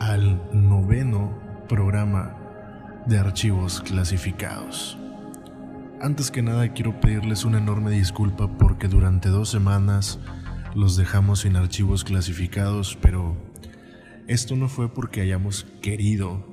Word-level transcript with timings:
Al 0.00 0.38
noveno 0.52 1.32
programa 1.66 2.36
de 3.06 3.18
archivos 3.18 3.80
clasificados. 3.80 4.98
Antes 6.00 6.30
que 6.30 6.42
nada 6.42 6.72
quiero 6.74 7.00
pedirles 7.00 7.46
una 7.46 7.56
enorme 7.58 7.90
disculpa 7.92 8.58
porque 8.58 8.88
durante 8.88 9.30
dos 9.30 9.48
semanas 9.48 10.18
los 10.74 10.96
dejamos 10.96 11.40
sin 11.40 11.56
archivos 11.56 12.04
clasificados, 12.04 12.98
pero 13.00 13.34
esto 14.26 14.56
no 14.56 14.68
fue 14.68 14.92
porque 14.92 15.22
hayamos 15.22 15.66
querido 15.80 16.44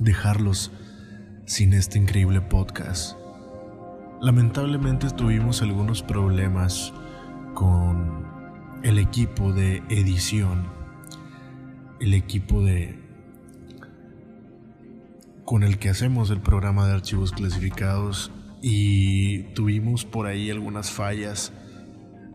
dejarlos 0.00 0.72
sin 1.44 1.74
este 1.74 1.98
increíble 1.98 2.40
podcast. 2.40 3.16
Lamentablemente 4.22 5.10
tuvimos 5.10 5.60
algunos 5.60 6.02
problemas 6.02 6.94
con 7.52 8.24
el 8.82 8.98
equipo 8.98 9.52
de 9.52 9.82
edición, 9.90 10.75
el 12.00 12.14
equipo 12.14 12.62
de 12.62 12.98
con 15.44 15.62
el 15.62 15.78
que 15.78 15.88
hacemos 15.88 16.30
el 16.30 16.40
programa 16.40 16.88
de 16.88 16.94
archivos 16.94 17.30
clasificados 17.30 18.32
y 18.62 19.44
tuvimos 19.54 20.04
por 20.04 20.26
ahí 20.26 20.50
algunas 20.50 20.90
fallas 20.90 21.52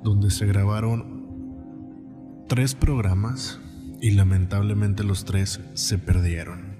donde 0.02 0.32
se 0.32 0.46
grabaron 0.46 2.46
tres 2.48 2.74
programas 2.74 3.60
y 4.00 4.12
lamentablemente 4.12 5.04
los 5.04 5.26
tres 5.26 5.60
se 5.74 5.98
perdieron. 5.98 6.78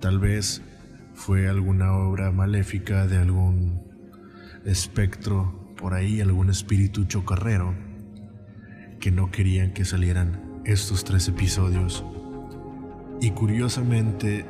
Tal 0.00 0.18
vez 0.18 0.62
fue 1.14 1.48
alguna 1.48 1.94
obra 1.94 2.30
maléfica 2.30 3.06
de 3.06 3.16
algún 3.16 3.82
espectro 4.64 5.74
por 5.76 5.94
ahí, 5.94 6.20
algún 6.20 6.50
espíritu 6.50 7.04
chocarrero 7.04 7.74
que 9.00 9.10
no 9.10 9.30
querían 9.30 9.72
que 9.72 9.84
salieran 9.84 10.47
estos 10.68 11.02
tres 11.02 11.26
episodios. 11.28 12.04
Y 13.22 13.30
curiosamente, 13.30 14.44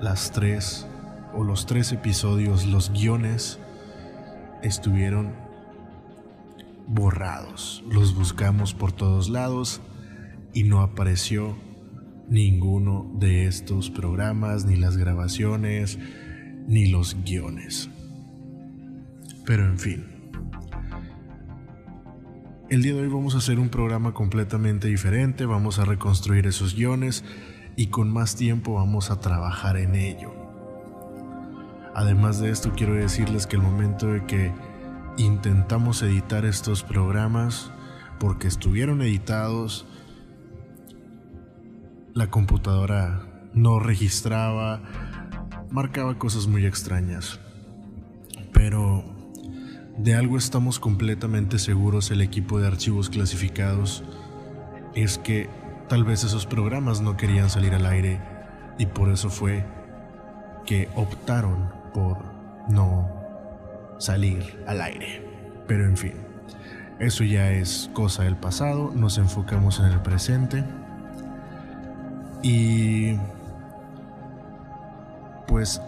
las 0.00 0.30
tres 0.30 0.86
o 1.34 1.42
los 1.42 1.66
tres 1.66 1.90
episodios, 1.90 2.66
los 2.66 2.92
guiones, 2.92 3.58
estuvieron 4.62 5.32
borrados. 6.86 7.82
Los 7.90 8.14
buscamos 8.14 8.74
por 8.74 8.92
todos 8.92 9.28
lados 9.28 9.80
y 10.54 10.62
no 10.62 10.80
apareció 10.80 11.56
ninguno 12.28 13.10
de 13.18 13.46
estos 13.46 13.90
programas, 13.90 14.64
ni 14.66 14.76
las 14.76 14.96
grabaciones, 14.96 15.98
ni 16.68 16.86
los 16.86 17.16
guiones. 17.24 17.90
Pero 19.44 19.66
en 19.66 19.78
fin. 19.80 20.11
El 22.72 22.80
día 22.80 22.94
de 22.94 23.02
hoy 23.02 23.08
vamos 23.08 23.34
a 23.34 23.38
hacer 23.38 23.58
un 23.58 23.68
programa 23.68 24.14
completamente 24.14 24.88
diferente, 24.88 25.44
vamos 25.44 25.78
a 25.78 25.84
reconstruir 25.84 26.46
esos 26.46 26.74
guiones 26.74 27.22
y 27.76 27.88
con 27.88 28.10
más 28.10 28.34
tiempo 28.34 28.72
vamos 28.72 29.10
a 29.10 29.20
trabajar 29.20 29.76
en 29.76 29.94
ello. 29.94 30.32
Además 31.94 32.40
de 32.40 32.48
esto 32.48 32.72
quiero 32.74 32.94
decirles 32.94 33.46
que 33.46 33.56
el 33.56 33.62
momento 33.62 34.06
de 34.06 34.24
que 34.24 34.54
intentamos 35.18 36.00
editar 36.00 36.46
estos 36.46 36.82
programas, 36.82 37.70
porque 38.18 38.48
estuvieron 38.48 39.02
editados, 39.02 39.84
la 42.14 42.30
computadora 42.30 43.50
no 43.52 43.80
registraba, 43.80 44.80
marcaba 45.70 46.18
cosas 46.18 46.46
muy 46.46 46.64
extrañas. 46.64 47.38
Pero 48.54 49.11
de 49.96 50.14
algo 50.14 50.38
estamos 50.38 50.78
completamente 50.78 51.58
seguros 51.58 52.10
el 52.10 52.20
equipo 52.20 52.58
de 52.58 52.66
archivos 52.66 53.10
clasificados, 53.10 54.04
es 54.94 55.18
que 55.18 55.48
tal 55.88 56.04
vez 56.04 56.24
esos 56.24 56.46
programas 56.46 57.00
no 57.00 57.16
querían 57.16 57.50
salir 57.50 57.74
al 57.74 57.86
aire 57.86 58.20
y 58.78 58.86
por 58.86 59.10
eso 59.10 59.30
fue 59.30 59.64
que 60.64 60.88
optaron 60.94 61.70
por 61.92 62.18
no 62.68 63.08
salir 63.98 64.62
al 64.66 64.80
aire. 64.80 65.26
Pero 65.66 65.84
en 65.84 65.96
fin, 65.96 66.14
eso 66.98 67.24
ya 67.24 67.50
es 67.52 67.90
cosa 67.92 68.24
del 68.24 68.36
pasado, 68.36 68.92
nos 68.94 69.18
enfocamos 69.18 69.78
en 69.80 69.86
el 69.86 70.00
presente. 70.00 70.64
Y 72.42 73.16
pues 75.46 75.80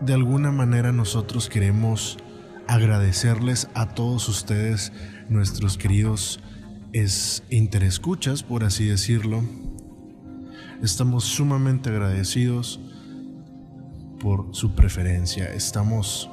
de 0.00 0.14
alguna 0.14 0.50
manera 0.50 0.90
nosotros 0.90 1.48
queremos 1.48 2.18
agradecerles 2.68 3.68
a 3.74 3.94
todos 3.94 4.28
ustedes, 4.28 4.92
nuestros 5.28 5.78
queridos 5.78 6.40
es 6.92 7.42
interescuchas, 7.50 8.42
por 8.42 8.64
así 8.64 8.86
decirlo. 8.86 9.42
Estamos 10.82 11.24
sumamente 11.24 11.90
agradecidos 11.90 12.80
por 14.20 14.54
su 14.54 14.74
preferencia. 14.74 15.52
Estamos 15.52 16.30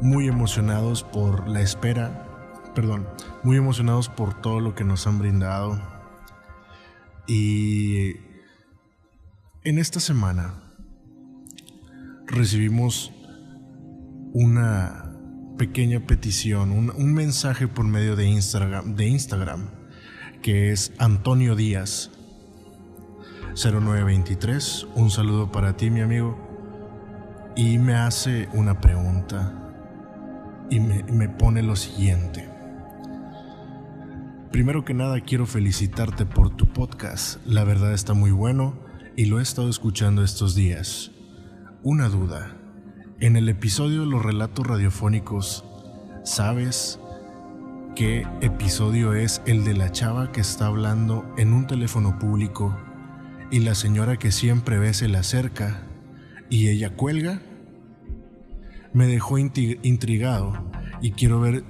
muy 0.00 0.28
emocionados 0.28 1.02
por 1.02 1.48
la 1.48 1.60
espera, 1.60 2.52
perdón, 2.74 3.06
muy 3.42 3.56
emocionados 3.56 4.08
por 4.08 4.40
todo 4.40 4.60
lo 4.60 4.74
que 4.74 4.84
nos 4.84 5.06
han 5.06 5.18
brindado 5.18 5.80
y 7.32 8.16
en 9.62 9.78
esta 9.78 10.00
semana 10.00 10.54
recibimos 12.26 13.12
una 14.32 15.12
pequeña 15.58 16.00
petición, 16.06 16.70
un, 16.70 17.14
mensaje 17.14 17.68
por 17.68 17.84
medio 17.84 18.16
de 18.16 18.26
Instagram, 18.26 18.96
de 18.96 19.08
Instagram, 19.08 19.70
que 20.42 20.72
es 20.72 20.92
Antonio 20.98 21.54
Díaz 21.54 22.10
0923. 23.54 24.86
Un 24.94 25.10
saludo 25.10 25.52
para 25.52 25.76
ti, 25.76 25.90
mi 25.90 26.00
amigo. 26.00 26.38
Y 27.56 27.78
me 27.78 27.94
hace 27.94 28.48
una 28.52 28.80
pregunta 28.80 29.72
y 30.70 30.80
me 30.80 31.28
pone 31.28 31.62
lo 31.62 31.76
siguiente. 31.76 32.48
Primero 34.52 34.84
que 34.84 34.94
nada 34.94 35.20
quiero 35.20 35.46
felicitarte 35.46 36.26
por 36.26 36.50
tu 36.50 36.66
podcast, 36.66 37.38
la 37.46 37.62
verdad 37.62 37.92
está 37.92 38.14
muy 38.14 38.32
bueno 38.32 38.74
y 39.16 39.26
lo 39.26 39.38
he 39.38 39.42
estado 39.42 39.68
escuchando 39.68 40.24
estos 40.24 40.56
días. 40.56 41.12
Una 41.82 42.08
duda, 42.08 42.59
en 43.20 43.36
el 43.36 43.50
episodio 43.50 44.00
de 44.00 44.06
los 44.06 44.24
relatos 44.24 44.66
radiofónicos, 44.66 45.64
¿sabes 46.24 46.98
qué 47.94 48.26
episodio 48.40 49.12
es 49.14 49.42
el 49.44 49.62
de 49.64 49.74
la 49.74 49.92
chava 49.92 50.32
que 50.32 50.40
está 50.40 50.66
hablando 50.66 51.30
en 51.36 51.52
un 51.52 51.66
teléfono 51.66 52.18
público 52.18 52.76
y 53.50 53.60
la 53.60 53.74
señora 53.74 54.16
que 54.16 54.32
siempre 54.32 54.78
ve 54.78 54.94
se 54.94 55.08
le 55.08 55.18
acerca 55.18 55.86
y 56.48 56.68
ella 56.68 56.96
cuelga? 56.96 57.42
Me 58.94 59.06
dejó 59.06 59.36
intrigado 59.38 60.70
y 61.02 61.12
quiero 61.12 61.40
ver 61.40 61.64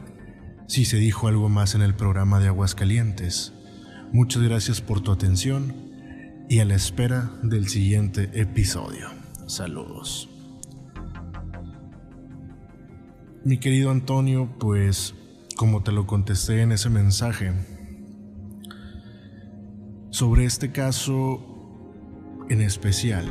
si 0.69 0.85
se 0.85 0.99
dijo 0.99 1.27
algo 1.27 1.49
más 1.49 1.75
en 1.75 1.83
el 1.83 1.95
programa 1.95 2.39
de 2.39 2.47
Aguascalientes. 2.47 3.53
Muchas 4.13 4.43
gracias 4.43 4.81
por 4.81 5.01
tu 5.01 5.11
atención 5.11 5.75
y 6.49 6.61
a 6.61 6.65
la 6.65 6.77
espera 6.77 7.33
del 7.43 7.69
siguiente 7.69 8.31
episodio. 8.35 9.09
Saludos. 9.49 10.30
Mi 13.43 13.57
querido 13.57 13.91
Antonio, 13.91 14.51
pues 14.59 15.15
como 15.57 15.83
te 15.83 15.93
lo 15.93 16.07
contesté 16.07 16.61
en 16.61 16.73
ese 16.73 16.91
mensaje, 16.91 17.55
sobre 20.11 20.45
este 20.45 20.73
caso 20.73 21.43
en 22.51 22.61
especial, 22.61 23.27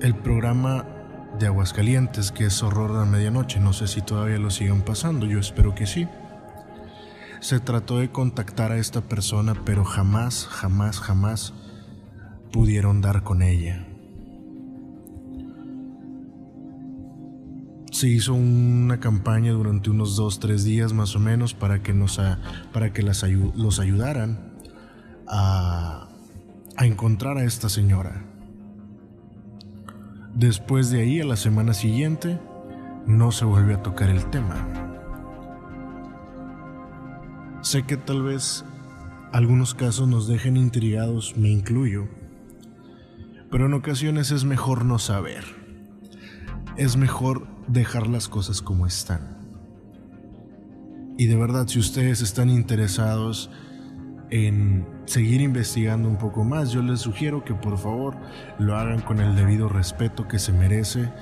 el 0.00 0.16
programa 0.16 0.84
de 1.38 1.46
Aguascalientes, 1.46 2.32
que 2.32 2.46
es 2.46 2.60
Horror 2.60 2.96
a 2.96 3.04
Medianoche. 3.04 3.60
No 3.60 3.72
sé 3.72 3.86
si 3.86 4.02
todavía 4.02 4.38
lo 4.38 4.50
siguen 4.50 4.82
pasando, 4.82 5.24
yo 5.24 5.38
espero 5.38 5.76
que 5.76 5.86
sí. 5.86 6.08
Se 7.40 7.60
trató 7.60 7.98
de 7.98 8.10
contactar 8.10 8.72
a 8.72 8.78
esta 8.78 9.02
persona, 9.02 9.54
pero 9.64 9.84
jamás, 9.84 10.48
jamás, 10.50 10.98
jamás 10.98 11.54
pudieron 12.50 13.00
dar 13.00 13.22
con 13.22 13.42
ella. 13.42 13.87
Se 17.98 18.06
hizo 18.06 18.32
una 18.32 19.00
campaña 19.00 19.50
durante 19.50 19.90
unos 19.90 20.14
dos, 20.14 20.38
tres 20.38 20.62
días 20.62 20.92
más 20.92 21.16
o 21.16 21.18
menos 21.18 21.52
para 21.52 21.82
que, 21.82 21.92
nos 21.92 22.20
para 22.72 22.92
que 22.92 23.02
las, 23.02 23.24
los 23.56 23.80
ayudaran 23.80 24.52
a, 25.26 26.06
a 26.76 26.86
encontrar 26.86 27.38
a 27.38 27.42
esta 27.42 27.68
señora. 27.68 28.24
Después 30.32 30.90
de 30.90 31.00
ahí, 31.00 31.20
a 31.20 31.24
la 31.24 31.34
semana 31.34 31.74
siguiente, 31.74 32.38
no 33.04 33.32
se 33.32 33.44
volvió 33.44 33.78
a 33.78 33.82
tocar 33.82 34.10
el 34.10 34.24
tema. 34.26 34.54
Sé 37.62 37.82
que 37.82 37.96
tal 37.96 38.22
vez 38.22 38.64
algunos 39.32 39.74
casos 39.74 40.06
nos 40.06 40.28
dejen 40.28 40.56
intrigados, 40.56 41.36
me 41.36 41.48
incluyo, 41.48 42.06
pero 43.50 43.66
en 43.66 43.74
ocasiones 43.74 44.30
es 44.30 44.44
mejor 44.44 44.84
no 44.84 45.00
saber. 45.00 45.57
Es 46.78 46.96
mejor 46.96 47.48
dejar 47.66 48.06
las 48.06 48.28
cosas 48.28 48.62
como 48.62 48.86
están. 48.86 49.36
Y 51.16 51.26
de 51.26 51.34
verdad, 51.34 51.66
si 51.66 51.80
ustedes 51.80 52.22
están 52.22 52.50
interesados 52.50 53.50
en 54.30 54.86
seguir 55.04 55.40
investigando 55.40 56.08
un 56.08 56.18
poco 56.18 56.44
más, 56.44 56.70
yo 56.70 56.80
les 56.80 57.00
sugiero 57.00 57.44
que 57.44 57.52
por 57.52 57.78
favor 57.78 58.16
lo 58.60 58.76
hagan 58.76 59.00
con 59.00 59.18
el 59.18 59.34
debido 59.34 59.68
respeto 59.68 60.28
que 60.28 60.38
se 60.38 60.52
merece 60.52 61.12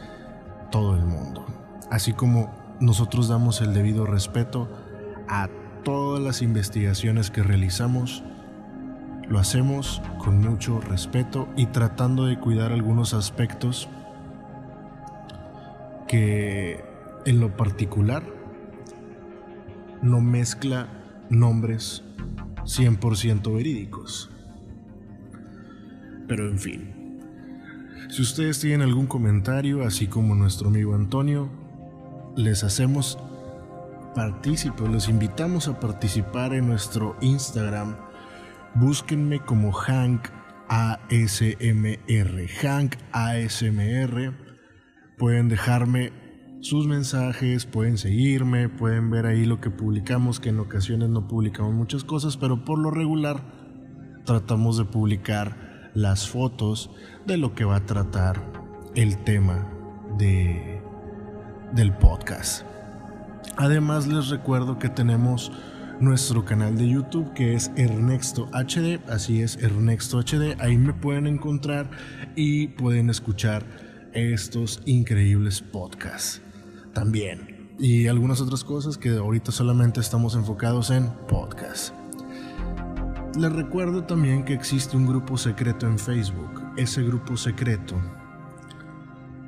todo 0.71 0.95
el 0.95 1.07
mundo. 1.07 1.47
Así 1.91 2.13
como 2.13 2.53
nosotros 2.79 3.29
damos 3.29 3.63
el 3.63 3.73
debido 3.73 4.05
respeto 4.05 4.69
a 5.27 5.49
todas 5.85 6.23
las 6.23 6.43
investigaciones 6.43 7.31
que 7.31 7.43
realizamos, 7.43 8.23
lo 9.27 9.39
hacemos 9.39 10.03
con 10.19 10.39
mucho 10.39 10.83
respeto 10.83 11.49
y 11.57 11.65
tratando 11.65 12.27
de 12.27 12.39
cuidar 12.39 12.73
algunos 12.73 13.15
aspectos 13.15 13.89
que 16.07 16.85
en 17.25 17.41
lo 17.41 17.57
particular 17.57 18.23
no 20.03 20.21
mezcla 20.21 20.89
nombres 21.31 22.05
100% 22.65 23.55
verídicos. 23.55 24.31
Pero 26.29 26.49
en 26.49 26.59
fin, 26.59 27.21
si 28.09 28.23
ustedes 28.23 28.61
tienen 28.61 28.83
algún 28.83 29.07
comentario, 29.07 29.85
así 29.85 30.07
como 30.07 30.35
nuestro 30.35 30.69
amigo 30.69 30.95
Antonio, 30.95 31.49
les 32.37 32.65
hacemos 32.65 33.19
partícipes, 34.15 34.89
los 34.89 35.09
invitamos 35.09 35.69
a 35.69 35.79
participar 35.81 36.55
en 36.55 36.67
nuestro 36.67 37.17
Instagram. 37.21 37.97
Búsquenme 38.75 39.41
como 39.41 39.73
Hank 39.73 40.29
ASMR. 40.69 42.49
Hank 42.61 42.97
ASMR. 43.13 44.46
Pueden 45.17 45.49
dejarme 45.49 46.13
sus 46.61 46.87
mensajes, 46.87 47.65
pueden 47.65 47.97
seguirme, 47.97 48.69
pueden 48.69 49.11
ver 49.11 49.27
ahí 49.27 49.47
lo 49.47 49.61
que 49.61 49.71
publicamos, 49.71 50.41
que 50.41 50.51
en 50.51 50.61
ocasiones 50.61 51.09
no 51.09 51.29
publicamos 51.29 51.73
muchas 51.73 52.05
cosas, 52.05 52.37
pero 52.37 52.65
por 52.65 52.79
lo 52.79 52.91
regular 52.91 53.41
tratamos 54.25 54.77
de 54.77 54.85
publicar 54.85 55.91
las 55.95 56.29
fotos 56.29 56.91
de 57.27 57.39
lo 57.39 57.55
que 57.55 57.65
va 57.65 57.77
a 57.77 57.87
tratar 57.87 58.43
el 58.95 59.17
tema 59.25 59.67
de, 60.19 60.83
del 61.73 61.95
podcast. 61.95 62.67
Además 63.57 64.07
les 64.07 64.29
recuerdo 64.29 64.79
que 64.79 64.89
tenemos 64.89 65.53
nuestro 66.01 66.45
canal 66.45 66.77
de 66.77 66.91
YouTube 66.91 67.33
que 67.33 67.55
es 67.55 67.71
Ernesto 67.77 68.51
HD, 68.53 69.01
así 69.09 69.41
es 69.41 69.57
Ernesto 69.63 70.21
HD, 70.21 70.61
ahí 70.61 70.77
me 70.77 70.93
pueden 70.93 71.27
encontrar 71.27 71.89
y 72.35 72.69
pueden 72.69 73.09
escuchar 73.09 73.86
estos 74.17 74.81
increíbles 74.87 75.61
podcasts 75.61 76.41
también. 76.95 77.69
Y 77.79 78.07
algunas 78.07 78.41
otras 78.41 78.65
cosas 78.65 78.97
que 78.97 79.11
ahorita 79.11 79.53
solamente 79.53 80.01
estamos 80.01 80.35
enfocados 80.35 80.91
en 80.91 81.11
podcast. 81.29 81.95
Les 83.39 83.53
recuerdo 83.53 84.05
también 84.05 84.47
que 84.47 84.55
existe 84.55 84.97
un 84.97 85.07
grupo 85.07 85.37
secreto 85.37 85.87
en 85.87 85.99
Facebook. 85.99 86.73
Ese 86.79 87.03
grupo 87.03 87.37
secreto 87.37 87.97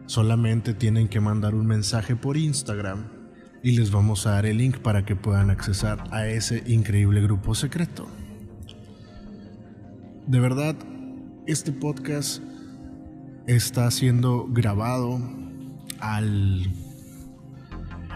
solamente 0.05 0.75
tienen 0.75 1.09
que 1.09 1.21
mandar 1.21 1.55
un 1.55 1.67
mensaje 1.67 2.15
por 2.15 2.37
Instagram 2.37 3.09
y 3.63 3.73
les 3.73 3.91
vamos 3.91 4.27
a 4.27 4.33
dar 4.33 4.45
el 4.45 4.59
link 4.59 4.79
para 4.79 5.07
que 5.07 5.17
puedan 5.17 5.49
accesar 5.49 6.05
a 6.11 6.27
ese 6.27 6.63
increíble 6.67 7.23
grupo 7.23 7.55
secreto. 7.55 8.07
De 10.27 10.41
verdad, 10.41 10.77
este 11.47 11.73
podcast 11.73 12.43
está 13.49 13.91
siendo 13.91 14.47
grabado 14.49 15.21
al 15.99 16.71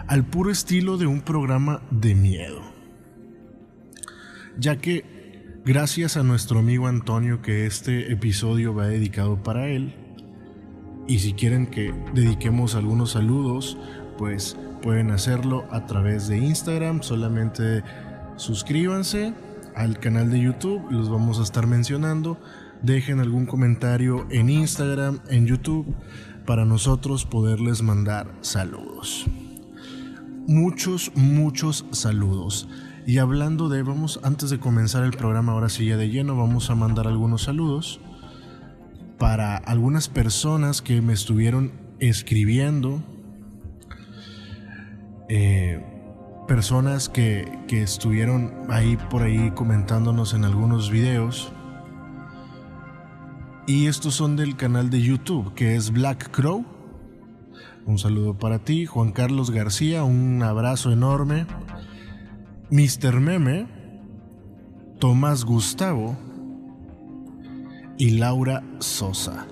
al 0.07 0.23
puro 0.25 0.51
estilo 0.51 0.97
de 0.97 1.07
un 1.07 1.21
programa 1.21 1.81
de 1.89 2.13
miedo. 2.15 2.61
Ya 4.57 4.77
que 4.77 5.05
gracias 5.65 6.17
a 6.17 6.23
nuestro 6.23 6.59
amigo 6.59 6.87
Antonio 6.87 7.41
que 7.41 7.65
este 7.65 8.11
episodio 8.11 8.75
va 8.75 8.87
dedicado 8.87 9.41
para 9.41 9.67
él, 9.67 9.95
y 11.07 11.19
si 11.19 11.33
quieren 11.33 11.67
que 11.67 11.93
dediquemos 12.13 12.75
algunos 12.75 13.11
saludos, 13.11 13.77
pues 14.17 14.57
pueden 14.81 15.11
hacerlo 15.11 15.65
a 15.71 15.85
través 15.85 16.27
de 16.27 16.37
Instagram, 16.37 17.01
solamente 17.01 17.83
suscríbanse 18.35 19.33
al 19.75 19.99
canal 19.99 20.29
de 20.29 20.41
YouTube, 20.41 20.91
los 20.91 21.09
vamos 21.09 21.39
a 21.39 21.43
estar 21.43 21.65
mencionando, 21.65 22.37
dejen 22.83 23.19
algún 23.19 23.45
comentario 23.45 24.27
en 24.29 24.49
Instagram, 24.49 25.19
en 25.29 25.47
YouTube, 25.47 25.95
para 26.45 26.65
nosotros 26.65 27.25
poderles 27.25 27.81
mandar 27.81 28.31
saludos 28.41 29.25
muchos, 30.47 31.11
muchos 31.15 31.85
saludos. 31.91 32.67
Y 33.05 33.17
hablando 33.17 33.69
de, 33.69 33.83
vamos, 33.83 34.19
antes 34.23 34.49
de 34.49 34.59
comenzar 34.59 35.03
el 35.03 35.11
programa, 35.11 35.53
ahora 35.53 35.69
sí 35.69 35.85
ya 35.85 35.97
de 35.97 36.09
lleno, 36.09 36.37
vamos 36.37 36.69
a 36.69 36.75
mandar 36.75 37.07
algunos 37.07 37.43
saludos 37.43 37.99
para 39.17 39.57
algunas 39.57 40.09
personas 40.09 40.81
que 40.81 41.01
me 41.01 41.13
estuvieron 41.13 41.71
escribiendo, 41.99 43.01
eh, 45.29 45.83
personas 46.47 47.09
que, 47.09 47.59
que 47.67 47.81
estuvieron 47.81 48.53
ahí 48.69 48.97
por 49.09 49.23
ahí 49.23 49.51
comentándonos 49.51 50.33
en 50.33 50.45
algunos 50.45 50.89
videos. 50.89 51.53
Y 53.65 53.87
estos 53.87 54.15
son 54.15 54.35
del 54.35 54.57
canal 54.57 54.89
de 54.89 55.01
YouTube, 55.01 55.53
que 55.53 55.75
es 55.75 55.91
Black 55.91 56.31
Crow. 56.31 56.65
Un 57.85 57.97
saludo 57.97 58.37
para 58.37 58.59
ti, 58.59 58.85
Juan 58.85 59.13
Carlos 59.13 59.51
García, 59.51 60.03
un 60.03 60.43
abrazo 60.43 60.91
enorme. 60.91 61.47
Mr. 62.71 63.21
Meme, 63.21 63.67
Tomás 64.99 65.45
Gustavo 65.45 66.17
y 67.97 68.11
Laura 68.17 68.63
Sosa. 68.79 69.47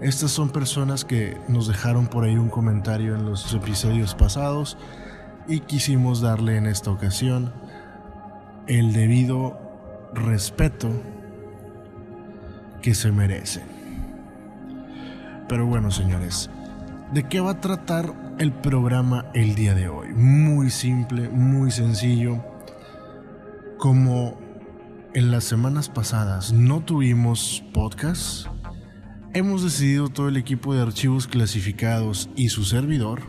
Estas 0.00 0.30
son 0.30 0.50
personas 0.50 1.04
que 1.04 1.36
nos 1.48 1.66
dejaron 1.66 2.06
por 2.06 2.22
ahí 2.22 2.36
un 2.36 2.50
comentario 2.50 3.16
en 3.16 3.24
los 3.24 3.52
episodios 3.52 4.14
pasados 4.14 4.78
y 5.48 5.58
quisimos 5.60 6.20
darle 6.20 6.56
en 6.56 6.66
esta 6.66 6.92
ocasión 6.92 7.52
el 8.68 8.92
debido 8.92 9.58
respeto 10.14 10.88
que 12.86 12.94
se 12.94 13.10
merece. 13.10 13.64
Pero 15.48 15.66
bueno, 15.66 15.90
señores, 15.90 16.48
¿De 17.12 17.28
qué 17.28 17.38
va 17.40 17.52
a 17.52 17.60
tratar 17.60 18.12
el 18.38 18.52
programa 18.52 19.26
el 19.32 19.54
día 19.54 19.74
de 19.74 19.88
hoy? 19.88 20.12
Muy 20.12 20.70
simple, 20.70 21.28
muy 21.28 21.70
sencillo. 21.70 22.44
Como 23.78 24.38
en 25.14 25.30
las 25.30 25.44
semanas 25.44 25.88
pasadas 25.88 26.52
no 26.52 26.80
tuvimos 26.80 27.62
podcast, 27.72 28.46
hemos 29.34 29.62
decidido 29.62 30.08
todo 30.08 30.28
el 30.28 30.36
equipo 30.36 30.74
de 30.74 30.82
archivos 30.82 31.28
clasificados 31.28 32.28
y 32.34 32.48
su 32.48 32.64
servidor, 32.64 33.22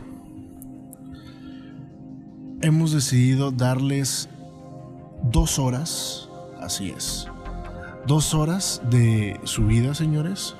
hemos 2.62 2.92
decidido 2.92 3.52
darles 3.52 4.28
dos 5.22 5.60
horas, 5.60 6.28
así 6.60 6.90
es, 6.90 7.28
dos 8.06 8.34
horas 8.34 8.82
de 8.90 9.40
su 9.44 9.66
vida, 9.66 9.94
señores, 9.94 10.54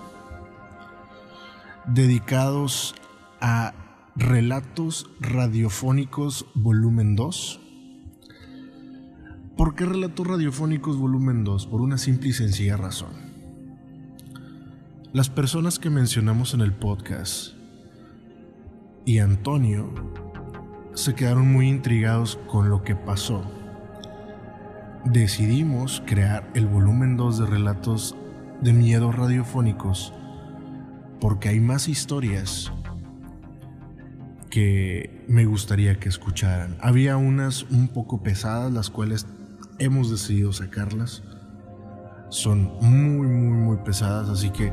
dedicados 1.86 2.94
a 3.40 3.74
Relatos 4.16 5.10
Radiofónicos 5.20 6.46
Volumen 6.54 7.16
2. 7.16 7.60
¿Por 9.56 9.74
qué 9.74 9.86
Relatos 9.86 10.26
Radiofónicos 10.26 10.96
Volumen 10.96 11.44
2? 11.44 11.66
Por 11.66 11.80
una 11.80 11.98
simple 11.98 12.30
y 12.30 12.32
sencilla 12.32 12.76
razón. 12.76 13.28
Las 15.12 15.30
personas 15.30 15.78
que 15.78 15.88
mencionamos 15.88 16.52
en 16.54 16.60
el 16.60 16.72
podcast 16.72 17.54
y 19.04 19.20
Antonio 19.20 19.90
se 20.94 21.14
quedaron 21.14 21.50
muy 21.50 21.68
intrigados 21.68 22.38
con 22.46 22.68
lo 22.68 22.82
que 22.82 22.94
pasó. 22.94 23.57
Decidimos 25.04 26.02
crear 26.06 26.50
el 26.54 26.66
volumen 26.66 27.16
2 27.16 27.38
de 27.38 27.46
relatos 27.46 28.16
de 28.60 28.72
miedo 28.72 29.12
radiofónicos 29.12 30.12
porque 31.20 31.48
hay 31.48 31.60
más 31.60 31.88
historias 31.88 32.72
que 34.50 35.24
me 35.28 35.44
gustaría 35.44 35.98
que 35.98 36.08
escucharan. 36.08 36.76
Había 36.80 37.16
unas 37.16 37.64
un 37.64 37.88
poco 37.88 38.22
pesadas, 38.22 38.72
las 38.72 38.90
cuales 38.90 39.26
hemos 39.78 40.10
decidido 40.10 40.52
sacarlas. 40.52 41.22
Son 42.28 42.72
muy, 42.80 43.26
muy, 43.26 43.56
muy 43.56 43.76
pesadas, 43.78 44.28
así 44.28 44.50
que 44.50 44.72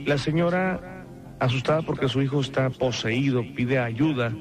La 0.05 0.17
señora, 0.17 1.05
asustada 1.39 1.83
porque 1.83 2.09
su 2.09 2.21
hijo 2.21 2.41
está 2.41 2.69
poseído, 2.69 3.43
pide 3.55 3.79
ayuda 3.79 4.33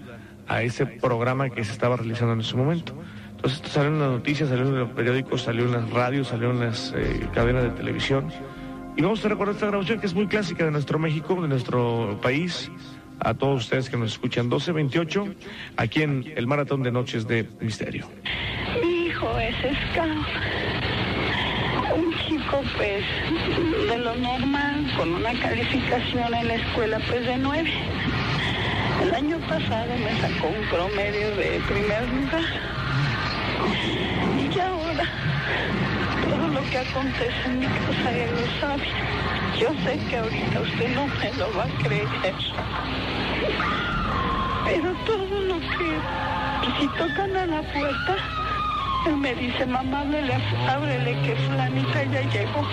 a 0.48 0.62
ese 0.62 0.86
programa 0.86 1.50
que 1.50 1.64
se 1.64 1.72
estaba 1.72 1.96
realizando 1.96 2.32
en 2.32 2.40
ese 2.40 2.56
momento. 2.56 2.94
Entonces 3.36 3.62
salió 3.70 3.90
en 3.90 4.00
las 4.00 4.10
noticias, 4.10 4.48
salió 4.48 4.64
en 4.64 4.78
los 4.78 4.90
periódicos, 4.90 5.42
salió 5.42 5.66
en 5.66 5.72
las 5.72 5.90
radios, 5.90 6.28
salió 6.28 6.50
en 6.50 6.60
las 6.60 6.92
eh, 6.96 7.28
cadenas 7.32 7.62
de 7.62 7.70
televisión. 7.70 8.32
Y 8.96 9.02
vamos 9.02 9.24
a 9.24 9.28
recordar 9.28 9.54
esta 9.54 9.66
grabación 9.66 10.00
que 10.00 10.06
es 10.06 10.14
muy 10.14 10.26
clásica 10.26 10.64
de 10.64 10.72
nuestro 10.72 10.98
México, 10.98 11.40
de 11.40 11.46
nuestro 11.46 12.18
país 12.20 12.68
a 13.20 13.34
todos 13.34 13.64
ustedes 13.64 13.88
que 13.90 13.96
nos 13.96 14.12
escuchan. 14.12 14.46
1228, 14.46 15.34
aquí 15.76 16.02
en 16.02 16.32
el 16.36 16.46
Maratón 16.46 16.82
de 16.82 16.90
Noches 16.90 17.28
de 17.28 17.48
Misterio. 17.60 18.08
Mi 18.82 19.06
hijo 19.06 19.38
es 19.38 19.54
scout. 19.92 20.26
Un 21.96 22.12
chico, 22.26 22.60
pues, 22.76 23.04
de 23.88 23.98
lo 23.98 24.14
normal, 24.16 24.92
con 24.96 25.14
una 25.14 25.32
calificación 25.40 26.34
en 26.34 26.48
la 26.48 26.54
escuela, 26.54 27.00
pues, 27.08 27.26
de 27.26 27.36
nueve. 27.38 27.72
El 29.02 29.14
año 29.14 29.38
pasado 29.48 29.92
me 29.96 30.20
sacó 30.20 30.48
un 30.48 30.66
promedio 30.68 31.34
de 31.36 31.60
primer 31.68 32.08
lugar. 32.08 32.42
Y 34.38 34.58
ahora, 34.58 35.04
todo 36.28 36.48
lo 36.48 36.70
que 36.70 36.78
acontece 36.78 37.44
en 37.46 37.60
mi 37.60 37.66
casa, 37.66 38.10
él 38.10 38.30
lo 38.32 38.60
sabe. 38.60 38.88
Yo 39.58 39.68
sé 39.84 39.98
que 40.08 40.16
ahorita 40.16 40.60
usted 40.60 40.94
no 40.94 41.06
me 41.06 41.32
lo 41.34 41.56
va 41.56 41.64
a 41.64 41.82
creer. 41.82 42.08
Pero 44.64 44.94
todo 45.06 45.40
lo 45.42 45.60
que, 45.60 46.00
si 46.80 46.88
tocan 46.88 47.36
a 47.36 47.46
la 47.46 47.62
puerta, 47.72 48.16
él 49.06 49.16
me 49.16 49.34
dice, 49.34 49.64
mamá, 49.64 50.00
ábrele, 50.00 50.34
ábrele 50.68 51.22
que 51.22 51.36
fulanita 51.36 52.04
ya 52.04 52.22
llegó. 52.22 52.66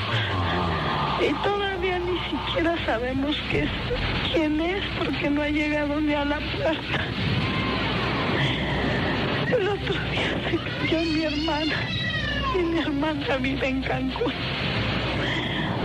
Y 1.21 1.33
todavía 1.43 1.74
ni 2.15 2.21
siquiera 2.29 2.75
sabemos 2.85 3.35
quién 3.49 4.61
es 4.61 4.83
porque 4.97 5.29
no 5.29 5.41
ha 5.41 5.49
llegado 5.49 5.99
ni 5.99 6.13
a 6.13 6.23
la 6.23 6.39
puerta. 6.39 7.05
El 9.47 9.67
otro 9.67 9.93
día 10.11 10.31
se 10.49 10.57
cayó 10.57 11.01
mi 11.11 11.23
hermana 11.23 11.75
y 12.55 12.59
mi 12.59 12.79
hermana 12.79 13.37
vive 13.37 13.67
en 13.67 13.81
Cancún. 13.81 14.33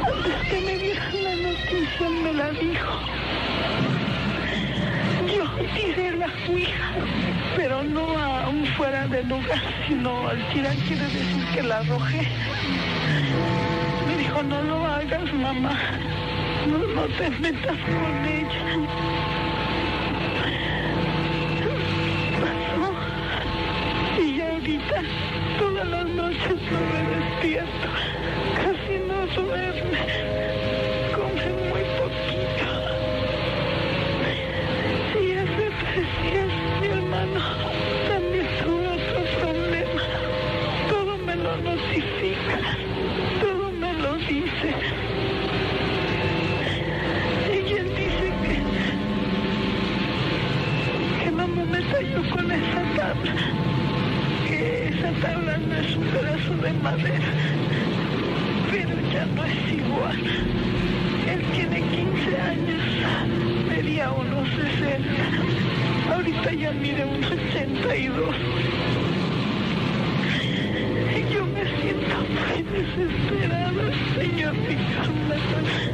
Antes 0.07 0.49
que 0.49 0.61
me 0.61 0.79
dieran 0.79 1.25
la 1.25 1.35
noticia 1.37 2.09
me 2.09 2.33
la 2.33 2.51
dijo. 2.51 2.93
Yo 5.35 5.45
tiré 5.75 6.17
la 6.17 6.29
ouija, 6.49 6.91
pero 7.57 7.83
no 7.83 8.19
a 8.19 8.49
un 8.49 8.67
fuera 8.77 9.07
de 9.09 9.25
lugar, 9.25 9.63
sino 9.89 10.29
al 10.29 10.49
tirar 10.53 10.77
quiere 10.87 11.05
decir 11.05 11.45
que 11.55 11.63
la 11.63 11.79
arrojé. 11.79 12.27
Me 14.07 14.17
dijo, 14.17 14.43
no 14.43 14.63
lo 14.63 14.87
hagas, 14.87 15.33
mamá. 15.35 15.79
No, 16.67 17.07
te 17.17 17.31
metas 17.31 17.79
con 17.87 18.25
ella. 18.27 18.65
Pasó. 22.41 24.23
Y 24.23 24.41
ahorita, 24.43 25.03
todas 25.59 25.87
las 25.89 26.07
noches 26.07 26.57
no 26.71 26.81
me 26.93 27.01
despierto. 27.17 27.89
Casi 28.57 28.99
no 29.09 29.27
duerme. 29.43 30.50
Esa 54.51 55.13
tabla 55.21 55.59
no 55.59 55.75
es 55.77 55.97
un 55.97 56.05
pedazo 56.05 56.55
de 56.63 56.73
madera, 56.75 57.33
pero 58.71 58.95
ya 59.13 59.27
no 59.27 59.45
es 59.45 59.73
igual. 59.73 60.19
Él 61.29 61.43
tiene 61.53 61.81
15 61.81 62.41
años, 62.41 62.83
medía 63.69 64.11
unos 64.13 64.49
60, 64.49 66.15
ahorita 66.15 66.53
ya 66.53 66.73
mide 66.73 67.05
unos 67.05 67.31
82. 67.31 68.37
Y 71.17 71.35
yo 71.35 71.47
me 71.47 71.65
siento 71.81 72.17
muy 72.35 72.63
desesperada, 72.63 73.85
señor 74.17 74.55
Nicolás, 74.55 75.90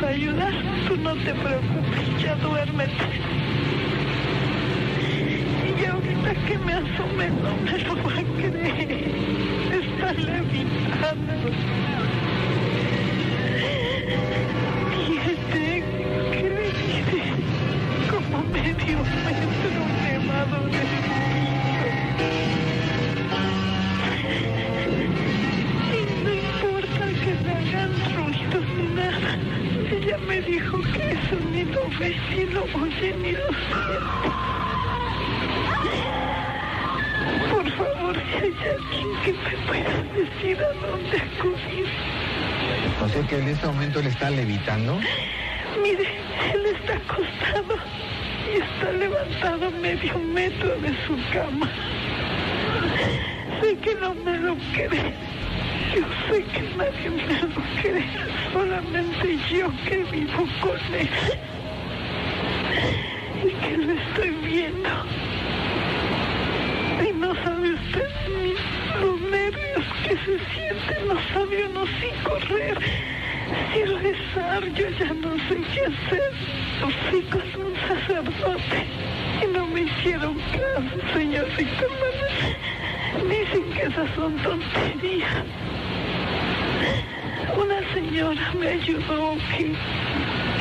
vamos 0.00 0.02
a 0.02 0.08
ayudar. 0.08 0.52
Tú 0.88 0.96
no 0.96 1.14
te 1.14 1.34
preocupes, 1.34 2.22
ya 2.22 2.34
duérmete. 2.36 2.92
Y 5.78 5.84
ahorita 5.84 6.34
que 6.46 6.58
me 6.58 6.72
asome 6.72 7.30
no 7.30 7.56
me 7.64 7.78
lo 7.78 7.96
va 8.02 8.12
a 8.12 8.50
creer. 8.50 9.10
Está 9.72 10.12
levitando. 10.12 11.89
Dónde 40.48 41.16
acudir. 41.18 41.86
O 43.02 43.08
sea 43.08 43.22
que 43.26 43.38
en 43.38 43.48
este 43.48 43.66
momento 43.66 44.02
le 44.02 44.08
está 44.08 44.30
levitando. 44.30 44.98
Mire, 45.82 46.08
él 46.52 46.66
está 46.66 46.94
acostado 46.94 47.76
y 48.52 48.60
está 48.60 48.92
levantado 48.92 49.70
medio 49.70 50.18
metro 50.18 50.68
de 50.80 50.88
su 51.06 51.16
cama. 51.32 51.70
Sé 53.60 53.76
que 53.76 53.94
no 53.96 54.14
me 54.14 54.38
lo 54.38 54.56
cree. 54.72 55.14
Yo 55.94 56.06
sé 56.28 56.44
que 56.44 56.62
nadie 56.76 57.10
me 57.10 57.40
lo 57.42 57.62
cree. 57.82 58.06
Solamente 58.52 59.38
yo 59.52 59.70
que 59.86 60.04
vivo 60.10 60.46
con 60.60 60.94
él. 60.94 61.08
Y 63.44 63.50
que 63.66 63.76
lo 63.76 63.92
estoy 63.92 64.30
viendo. 64.30 65.19
Que 70.10 70.16
se 70.16 70.38
sienten. 70.52 71.08
No 71.08 71.14
sabe 71.32 71.66
uno 71.66 71.86
si 71.86 72.08
correr, 72.24 72.78
si 73.72 73.84
rezar. 73.84 74.64
Yo 74.74 74.88
ya 74.98 75.14
no 75.14 75.34
sé 75.48 75.56
qué 75.72 75.82
hacer. 75.86 76.32
Hijos 77.14 77.42
es 77.44 77.56
un 77.56 77.74
sacerdote. 77.88 78.86
Y 79.42 79.46
no 79.46 79.66
me 79.66 79.82
hicieron 79.82 80.34
caso, 80.34 81.14
señor 81.14 81.46
Víctor 81.56 81.90
Manuel. 82.02 82.56
Dicen 83.30 83.72
que 83.72 83.82
esas 83.82 84.10
son 84.16 84.36
tonterías. 84.38 85.44
Una 87.56 87.94
señora 87.94 88.52
me 88.58 88.68
ayudó 88.68 89.36
que, 89.56 89.72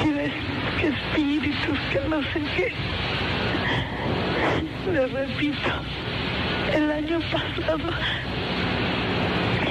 que, 0.01 0.31
que 0.79 0.87
espíritus, 0.87 1.79
que 1.91 1.99
no 2.07 2.21
sé 2.33 2.41
qué. 2.55 2.73
Le 4.91 5.07
repito, 5.07 5.71
el 6.73 6.91
año 6.91 7.19
pasado 7.31 7.89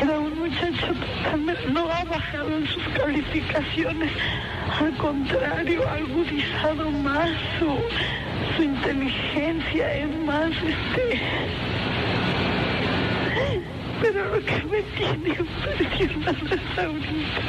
era 0.00 0.18
un 0.18 0.38
muchacho 0.38 0.86
totalmente, 0.86 1.17
no 1.72 1.90
ha 1.90 2.04
bajado 2.04 2.56
en 2.56 2.66
sus 2.66 2.82
calificaciones, 2.88 4.12
al 4.80 4.96
contrario, 4.96 5.88
ha 5.88 5.94
agudizado 5.94 6.90
más 6.90 7.30
su, 7.58 7.76
su 8.56 8.62
inteligencia, 8.62 9.94
es 9.94 10.16
más 10.24 10.50
este 10.50 11.20
pero 14.00 14.24
lo 14.26 14.44
que 14.44 14.62
me 14.64 14.82
tiene 14.96 15.36
impresionado 15.38 16.54
es 16.54 16.78
ahorita. 16.78 17.42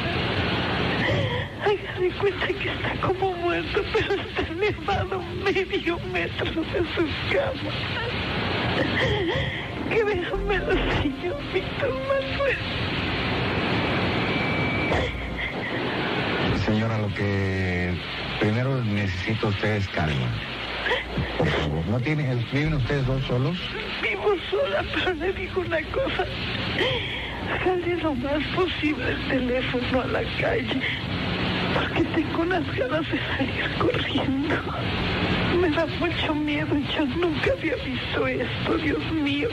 Haga 1.63 2.19
cuenta 2.19 2.47
que 2.47 2.69
está 2.69 2.91
como 3.01 3.33
muerto, 3.33 3.83
pero 3.93 4.13
está 4.21 4.41
elevado 4.51 5.21
medio 5.43 5.99
metro 6.11 6.61
de 6.63 6.79
su 6.95 7.07
cama. 7.31 7.71
Créamelo, 9.89 10.73
señor 11.01 11.39
Víctor 11.53 11.93
Manuel. 12.07 12.88
Señora, 16.69 16.99
lo 16.99 17.11
que 17.15 17.91
primero 18.39 18.83
necesito 18.83 19.47
usted 19.47 19.77
es 19.77 19.87
calma. 19.87 20.29
Por 21.39 21.47
favor, 21.47 21.87
¿no 21.87 21.99
tienen, 21.99 22.45
viven 22.51 22.75
ustedes 22.75 23.07
dos 23.07 23.25
solos? 23.25 23.57
Vivo 24.03 24.35
sola, 24.51 24.85
pero 24.93 25.15
le 25.15 25.33
digo 25.33 25.61
una 25.61 25.81
cosa. 25.91 26.25
Sale 27.63 27.97
lo 27.97 28.13
más 28.13 28.43
posible 28.55 29.09
el 29.09 29.27
teléfono 29.29 30.01
a 30.01 30.07
la 30.07 30.21
calle, 30.39 30.79
unas 32.49 32.75
ganas 32.75 33.05
de 33.11 33.19
salir 33.37 33.69
corriendo. 33.77 34.55
Me 35.61 35.69
da 35.69 35.85
mucho 35.85 36.33
miedo, 36.33 36.75
yo 36.95 37.05
nunca 37.05 37.51
había 37.51 37.75
visto 37.75 38.27
esto, 38.27 38.77
Dios 38.77 39.11
mío. 39.11 39.49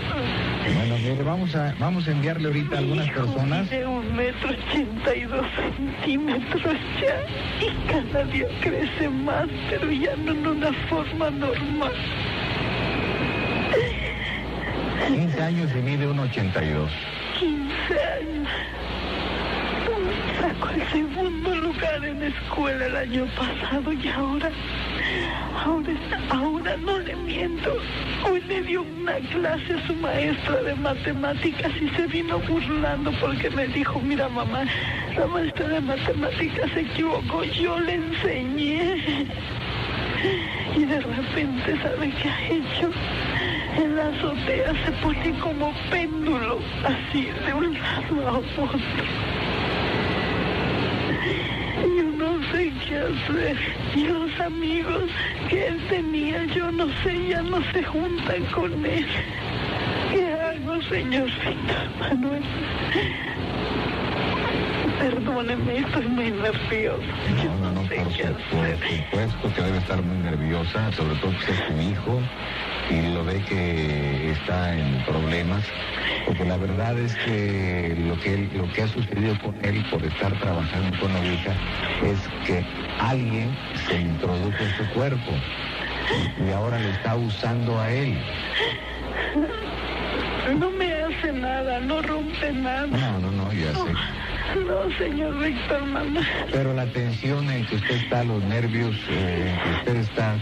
Bueno, 0.74 0.96
mire, 0.98 1.22
vamos 1.22 1.54
a, 1.54 1.74
vamos 1.78 2.08
a 2.08 2.12
enviarle 2.12 2.48
ahorita 2.48 2.76
a 2.76 2.78
algunas 2.78 3.06
Hijo 3.06 3.20
personas. 3.26 3.70
mide 3.70 3.86
un 3.86 4.16
metro 4.16 4.50
ochenta 4.50 5.14
y 5.14 5.22
dos 5.24 5.46
centímetros 5.56 6.76
ya, 7.00 7.66
y 7.66 7.92
cada 7.92 8.24
día 8.24 8.46
crece 8.62 9.08
más, 9.10 9.46
pero 9.68 9.90
ya 9.92 10.16
no 10.16 10.32
en 10.32 10.46
una 10.46 10.72
forma 10.88 11.30
normal. 11.30 11.92
15 15.08 15.42
años 15.42 15.70
y 15.76 15.82
mide 15.82 16.08
1,82. 16.08 16.88
15 17.38 18.00
años. 18.00 18.35
El 20.64 20.88
segundo 20.90 21.54
lugar 21.54 22.02
en 22.02 22.20
la 22.20 22.26
escuela 22.28 22.86
el 22.86 22.96
año 22.96 23.26
pasado 23.36 23.92
y 23.92 24.08
ahora, 24.08 24.50
ahora, 25.64 25.92
ahora 26.30 26.76
no 26.78 26.98
le 26.98 27.14
miento. 27.14 27.76
Hoy 28.24 28.40
le 28.48 28.62
dio 28.62 28.82
una 28.82 29.16
clase 29.32 29.74
a 29.74 29.86
su 29.86 29.94
maestra 29.96 30.62
de 30.62 30.74
matemáticas 30.76 31.72
y 31.80 31.88
se 31.90 32.06
vino 32.06 32.38
burlando 32.38 33.12
porque 33.20 33.50
me 33.50 33.66
dijo, 33.68 34.00
mira 34.00 34.28
mamá, 34.30 34.64
la 35.16 35.26
maestra 35.26 35.68
de 35.68 35.80
matemáticas 35.82 36.70
se 36.72 36.80
equivocó, 36.80 37.44
yo 37.44 37.78
le 37.80 37.94
enseñé. 37.94 39.26
Y 40.74 40.84
de 40.84 41.00
repente, 41.00 41.76
¿sabe 41.82 42.10
qué 42.22 42.28
ha 42.30 42.48
hecho? 42.48 42.90
En 43.76 43.94
la 43.94 44.08
azotea 44.08 44.72
se 44.84 44.92
pone 45.02 45.38
como 45.38 45.72
péndulo, 45.90 46.58
así, 46.82 47.28
de 47.44 47.52
un 47.52 47.74
lado 47.74 48.28
a 48.28 48.38
otro. 48.38 48.70
Yo 51.86 52.02
no 52.02 52.42
sé 52.52 52.72
qué 52.88 52.96
hacer. 52.98 53.56
Y 53.94 54.04
los 54.08 54.40
amigos 54.40 55.04
que 55.48 55.68
él 55.68 55.80
tenía, 55.88 56.44
yo 56.46 56.70
no 56.72 56.86
sé, 57.02 57.28
ya 57.28 57.42
no 57.42 57.62
se 57.72 57.82
juntan 57.84 58.44
con 58.54 58.84
él. 58.84 59.06
¿Qué 60.12 60.32
hago, 60.32 60.82
señor 60.82 61.26
Víctor 61.26 61.90
Manuel? 62.00 62.42
Perdóneme, 64.98 65.78
estoy 65.78 66.06
muy 66.08 66.30
nervioso. 66.30 67.02
Yo 67.42 67.44
No, 67.50 67.56
no, 67.58 67.72
no, 67.72 67.82
no 67.82 67.88
sé 67.88 67.96
por, 67.96 68.08
qué 68.12 68.22
su- 68.24 68.56
por 68.56 68.64
hacer. 68.66 68.78
supuesto 68.88 69.54
que 69.54 69.62
debe 69.62 69.78
estar 69.78 70.02
muy 70.02 70.16
nerviosa, 70.18 70.92
sobre 70.92 71.14
todo 71.16 71.30
que 71.44 71.52
es 71.52 71.58
su 71.68 71.80
hijo 71.90 72.20
y 72.90 73.02
lo 73.14 73.24
ve 73.24 73.42
que 73.48 74.30
está 74.32 74.74
en 74.76 75.02
problemas, 75.04 75.64
porque 76.26 76.44
la 76.44 76.56
verdad 76.56 76.98
es 76.98 77.14
que 77.16 77.94
lo 78.06 78.18
que, 78.20 78.34
él- 78.34 78.50
lo 78.54 78.70
que 78.72 78.82
ha 78.82 78.88
sucedido 78.88 79.36
con 79.38 79.54
él 79.64 79.84
por 79.90 80.04
estar 80.04 80.32
trabajando 80.38 80.96
con 81.00 81.12
la 81.12 81.20
hija 81.20 81.52
es 82.04 82.18
que 82.46 82.64
alguien 83.00 83.56
se 83.88 84.00
introdujo 84.00 84.56
en 84.62 84.70
su 84.76 84.86
cuerpo 84.94 85.32
y 86.46 86.52
ahora 86.52 86.78
le 86.78 86.90
está 86.90 87.16
usando 87.16 87.78
a 87.80 87.90
él. 87.90 88.16
No 90.58 90.70
me 90.70 90.92
hace 91.02 91.32
nada, 91.32 91.80
no 91.80 92.00
rompe 92.02 92.52
nada. 92.52 92.86
No, 92.86 93.18
no, 93.18 93.30
no, 93.32 93.52
ya 93.52 93.72
sé. 93.74 93.92
No, 94.66 94.96
señor 94.96 95.38
Víctor 95.44 95.84
Manuel. 95.86 96.26
Pero 96.52 96.72
la 96.72 96.86
tensión 96.86 97.50
en 97.50 97.66
que 97.66 97.74
usted 97.76 97.96
está, 97.96 98.22
los 98.22 98.42
nervios 98.44 98.94
eh, 99.10 99.50
en 99.52 99.58
que 99.60 99.78
usted 99.78 99.96
está, 99.96 100.36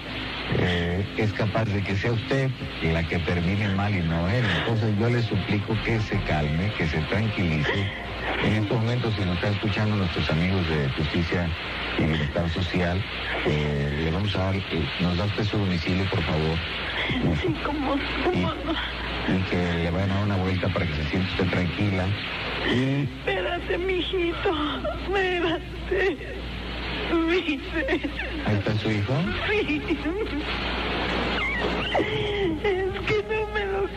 eh, 0.58 1.04
es 1.16 1.32
capaz 1.32 1.64
de 1.64 1.82
que 1.82 1.96
sea 1.96 2.12
usted 2.12 2.50
la 2.82 3.06
que 3.06 3.18
termine 3.20 3.68
mal 3.68 3.94
y 3.94 4.02
no 4.02 4.28
él. 4.28 4.44
Entonces 4.58 4.96
yo 4.98 5.08
le 5.08 5.22
suplico 5.22 5.76
que 5.84 6.00
se 6.00 6.18
calme, 6.22 6.70
que 6.76 6.86
se 6.86 7.00
tranquilice. 7.02 7.86
En 8.44 8.54
estos 8.54 8.78
momentos, 8.78 9.14
si 9.14 9.22
nos 9.24 9.36
están 9.36 9.52
escuchando 9.54 9.96
nuestros 9.96 10.30
amigos 10.30 10.68
de 10.68 10.88
Justicia 10.90 11.48
y 11.98 12.04
Bienestar 12.04 12.48
Social, 12.50 13.02
eh, 13.46 14.00
le 14.04 14.10
vamos 14.10 14.34
a 14.36 14.44
dar, 14.44 14.56
eh, 14.56 14.62
nos 15.00 15.16
da 15.16 15.24
usted 15.24 15.44
su 15.44 15.58
domicilio, 15.58 16.04
por 16.10 16.22
favor, 16.22 16.58
Sí, 17.42 17.54
como, 17.64 17.94
y 17.94 19.42
que 19.50 19.56
le 19.56 19.90
vayan 19.90 20.10
a 20.10 20.14
dar 20.14 20.24
una 20.24 20.36
vuelta 20.36 20.68
para 20.68 20.86
que 20.86 20.94
se 20.94 21.04
sienta 21.04 21.30
usted 21.30 21.46
tranquila. 21.48 22.06
Espérate, 22.66 23.78
mijito. 23.78 24.50
Espérate. 25.02 26.43
Ahí 28.46 28.56
está 28.56 28.78
su 28.78 28.90
hijo. 28.90 29.14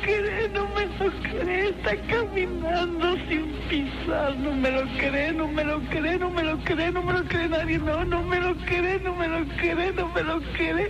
Cree, 0.07 0.49
no 0.49 0.67
me 0.75 0.85
lo 0.85 1.11
cree. 1.21 1.69
Está 1.69 1.95
caminando 2.07 3.15
sin 3.27 3.45
pisar. 3.69 4.35
No 4.37 4.51
me 4.55 4.71
lo 4.71 4.83
cree, 4.97 5.31
no 5.33 5.47
me 5.47 5.63
lo 5.63 5.79
cree, 5.89 6.17
no 6.17 6.29
me 6.29 6.43
lo 6.43 6.57
cree, 6.63 6.91
no 6.91 7.01
me 7.03 7.13
lo 7.13 7.23
cree 7.25 7.47
nadie. 7.49 7.77
No, 7.79 8.03
no 8.05 8.23
me 8.23 8.39
lo 8.39 8.55
cree, 8.65 8.99
no 8.99 9.15
me 9.15 9.27
lo 9.27 9.45
cree, 9.57 9.91
no 9.93 10.07
me 10.13 10.23
lo 10.23 10.41
cree. 10.55 10.89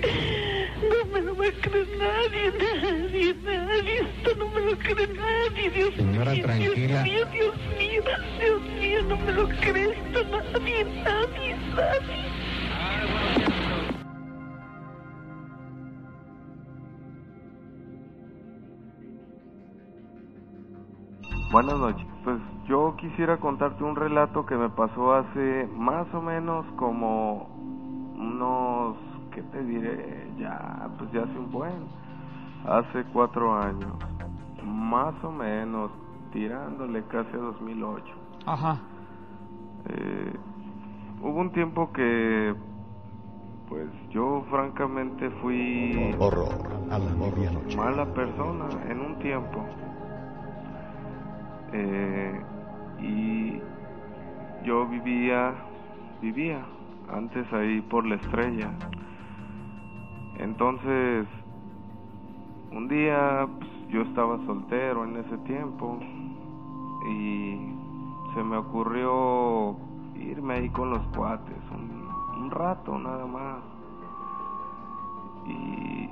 No 0.77 1.11
me 1.11 1.21
lo 1.21 1.35
va 1.35 1.45
a 1.47 1.51
creer 1.63 1.87
nadie, 1.97 2.53
nadie, 2.59 3.35
nadie. 3.43 3.99
Esto 4.01 4.35
no 4.37 4.47
me 4.49 4.61
lo 4.61 4.77
cree 4.77 5.07
nadie, 5.07 5.69
Dios 5.71 5.93
Señora, 5.95 6.31
mío. 6.31 6.43
tranquila. 6.43 7.03
Dios 7.03 7.03
mío, 7.03 7.25
Dios 7.33 7.55
mío, 7.79 8.03
Dios 8.39 8.61
mío, 8.79 9.03
no 9.09 9.17
me 9.17 9.31
lo 9.33 9.49
cree 9.49 9.89
esto 9.91 10.23
nadie, 10.29 10.85
nadie, 11.03 11.55
nadie. 11.75 12.46
Buenas 21.51 21.77
noches. 21.77 22.05
Pues 22.23 22.39
yo 22.67 22.95
quisiera 22.97 23.37
contarte 23.37 23.83
un 23.83 23.95
relato 23.95 24.45
que 24.45 24.55
me 24.55 24.69
pasó 24.69 25.13
hace 25.13 25.67
más 25.75 26.05
o 26.13 26.21
menos 26.21 26.65
como 26.75 27.47
unos, 28.17 28.97
¿qué 29.33 29.41
te 29.43 29.63
diré? 29.63 30.29
Ya, 30.37 30.89
pues 30.97 31.11
ya 31.11 31.21
hace 31.23 31.37
un 31.39 31.51
buen, 31.51 31.85
hace 32.65 33.05
cuatro 33.13 33.57
años, 33.57 33.93
más 34.65 35.15
o 35.23 35.31
menos, 35.31 35.89
tirándole 36.33 37.03
casi 37.03 37.33
a 37.33 37.37
2008. 37.37 38.03
Ajá. 38.45 38.79
Eh, 39.89 40.33
hubo 41.21 41.39
un 41.39 41.51
tiempo 41.53 41.91
que, 41.93 42.53
pues 43.69 43.87
yo 44.09 44.43
francamente 44.49 45.29
fui 45.41 46.13
Horror 46.19 46.49
a 46.91 46.99
la 46.99 47.11
medianoche. 47.15 47.77
mala 47.77 48.05
persona 48.13 48.65
en 48.89 48.99
un 48.99 49.19
tiempo. 49.19 49.63
Eh, 51.73 52.41
y 52.99 53.61
yo 54.65 54.87
vivía, 54.87 55.53
vivía 56.21 56.65
antes 57.09 57.51
ahí 57.53 57.81
por 57.81 58.05
la 58.05 58.15
estrella. 58.15 58.71
Entonces, 60.39 61.27
un 62.71 62.87
día 62.87 63.47
pues, 63.59 63.71
yo 63.89 64.01
estaba 64.01 64.37
soltero 64.45 65.03
en 65.05 65.17
ese 65.17 65.37
tiempo 65.39 65.99
y 67.09 67.57
se 68.33 68.43
me 68.43 68.57
ocurrió 68.57 69.75
irme 70.15 70.55
ahí 70.55 70.69
con 70.69 70.89
los 70.91 71.01
cuates 71.15 71.57
un, 71.71 72.43
un 72.43 72.51
rato 72.51 72.97
nada 72.97 73.25
más. 73.25 73.63
Y 75.45 76.09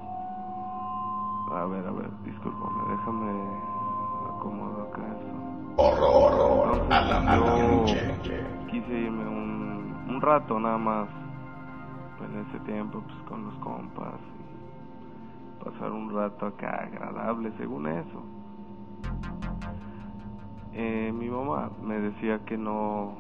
A 1.52 1.66
ver, 1.66 1.86
a 1.88 1.92
ver, 1.92 2.10
discúlpame, 2.24 2.82
déjame 2.90 3.75
acomodo 4.46 4.84
acá 4.84 5.02
esto. 5.02 5.36
Horror 5.78 6.88
a 6.92 7.02
la 7.02 7.20
quise 8.70 8.94
irme 8.94 9.28
un, 9.28 10.06
un 10.08 10.22
rato 10.22 10.60
nada 10.60 10.78
más 10.78 11.10
en 12.22 12.46
ese 12.48 12.60
tiempo 12.66 13.02
pues 13.02 13.18
con 13.28 13.46
los 13.46 13.56
compas 13.56 14.20
y 14.40 15.64
pasar 15.64 15.92
un 15.92 16.14
rato 16.14 16.46
acá 16.46 16.84
agradable 16.84 17.52
según 17.58 17.88
eso. 17.88 18.24
Eh, 20.74 21.12
mi 21.14 21.30
mamá 21.30 21.72
me 21.82 22.00
decía 22.00 22.40
que 22.46 22.58
no 22.58 23.14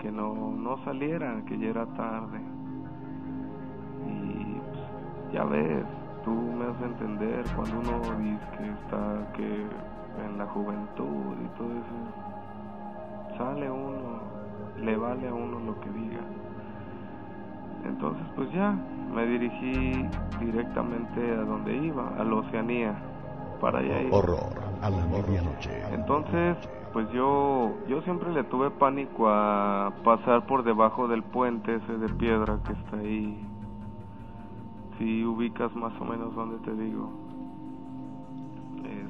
que 0.00 0.10
no 0.10 0.52
no 0.52 0.82
saliera, 0.84 1.42
que 1.46 1.58
ya 1.58 1.68
era 1.68 1.86
tarde. 1.86 2.40
Y 4.06 4.60
pues, 4.60 5.32
ya 5.32 5.44
ves, 5.44 5.84
tú 6.24 6.30
me 6.30 6.66
de 6.66 6.86
entender 6.86 7.44
cuando 7.54 7.80
uno 7.80 8.18
dice 8.18 8.46
que 8.58 8.70
está 8.70 9.32
que 9.34 9.66
en 10.24 10.38
la 10.38 10.46
juventud 10.46 11.34
y 11.44 11.58
todo 11.58 11.70
eso 11.72 13.36
sale 13.38 13.70
uno, 13.70 14.20
le 14.80 14.96
vale 14.96 15.28
a 15.28 15.34
uno 15.34 15.60
lo 15.60 15.80
que 15.80 15.90
diga. 15.90 16.20
Entonces 17.84 18.26
pues 18.34 18.50
ya 18.52 18.74
me 19.14 19.26
dirigí 19.26 20.08
directamente 20.40 21.32
a 21.32 21.42
donde 21.44 21.76
iba, 21.76 22.08
a 22.18 22.24
la 22.24 22.34
Oceanía, 22.34 22.94
para 23.60 23.78
allá 23.78 24.02
ir. 24.02 24.12
Horror 24.12 24.52
a 24.82 24.90
la 24.90 25.06
medianoche. 25.06 25.82
Entonces, 25.92 26.56
pues 26.92 27.10
yo 27.12 27.74
yo 27.88 28.02
siempre 28.02 28.32
le 28.32 28.44
tuve 28.44 28.70
pánico 28.70 29.28
a 29.28 29.92
pasar 30.04 30.46
por 30.46 30.64
debajo 30.64 31.08
del 31.08 31.22
puente 31.22 31.76
ese 31.76 31.98
de 31.98 32.08
piedra 32.08 32.58
que 32.66 32.72
está 32.72 32.96
ahí. 32.98 33.46
Si 34.98 35.24
ubicas 35.24 35.74
más 35.74 35.92
o 36.00 36.04
menos 36.04 36.34
donde 36.34 36.58
te 36.58 36.74
digo. 36.74 37.25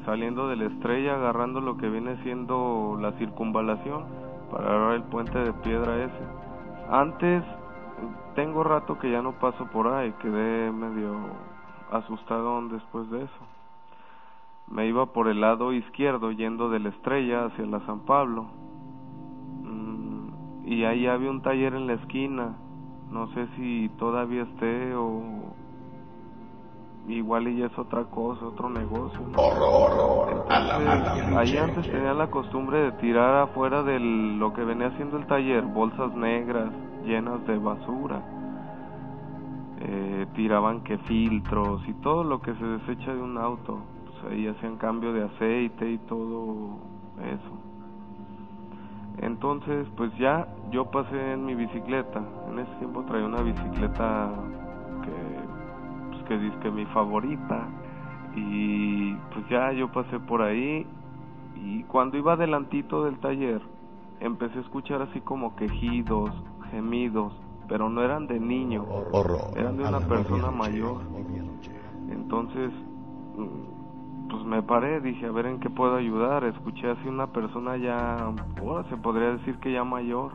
Saliendo 0.07 0.47
de 0.47 0.55
la 0.55 0.67
estrella, 0.67 1.17
agarrando 1.17 1.61
lo 1.61 1.77
que 1.79 1.91
viene 1.91 2.17
siendo 2.23 2.97
la 3.01 3.11
circunvalación 3.19 4.05
para 4.53 4.69
agarrar 4.69 4.95
el 4.95 5.03
puente 5.03 5.37
de 5.37 5.53
piedra 5.53 6.05
ese. 6.05 6.25
Antes, 6.89 7.43
tengo 8.37 8.63
rato 8.63 9.01
que 9.01 9.11
ya 9.11 9.21
no 9.21 9.33
paso 9.33 9.67
por 9.67 9.89
ahí, 9.89 10.15
quedé 10.23 10.71
medio 10.71 11.17
asustado 11.91 12.63
después 12.69 13.11
de 13.11 13.25
eso. 13.25 13.47
Me 14.69 14.87
iba 14.87 15.07
por 15.07 15.27
el 15.27 15.41
lado 15.41 15.73
izquierdo 15.73 16.31
yendo 16.31 16.71
de 16.71 16.79
la 16.79 16.91
estrella 16.91 17.47
hacia 17.47 17.67
la 17.67 17.81
San 17.81 18.01
Pablo. 18.01 18.47
Mm, 19.65 20.67
y 20.67 20.85
ahí 20.85 21.09
había 21.09 21.31
un 21.31 21.43
taller 21.43 21.75
en 21.75 21.89
la 21.89 21.95
esquina. 21.95 22.55
No 23.11 23.27
sé 23.35 23.49
si 23.57 23.91
todavía 23.99 24.43
esté 24.43 24.95
o 24.95 25.53
igual 27.09 27.49
y 27.49 27.59
ya 27.59 27.67
es 27.67 27.79
otra 27.79 28.05
cosa 28.05 28.47
otro 28.47 28.69
negocio 28.69 29.21
¿no? 29.21 30.27
Entonces, 30.29 31.37
ahí 31.37 31.57
antes 31.57 31.91
tenía 31.91 32.15
la 32.15 32.29
costumbre 32.29 32.79
de 32.81 32.93
tirar 32.93 33.43
afuera 33.43 33.83
de 33.83 33.99
lo 34.01 34.53
que 34.53 34.65
venía 34.65 34.89
haciendo 34.89 35.17
el 35.17 35.27
taller 35.27 35.63
bolsas 35.63 36.15
negras 36.15 36.71
llenas 37.05 37.47
de 37.47 37.59
basura. 37.59 38.23
Eh, 39.79 40.27
tiraban 40.35 40.83
que 40.83 40.99
filtros 40.99 41.87
y 41.87 41.93
todo 41.95 42.25
lo 42.25 42.41
que 42.41 42.55
se 42.55 42.65
desecha 42.65 43.15
de 43.15 43.23
un 43.23 43.39
auto 43.39 43.79
pues 44.05 44.33
ahí 44.33 44.49
hacían 44.49 44.77
cambio 44.77 45.13
de 45.13 45.25
aceite 45.25 45.91
y 45.91 45.99
todo 45.99 46.79
eso. 47.21 47.53
Entonces 49.19 49.87
pues 49.97 50.17
ya 50.19 50.49
yo 50.71 50.91
pasé 50.91 51.33
en 51.33 51.45
mi 51.45 51.55
bicicleta. 51.55 52.23
En 52.51 52.59
ese 52.59 52.73
tiempo 52.77 53.05
traía 53.05 53.27
una 53.27 53.43
bicicleta 53.43 54.31
que 56.29 56.53
que 56.61 56.71
mi 56.71 56.85
favorita. 56.87 57.69
Y 58.35 59.15
pues 59.33 59.49
ya 59.49 59.73
yo 59.73 59.91
pasé 59.91 60.19
por 60.21 60.43
ahí. 60.43 60.87
Y 61.57 61.83
cuando 61.85 62.19
iba 62.19 62.35
adelantito 62.35 63.05
del 63.05 63.19
taller 63.19 63.63
empecé 64.21 64.59
a 64.59 64.63
escuchar 64.63 65.03
así 65.03 65.21
como 65.21 65.57
quejidos, 65.57 66.31
gemidos, 66.71 67.33
pero 67.69 67.89
no 67.89 68.03
eran 68.03 68.27
de 68.27 68.39
niño, 68.39 68.85
Horror 69.13 69.41
eran 69.57 69.77
de 69.77 69.85
una 69.85 70.01
persona 70.01 70.51
mayor. 70.51 71.01
Entonces, 72.11 72.71
mm, 73.37 74.29
pues 74.29 74.45
me 74.45 74.63
paré, 74.63 75.01
dije 75.01 75.27
a 75.27 75.33
ver 75.33 75.47
en 75.47 75.61
qué 75.61 75.71
puedo 75.71 75.97
ayudar. 75.97 76.45
Escuché 76.45 76.91
así 76.91 77.09
una 77.09 77.29
persona 77.29 77.77
ya, 77.77 78.33
ahora 78.61 78.89
se 78.89 78.97
podría 78.97 79.33
decir 79.33 79.59
que 79.59 79.73
ya 79.73 79.85
mayor, 79.85 80.33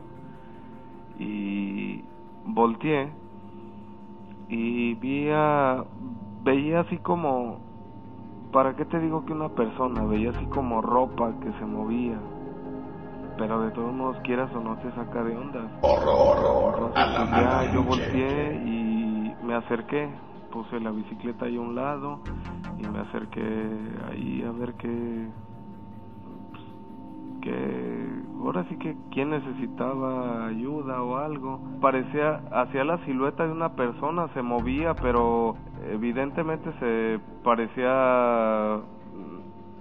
y 1.18 2.02
volteé 2.44 3.10
y 4.52 4.94
vi 4.96 5.30
a, 5.30 5.82
veía 6.44 6.80
así 6.80 6.98
como, 6.98 7.58
¿para 8.52 8.76
qué 8.76 8.84
te 8.84 9.00
digo 9.00 9.24
que 9.24 9.32
una 9.32 9.48
persona? 9.48 10.04
Veía 10.04 10.28
así 10.28 10.44
como 10.46 10.82
ropa 10.82 11.32
que 11.40 11.50
se 11.52 11.64
movía, 11.64 12.18
pero 13.38 13.62
de 13.62 13.70
todos 13.70 13.94
modos 13.94 14.18
quieras 14.24 14.54
o 14.54 14.60
no 14.60 14.76
te 14.76 14.92
saca 14.92 15.24
de 15.24 15.34
onda. 15.38 15.66
Horror 15.80 16.74
Entonces 16.74 17.04
pues 17.16 17.30
ya 17.30 17.72
yo 17.72 17.82
volteé 17.82 18.56
y 18.56 19.34
me 19.42 19.54
acerqué, 19.54 20.10
puse 20.52 20.78
la 20.80 20.90
bicicleta 20.90 21.46
ahí 21.46 21.56
a 21.56 21.60
un 21.60 21.74
lado 21.74 22.18
y 22.78 22.86
me 22.86 22.98
acerqué 22.98 23.70
ahí 24.10 24.44
a 24.46 24.52
ver 24.52 24.74
qué, 24.74 25.28
que 27.42 28.22
ahora 28.40 28.64
sí 28.68 28.76
que 28.76 28.96
quién 29.10 29.30
necesitaba 29.30 30.46
ayuda 30.46 31.02
o 31.02 31.16
algo. 31.16 31.60
Parecía, 31.80 32.40
hacía 32.52 32.84
la 32.84 32.98
silueta 33.04 33.46
de 33.46 33.52
una 33.52 33.74
persona, 33.74 34.28
se 34.34 34.42
movía, 34.42 34.94
pero 34.94 35.56
evidentemente 35.90 36.72
se 36.80 37.20
parecía, 37.44 38.80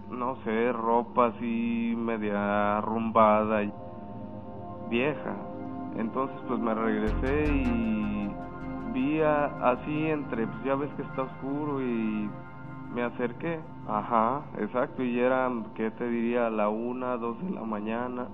no 0.10 0.36
sé, 0.44 0.72
ropa 0.74 1.28
así 1.28 1.96
media 1.98 2.80
arrumbada 2.80 3.64
y 3.64 3.74
vieja. 4.90 5.36
Entonces 5.98 6.38
pues 6.48 6.60
me 6.60 6.74
regresé 6.74 7.54
y 7.54 8.32
vi 8.94 9.22
así 9.22 10.08
entre, 10.08 10.48
pues 10.48 10.64
ya 10.64 10.76
ves 10.76 10.90
que 10.96 11.04
está 11.04 11.24
oscuro 11.24 11.82
y 11.82 12.30
me 12.94 13.04
acerqué. 13.04 13.60
Ajá, 13.88 14.44
exacto, 14.60 15.04
y 15.04 15.20
eran, 15.20 15.66
¿qué 15.76 15.92
te 15.92 16.08
diría? 16.08 16.48
A 16.48 16.50
la 16.50 16.70
una, 16.70 17.18
dos 17.18 17.42
de 17.42 17.50
la 17.50 17.64
mañana. 17.64 18.28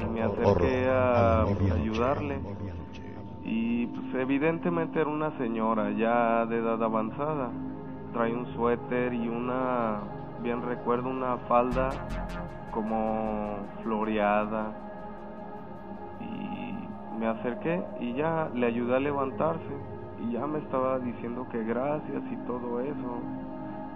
y 0.00 0.04
me 0.12 0.22
acerqué 0.22 0.88
a, 0.90 1.44
pues, 1.46 1.72
ayudarle. 1.72 2.40
Y 3.44 3.86
pues 3.88 4.14
evidentemente 4.14 5.00
era 5.00 5.10
una 5.10 5.36
señora 5.36 5.90
ya 5.90 6.46
de 6.46 6.58
edad 6.58 6.82
avanzada. 6.82 7.50
Trae 8.14 8.34
un 8.34 8.46
suéter 8.54 9.12
y 9.12 9.28
una, 9.28 10.00
bien 10.42 10.62
recuerdo, 10.62 11.10
una 11.10 11.36
falda 11.48 11.90
como 12.70 13.58
floreada. 13.82 14.72
Y 16.20 17.18
me 17.18 17.26
acerqué 17.26 17.82
y 18.00 18.14
ya 18.14 18.48
le 18.54 18.66
ayudé 18.66 18.96
a 18.96 19.00
levantarse. 19.00 19.76
Y 20.20 20.32
ya 20.32 20.46
me 20.46 20.60
estaba 20.60 20.98
diciendo 21.00 21.46
que 21.52 21.62
gracias 21.64 22.22
y 22.30 22.36
todo 22.46 22.80
eso. 22.80 23.43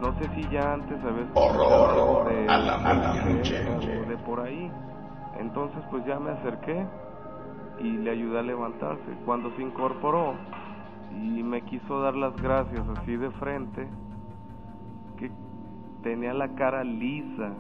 No 0.00 0.12
sé 0.18 0.28
si 0.34 0.48
ya 0.50 0.74
antes 0.74 0.98
había 1.04 1.24
escuchado 1.24 1.88
algo 1.88 2.24
de 2.30 2.48
a 2.48 2.58
la 2.58 2.78
medianoche. 2.78 4.04
o 4.04 4.08
de 4.08 4.16
por 4.18 4.40
ahí. 4.40 4.70
Entonces 5.38 5.80
pues 5.90 6.04
ya 6.06 6.18
me 6.18 6.30
acerqué 6.30 6.87
y 7.80 7.92
le 7.98 8.11
ayudé 8.11 8.38
a 8.38 8.42
levantarse. 8.42 9.12
Cuando 9.24 9.50
se 9.56 9.62
incorporó 9.62 10.34
y 11.12 11.42
me 11.42 11.62
quiso 11.62 12.00
dar 12.00 12.14
las 12.14 12.37
gracias 12.37 12.84
así 12.96 13.16
de 13.16 13.30
frente, 13.32 13.88
que 15.16 15.30
tenía 16.02 16.32
la 16.32 16.48
cara 16.54 16.84
lisa, 16.84 17.52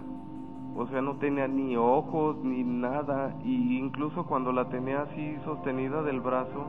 o 0.76 0.86
sea, 0.86 1.00
no 1.02 1.16
tenía 1.16 1.48
ni 1.48 1.76
ojos 1.76 2.36
ni 2.42 2.62
nada, 2.62 3.34
y 3.44 3.78
incluso 3.78 4.24
cuando 4.26 4.52
la 4.52 4.68
tenía 4.68 5.02
así 5.02 5.36
sostenida 5.44 6.02
del 6.02 6.20
brazo, 6.20 6.66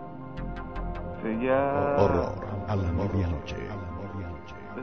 seguía... 1.22 1.96
Horror 1.98 2.34
a 2.68 2.76
la 2.76 2.92
medianoche. 2.92 3.56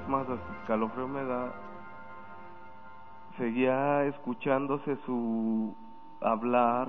Más, 0.08 0.26
escalofrío 0.60 1.08
me 1.08 1.24
da. 1.24 1.52
Seguía 3.36 4.04
escuchándose 4.04 4.96
su 5.04 5.74
hablar, 6.20 6.88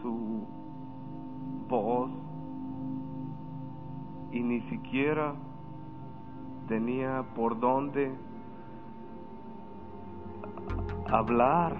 su 0.00 0.46
voz, 1.68 2.10
y 4.30 4.40
ni 4.40 4.60
siquiera 4.62 5.34
tenía 6.68 7.24
por 7.34 7.58
dónde 7.58 8.14
hablar. 11.10 11.76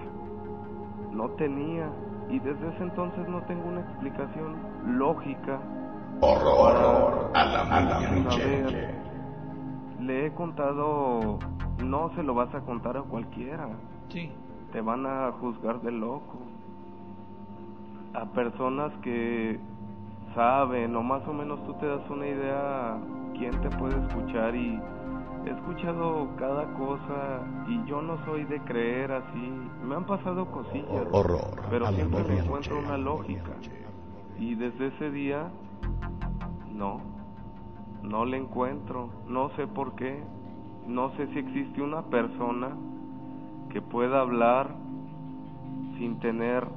No 1.11 1.29
tenía. 1.31 1.89
Y 2.29 2.39
desde 2.39 2.67
ese 2.69 2.83
entonces 2.83 3.27
no 3.27 3.41
tengo 3.43 3.67
una 3.67 3.81
explicación 3.81 4.55
lógica 4.97 5.59
Horror 6.21 7.31
a 7.33 7.45
la 7.45 7.69
para 7.69 7.99
medianoche. 7.99 9.02
Le 10.05 10.27
he 10.27 10.33
contado, 10.33 11.39
no 11.83 12.11
se 12.15 12.23
lo 12.23 12.33
vas 12.33 12.53
a 12.53 12.61
contar 12.61 12.97
a 12.97 13.01
cualquiera. 13.03 13.69
Sí. 14.09 14.31
Te 14.71 14.81
van 14.81 15.05
a 15.05 15.31
juzgar 15.39 15.81
de 15.81 15.91
loco. 15.91 16.39
A 18.13 18.25
personas 18.25 18.91
que 19.01 19.59
saben, 20.35 20.95
o 20.95 21.03
más 21.03 21.27
o 21.27 21.33
menos 21.33 21.63
tú 21.65 21.73
te 21.75 21.87
das 21.87 22.07
una 22.09 22.27
idea 22.27 22.97
quién 23.37 23.51
te 23.61 23.69
puede 23.77 23.97
escuchar 24.07 24.55
y 24.55 24.79
he 25.45 25.49
escuchado 25.49 26.27
cada 26.37 26.65
cosa 26.73 27.41
y 27.67 27.83
yo 27.85 28.01
no 28.01 28.23
soy 28.25 28.43
de 28.45 28.59
creer 28.61 29.11
así. 29.11 29.53
Me 29.83 29.95
han 29.95 30.05
pasado 30.05 30.45
cosillas, 30.47 31.07
Horror 31.11 31.41
pero 31.69 31.87
siempre 31.87 32.19
medianoche. 32.19 32.45
encuentro 32.45 32.79
una 32.79 32.97
lógica. 32.97 33.51
Y 34.39 34.55
desde 34.55 34.87
ese 34.87 35.11
día, 35.11 35.49
no, 36.71 36.99
no 38.03 38.25
le 38.25 38.37
encuentro, 38.37 39.09
no 39.27 39.49
sé 39.55 39.67
por 39.67 39.95
qué, 39.95 40.23
no 40.87 41.09
sé 41.15 41.27
si 41.27 41.39
existe 41.39 41.81
una 41.81 42.03
persona 42.03 42.69
que 43.69 43.81
pueda 43.81 44.19
hablar 44.19 44.75
sin 45.97 46.19
tener 46.19 46.67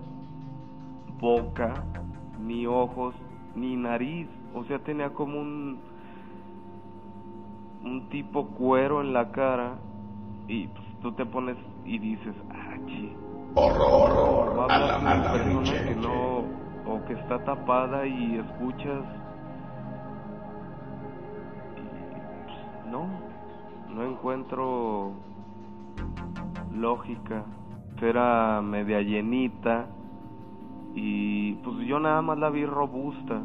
boca, 1.20 1.84
ni 2.40 2.66
ojos, 2.66 3.14
ni 3.54 3.76
nariz, 3.76 4.28
o 4.54 4.64
sea, 4.64 4.78
tenía 4.80 5.12
como 5.12 5.40
un 5.40 5.78
un 7.84 8.08
tipo 8.08 8.48
cuero 8.48 9.00
en 9.00 9.12
la 9.12 9.30
cara 9.30 9.74
y 10.48 10.66
pues, 10.66 10.84
tú 11.02 11.12
te 11.12 11.24
pones 11.24 11.56
y 11.84 11.98
dices, 11.98 12.34
ah, 12.50 12.74
chi, 12.86 13.12
Horror. 13.54 14.58
Va 14.58 14.64
a 14.64 14.78
la, 14.78 15.30
a 15.30 15.84
que 15.84 15.94
no 15.94 16.38
o 16.86 17.04
que 17.06 17.14
está 17.14 17.42
tapada 17.44 18.06
y 18.06 18.36
escuchas 18.36 19.02
no 22.90 23.06
no 23.94 24.02
encuentro 24.04 25.12
lógica 26.72 27.44
era 28.00 28.60
media 28.62 29.00
llenita 29.00 29.86
y 30.94 31.54
pues 31.54 31.78
yo 31.86 31.98
nada 31.98 32.20
más 32.22 32.38
la 32.38 32.50
vi 32.50 32.66
robusta 32.66 33.40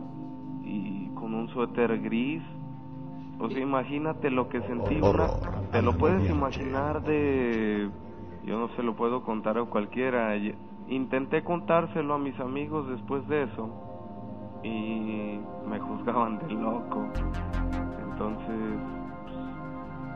y 0.63 1.07
con 1.15 1.33
un 1.33 1.47
suéter 1.49 2.01
gris 2.01 2.43
o 3.39 3.49
sea 3.49 3.61
imagínate 3.61 4.29
lo 4.29 4.49
que 4.49 4.61
sentí 4.63 4.99
una- 5.01 5.29
te 5.71 5.81
lo 5.81 5.97
puedes 5.97 6.29
imaginar 6.29 7.01
de 7.03 7.89
yo 8.43 8.59
no 8.59 8.67
se 8.75 8.83
lo 8.83 8.95
puedo 8.95 9.21
contar 9.23 9.57
a 9.59 9.65
cualquiera. 9.65 10.35
Intenté 10.87 11.43
contárselo 11.43 12.15
a 12.15 12.17
mis 12.17 12.37
amigos 12.39 12.87
después 12.89 13.25
de 13.27 13.43
eso 13.43 13.69
y 14.63 15.39
me 15.69 15.79
juzgaban 15.79 16.39
de 16.39 16.49
loco. 16.55 17.07
Entonces, 18.11 18.79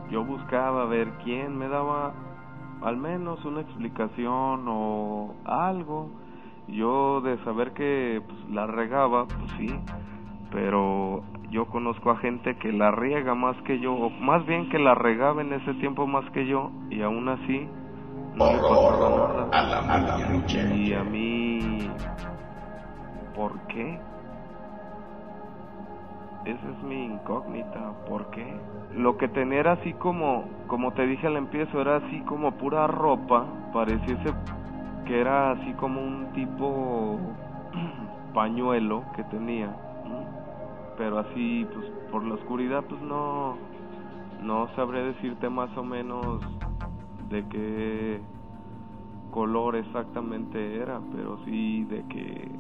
yo 0.10 0.24
buscaba 0.24 0.86
ver 0.86 1.10
quién 1.24 1.58
me 1.58 1.68
daba 1.68 2.14
al 2.82 2.98
menos 2.98 3.44
una 3.46 3.62
explicación 3.62 4.66
o 4.68 5.34
algo. 5.46 6.10
Yo 6.68 7.22
de 7.22 7.38
saber 7.44 7.74
que 7.74 8.22
pues, 8.26 8.50
la 8.50 8.66
regaba, 8.68 9.26
pues 9.28 9.52
sí, 9.58 9.68
pero 10.52 11.24
yo 11.52 11.66
conozco 11.68 12.10
a 12.12 12.18
gente 12.18 12.58
que 12.58 12.72
la 12.72 12.92
riega 12.92 13.36
más 13.36 13.56
que 13.64 13.80
yo, 13.80 13.94
o 13.94 14.10
más 14.10 14.46
bien 14.46 14.70
que 14.70 14.80
la 14.80 14.96
regaba 14.96 15.42
en 15.42 15.54
ese 15.54 15.74
tiempo 15.76 16.08
más 16.08 16.30
que 16.32 16.48
yo, 16.48 16.72
y 16.90 17.02
aún 17.02 17.30
así 17.30 17.68
no 18.36 18.52
le 18.52 18.58
pasaba 18.58 18.80
Horror 18.80 19.50
a 19.52 19.62
nada. 19.62 19.82
la 19.92 20.18
medianoche. 20.18 20.76
Y 20.76 20.94
a 20.94 21.04
mí, 21.04 21.88
¿por 23.36 23.60
qué? 23.68 24.00
Esa 26.46 26.70
es 26.70 26.84
mi 26.84 27.06
incógnita, 27.06 27.94
¿por 28.08 28.30
qué? 28.30 28.46
Lo 28.96 29.18
que 29.18 29.28
tenía 29.28 29.60
era 29.62 29.72
así 29.74 29.94
como, 29.94 30.46
como 30.68 30.94
te 30.94 31.08
dije 31.08 31.26
al 31.26 31.38
empiezo, 31.38 31.82
era 31.82 31.98
así 31.98 32.22
como 32.22 32.52
pura 32.52 32.86
ropa, 32.86 33.46
pareciese 33.74 34.32
que 35.06 35.20
era 35.20 35.52
así 35.52 35.74
como 35.74 36.02
un 36.02 36.32
tipo 36.34 37.20
pañuelo 38.34 39.04
que 39.16 39.24
tenía, 39.26 39.76
pero 40.98 41.20
así 41.20 41.68
pues 41.74 41.86
por 42.12 42.24
la 42.24 42.36
oscuridad 42.36 42.84
pues 42.88 43.02
no, 43.02 43.58
no 44.42 44.68
sabré 44.76 45.04
decirte 45.04 45.50
más 45.50 45.76
o 45.76 45.84
menos 45.84 46.42
de 47.30 47.44
qué 47.50 48.22
color 49.32 49.76
exactamente 49.76 50.78
era, 50.78 51.02
pero 51.16 51.38
sí 51.46 51.84
de 51.86 52.04
que 52.08 52.52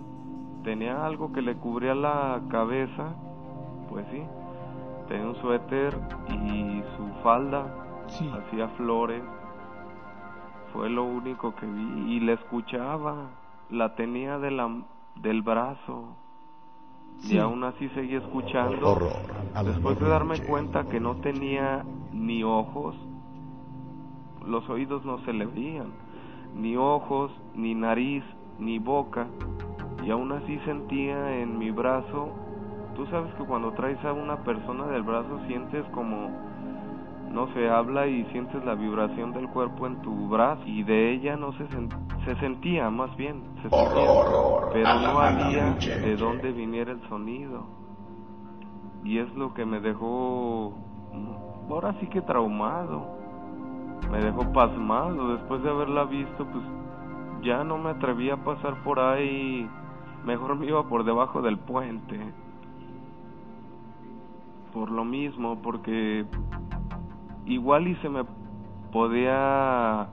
tenía 0.63 1.05
algo 1.05 1.31
que 1.31 1.41
le 1.41 1.55
cubría 1.55 1.95
la 1.95 2.41
cabeza, 2.49 3.15
pues 3.89 4.05
sí, 4.11 4.21
tenía 5.07 5.27
un 5.27 5.35
suéter 5.37 5.97
y 6.29 6.81
su 6.97 7.07
falda 7.23 7.81
Sí. 8.07 8.29
hacía 8.29 8.67
flores, 8.69 9.23
fue 10.73 10.89
lo 10.89 11.03
único 11.05 11.55
que 11.55 11.65
vi 11.65 12.15
y 12.15 12.19
la 12.19 12.33
escuchaba, 12.33 13.29
la 13.69 13.95
tenía 13.95 14.37
de 14.37 14.51
la, 14.51 14.69
del 15.15 15.41
brazo 15.41 16.15
Sí. 17.19 17.35
y 17.35 17.39
aún 17.39 17.63
así 17.63 17.87
seguía 17.89 18.17
escuchando. 18.19 18.91
Horror 18.91 19.13
la 19.53 19.63
Después 19.63 19.99
de 19.99 20.07
darme 20.09 20.37
cuenta 20.39 20.83
que 20.83 20.99
no 20.99 21.15
tenía 21.15 21.83
ni 22.11 22.43
ojos, 22.43 22.95
los 24.45 24.69
oídos 24.69 25.03
no 25.05 25.17
se 25.19 25.33
le 25.33 25.45
veían, 25.45 25.87
ni 26.55 26.75
ojos, 26.77 27.31
ni 27.55 27.73
nariz, 27.73 28.23
ni 28.59 28.77
boca, 28.79 29.27
y 30.03 30.11
aún 30.11 30.31
así 30.33 30.59
sentía 30.65 31.39
en 31.39 31.57
mi 31.57 31.71
brazo, 31.71 32.29
tú 32.95 33.05
sabes 33.07 33.33
que 33.35 33.43
cuando 33.43 33.71
traes 33.73 34.03
a 34.05 34.13
una 34.13 34.37
persona 34.43 34.85
del 34.87 35.03
brazo 35.03 35.39
sientes 35.47 35.85
como, 35.93 36.29
no 37.31 37.47
se 37.53 37.69
habla 37.69 38.07
y 38.07 38.23
sientes 38.31 38.63
la 38.65 38.75
vibración 38.75 39.33
del 39.33 39.47
cuerpo 39.49 39.87
en 39.87 40.01
tu 40.01 40.29
brazo, 40.29 40.61
y 40.65 40.83
de 40.83 41.11
ella 41.11 41.35
no 41.35 41.51
se, 41.53 41.67
sen- 41.69 41.89
se 42.25 42.35
sentía, 42.37 42.89
más 42.89 43.15
bien, 43.17 43.41
se 43.61 43.69
sentía, 43.69 44.11
Horror 44.11 44.69
pero 44.73 44.99
no 44.99 45.19
había 45.19 45.73
de 46.01 46.17
dónde 46.17 46.51
viniera 46.51 46.91
el 46.91 47.01
sonido. 47.07 47.65
Y 49.03 49.19
es 49.19 49.33
lo 49.35 49.53
que 49.53 49.65
me 49.65 49.79
dejó 49.79 50.73
mm, 51.13 51.71
ahora 51.71 51.93
sí 51.99 52.07
que 52.07 52.21
traumado. 52.21 53.05
Me 54.11 54.19
dejó 54.19 54.51
pasmado. 54.51 55.29
Después 55.37 55.61
de 55.63 55.69
haberla 55.69 56.05
visto 56.05 56.45
pues 56.45 56.63
ya 57.43 57.63
no 57.63 57.77
me 57.77 57.91
atreví 57.91 58.29
a 58.29 58.37
pasar 58.43 58.83
por 58.83 58.99
ahí. 58.99 59.69
Mejor 60.25 60.55
me 60.55 60.65
iba 60.65 60.83
por 60.89 61.03
debajo 61.03 61.41
del 61.41 61.57
puente 61.59 62.19
por 64.75 64.91
lo 64.91 65.05
mismo 65.05 65.61
porque 65.63 66.25
igual 67.45 67.87
y 67.87 67.95
se 67.95 68.09
me 68.09 68.25
podía 68.91 70.09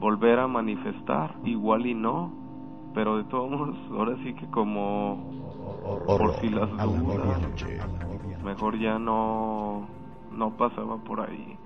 volver 0.00 0.40
a 0.40 0.48
manifestar 0.48 1.36
igual 1.44 1.86
y 1.86 1.94
no 1.94 2.32
pero 2.94 3.16
de 3.16 3.24
todos 3.24 3.48
modos 3.48 3.76
ahora 3.92 4.16
sí 4.24 4.34
que 4.34 4.46
como 4.48 5.30
por 6.04 6.34
si 6.40 6.48
las 6.48 6.68
dudas. 6.68 7.38
mejor 8.44 8.76
ya 8.76 8.98
no 8.98 9.86
no 10.32 10.50
pasaba 10.56 10.96
por 10.96 11.20
ahí 11.20 11.56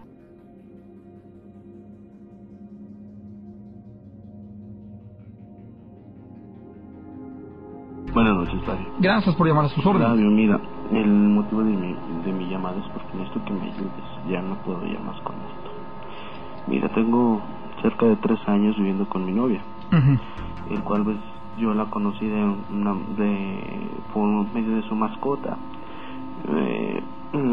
Buenas 8.15 8.35
noches, 8.37 8.63
Flavio. 8.65 8.87
Gracias 8.99 9.35
por 9.37 9.47
llamar 9.47 9.67
a 9.67 9.69
sus 9.69 9.85
órdenes. 9.85 10.09
Flavio, 10.09 10.31
mira, 10.31 10.61
el 10.91 11.11
motivo 11.11 11.63
de 11.63 11.77
mi, 11.77 11.95
de 12.23 12.33
mi 12.33 12.49
llamada 12.49 12.79
es 12.81 12.87
porque 12.93 13.17
necesito 13.17 13.45
que 13.45 13.53
me 13.53 13.67
ayudes. 13.67 14.05
Ya 14.27 14.43
no 14.43 14.57
puedo 14.57 14.85
ya 14.87 14.99
más 15.01 15.21
con 15.21 15.37
esto. 15.37 15.71
Mira, 16.67 16.89
tengo 16.95 17.43
cerca 17.83 18.07
de 18.07 18.17
tres 18.17 18.39
años 18.47 18.77
viviendo 18.77 19.09
con 19.09 19.25
mi 19.25 19.33
novia, 19.33 19.63
Ujú. 19.93 20.75
el 20.75 20.83
cual 20.83 21.05
pues 21.05 21.19
yo 21.57 21.73
la 21.75 21.87
conocí 21.87 22.27
de, 22.27 22.45
una, 22.71 22.95
de 23.17 23.91
por 24.13 24.53
medio 24.53 24.77
de 24.77 24.83
su 24.83 24.95
mascota. 24.95 25.59
Eh, 26.49 27.03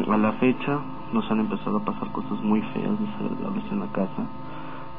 a 0.10 0.18
la 0.18 0.34
fecha 0.34 0.80
nos 1.14 1.30
han 1.32 1.40
empezado 1.40 1.78
a 1.78 1.84
pasar 1.86 2.12
cosas 2.12 2.42
muy 2.44 2.62
feas, 2.74 3.00
desagradables 3.00 3.64
en 3.72 3.80
la 3.80 3.88
casa, 3.88 4.28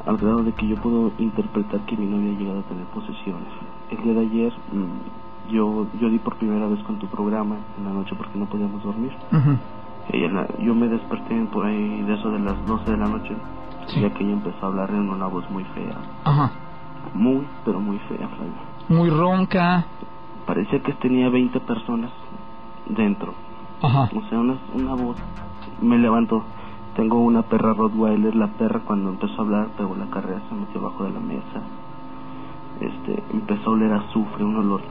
al 0.06 0.16
grado 0.18 0.42
de 0.44 0.52
que 0.52 0.66
yo 0.66 0.76
puedo 0.76 1.12
interpretar 1.18 1.84
que 1.84 1.96
mi 1.96 2.06
novia 2.06 2.30
ha 2.30 2.38
llegado 2.38 2.60
a 2.60 2.62
tener 2.64 2.86
posesiones. 2.86 3.48
El 3.90 4.02
día 4.02 4.14
de 4.14 4.20
ayer 4.20 4.52
mm, 4.72 5.25
yo 5.48 5.86
yo 5.94 6.08
di 6.10 6.18
por 6.18 6.36
primera 6.36 6.66
vez 6.68 6.82
con 6.84 6.98
tu 6.98 7.06
programa 7.08 7.56
en 7.76 7.84
la 7.84 7.90
noche 7.90 8.14
porque 8.16 8.38
no 8.38 8.46
podíamos 8.46 8.82
dormir. 8.82 9.12
La- 10.12 10.46
yo 10.58 10.74
me 10.74 10.88
desperté 10.88 11.34
por 11.52 11.66
ahí 11.66 12.02
de 12.02 12.14
eso 12.14 12.30
de 12.30 12.38
las 12.40 12.64
12 12.66 12.90
de 12.90 12.96
la 12.96 13.08
noche, 13.08 13.36
Sí. 13.88 14.00
ya 14.00 14.10
que 14.10 14.24
ella 14.24 14.32
empezó 14.34 14.64
a 14.66 14.68
hablar 14.68 14.90
en 14.90 15.08
una 15.10 15.26
voz 15.26 15.48
muy 15.50 15.64
fea, 15.64 15.96
Ajá. 16.24 16.52
muy, 17.14 17.46
pero 17.64 17.80
muy 17.80 17.98
fea, 18.00 18.28
Flavio. 18.28 18.54
Muy 18.88 19.10
ronca. 19.10 19.86
Parecía 20.46 20.80
que 20.82 20.92
tenía 20.94 21.28
20 21.28 21.58
personas 21.60 22.10
dentro. 22.88 23.34
Ajá. 23.82 24.08
O 24.14 24.22
sea, 24.28 24.38
una, 24.38 24.56
una 24.74 24.94
voz. 24.94 25.16
Me 25.80 25.98
levanto. 25.98 26.44
Tengo 26.94 27.18
una 27.20 27.42
perra 27.42 27.74
Rottweiler. 27.74 28.34
La 28.36 28.46
perra, 28.48 28.80
cuando 28.86 29.10
empezó 29.10 29.34
a 29.40 29.44
hablar, 29.44 29.68
pegó 29.76 29.96
la 29.96 30.06
carrera, 30.06 30.40
se 30.48 30.54
metió 30.54 30.80
abajo 30.80 31.04
de 31.04 31.10
la 31.10 31.20
mesa. 31.20 31.62
Este, 32.80 33.22
empezó 33.32 33.70
a 33.70 33.72
oler 33.72 33.92
azufre, 33.92 34.44
un 34.44 34.56
olor 34.56 34.82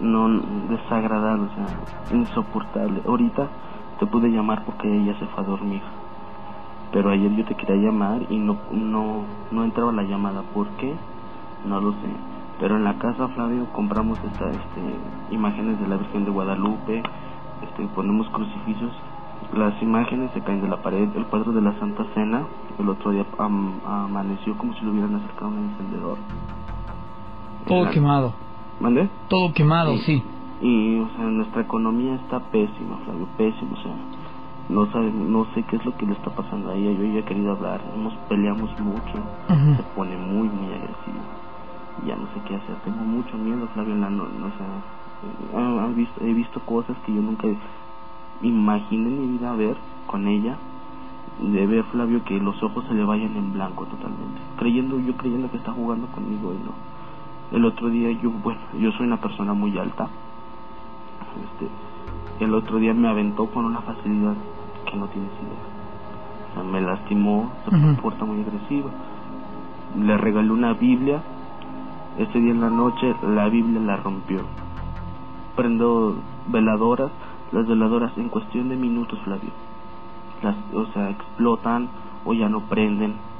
no 0.00 0.28
desagradable, 0.68 1.46
o 1.46 1.50
sea, 1.54 1.80
insoportable. 2.10 3.02
Ahorita 3.06 3.52
te 3.98 4.06
pude 4.08 4.30
llamar 4.30 4.64
porque 4.64 4.88
ella 4.88 5.18
se 5.18 5.26
fue 5.28 5.44
a 5.44 5.46
dormir. 5.46 5.82
Pero 6.92 7.10
ayer 7.10 7.32
yo 7.32 7.44
te 7.44 7.56
quería 7.56 7.76
llamar 7.76 8.22
y 8.28 8.38
no, 8.38 8.60
no, 8.70 9.28
no 9.50 9.64
entraba 9.64 9.92
la 9.92 10.04
llamada. 10.04 10.44
¿Por 10.44 10.74
qué? 10.76 11.00
No 11.64 11.80
lo 11.80 11.94
sé. 12.00 12.20
Pero 12.58 12.76
en 12.76 12.84
la 12.84 12.98
casa, 12.98 13.28
Flavio, 13.30 13.70
compramos 13.72 14.22
esta, 14.24 14.52
este, 14.54 15.04
imágenes 15.30 15.80
de 15.80 15.88
la 15.88 15.98
Virgen 15.98 16.24
de 16.24 16.30
Guadalupe, 16.32 17.02
este, 17.62 17.88
ponemos 17.88 18.28
crucifijos 18.30 18.94
Las 19.52 19.80
imágenes 19.82 20.32
se 20.32 20.42
caen 20.42 20.62
de 20.62 20.68
la 20.68 20.78
pared, 20.82 21.14
el 21.16 21.26
cuadro 21.28 21.52
de 21.52 21.62
la 21.62 21.78
Santa 21.78 22.04
Cena, 22.14 22.48
el 22.78 22.88
otro 22.88 23.12
día 23.12 23.26
am- 23.38 23.80
amaneció 23.84 24.56
como 24.56 24.74
si 24.74 24.84
lo 24.84 24.92
hubieran 24.92 25.14
acercado 25.16 25.46
a 25.46 25.50
un 25.50 25.58
encendedor. 25.70 26.18
Todo 27.66 27.84
La- 27.84 27.90
quemado. 27.92 28.40
¿Mande? 28.80 29.08
Todo 29.28 29.52
quemado, 29.54 29.96
sí. 29.98 30.22
Y, 30.60 30.98
o 30.98 31.08
sea, 31.10 31.24
nuestra 31.26 31.62
economía 31.62 32.14
está 32.16 32.40
pésima, 32.50 32.98
Flavio, 33.04 33.28
pésima, 33.36 33.72
o 33.72 33.82
sea, 33.82 33.96
no 34.68 34.90
sabe, 34.92 35.12
no 35.12 35.44
sé 35.54 35.62
qué 35.64 35.76
es 35.76 35.84
lo 35.84 35.96
que 35.96 36.06
le 36.06 36.14
está 36.14 36.30
pasando 36.30 36.70
a 36.70 36.74
ella, 36.74 36.92
yo 36.92 37.04
ya 37.04 37.20
he 37.20 37.24
querido 37.24 37.52
hablar, 37.52 37.82
hemos 37.92 38.14
peleamos 38.28 38.70
mucho, 38.78 39.18
se 39.76 39.82
pone 39.94 40.16
muy, 40.16 40.48
muy 40.48 40.72
agresiva, 40.72 41.24
ya 42.06 42.16
no 42.16 42.26
sé 42.32 42.40
qué 42.46 42.54
hacer, 42.54 42.76
tengo 42.84 43.04
mucho 43.04 43.36
miedo, 43.36 43.68
Flavio, 43.74 43.94
la 43.96 44.10
no, 44.10 44.26
no, 44.28 44.46
o 44.46 44.52
sea, 44.56 45.86
he, 45.86 45.90
he 45.90 45.94
visto, 45.94 46.24
he 46.24 46.32
visto 46.32 46.60
cosas 46.64 46.96
que 47.04 47.12
yo 47.12 47.20
nunca 47.20 47.46
imaginé 48.40 49.08
en 49.08 49.20
mi 49.20 49.26
vida 49.38 49.54
ver 49.54 49.76
con 50.06 50.26
ella, 50.28 50.58
de 51.38 51.66
ver, 51.66 51.84
Flavio, 51.92 52.22
que 52.24 52.38
los 52.38 52.62
ojos 52.62 52.84
se 52.88 52.94
le 52.94 53.04
vayan 53.04 53.36
en 53.36 53.52
blanco 53.52 53.86
totalmente, 53.86 54.40
creyendo, 54.56 54.98
yo 55.00 55.16
creyendo 55.16 55.50
que 55.50 55.58
está 55.58 55.72
jugando 55.72 56.06
conmigo 56.08 56.54
y 56.54 56.58
no. 56.58 56.93
El 57.54 57.64
otro 57.64 57.88
día 57.88 58.10
yo, 58.20 58.30
bueno, 58.30 58.60
yo 58.74 58.90
soy 58.92 59.06
una 59.06 59.20
persona 59.20 59.54
muy 59.54 59.78
alta, 59.78 60.10
este, 61.42 61.70
el 62.44 62.54
otro 62.54 62.78
día 62.78 62.94
me 62.94 63.08
aventó 63.08 63.48
con 63.50 63.64
una 63.64 63.80
facilidad 63.82 64.36
que 64.90 64.96
no 64.96 65.08
tienes 65.08 65.32
idea. 65.40 65.62
O 66.50 66.54
sea, 66.54 66.62
me 66.64 66.80
lastimó, 66.80 67.52
se 67.64 67.70
Ujú. 67.70 68.02
porta 68.02 68.24
muy 68.24 68.40
agresiva. 68.42 68.90
Le 69.96 70.16
regalé 70.16 70.50
una 70.50 70.74
Biblia. 70.74 71.22
Ese 72.18 72.38
día 72.40 72.52
en 72.52 72.60
la 72.60 72.70
noche 72.70 73.14
la 73.22 73.48
Biblia 73.48 73.80
la 73.80 73.96
rompió. 73.98 74.46
Prendo 75.56 76.22
veladoras, 76.46 77.12
las 77.52 77.66
veladoras 77.66 78.16
en 78.18 78.28
cuestión 78.28 78.68
de 78.68 78.76
minutos, 78.76 79.18
Flavio. 79.24 79.52
Las, 80.42 80.56
o 80.74 80.86
sea, 80.92 81.10
explotan 81.10 81.88
o 82.24 82.34
ya 82.34 82.48
no 82.48 82.66
prenden. 82.68 83.33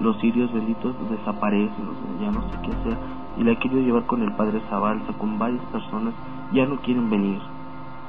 Los 0.00 0.16
sirios 0.18 0.52
benditos 0.52 0.94
desaparecen, 1.10 1.88
o 1.88 1.94
sea, 1.94 2.20
ya 2.20 2.30
no 2.30 2.42
sé 2.42 2.56
qué 2.62 2.70
hacer. 2.72 2.98
Y 3.36 3.42
la 3.44 3.52
he 3.52 3.58
querido 3.58 3.80
llevar 3.80 4.04
con 4.06 4.22
el 4.22 4.32
padre 4.36 4.60
Zabalza, 4.68 5.12
con 5.14 5.38
varias 5.38 5.62
personas, 5.66 6.14
ya 6.52 6.66
no 6.66 6.76
quieren 6.80 7.10
venir. 7.10 7.40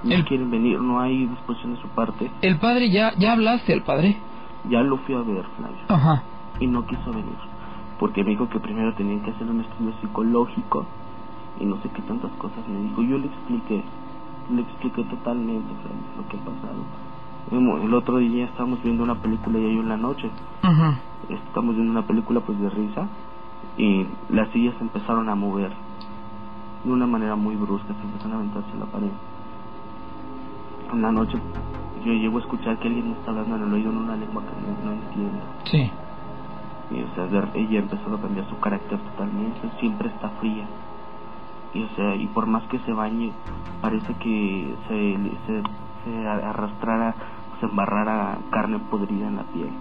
No 0.03 0.11
El- 0.15 0.25
quieren 0.25 0.49
venir, 0.49 0.79
no 0.79 0.99
hay 0.99 1.25
disposición 1.27 1.73
de 1.75 1.81
su 1.81 1.87
parte. 1.89 2.31
El 2.41 2.57
padre, 2.59 2.89
ya, 2.89 3.11
ya 3.17 3.33
hablaste 3.33 3.73
al 3.73 3.83
padre. 3.83 4.17
Ya 4.69 4.81
lo 4.83 4.97
fui 4.99 5.15
a 5.15 5.19
ver, 5.21 5.45
Flavio, 5.57 5.77
Ajá. 5.89 6.23
y 6.59 6.67
no 6.67 6.85
quiso 6.85 7.11
venir. 7.11 7.37
Porque 7.99 8.23
me 8.23 8.29
dijo 8.31 8.47
que 8.49 8.59
primero 8.59 8.93
tenían 8.95 9.21
que 9.23 9.31
hacer 9.31 9.47
un 9.49 9.59
estudio 9.61 9.91
psicológico 9.99 10.85
y 11.59 11.65
no 11.65 11.81
sé 11.81 11.89
qué 11.89 12.01
tantas 12.03 12.31
cosas 12.33 12.65
me 12.67 12.79
dijo. 12.81 13.01
Yo 13.03 13.17
le 13.17 13.27
expliqué, 13.27 13.83
le 14.51 14.61
expliqué 14.61 15.03
totalmente, 15.05 15.73
Flavio, 15.81 16.03
lo 16.17 16.27
que 16.27 16.37
ha 16.37 16.45
pasado. 16.45 16.85
El 17.51 17.93
otro 17.93 18.17
día 18.17 18.45
estábamos 18.45 18.81
viendo 18.83 19.03
una 19.03 19.15
película 19.15 19.57
y 19.57 19.75
yo 19.75 19.81
en 19.81 19.89
la 19.89 19.97
noche. 19.97 20.29
Estamos 21.29 21.75
viendo 21.75 21.91
una 21.91 22.05
película 22.05 22.41
pues 22.41 22.59
de 22.59 22.69
risa 22.69 23.07
y 23.77 24.05
las 24.29 24.49
sillas 24.49 24.75
empezaron 24.79 25.29
a 25.29 25.35
mover 25.35 25.71
de 26.83 26.91
una 26.91 27.07
manera 27.07 27.35
muy 27.35 27.55
brusca, 27.55 27.93
se 27.93 28.01
empezaron 28.01 28.33
a 28.33 28.35
aventarse 28.37 28.71
a 28.73 28.79
la 28.79 28.85
pared. 28.85 29.11
En 30.93 31.01
la 31.01 31.11
noche 31.11 31.37
yo 32.05 32.13
llego 32.13 32.37
a 32.37 32.41
escuchar 32.41 32.77
que 32.79 32.87
alguien 32.87 33.09
me 33.09 33.13
está 33.13 33.31
hablando 33.31 33.55
en 33.55 33.63
el 33.63 33.73
oído 33.73 33.91
en 33.91 33.97
una 33.97 34.15
lengua 34.15 34.43
que 34.43 34.85
no, 34.85 34.91
entiendo. 34.91 35.39
Sí. 35.65 35.91
Y, 36.91 37.01
o 37.01 37.15
sea, 37.15 37.51
ella 37.53 37.79
empezó 37.79 38.15
a 38.15 38.21
cambiar 38.21 38.47
su 38.49 38.59
carácter 38.59 38.97
totalmente, 38.99 39.69
siempre 39.79 40.09
está 40.09 40.29
fría. 40.39 40.65
Y, 41.73 41.83
o 41.83 41.89
sea, 41.95 42.15
y 42.15 42.25
por 42.27 42.47
más 42.47 42.63
que 42.63 42.79
se 42.79 42.93
bañe, 42.93 43.31
parece 43.81 44.13
que 44.15 44.75
se, 44.87 45.17
se, 45.45 45.63
se 46.05 46.27
arrastrara, 46.27 47.15
se 47.59 47.65
embarrara 47.65 48.39
carne 48.49 48.79
podrida 48.79 49.27
en 49.27 49.35
la 49.37 49.43
piel. 49.43 49.73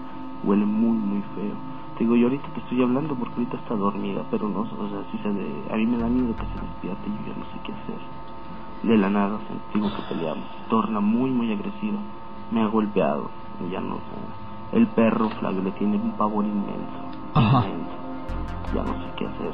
Huele 0.43 0.65
muy, 0.65 0.97
muy 0.97 1.21
feo. 1.35 1.57
Te 1.95 2.03
digo, 2.03 2.15
yo 2.15 2.27
ahorita 2.27 2.49
te 2.53 2.59
estoy 2.61 2.81
hablando 2.81 3.15
porque 3.15 3.35
ahorita 3.35 3.57
está 3.57 3.75
dormida, 3.75 4.23
pero 4.29 4.47
no, 4.47 4.61
o 4.61 4.89
sea, 4.89 5.03
si 5.11 5.17
se 5.17 5.33
de, 5.33 5.67
a 5.69 5.75
mí 5.75 5.85
me 5.85 5.97
da 5.97 6.07
miedo 6.07 6.33
que 6.37 6.45
se 6.47 6.59
despierte 6.59 7.09
y 7.09 7.13
yo 7.13 7.33
ya 7.33 7.39
no 7.39 7.45
sé 7.45 7.59
qué 7.63 7.73
hacer. 7.73 8.01
De 8.83 8.97
la 8.97 9.09
nada, 9.09 9.39
digo 9.73 9.89
que 9.89 10.13
peleamos. 10.13 10.47
Torna 10.69 11.01
muy, 11.01 11.31
muy 11.31 11.51
agresiva. 11.51 11.99
Me 12.51 12.61
ha 12.61 12.67
golpeado. 12.67 13.29
Ya 13.69 13.81
no, 13.81 13.95
o 13.95 13.99
sea, 13.99 14.79
el 14.79 14.87
perro, 14.87 15.29
Flavio, 15.39 15.61
le 15.61 15.71
tiene 15.73 15.97
un 15.97 16.15
pavor 16.15 16.45
inmenso. 16.45 17.09
Ajá. 17.33 17.67
inmenso. 17.67 17.93
Ya 18.73 18.83
no 18.83 18.93
sé 18.93 19.11
qué 19.17 19.25
hacer. 19.25 19.53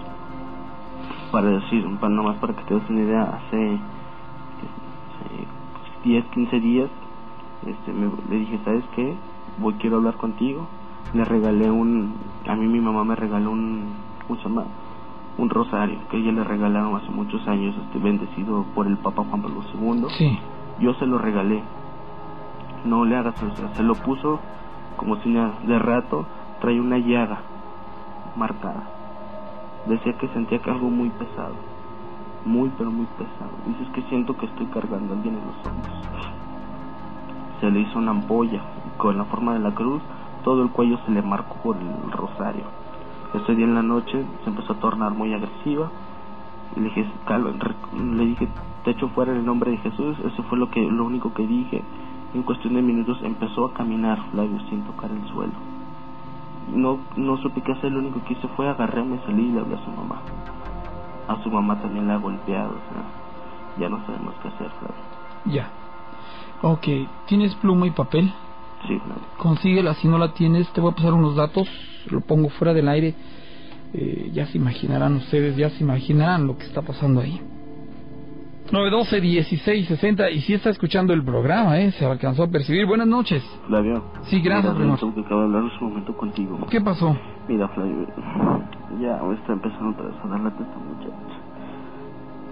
Para 1.31 1.49
decir, 1.49 1.83
para, 1.99 2.13
nomás 2.13 2.37
para 2.37 2.53
que 2.53 2.63
te 2.65 2.75
des 2.75 2.89
una 2.89 3.01
idea, 3.01 3.23
hace, 3.23 3.79
hace 5.15 5.47
10, 6.03 6.25
15 6.25 6.59
días, 6.59 6.89
este, 7.65 7.91
me, 7.91 8.11
le 8.29 8.39
dije, 8.39 8.59
¿sabes 8.63 8.83
qué? 8.95 9.15
Voy, 9.57 9.73
quiero 9.75 9.97
hablar 9.97 10.15
contigo. 10.17 10.67
Le 11.13 11.23
regalé 11.25 11.71
un, 11.71 12.15
a 12.47 12.55
mí 12.55 12.67
mi 12.67 12.79
mamá 12.79 13.03
me 13.03 13.15
regaló 13.15 13.51
un, 13.51 13.93
¿cómo 14.27 14.39
se 14.39 14.47
llama? 14.47 14.65
Un 15.37 15.49
rosario 15.49 15.99
que 16.09 16.17
ella 16.17 16.31
le 16.31 16.43
regalaron 16.43 16.95
hace 16.95 17.11
muchos 17.11 17.47
años, 17.47 17.75
este, 17.77 17.99
bendecido 17.99 18.65
por 18.73 18.87
el 18.87 18.97
Papa 18.97 19.23
Juan 19.29 19.41
Pablo 19.41 19.61
II. 19.73 20.05
Sí. 20.09 20.39
Yo 20.79 20.93
se 20.95 21.05
lo 21.05 21.17
regalé. 21.17 21.63
No 22.85 23.05
le 23.05 23.15
hagas, 23.15 23.41
o 23.41 23.55
sea, 23.55 23.73
se 23.75 23.83
lo 23.83 23.95
puso 23.95 24.39
como 24.97 25.17
si. 25.17 25.33
De 25.33 25.79
rato 25.79 26.25
trae 26.61 26.79
una 26.79 26.97
llaga 26.97 27.41
marcada. 28.35 28.83
Decía 29.85 30.13
que 30.13 30.27
sentía 30.29 30.59
que 30.59 30.69
algo 30.69 30.89
muy 30.89 31.09
pesado. 31.09 31.55
Muy, 32.45 32.69
pero 32.77 32.91
muy 32.91 33.07
pesado. 33.17 33.51
Dices 33.65 33.87
que 33.93 34.01
siento 34.03 34.37
que 34.37 34.45
estoy 34.45 34.67
cargando 34.67 35.13
a 35.13 35.17
alguien 35.17 35.35
en 35.35 35.45
los 35.47 35.65
hombros. 35.65 36.34
Se 37.59 37.71
le 37.71 37.81
hizo 37.81 37.97
una 37.97 38.11
ampolla 38.11 38.61
con 38.97 39.17
la 39.17 39.25
forma 39.25 39.53
de 39.53 39.59
la 39.59 39.73
cruz. 39.73 40.01
Todo 40.43 40.63
el 40.63 40.69
cuello 40.69 40.97
se 41.05 41.11
le 41.11 41.21
marcó 41.21 41.55
por 41.63 41.77
el 41.77 42.11
rosario. 42.11 42.63
Ese 43.33 43.55
día 43.55 43.65
en 43.65 43.75
la 43.75 43.81
noche 43.81 44.23
se 44.43 44.49
empezó 44.49 44.73
a 44.73 44.79
tornar 44.79 45.13
muy 45.13 45.33
agresiva. 45.33 45.89
Y 46.75 46.79
le 46.79 46.85
dije, 46.85 47.07
calma, 47.25 47.51
le 47.93 48.25
dije, 48.25 48.47
te 48.83 48.91
echo 48.91 49.09
fuera 49.09 49.31
en 49.31 49.39
el 49.39 49.45
nombre 49.45 49.71
de 49.71 49.77
Jesús. 49.77 50.17
Eso 50.25 50.43
fue 50.43 50.57
lo 50.57 50.69
que, 50.69 50.81
lo 50.81 51.05
único 51.05 51.33
que 51.33 51.45
dije. 51.45 51.83
En 52.33 52.43
cuestión 52.43 52.73
de 52.73 52.81
minutos 52.81 53.17
empezó 53.23 53.65
a 53.65 53.73
caminar 53.73 54.19
Flavio 54.31 54.59
sin 54.69 54.83
tocar 54.83 55.09
el 55.09 55.25
suelo. 55.29 55.53
No, 56.73 56.99
no 57.15 57.37
supe 57.37 57.61
qué 57.61 57.71
hacer, 57.71 57.91
lo 57.91 57.99
único 57.99 58.21
que 58.25 58.33
hice 58.33 58.47
fue 58.49 58.67
agarrarme, 58.67 59.19
salí 59.25 59.43
y 59.43 59.51
le 59.51 59.59
hablé 59.61 59.75
a 59.75 59.85
su 59.85 59.91
mamá. 59.91 60.19
A 61.27 61.41
su 61.43 61.49
mamá 61.49 61.79
también 61.81 62.07
la 62.07 62.15
ha 62.15 62.17
golpeado, 62.17 62.71
o 62.71 62.93
sea, 62.93 63.03
ya 63.79 63.89
no 63.89 64.05
sabemos 64.05 64.33
qué 64.41 64.49
hacer, 64.49 64.69
Flavio. 64.79 65.03
Ya. 65.45 65.69
Ok. 66.67 66.87
¿Tienes 67.27 67.53
pluma 67.55 67.85
y 67.85 67.91
papel? 67.91 68.25
Sí, 68.87 68.97
Flavio. 68.97 69.23
Consíguela. 69.37 69.93
Si 69.93 70.07
no 70.07 70.17
la 70.17 70.33
tienes, 70.33 70.67
te 70.73 70.81
voy 70.81 70.91
a 70.91 70.95
pasar 70.95 71.13
unos 71.13 71.35
datos. 71.35 71.67
Lo 72.09 72.21
pongo 72.21 72.49
fuera 72.49 72.73
del 72.73 72.87
aire. 72.87 73.13
Eh, 73.93 74.31
ya 74.33 74.47
se 74.47 74.57
imaginarán 74.57 75.13
ustedes, 75.17 75.55
ya 75.55 75.69
se 75.69 75.83
imaginarán 75.83 76.47
lo 76.47 76.57
que 76.57 76.65
está 76.65 76.81
pasando 76.81 77.21
ahí. 77.21 77.39
912 78.71 79.21
16 79.21 79.87
60 79.87 80.31
y 80.31 80.41
si 80.41 80.55
está 80.55 80.71
escuchando 80.71 81.13
el 81.13 81.23
programa, 81.23 81.79
¿eh? 81.79 81.91
Se 81.91 82.03
alcanzó 82.03 82.43
a 82.43 82.47
percibir. 82.47 82.87
Buenas 82.87 83.07
noches. 83.07 83.43
Flavio. 83.67 84.03
Sí, 84.23 84.41
gracias, 84.41 84.73
Mira. 84.73 84.87
Renzo, 84.87 85.13
que 85.13 85.21
de 85.21 85.41
hablar 85.41 85.63
en 85.65 85.69
su 85.77 85.85
momento 85.85 86.17
contigo. 86.17 86.65
¿Qué 86.71 86.81
pasó? 86.81 87.15
Mira, 87.47 87.67
Flavio, 87.67 88.07
ya 88.99 89.21
me 89.23 89.35
está 89.35 89.53
empezando 89.53 90.01
a 90.01 90.27
dar 90.27 90.39
la 90.39 90.49
testa, 90.49 90.77
muchacho. 90.77 91.44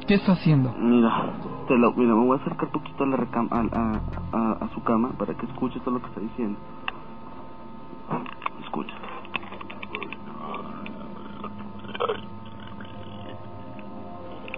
¿Qué 0.08 0.16
está 0.16 0.34
haciendo? 0.34 0.74
Mira, 0.78 1.32
te 1.68 1.78
lo, 1.78 1.94
mira, 1.94 2.14
me 2.14 2.26
voy 2.26 2.38
a 2.38 2.42
acercar 2.42 2.70
poquito 2.70 3.04
a, 3.04 3.08
la 3.08 3.18
recam 3.18 3.48
a, 3.52 3.60
a, 3.60 4.02
a, 4.38 4.52
a 4.66 4.70
su 4.74 4.84
cama 4.84 5.12
para 5.18 5.34
que 5.34 5.46
escuche 5.46 5.80
todo 5.80 5.96
lo 5.96 6.02
que 6.02 6.08
está 6.08 6.20
diciendo. 6.20 6.60
Escucha. 8.62 8.94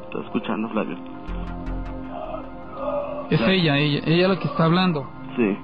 Está 0.06 0.20
escuchando, 0.22 0.70
Flavio. 0.70 0.98
Es 3.30 3.42
ella, 3.42 3.78
ella, 3.78 4.02
ella 4.06 4.28
la 4.28 4.40
que 4.40 4.48
está 4.48 4.66
hablando. 4.66 5.08
Sí. 5.36 5.58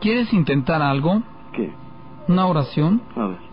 ¿Quieres 0.00 0.32
intentar 0.32 0.82
algo? 0.82 1.22
¿Qué? 1.52 1.72
¿Una 2.28 2.46
oración? 2.46 3.02
A 3.16 3.26
ver. 3.26 3.51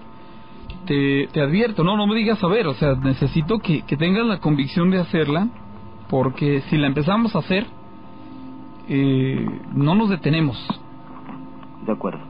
Te, 0.89 1.27
te 1.31 1.39
advierto, 1.39 1.83
no, 1.83 1.95
no 1.95 2.07
me 2.07 2.15
digas 2.15 2.43
a 2.43 2.47
ver, 2.47 2.65
o 2.65 2.73
sea, 2.73 2.95
necesito 2.95 3.59
que, 3.59 3.83
que 3.83 3.95
tengas 3.95 4.25
la 4.25 4.39
convicción 4.39 4.89
de 4.89 4.99
hacerla, 4.99 5.47
porque 6.09 6.61
si 6.61 6.77
la 6.77 6.87
empezamos 6.87 7.35
a 7.35 7.39
hacer, 7.39 7.67
eh, 8.87 9.45
no 9.75 9.93
nos 9.93 10.09
detenemos, 10.09 10.57
De 11.85 11.91
acuerdo. 11.91 12.21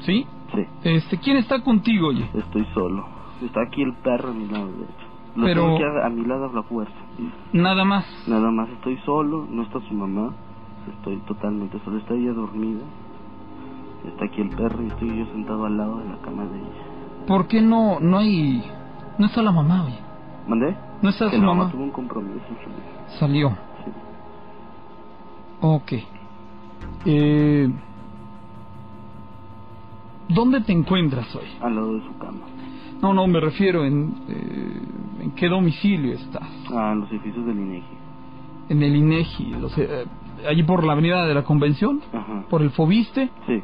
¿sí? 0.00 0.26
Sí. 0.54 0.62
Este, 0.84 1.18
¿quién 1.18 1.38
está 1.38 1.60
contigo, 1.62 2.08
oye? 2.08 2.28
Estoy 2.34 2.66
solo. 2.74 3.06
Está 3.42 3.62
aquí 3.66 3.80
el 3.82 3.94
perro 3.94 4.28
a 4.28 4.32
mi 4.34 4.46
lado 4.46 4.66
derecho. 4.66 5.06
Lo 5.34 5.44
Pero- 5.46 5.62
tengo 5.62 5.74
aquí 5.76 5.84
a, 6.02 6.06
a 6.06 6.10
mi 6.10 6.24
lado 6.26 6.50
a 6.50 6.52
la 6.52 6.62
fuerza. 6.64 6.94
Nada 7.52 7.84
más. 7.84 8.04
Nada 8.28 8.50
más 8.50 8.68
estoy 8.70 8.96
solo, 9.06 9.46
no 9.50 9.62
está 9.62 9.80
su 9.80 9.94
mamá. 9.94 10.34
Estoy 10.98 11.16
totalmente 11.26 11.78
solo. 11.84 11.96
Está 11.98 12.14
ella 12.14 12.32
dormida. 12.32 12.82
Está 14.06 14.26
aquí 14.26 14.40
el 14.42 14.50
perro 14.50 14.82
y 14.82 14.86
estoy 14.88 15.18
yo 15.18 15.26
sentado 15.32 15.64
al 15.64 15.76
lado 15.78 15.98
de 15.98 16.08
la 16.10 16.16
cama 16.18 16.44
de 16.44 16.58
ella. 16.58 16.85
¿Por 17.26 17.46
qué 17.48 17.60
no, 17.60 17.98
no 18.00 18.18
hay, 18.18 18.62
no 19.18 19.26
está 19.26 19.42
la 19.42 19.52
mamá, 19.52 19.84
oye? 19.86 19.98
¿Mandé? 20.46 20.76
¿No 21.02 21.10
está 21.10 21.28
Que 21.30 21.36
su 21.36 21.42
no, 21.42 21.54
mamá? 21.54 21.70
tuvo 21.70 21.82
un 21.84 21.90
compromiso. 21.90 22.44
Salió. 23.18 23.50
Sí. 23.50 23.90
Ok. 25.60 25.92
Eh, 27.04 27.68
¿Dónde 30.28 30.60
te 30.60 30.72
encuentras 30.72 31.34
hoy? 31.36 31.46
Al 31.60 31.74
lado 31.74 31.94
de 31.94 32.00
su 32.04 32.18
cama. 32.18 32.40
No, 33.00 33.12
no, 33.14 33.26
me 33.26 33.40
refiero 33.40 33.84
en... 33.84 34.14
eh, 34.28 34.82
¿En 35.22 35.30
qué 35.32 35.48
domicilio 35.48 36.14
estás? 36.14 36.48
Ah, 36.72 36.90
en 36.92 37.00
los 37.00 37.10
edificios 37.10 37.44
del 37.46 37.58
INEGI. 37.58 37.96
En 38.68 38.82
el 38.82 38.96
INEGI, 38.96 39.54
o 39.54 39.68
sea, 39.68 39.84
eh, 39.84 40.06
allí 40.48 40.62
por 40.62 40.84
la 40.84 40.92
avenida 40.92 41.26
de 41.26 41.34
la 41.34 41.42
Convención, 41.44 42.00
Ajá. 42.12 42.44
por 42.48 42.62
el 42.62 42.70
Fobiste. 42.70 43.30
Sí. 43.46 43.62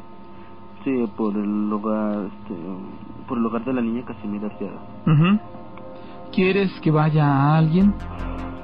Sí, 0.83 1.05
por 1.15 1.35
el 1.37 1.71
hogar, 1.71 2.25
este, 2.25 2.53
por 3.23 3.37
el 3.37 3.45
hogar 3.45 3.63
de 3.65 3.73
la 3.73 3.81
niña 3.81 4.03
Casimira 4.05 4.47
Arteaga. 4.47 4.79
Ujú. 5.05 5.39
¿Quieres 6.31 6.71
que 6.81 6.91
vaya 6.91 7.57
alguien? 7.57 7.93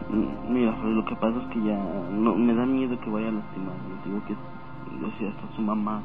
Mm, 0.09 0.53
Mira, 0.53 0.75
lo 0.83 1.05
que 1.05 1.15
pasa 1.15 1.37
es 1.41 1.47
que 1.53 1.61
ya 1.63 1.77
no 2.11 2.35
me 2.35 2.53
da 2.55 2.65
miedo 2.65 2.99
que 2.99 3.09
vaya 3.09 3.29
a 3.29 3.31
lastimar. 3.31 3.75
Le 3.87 4.09
digo 4.09 4.25
que 4.25 4.33
no 4.99 5.07
sé, 5.17 5.27
hasta 5.27 5.55
su 5.55 5.61
mamá 5.61 6.01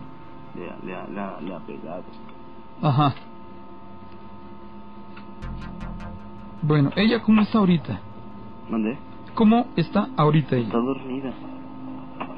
le, 0.55 0.71
ha- 0.71 1.07
le, 1.09 1.15
le, 1.15 1.49
le 1.49 1.55
ha 1.55 1.59
pegado. 1.61 2.05
Ajá. 2.83 3.15
Bueno, 6.63 6.91
¿ella 6.97 7.21
cómo 7.23 7.43
está 7.43 7.59
ahorita? 7.59 8.01
¿Mandé? 8.71 8.99
¿Cómo 9.35 9.67
está 9.77 10.09
ahorita 10.17 10.57
ella? 10.57 10.67
Está 10.67 10.79
dormida. 10.79 11.31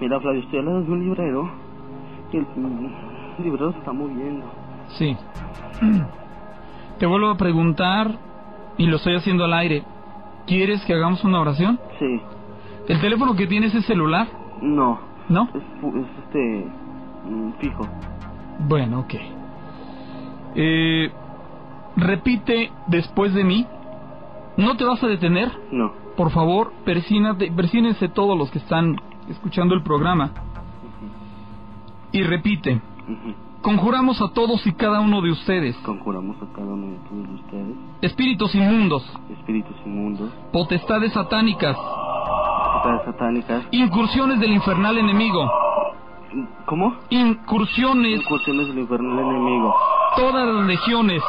Mira, 0.00 0.20
Flavio, 0.20 0.40
estoy 0.40 0.58
al 0.58 0.64
lado 0.66 0.82
de 0.82 0.92
un 0.92 1.00
librero 1.04 1.50
y 2.32 2.36
el 2.38 2.46
mm, 2.56 3.42
librero 3.42 3.72
se 3.72 3.78
está 3.78 3.92
moviendo. 3.92 4.44
Sí. 4.98 5.16
Te 6.98 7.06
vuelvo 7.06 7.30
a 7.30 7.36
preguntar, 7.36 8.18
y 8.78 8.86
lo 8.86 8.96
estoy 8.96 9.16
haciendo 9.16 9.44
al 9.44 9.54
aire. 9.54 9.84
¿Quieres 10.46 10.84
que 10.84 10.94
hagamos 10.94 11.24
una 11.24 11.40
oración? 11.40 11.78
Sí. 11.98 12.20
¿El 12.88 13.00
teléfono 13.00 13.34
que 13.34 13.46
tienes 13.46 13.74
es 13.74 13.84
celular? 13.86 14.28
No. 14.62 15.00
¿No? 15.28 15.48
Es, 15.54 15.62
es 15.94 16.06
este. 16.24 16.66
mm, 17.28 17.52
fijo. 17.58 17.86
Bueno, 18.60 19.00
ok. 19.00 19.14
Eh, 20.54 21.10
repite 21.96 22.70
después 22.86 23.34
de 23.34 23.44
mí. 23.44 23.66
¿No 24.56 24.76
te 24.76 24.84
vas 24.84 25.02
a 25.02 25.08
detener? 25.08 25.50
No. 25.70 25.92
Por 26.16 26.30
favor, 26.30 26.72
persínate, 26.84 27.52
persínense 27.52 28.08
todos 28.08 28.38
los 28.38 28.50
que 28.50 28.58
están 28.58 28.96
escuchando 29.28 29.74
el 29.74 29.82
programa. 29.82 30.30
Y 32.12 32.22
repite. 32.22 32.80
Conjuramos 33.70 34.22
a 34.22 34.28
todos 34.32 34.64
y 34.64 34.72
cada 34.74 35.00
uno 35.00 35.20
de 35.20 35.32
ustedes, 35.32 35.76
Conjuramos 35.78 36.36
a 36.40 36.46
cada 36.54 36.68
uno 36.68 36.86
de 36.86 36.98
todos 37.08 37.40
ustedes, 37.40 37.76
espíritus 38.00 38.54
inmundos, 38.54 39.02
espíritus 39.40 39.74
inmundos, 39.84 40.30
potestades 40.52 41.12
satánicas, 41.12 41.76
potestades 41.76 43.04
satánicas. 43.06 43.64
incursiones 43.72 44.38
del 44.38 44.52
infernal 44.52 44.96
enemigo, 44.98 45.50
¿Cómo? 46.66 46.94
incursiones, 47.10 48.20
Incursiones 48.20 48.68
del 48.68 48.78
infernal 48.78 49.18
enemigo. 49.18 49.74
todas 50.16 50.46
las 50.46 50.64
legiones, 50.66 51.22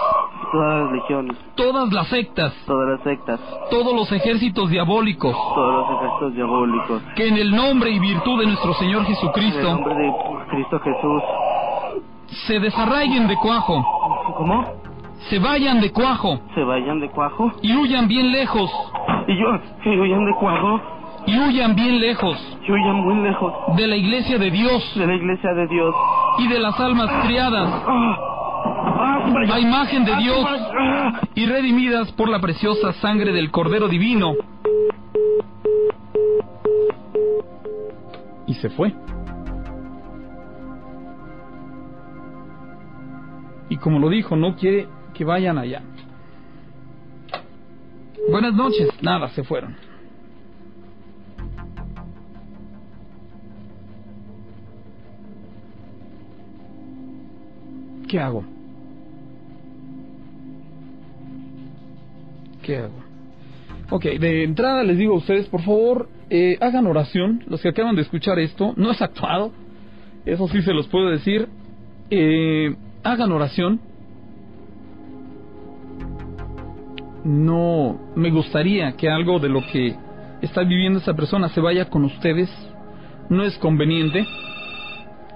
Todas 0.51 0.83
las 0.83 0.91
legiones, 0.93 1.37
todas 1.55 1.91
las 1.91 2.07
sectas, 2.07 2.53
todas 2.67 2.87
las 2.89 3.01
sectas, 3.01 3.39
todos 3.71 3.95
los 3.95 4.11
ejércitos 4.11 4.69
diabólicos, 4.69 5.33
todos 5.33 5.73
los 5.73 5.97
ejércitos 5.97 6.33
diabólicos. 6.35 7.01
que 7.15 7.27
en 7.29 7.37
el 7.37 7.49
nombre 7.55 7.89
y 7.89 7.97
virtud 7.99 8.39
de 8.41 8.45
nuestro 8.45 8.73
Señor 8.75 9.01
En 9.01 9.07
el 9.07 9.15
Jesucristo. 9.15 9.63
nombre 9.73 9.95
de 9.95 10.13
Cristo 10.51 10.79
Jesús. 10.81 11.23
Se 12.45 12.59
desarraiguen 12.59 13.27
de 13.27 13.35
cuajo, 13.37 13.83
¿Cómo? 14.37 14.65
se 15.29 15.39
vayan 15.39 15.81
de 15.81 15.91
cuajo 15.91 16.39
Se 16.53 16.63
vayan 16.63 16.99
de 16.99 17.09
cuajo. 17.09 17.51
y 17.61 17.73
huyan 17.75 18.07
bien 18.07 18.31
lejos, 18.31 18.69
Y 19.27 19.37
yo, 19.39 19.47
y 19.91 19.97
huyan 19.99 20.25
de 20.25 20.33
cuajo. 20.39 20.79
y 21.25 21.37
huyan 21.39 21.75
bien 21.75 21.99
lejos 21.99 22.37
Y 22.67 22.71
huyan 22.71 22.95
muy 23.03 23.15
lejos 23.27 23.53
de 23.75 23.87
la 23.87 23.95
iglesia 23.95 24.37
de 24.37 24.51
Dios 24.51 24.83
de 24.95 25.07
la 25.07 25.15
iglesia 25.15 25.53
de 25.53 25.67
Dios. 25.67 25.95
y 26.39 26.47
de 26.47 26.59
las 26.59 26.79
almas 26.79 27.09
criadas 27.25 27.83
¡Ah! 27.87 28.17
¡Ah, 28.99 29.53
a 29.53 29.59
imagen 29.59 30.05
de 30.05 30.13
¡Ah, 30.13 30.17
Dios 30.19 30.45
¡Ah! 30.47 31.19
y 31.35 31.45
redimidas 31.45 32.11
por 32.13 32.29
la 32.29 32.39
preciosa 32.39 32.93
sangre 32.93 33.31
del 33.33 33.51
Cordero 33.51 33.87
Divino. 33.87 34.33
Y 38.47 38.53
se 38.55 38.69
fue. 38.69 38.93
Y 43.77 43.79
como 43.79 43.99
lo 43.99 44.09
dijo, 44.09 44.35
no 44.35 44.55
quiere 44.55 44.87
que 45.13 45.23
vayan 45.23 45.59
allá. 45.59 45.83
Buenas 48.31 48.55
noches. 48.55 48.89
Nada, 49.03 49.29
se 49.29 49.43
fueron. 49.43 49.75
¿Qué 58.07 58.19
hago? 58.19 58.43
¿Qué 62.63 62.77
hago? 62.77 62.95
Ok, 63.91 64.05
de 64.05 64.43
entrada 64.43 64.83
les 64.83 64.97
digo 64.97 65.13
a 65.13 65.17
ustedes, 65.17 65.47
por 65.49 65.61
favor, 65.61 66.09
eh, 66.31 66.57
hagan 66.61 66.87
oración. 66.87 67.43
Los 67.45 67.61
que 67.61 67.69
acaban 67.69 67.95
de 67.95 68.01
escuchar 68.01 68.39
esto, 68.39 68.73
no 68.75 68.89
es 68.89 69.03
actuado, 69.03 69.51
eso 70.25 70.47
sí 70.47 70.63
se 70.63 70.73
los 70.73 70.87
puedo 70.87 71.11
decir. 71.11 71.47
Eh, 72.09 72.75
hagan 73.11 73.31
oración. 73.31 73.79
No 77.23 77.99
me 78.15 78.29
gustaría 78.31 78.91
que 78.93 79.09
algo 79.09 79.39
de 79.39 79.49
lo 79.49 79.61
que 79.71 79.95
está 80.41 80.63
viviendo 80.63 80.99
esa 80.99 81.13
persona 81.13 81.49
se 81.49 81.61
vaya 81.61 81.89
con 81.89 82.03
ustedes. 82.05 82.49
No 83.29 83.43
es 83.43 83.57
conveniente, 83.57 84.25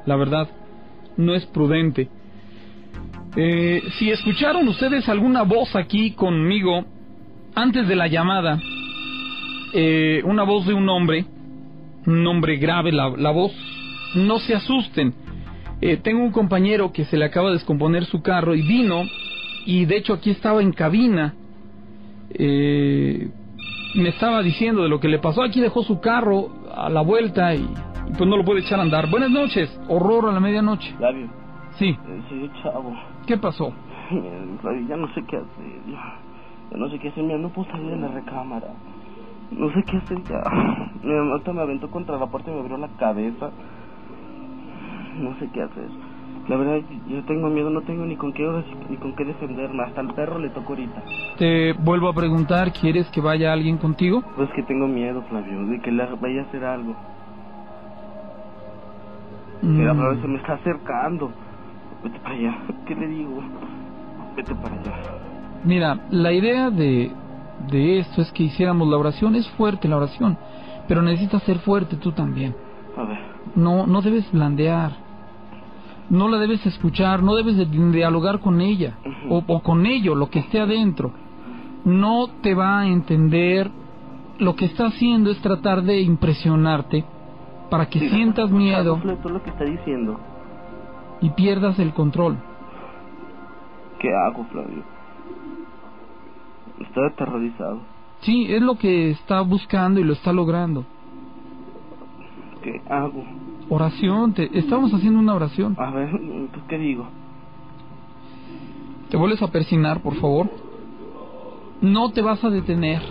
la 0.05 0.15
verdad, 0.15 0.47
no 1.17 1.33
es 1.33 1.45
prudente. 1.47 2.09
Eh, 3.35 3.81
si 3.97 4.09
escucharon 4.09 4.67
ustedes 4.67 5.07
alguna 5.07 5.43
voz 5.43 5.75
aquí 5.75 6.11
conmigo 6.11 6.85
antes 7.55 7.87
de 7.87 7.95
la 7.95 8.07
llamada, 8.07 8.59
eh, 9.73 10.21
una 10.25 10.43
voz 10.43 10.65
de 10.65 10.73
un 10.73 10.87
hombre, 10.89 11.25
un 12.05 12.27
hombre 12.27 12.57
grave 12.57 12.91
la, 12.91 13.09
la 13.09 13.31
voz, 13.31 13.53
no 14.15 14.39
se 14.39 14.55
asusten. 14.55 15.13
Eh, 15.81 15.97
tengo 15.97 16.23
un 16.23 16.31
compañero 16.31 16.91
que 16.91 17.05
se 17.05 17.17
le 17.17 17.25
acaba 17.25 17.47
de 17.47 17.55
descomponer 17.55 18.05
su 18.05 18.21
carro 18.21 18.53
y 18.53 18.61
vino, 18.61 19.03
y 19.65 19.85
de 19.85 19.97
hecho 19.97 20.13
aquí 20.13 20.29
estaba 20.29 20.61
en 20.61 20.71
cabina, 20.73 21.33
eh, 22.29 23.29
me 23.95 24.09
estaba 24.09 24.41
diciendo 24.43 24.83
de 24.83 24.89
lo 24.89 24.99
que 24.99 25.07
le 25.07 25.19
pasó, 25.19 25.41
aquí 25.41 25.59
dejó 25.59 25.83
su 25.83 25.99
carro 25.99 26.49
a 26.73 26.89
la 26.89 27.01
vuelta 27.01 27.55
y, 27.55 27.61
y 27.61 28.13
pues 28.17 28.29
no 28.29 28.37
lo 28.37 28.45
puede 28.45 28.61
echar 28.61 28.79
a 28.79 28.83
andar. 28.83 29.09
Buenas 29.09 29.31
noches, 29.31 29.69
horror 29.87 30.29
a 30.29 30.31
la 30.31 30.39
medianoche. 30.39 30.95
Sí, 31.77 31.89
eh, 31.89 32.21
soy 32.29 32.43
un 32.43 32.53
chavo. 32.61 32.93
¿qué 33.25 33.37
pasó? 33.37 33.73
Ya 34.87 34.97
no 34.97 35.07
sé 35.13 35.23
qué 35.25 35.37
hacer. 35.37 35.81
Ya, 35.87 36.19
ya 36.71 36.77
no 36.77 36.89
sé 36.89 36.99
qué 36.99 37.07
hacer. 37.07 37.23
Mira, 37.23 37.39
no 37.39 37.49
puedo 37.49 37.71
salir 37.71 37.89
de 37.89 37.97
la 37.97 38.09
recámara. 38.09 38.67
No 39.51 39.71
sé 39.73 39.83
qué 39.83 39.97
hacer 39.97 40.17
ya. 40.23 40.43
Mi 41.01 41.13
mamá 41.13 41.41
me 41.53 41.61
aventó 41.61 41.89
contra 41.89 42.17
la 42.17 42.27
puerta 42.27 42.51
y 42.51 42.53
me 42.53 42.59
abrió 42.59 42.77
la 42.77 42.89
cabeza. 42.97 43.49
No 45.17 45.37
sé 45.39 45.49
qué 45.53 45.61
hacer. 45.61 45.89
La 46.47 46.57
verdad, 46.57 46.79
yo 47.07 47.23
tengo 47.25 47.49
miedo, 47.49 47.69
no 47.69 47.81
tengo 47.81 48.05
ni 48.05 48.15
con 48.15 48.33
qué 48.33 48.43
ni 48.89 48.97
con 48.97 49.15
qué 49.15 49.25
defenderme. 49.25 49.83
Hasta 49.83 50.01
el 50.01 50.13
perro 50.13 50.39
le 50.39 50.49
tocó 50.49 50.73
ahorita. 50.73 51.03
Te 51.37 51.73
vuelvo 51.73 52.09
a 52.09 52.13
preguntar, 52.13 52.71
¿quieres 52.73 53.07
que 53.11 53.21
vaya 53.21 53.53
alguien 53.53 53.77
contigo? 53.77 54.23
Pues 54.35 54.49
que 54.51 54.63
tengo 54.63 54.87
miedo, 54.87 55.21
Flavio, 55.29 55.65
de 55.67 55.79
que 55.79 55.91
le 55.91 56.03
vaya 56.19 56.41
a 56.41 56.43
hacer 56.45 56.65
algo. 56.65 56.95
Mira, 59.61 59.93
Mm. 59.93 59.97
Flavio, 59.97 60.21
se 60.21 60.27
me 60.27 60.37
está 60.37 60.53
acercando. 60.53 61.31
Vete 62.03 62.19
para 62.19 62.35
allá. 62.35 62.57
¿Qué 62.87 62.95
le 62.95 63.07
digo? 63.07 63.43
Vete 64.35 64.55
para 64.55 64.75
allá. 64.75 64.93
Mira, 65.63 65.99
la 66.09 66.33
idea 66.33 66.71
de, 66.71 67.11
de 67.69 67.99
esto 67.99 68.21
es 68.21 68.31
que 68.31 68.43
hiciéramos 68.43 68.87
la 68.89 68.97
oración. 68.97 69.35
Es 69.35 69.47
fuerte 69.51 69.87
la 69.87 69.97
oración, 69.97 70.37
pero 70.87 71.03
necesitas 71.03 71.43
ser 71.43 71.59
fuerte 71.59 71.97
tú 71.97 72.11
también. 72.11 72.55
A 72.97 73.03
ver. 73.03 73.30
No, 73.55 73.85
no 73.87 74.01
debes 74.01 74.31
blandear. 74.31 74.91
No 76.09 76.27
la 76.27 76.37
debes 76.37 76.65
escuchar, 76.65 77.23
no 77.23 77.35
debes 77.35 77.55
de 77.55 77.65
dialogar 77.65 78.39
con 78.39 78.59
ella 78.59 78.97
o, 79.29 79.43
o 79.47 79.61
con 79.61 79.85
ello, 79.85 80.13
lo 80.15 80.29
que 80.29 80.39
esté 80.39 80.59
adentro. 80.59 81.11
No 81.85 82.27
te 82.41 82.53
va 82.53 82.79
a 82.81 82.87
entender. 82.87 83.71
Lo 84.39 84.55
que 84.55 84.65
está 84.65 84.87
haciendo 84.87 85.29
es 85.31 85.39
tratar 85.41 85.83
de 85.83 86.01
impresionarte 86.01 87.05
para 87.69 87.87
que 87.87 87.99
Sí, 87.99 88.09
sientas 88.09 88.49
miedo 88.51 88.99
lo 89.03 89.43
que 89.43 89.49
está 89.51 89.63
diciendo. 89.63 90.19
y 91.21 91.29
pierdas 91.29 91.77
el 91.79 91.93
control. 91.93 92.37
¿Qué 93.99 94.09
hago, 94.13 94.43
Flavio? 94.45 94.83
Estoy 96.79 97.07
aterrorizado. 97.07 97.79
Sí, 98.21 98.47
es 98.53 98.61
lo 98.61 98.75
que 98.77 99.11
está 99.11 99.41
buscando 99.41 99.99
y 99.99 100.03
lo 100.03 100.13
está 100.13 100.33
logrando. 100.33 100.85
¿Qué 102.61 102.81
hago? 102.89 103.23
Oración, 103.69 104.33
te, 104.33 104.57
estamos 104.57 104.93
haciendo 104.93 105.19
una 105.19 105.33
oración. 105.33 105.75
A 105.79 105.91
ver, 105.91 106.11
¿pues 106.11 106.63
qué 106.67 106.77
digo? 106.77 107.07
Te 109.09 109.17
vuelves 109.17 109.41
a 109.41 109.51
persinar, 109.51 110.01
por 110.01 110.15
favor. 110.15 110.49
No 111.81 112.11
te 112.11 112.21
vas 112.21 112.43
a 112.43 112.49
detener. 112.49 113.01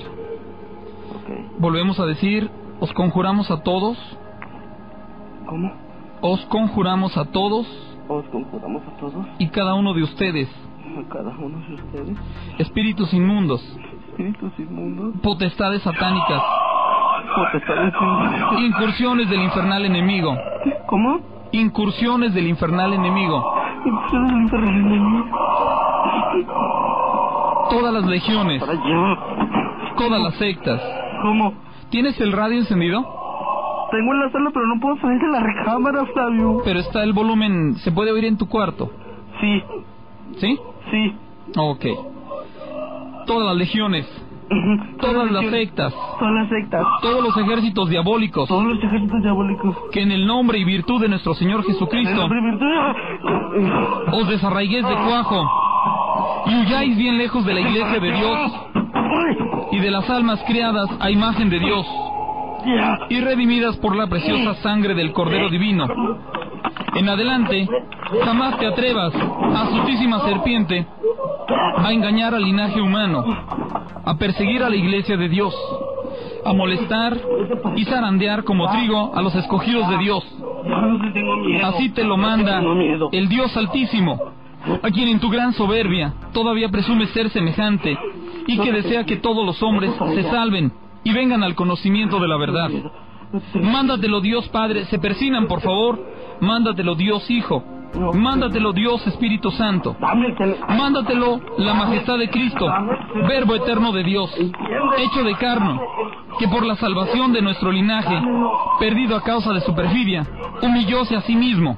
Volvemos 1.58 1.98
a 2.00 2.06
decir, 2.06 2.50
os 2.80 2.92
conjuramos 2.92 3.50
a 3.50 3.62
todos. 3.62 3.98
¿Cómo? 5.46 5.72
Os 6.22 6.44
conjuramos 6.46 7.16
a 7.16 7.24
todos 7.26 7.66
Os 8.08 8.24
conjuramos 8.26 8.82
a 8.86 8.96
todos, 8.98 9.26
y 9.38 9.48
cada 9.48 9.74
uno 9.74 9.94
de 9.94 10.02
ustedes, 10.02 10.48
cada 11.10 11.30
uno 11.38 11.58
de 11.66 11.74
ustedes, 11.74 12.18
espíritus 12.58 13.14
inmundos, 13.14 13.62
espíritus 14.10 14.52
inmundos, 14.58 15.14
potestades 15.22 15.82
satánicas, 15.82 16.42
incursiones 18.58 19.28
del 19.30 19.42
infernal 19.42 19.84
enemigo, 19.84 20.36
¿Cómo? 20.86 21.20
incursiones 21.52 22.34
del 22.34 22.46
infernal 22.48 22.92
enemigo, 22.92 23.54
Incursiones 23.84 24.30
del 24.32 24.42
infernal 24.42 24.74
enemigo. 24.74 25.26
todas 27.70 27.94
las 27.94 28.04
legiones, 28.06 28.60
Para 28.60 28.72
allá. 28.72 29.18
todas 29.96 30.20
las 30.20 30.34
sectas. 30.34 30.80
¿Cómo? 31.22 31.54
¿Tienes 31.90 32.20
el 32.20 32.32
radio 32.32 32.58
encendido? 32.58 33.00
Tengo 33.90 34.12
en 34.14 34.20
la 34.20 34.30
sala, 34.30 34.50
pero 34.52 34.66
no 34.66 34.80
puedo 34.80 34.96
salir 35.00 35.18
de 35.20 35.28
la 35.28 35.40
recámara, 35.40 36.02
Octavio. 36.02 36.60
Pero 36.64 36.78
está 36.78 37.02
el 37.02 37.12
volumen, 37.12 37.74
se 37.76 37.90
puede 37.90 38.12
oír 38.12 38.24
en 38.24 38.36
tu 38.38 38.48
cuarto, 38.48 38.90
Sí, 39.40 39.62
¿sí? 40.38 40.60
sí. 40.90 41.16
Ok. 41.56 41.84
Todas 43.26 43.48
las 43.48 43.56
legiones, 43.56 44.06
Todas 45.00 45.30
las 45.30 45.44
sectas. 45.44 45.92
sectas, 45.92 46.18
Todas 46.18 46.34
las 46.34 46.48
sectas. 46.48 46.86
todos 47.02 47.22
los 47.24 47.36
ejércitos 47.36 47.88
diabólicos, 47.88 48.48
Todos 48.48 48.64
los 48.64 48.82
ejércitos 48.82 49.22
diabólicos. 49.22 49.76
que 49.92 50.02
en 50.02 50.10
el 50.12 50.26
nombre 50.26 50.58
y 50.58 50.64
virtud 50.64 51.00
de 51.00 51.08
nuestro 51.08 51.34
Señor 51.34 51.62
Jesucristo 51.64 52.28
os 54.12 54.28
desarraiguéis 54.28 54.86
de 54.86 54.94
cuajo 54.94 55.48
y 56.46 56.54
huyáis 56.62 56.96
bien 56.96 57.16
lejos 57.18 57.44
de 57.46 57.54
la 57.54 57.60
iglesia 57.60 58.00
de 58.00 58.12
Dios 58.12 58.52
y 59.72 59.78
de 59.78 59.90
las 59.90 60.08
almas 60.10 60.42
criadas 60.46 60.88
a 60.98 61.10
imagen 61.10 61.48
de 61.48 61.58
Dios 61.58 61.86
y 63.08 63.20
redimidas 63.20 63.76
por 63.78 63.94
la 63.96 64.06
preciosa 64.08 64.54
sangre 64.62 64.94
del 64.94 65.12
Cordero 65.12 65.48
Divino. 65.48 65.86
En 66.96 67.08
adelante, 67.08 67.68
jamás 68.24 68.58
te 68.58 68.66
atrevas, 68.66 69.12
astutísima 69.14 70.20
serpiente, 70.20 70.86
a 71.76 71.92
engañar 71.92 72.34
al 72.34 72.44
linaje 72.44 72.80
humano, 72.80 73.24
a 74.04 74.14
perseguir 74.16 74.62
a 74.62 74.70
la 74.70 74.76
iglesia 74.76 75.16
de 75.16 75.28
Dios, 75.28 75.54
a 76.44 76.52
molestar 76.52 77.16
y 77.76 77.84
zarandear 77.84 78.44
como 78.44 78.70
trigo 78.70 79.12
a 79.14 79.22
los 79.22 79.34
escogidos 79.34 79.88
de 79.88 79.98
Dios. 79.98 80.24
Así 81.62 81.90
te 81.90 82.04
lo 82.04 82.16
manda 82.16 82.60
el 83.12 83.28
Dios 83.28 83.56
Altísimo, 83.56 84.18
a 84.82 84.90
quien 84.90 85.08
en 85.08 85.20
tu 85.20 85.30
gran 85.30 85.52
soberbia 85.52 86.14
todavía 86.32 86.68
presumes 86.68 87.10
ser 87.10 87.30
semejante 87.30 87.96
y 88.46 88.58
que 88.58 88.72
desea 88.72 89.04
que 89.04 89.16
todos 89.16 89.44
los 89.46 89.62
hombres 89.62 89.92
se 90.14 90.22
salven 90.24 90.72
y 91.04 91.12
vengan 91.12 91.42
al 91.42 91.54
conocimiento 91.54 92.18
de 92.18 92.28
la 92.28 92.36
verdad. 92.36 92.70
Mándatelo 93.54 94.20
Dios 94.20 94.48
Padre, 94.48 94.84
se 94.86 94.98
persinan 94.98 95.46
por 95.46 95.60
favor, 95.60 95.98
mándatelo 96.40 96.94
Dios 96.94 97.30
Hijo, 97.30 97.62
mándatelo 98.14 98.72
Dios 98.72 99.06
Espíritu 99.06 99.50
Santo, 99.50 99.96
mándatelo 100.68 101.40
la 101.58 101.74
majestad 101.74 102.18
de 102.18 102.30
Cristo, 102.30 102.66
Verbo 103.28 103.54
eterno 103.56 103.92
de 103.92 104.02
Dios, 104.04 104.30
hecho 104.38 105.24
de 105.24 105.34
carne, 105.36 105.80
que 106.38 106.48
por 106.48 106.64
la 106.64 106.76
salvación 106.76 107.32
de 107.32 107.42
nuestro 107.42 107.70
linaje, 107.70 108.20
perdido 108.78 109.16
a 109.16 109.22
causa 109.22 109.52
de 109.52 109.60
su 109.60 109.74
perfidia, 109.74 110.26
humillóse 110.62 111.16
a 111.16 111.20
sí 111.22 111.34
mismo, 111.34 111.76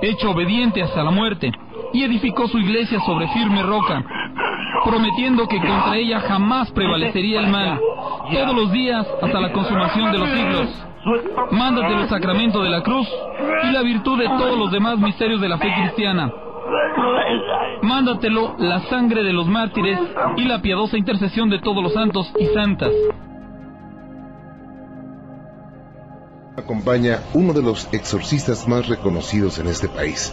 hecho 0.00 0.30
obediente 0.30 0.82
hasta 0.82 1.02
la 1.02 1.10
muerte, 1.10 1.52
y 1.92 2.02
edificó 2.02 2.48
su 2.48 2.58
iglesia 2.58 3.00
sobre 3.00 3.28
firme 3.28 3.62
roca, 3.62 4.04
prometiendo 4.84 5.46
que 5.46 5.58
contra 5.58 5.96
ella 5.96 6.20
jamás 6.20 6.70
prevalecería 6.72 7.40
el 7.40 7.48
mal, 7.48 7.80
todos 8.30 8.54
los 8.54 8.72
días 8.72 9.06
hasta 9.22 9.40
la 9.40 9.52
consumación 9.52 10.12
de 10.12 10.18
los 10.18 10.28
siglos. 10.28 10.86
Mándate 11.50 11.94
el 11.94 12.08
sacramento 12.08 12.62
de 12.62 12.70
la 12.70 12.82
cruz 12.82 13.08
y 13.64 13.72
la 13.72 13.82
virtud 13.82 14.18
de 14.18 14.28
todos 14.28 14.58
los 14.58 14.70
demás 14.70 14.98
misterios 14.98 15.40
de 15.40 15.48
la 15.48 15.58
fe 15.58 15.72
cristiana. 15.74 16.32
Mándatelo 17.82 18.54
la 18.58 18.80
sangre 18.82 19.22
de 19.24 19.32
los 19.32 19.48
mártires 19.48 19.98
y 20.36 20.44
la 20.44 20.62
piadosa 20.62 20.96
intercesión 20.96 21.50
de 21.50 21.58
todos 21.58 21.82
los 21.82 21.92
santos 21.92 22.32
y 22.38 22.46
santas. 22.54 22.92
acompaña 26.56 27.22
uno 27.34 27.52
de 27.52 27.62
los 27.62 27.88
exorcistas 27.92 28.68
más 28.68 28.88
reconocidos 28.88 29.58
en 29.58 29.68
este 29.68 29.88
país, 29.88 30.32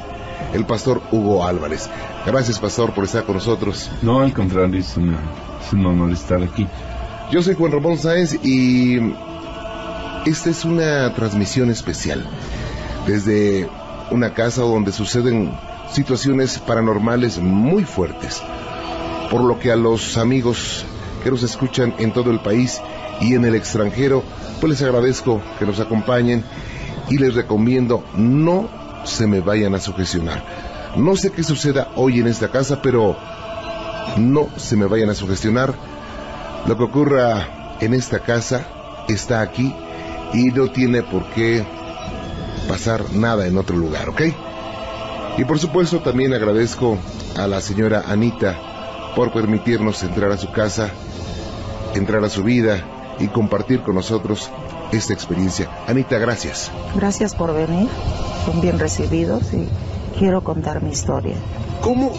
el 0.53 0.65
pastor 0.65 1.01
Hugo 1.11 1.45
Álvarez. 1.45 1.89
Gracias, 2.25 2.59
pastor, 2.59 2.93
por 2.93 3.03
estar 3.03 3.23
con 3.23 3.35
nosotros. 3.35 3.89
No, 4.01 4.21
al 4.21 4.33
contrario, 4.33 4.79
es, 4.79 4.97
una, 4.97 5.19
es 5.65 5.73
un 5.73 5.85
honor 5.85 6.11
estar 6.11 6.41
aquí. 6.41 6.67
Yo 7.31 7.41
soy 7.41 7.55
Juan 7.55 7.71
Ramón 7.71 7.97
Sáenz 7.97 8.33
y 8.43 8.97
esta 10.25 10.49
es 10.49 10.65
una 10.65 11.13
transmisión 11.13 11.69
especial 11.69 12.27
desde 13.05 13.69
una 14.11 14.33
casa 14.33 14.61
donde 14.61 14.91
suceden 14.91 15.51
situaciones 15.91 16.59
paranormales 16.59 17.39
muy 17.39 17.83
fuertes, 17.83 18.41
por 19.31 19.41
lo 19.41 19.59
que 19.59 19.71
a 19.71 19.75
los 19.75 20.17
amigos 20.17 20.85
que 21.23 21.31
nos 21.31 21.43
escuchan 21.43 21.93
en 21.99 22.11
todo 22.11 22.31
el 22.31 22.39
país 22.39 22.81
y 23.21 23.35
en 23.35 23.45
el 23.45 23.55
extranjero, 23.55 24.23
pues 24.59 24.71
les 24.71 24.81
agradezco 24.81 25.41
que 25.57 25.65
nos 25.65 25.79
acompañen 25.79 26.43
y 27.09 27.17
les 27.17 27.35
recomiendo 27.35 28.03
no 28.15 28.69
se 29.03 29.27
me 29.27 29.41
vayan 29.41 29.75
a 29.75 29.79
sugestionar. 29.79 30.43
No 30.95 31.15
sé 31.15 31.31
qué 31.31 31.43
suceda 31.43 31.89
hoy 31.95 32.19
en 32.19 32.27
esta 32.27 32.49
casa, 32.49 32.81
pero 32.81 33.15
no 34.17 34.49
se 34.57 34.75
me 34.75 34.85
vayan 34.85 35.09
a 35.09 35.15
sugestionar. 35.15 35.73
Lo 36.67 36.77
que 36.77 36.83
ocurra 36.83 37.77
en 37.79 37.93
esta 37.93 38.19
casa 38.19 38.65
está 39.07 39.41
aquí 39.41 39.73
y 40.33 40.45
no 40.45 40.69
tiene 40.69 41.03
por 41.03 41.25
qué 41.27 41.65
pasar 42.67 43.13
nada 43.13 43.47
en 43.47 43.57
otro 43.57 43.75
lugar, 43.75 44.09
¿ok? 44.09 44.21
Y 45.37 45.45
por 45.45 45.59
supuesto 45.59 45.99
también 45.99 46.33
agradezco 46.33 46.97
a 47.37 47.47
la 47.47 47.61
señora 47.61 48.03
Anita 48.07 49.13
por 49.15 49.31
permitirnos 49.31 50.03
entrar 50.03 50.31
a 50.31 50.37
su 50.37 50.51
casa, 50.51 50.89
entrar 51.95 52.23
a 52.23 52.29
su 52.29 52.43
vida 52.43 52.83
y 53.19 53.27
compartir 53.27 53.81
con 53.81 53.95
nosotros 53.95 54.51
esta 54.91 55.13
experiencia. 55.13 55.69
Anita, 55.87 56.17
gracias. 56.17 56.71
Gracias 56.95 57.35
por 57.35 57.53
venir, 57.53 57.87
son 58.45 58.61
bien 58.61 58.79
recibidos 58.79 59.53
y 59.53 59.67
quiero 60.17 60.43
contar 60.43 60.81
mi 60.81 60.91
historia. 60.91 61.35
¿Cómo 61.81 62.11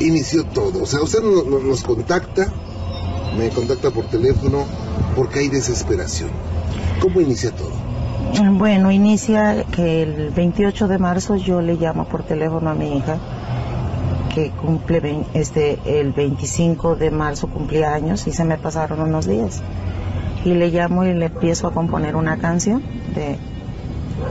inició 0.00 0.44
todo? 0.44 0.82
O 0.82 0.86
sea, 0.86 1.00
usted 1.02 1.20
no- 1.22 1.42
no- 1.44 1.58
nos 1.60 1.82
contacta, 1.82 2.48
me 3.38 3.48
contacta 3.50 3.90
por 3.90 4.04
teléfono 4.06 4.64
porque 5.14 5.40
hay 5.40 5.48
desesperación. 5.48 6.30
¿Cómo 7.00 7.20
inicia 7.20 7.50
todo? 7.52 7.72
Bueno, 8.52 8.90
inicia 8.90 9.64
que 9.64 10.02
el 10.02 10.30
28 10.30 10.88
de 10.88 10.98
marzo 10.98 11.36
yo 11.36 11.60
le 11.62 11.74
llamo 11.76 12.06
por 12.06 12.22
teléfono 12.24 12.70
a 12.70 12.74
mi 12.74 12.96
hija 12.98 13.18
que 14.34 14.50
cumple 14.50 15.24
este 15.32 15.78
el 16.00 16.12
25 16.12 16.96
de 16.96 17.10
marzo 17.10 17.46
cumplía 17.48 17.94
años 17.94 18.26
y 18.26 18.32
se 18.32 18.44
me 18.44 18.58
pasaron 18.58 19.00
unos 19.00 19.26
días. 19.26 19.62
Y 20.46 20.54
le 20.54 20.70
llamo 20.70 21.04
y 21.04 21.12
le 21.12 21.26
empiezo 21.26 21.66
a 21.66 21.72
componer 21.72 22.14
una 22.14 22.36
canción 22.36 22.80
de, 23.14 23.36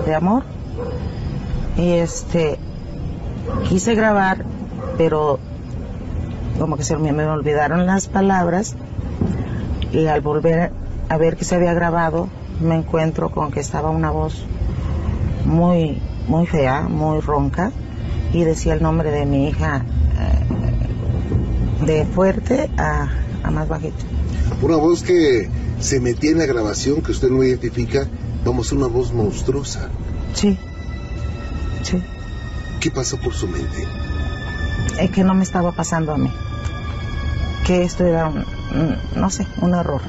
de 0.05 0.15
amor. 0.15 0.43
Y 1.77 1.91
este 1.91 2.57
quise 3.67 3.95
grabar, 3.95 4.45
pero 4.97 5.39
como 6.57 6.77
que 6.77 6.83
se 6.83 6.95
me, 6.95 7.11
me 7.11 7.25
olvidaron 7.25 7.85
las 7.85 8.07
palabras 8.07 8.77
y 9.91 10.07
al 10.07 10.21
volver 10.21 10.71
a 11.09 11.17
ver 11.17 11.35
que 11.35 11.43
se 11.43 11.55
había 11.55 11.73
grabado 11.73 12.29
me 12.61 12.75
encuentro 12.75 13.29
con 13.29 13.51
que 13.51 13.59
estaba 13.59 13.89
una 13.89 14.09
voz 14.09 14.45
muy 15.45 16.01
muy 16.29 16.45
fea, 16.47 16.83
muy 16.83 17.19
ronca 17.19 17.73
y 18.31 18.45
decía 18.45 18.73
el 18.73 18.81
nombre 18.81 19.11
de 19.11 19.25
mi 19.25 19.49
hija 19.49 19.83
eh, 21.81 21.85
de 21.85 22.05
fuerte 22.05 22.69
a, 22.77 23.09
a 23.43 23.51
más 23.51 23.67
bajito. 23.67 23.97
Una 24.61 24.77
voz 24.77 25.03
que 25.03 25.49
se 25.85 25.99
metía 25.99 26.31
en 26.31 26.39
la 26.39 26.45
grabación, 26.47 27.01
que 27.01 27.11
usted 27.11 27.29
no 27.29 27.43
identifica, 27.43 28.07
vamos, 28.43 28.71
una 28.71 28.87
voz 28.87 29.13
monstruosa. 29.13 29.89
Sí, 30.33 30.57
sí, 31.83 32.01
¿Qué 32.79 32.89
pasó 32.91 33.17
por 33.17 33.33
su 33.33 33.47
mente? 33.47 33.85
es 34.99 35.11
que 35.11 35.23
no 35.23 35.33
me 35.35 35.43
estaba 35.43 35.71
pasando 35.73 36.13
a 36.13 36.17
mí, 36.17 36.31
que 37.65 37.83
esto 37.83 38.05
era 38.05 38.27
un, 38.29 38.45
no 39.15 39.29
sé, 39.29 39.45
un 39.61 39.73
error. 39.75 40.01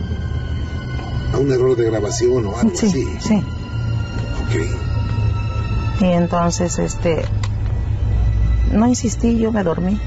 ¿A 1.34 1.38
un 1.38 1.50
error 1.52 1.76
de 1.76 1.84
grabación 1.90 2.46
o 2.46 2.56
algo 2.56 2.72
Sí, 2.76 2.86
así? 2.86 3.06
sí. 3.20 3.34
Ok. 4.46 6.00
Y 6.02 6.04
entonces, 6.06 6.78
este, 6.78 7.22
no 8.72 8.86
insistí, 8.88 9.36
yo 9.38 9.52
me 9.52 9.62
dormí. 9.62 9.98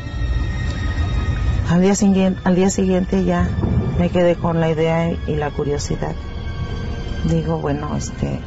Al 1.70 1.82
día 1.82 1.94
siguiente, 1.96 2.40
al 2.46 2.56
día 2.56 2.70
siguiente 2.70 3.24
ya 3.26 3.48
me 4.00 4.10
quedé 4.10 4.36
con 4.36 4.62
la 4.62 4.72
idea 4.72 5.12
y 5.12 5.36
la 5.36 5.52
curiosidad. 5.52 6.16
Digo, 7.30 7.60
bueno, 7.60 7.98
este, 7.98 8.40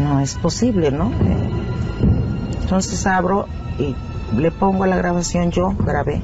no 0.00 0.20
es 0.20 0.36
posible, 0.36 0.92
¿no? 0.92 1.10
Entonces 2.62 3.04
abro 3.04 3.46
y 3.80 3.96
le 4.38 4.52
pongo 4.52 4.86
la 4.86 4.96
grabación, 4.96 5.50
yo 5.50 5.74
grabé. 5.76 6.22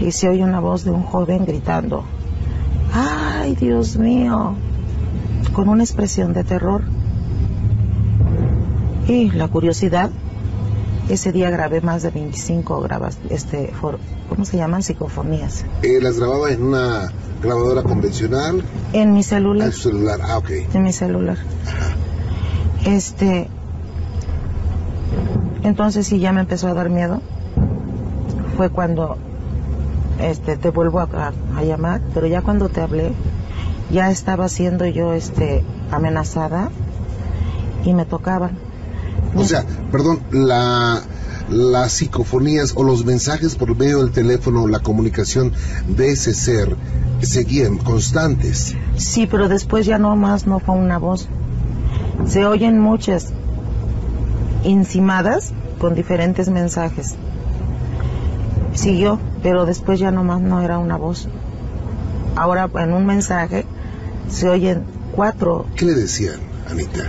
Y 0.00 0.10
se 0.10 0.28
oye 0.28 0.42
una 0.42 0.58
voz 0.58 0.84
de 0.84 0.90
un 0.90 1.04
joven 1.04 1.44
gritando, 1.46 2.04
¡ay, 2.92 3.54
Dios 3.54 3.96
mío! 3.96 4.56
Con 5.52 5.68
una 5.68 5.84
expresión 5.84 6.32
de 6.32 6.42
terror. 6.42 6.82
Y 9.06 9.30
la 9.30 9.46
curiosidad, 9.46 10.10
ese 11.08 11.32
día 11.32 11.50
grabé 11.50 11.80
más 11.80 12.02
de 12.02 12.10
25 12.10 12.80
grabas, 12.80 13.18
este, 13.30 13.68
for- 13.80 13.98
¿cómo 14.28 14.44
se 14.44 14.56
llaman? 14.56 14.82
Psicofonías. 14.82 15.64
Eh, 15.82 16.00
¿Las 16.00 16.18
grababa 16.18 16.50
en 16.50 16.62
una 16.62 17.10
grabadora 17.42 17.82
convencional? 17.82 18.64
En 18.92 19.12
mi 19.12 19.22
celular. 19.22 19.66
En 19.68 19.72
su 19.72 19.90
celular, 19.90 20.20
ah, 20.22 20.38
ok. 20.38 20.50
En 20.72 20.82
mi 20.82 20.92
celular. 20.92 21.36
Este. 22.86 23.48
Entonces 25.62 26.06
sí 26.06 26.18
ya 26.18 26.32
me 26.32 26.40
empezó 26.40 26.68
a 26.68 26.74
dar 26.74 26.90
miedo. 26.90 27.20
Fue 28.56 28.68
cuando 28.70 29.16
este 30.20 30.56
te 30.56 30.70
vuelvo 30.70 31.00
a, 31.00 31.04
a- 31.12 31.32
a 31.58 31.62
llamar, 31.64 32.00
pero 32.12 32.26
ya 32.26 32.42
cuando 32.42 32.68
te 32.68 32.80
hablé, 32.80 33.12
ya 33.90 34.10
estaba 34.10 34.48
siendo 34.48 34.86
yo 34.86 35.12
este 35.12 35.64
amenazada 35.90 36.70
y 37.84 37.94
me 37.94 38.04
tocaban. 38.06 38.58
O 39.36 39.44
sea, 39.44 39.64
perdón, 39.90 40.20
la, 40.30 41.02
las 41.50 41.92
psicofonías 41.92 42.72
o 42.76 42.84
los 42.84 43.04
mensajes 43.04 43.56
por 43.56 43.76
medio 43.76 43.98
del 43.98 44.12
teléfono, 44.12 44.66
la 44.66 44.80
comunicación 44.80 45.52
de 45.88 46.12
ese 46.12 46.34
ser, 46.34 46.76
seguían 47.20 47.78
constantes. 47.78 48.74
Sí, 48.96 49.26
pero 49.26 49.48
después 49.48 49.86
ya 49.86 49.98
no 49.98 50.16
más 50.16 50.46
no 50.46 50.60
fue 50.60 50.74
una 50.76 50.98
voz. 50.98 51.28
Se 52.26 52.46
oyen 52.46 52.78
muchas 52.78 53.32
encimadas 54.64 55.52
con 55.78 55.94
diferentes 55.94 56.48
mensajes. 56.48 57.16
Siguió, 58.74 59.20
pero 59.42 59.66
después 59.66 60.00
ya 60.00 60.10
no 60.10 60.24
más 60.24 60.40
no 60.40 60.62
era 60.62 60.78
una 60.78 60.96
voz. 60.96 61.28
Ahora 62.36 62.68
en 62.74 62.92
un 62.92 63.06
mensaje 63.06 63.64
se 64.28 64.48
oyen 64.48 64.84
cuatro. 65.14 65.66
¿Qué 65.76 65.84
le 65.84 65.94
decían, 65.94 66.40
Anita? 66.68 67.08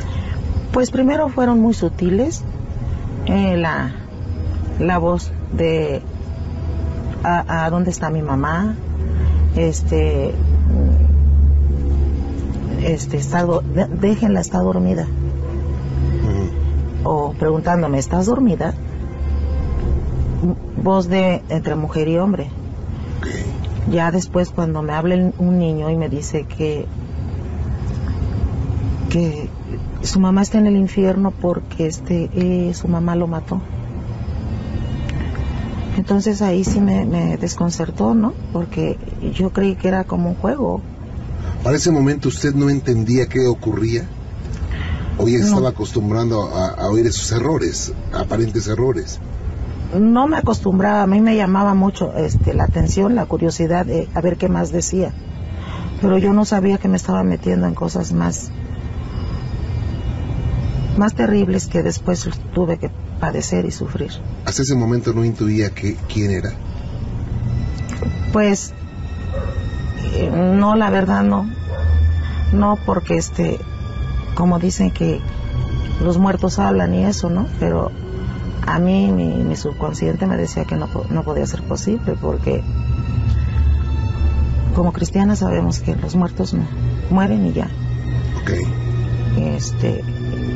Pues 0.76 0.91
primero 0.91 1.30
fueron 1.30 1.61
muy 1.61 1.73
sutiles. 1.73 2.43
eh, 3.28 3.55
la, 3.55 3.93
la 4.78 4.97
voz 4.97 5.32
de 5.53 6.01
a, 7.23 7.63
a 7.63 7.69
dónde 7.69 7.91
está 7.91 8.09
mi 8.09 8.21
mamá, 8.21 8.76
este 9.55 10.36
este 12.84 13.15
está 13.15 13.47
déjenla 14.01 14.41
está 14.41 14.59
dormida. 14.59 15.07
O 17.05 17.32
preguntándome 17.39 17.97
estás 17.97 18.26
dormida 18.26 18.73
voz 20.84 21.07
de 21.07 21.41
entre 21.47 21.76
mujer 21.76 22.09
y 22.09 22.17
hombre. 22.17 22.49
Ya 23.89 24.11
después 24.11 24.49
cuando 24.49 24.82
me 24.82 24.91
habla 24.91 25.32
un 25.38 25.57
niño 25.57 25.89
y 25.89 25.95
me 25.95 26.09
dice 26.09 26.43
que 26.43 26.86
que 29.09 29.49
su 30.06 30.20
mamá 30.20 30.41
está 30.41 30.58
en 30.58 30.68
el 30.68 30.76
infierno 30.78 31.32
porque 31.32 31.88
este 31.88 32.30
eh, 32.34 32.74
su 32.74 32.88
mamá 32.88 33.16
lo 33.16 33.28
mató 33.28 33.62
entonces 35.97 36.41
ahí 36.41 36.64
sí 36.64 36.82
me, 36.82 37.06
me 37.06 37.38
desconcertó 37.38 38.14
no 38.16 38.34
porque 38.51 38.97
yo 39.34 39.51
creí 39.51 39.76
que 39.76 39.88
era 39.88 40.03
como 40.03 40.30
un 40.30 40.36
juego 40.36 40.82
Para 41.64 41.78
ese 41.78 41.91
momento 41.91 42.30
usted 42.30 42.53
no 42.53 42.70
entendía 42.70 43.28
qué 43.28 43.47
ocurría. 43.47 44.03
O 45.18 45.28
ya 45.30 45.39
No. 45.39 45.45
estaba 45.45 45.70
acostumbrando 45.70 46.43
a, 46.43 46.68
a 46.68 46.89
oír 46.89 47.08
esos 47.08 47.32
errores, 47.32 47.93
aparentes 48.14 48.68
errores. 48.68 49.20
no 49.97 50.28
me 50.28 50.38
acostumbraba, 50.38 51.03
a 51.03 51.08
mí 51.08 51.22
me 51.22 51.36
llamaba 51.38 51.74
mucho 51.74 52.14
este, 52.18 52.53
la 52.53 52.66
atención, 52.66 53.16
la 53.16 53.26
curiosidad 53.26 53.86
de 53.86 54.10
a 54.14 54.22
ver 54.22 54.36
qué 54.38 54.49
más 54.49 54.72
decía. 54.72 55.14
Pero 56.01 56.18
yo 56.18 56.34
no 56.34 56.43
sabía 56.43 56.78
que 56.78 56.89
me 56.89 56.97
estaba 56.97 57.24
metiendo 57.24 57.66
en 57.66 57.74
cosas 57.74 58.12
más, 58.12 58.51
más 60.97 61.13
terribles 61.13 61.67
que 61.67 61.83
después 61.83 62.29
tuve 62.53 62.77
que 62.77 62.89
padecer 63.19 63.65
y 63.65 63.71
sufrir. 63.71 64.11
Hasta 64.45 64.61
ese 64.61 64.75
momento 64.75 65.13
no 65.13 65.23
intuía 65.23 65.69
que, 65.69 65.95
quién 66.11 66.31
era. 66.31 66.51
Pues, 68.31 68.73
eh, 70.13 70.29
no, 70.31 70.75
la 70.75 70.89
verdad 70.89 71.23
no. 71.23 71.49
No, 72.53 72.77
porque 72.85 73.17
este, 73.17 73.59
como 74.35 74.59
dicen 74.59 74.91
que 74.91 75.19
los 76.03 76.17
muertos 76.17 76.59
hablan 76.59 76.93
y 76.93 77.03
eso, 77.05 77.29
¿no? 77.29 77.47
Pero 77.59 77.91
a 78.65 78.79
mí 78.79 79.11
mi, 79.11 79.43
mi 79.43 79.55
subconsciente 79.55 80.25
me 80.27 80.37
decía 80.37 80.65
que 80.65 80.75
no, 80.75 80.87
no 81.09 81.23
podía 81.23 81.45
ser 81.45 81.63
posible 81.63 82.15
porque 82.19 82.63
como 84.75 84.91
cristianas 84.91 85.39
sabemos 85.39 85.79
que 85.79 85.95
los 85.95 86.15
muertos 86.15 86.53
no, 86.53 86.67
mueren 87.09 87.47
y 87.47 87.53
ya. 87.53 87.69
Este, 89.37 90.03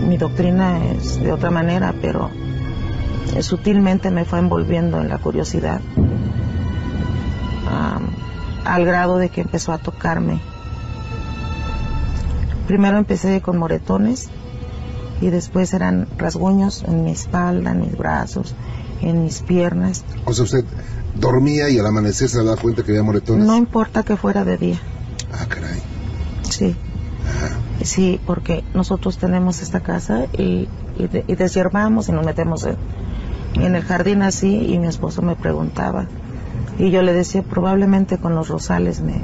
mi 0.08 0.18
doctrina 0.18 0.86
es 0.86 1.22
de 1.22 1.32
otra 1.32 1.52
manera, 1.52 1.94
pero 2.02 2.30
sutilmente 3.42 4.12
me 4.12 4.26
fue 4.26 4.40
envolviendo 4.40 5.00
en 5.00 5.10
la 5.10 5.18
curiosidad 5.20 5.82
am, 7.68 8.08
al 8.66 8.86
grado 8.86 9.18
de 9.18 9.30
que 9.30 9.42
empezó 9.42 9.72
a 9.72 9.78
tocarme. 9.78 10.42
Primero 12.68 12.98
empecé 12.98 13.42
con 13.42 13.58
moretones 13.58 14.30
y 15.22 15.30
después 15.30 15.74
eran 15.74 16.08
rasguños 16.18 16.84
en 16.88 17.04
mi 17.04 17.12
espalda, 17.12 17.72
en 17.72 17.82
mis 17.82 17.98
brazos, 17.98 18.56
en 19.02 19.24
mis 19.24 19.42
piernas. 19.42 20.04
O 20.26 20.34
sea, 20.34 20.46
usted 20.46 20.66
dormía 21.16 21.70
y 21.70 21.80
al 21.80 21.86
amanecer 21.88 22.30
se 22.30 22.44
daba 22.44 22.58
cuenta 22.58 22.84
que 22.84 22.92
había 22.92 23.04
moretones. 23.04 23.46
No 23.46 23.56
importa 23.56 24.04
que 24.04 24.16
fuera 24.18 24.44
de 24.46 24.58
día. 24.58 24.80
Ah, 25.34 25.46
caray. 25.48 25.82
Sí. 26.50 26.76
Sí, 27.84 28.20
porque 28.26 28.64
nosotros 28.74 29.18
tenemos 29.18 29.62
esta 29.62 29.80
casa 29.80 30.26
y, 30.34 30.68
y, 30.98 31.08
de- 31.08 31.24
y 31.28 31.36
deshiervamos 31.36 32.10
y 32.10 32.12
nos 32.12 32.26
metemos 32.26 32.66
en, 32.66 32.76
en 33.62 33.76
el 33.76 33.84
jardín 33.84 34.22
así 34.22 34.54
y 34.74 34.78
mi 34.80 34.88
esposo 34.88 35.22
me 35.22 35.36
preguntaba. 35.36 36.08
Y 36.78 36.92
yo 36.92 37.02
le 37.02 37.14
decía 37.14 37.42
probablemente 37.44 38.18
con 38.18 38.36
los 38.36 38.48
rosales 38.50 39.02
me 39.02 39.22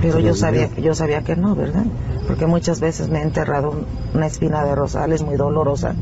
pero 0.00 0.18
yo 0.20 0.34
sabía 0.34 0.68
yo 0.82 0.94
sabía 0.94 1.22
que 1.22 1.34
no 1.34 1.54
verdad 1.54 1.84
porque 2.26 2.46
muchas 2.46 2.80
veces 2.80 3.08
me 3.08 3.20
he 3.20 3.22
enterrado 3.22 3.70
un- 3.70 3.86
una 4.14 4.26
espina 4.26 4.64
de 4.64 4.74
rosales 4.74 5.22
muy 5.22 5.36
dolorosa. 5.36 5.94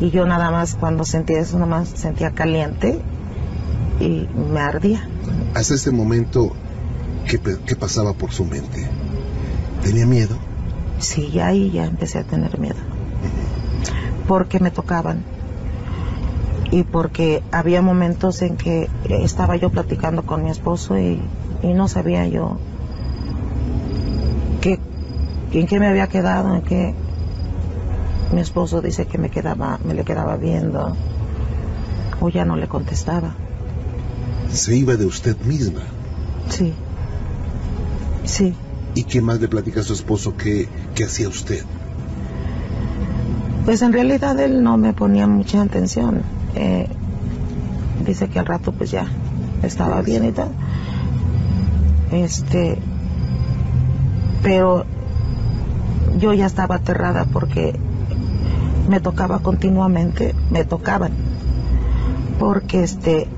Y 0.00 0.10
yo 0.10 0.26
nada 0.26 0.50
más 0.50 0.74
cuando 0.74 1.04
sentía 1.04 1.40
eso 1.40 1.54
nada 1.58 1.66
más 1.70 1.88
sentía 1.88 2.30
caliente 2.32 3.00
y 3.98 4.26
me 4.52 4.60
ardía. 4.60 5.06
Hasta 5.54 5.74
ese 5.74 5.90
momento, 5.90 6.52
¿qué, 7.28 7.38
pe- 7.38 7.58
qué 7.66 7.76
pasaba 7.76 8.12
por 8.14 8.30
su 8.32 8.44
mente? 8.44 8.86
¿Tenía 9.82 10.06
miedo? 10.06 10.38
Sí, 11.00 11.30
ya 11.30 11.48
ahí 11.48 11.70
ya 11.70 11.86
empecé 11.86 12.18
a 12.18 12.24
tener 12.24 12.58
miedo. 12.58 12.76
Porque 14.28 14.60
me 14.60 14.70
tocaban. 14.70 15.24
Y 16.70 16.84
porque 16.84 17.42
había 17.50 17.82
momentos 17.82 18.42
en 18.42 18.56
que 18.56 18.88
estaba 19.08 19.56
yo 19.56 19.70
platicando 19.70 20.22
con 20.22 20.44
mi 20.44 20.50
esposo 20.50 20.96
y, 20.98 21.20
y 21.62 21.74
no 21.74 21.88
sabía 21.88 22.28
yo 22.28 22.58
qué, 24.60 24.78
en 25.52 25.66
qué 25.66 25.80
me 25.80 25.88
había 25.88 26.06
quedado, 26.06 26.54
en 26.54 26.62
qué 26.62 26.94
mi 28.32 28.40
esposo 28.40 28.80
dice 28.80 29.06
que 29.06 29.18
me 29.18 29.30
quedaba, 29.30 29.80
me 29.84 29.94
le 29.94 30.04
quedaba 30.04 30.36
viendo, 30.36 30.96
o 32.20 32.28
ya 32.28 32.44
no 32.44 32.56
le 32.56 32.68
contestaba. 32.68 33.34
Se 34.52 34.76
iba 34.76 34.96
de 34.96 35.06
usted 35.06 35.36
misma. 35.40 35.82
Sí. 36.48 36.74
Sí. 38.24 38.54
¿Y 38.94 39.04
qué 39.04 39.20
más 39.20 39.40
le 39.40 39.48
platica 39.48 39.80
a 39.80 39.84
su 39.84 39.92
esposo 39.92 40.36
que, 40.36 40.68
que 40.94 41.04
hacía 41.04 41.28
usted? 41.28 41.64
Pues 43.64 43.82
en 43.82 43.92
realidad 43.92 44.38
él 44.40 44.62
no 44.62 44.76
me 44.78 44.92
ponía 44.92 45.26
mucha 45.26 45.62
atención. 45.62 46.22
Eh, 46.54 46.88
dice 48.04 48.28
que 48.28 48.38
al 48.38 48.46
rato 48.46 48.72
pues 48.72 48.90
ya 48.90 49.06
estaba 49.62 50.02
bien 50.02 50.24
y 50.24 50.32
tal. 50.32 50.48
Este, 52.10 52.78
pero 54.42 54.84
yo 56.18 56.32
ya 56.32 56.46
estaba 56.46 56.76
aterrada 56.76 57.26
porque 57.32 57.78
me 58.88 58.98
tocaba 59.00 59.38
continuamente, 59.38 60.34
me 60.50 60.64
tocaban. 60.64 61.12
Porque 62.40 62.82
este, 62.82 63.28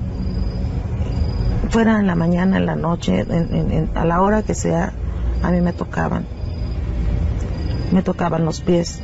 fuera 1.69 1.99
en 1.99 2.07
la 2.07 2.15
mañana, 2.15 2.57
en 2.57 2.65
la 2.65 2.75
noche, 2.75 3.19
en- 3.19 3.53
en- 3.53 3.71
en- 3.71 3.89
a 3.95 4.05
la 4.05 4.21
hora 4.21 4.41
que 4.41 4.55
sea, 4.55 4.93
a 5.43 5.51
mí 5.51 5.61
me 5.61 5.73
tocaban. 5.73 6.25
Me 7.91 8.01
tocaban 8.01 8.43
los 8.43 8.61
pies, 8.61 9.01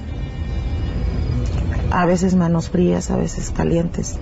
a 1.91 2.05
veces 2.07 2.33
manos 2.35 2.69
frías, 2.69 3.11
a 3.11 3.17
veces 3.17 3.51
calientes. 3.51 4.17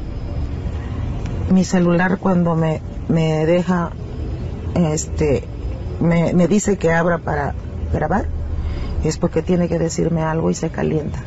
Mi 1.51 1.63
celular 1.63 2.18
cuando 2.18 2.55
me, 2.55 2.82
me 3.07 3.45
deja, 3.45 3.91
este, 4.76 5.45
me, 6.01 6.34
me 6.34 6.49
dice 6.49 6.78
que 6.78 6.91
abra 6.91 7.20
para 7.20 7.53
grabar, 7.93 8.26
es 9.05 9.18
porque 9.18 9.41
tiene 9.41 9.70
que 9.70 9.80
decirme 9.80 10.22
algo 10.24 10.49
y 10.49 10.53
se 10.53 10.70
calienta. 10.70 11.20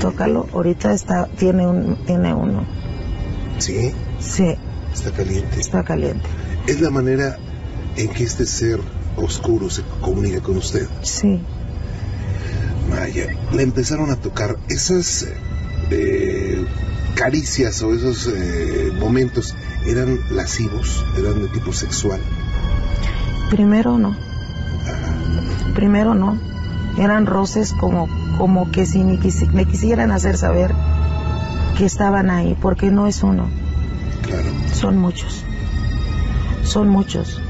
Tócalo, 0.00 0.46
ahorita 0.52 0.92
está, 0.92 1.26
tiene 1.38 1.66
un, 1.66 1.96
tiene 2.04 2.34
uno. 2.34 2.64
¿Sí? 3.58 3.92
Sí, 4.18 4.56
Está 4.92 5.10
caliente. 5.12 5.60
está 5.60 5.82
caliente. 5.84 6.28
Es 6.66 6.80
la 6.82 6.90
manera 6.90 7.38
en 7.96 8.08
que 8.08 8.24
este 8.24 8.44
ser 8.44 8.80
oscuro 9.16 9.70
se 9.70 9.82
comunica 10.00 10.40
con 10.40 10.56
usted. 10.56 10.88
Sí. 11.02 11.42
Maya, 12.90 13.26
le 13.52 13.62
empezaron 13.62 14.10
a 14.10 14.16
tocar 14.16 14.56
esas 14.68 15.26
eh, 15.90 16.64
caricias 17.14 17.82
o 17.82 17.94
esos 17.94 18.26
eh, 18.28 18.92
momentos, 18.98 19.54
¿eran 19.86 20.18
lascivos? 20.30 21.04
¿Eran 21.18 21.42
de 21.42 21.48
tipo 21.48 21.72
sexual? 21.72 22.20
Primero 23.50 23.98
no. 23.98 24.16
Primero 25.74 26.14
no. 26.14 26.38
Eran 26.98 27.26
roces 27.26 27.72
como, 27.72 28.08
como 28.38 28.70
que 28.70 28.86
si 28.86 29.02
me, 29.02 29.18
quisi- 29.18 29.50
me 29.52 29.64
quisieran 29.66 30.12
hacer 30.12 30.36
saber 30.36 30.72
que 31.76 31.84
estaban 31.84 32.30
ahí, 32.30 32.56
porque 32.60 32.90
no 32.90 33.06
es 33.08 33.22
uno. 33.22 33.48
Son 34.72 34.96
muchos. 34.98 35.42
Son 36.64 36.88
muchos. 36.88 37.40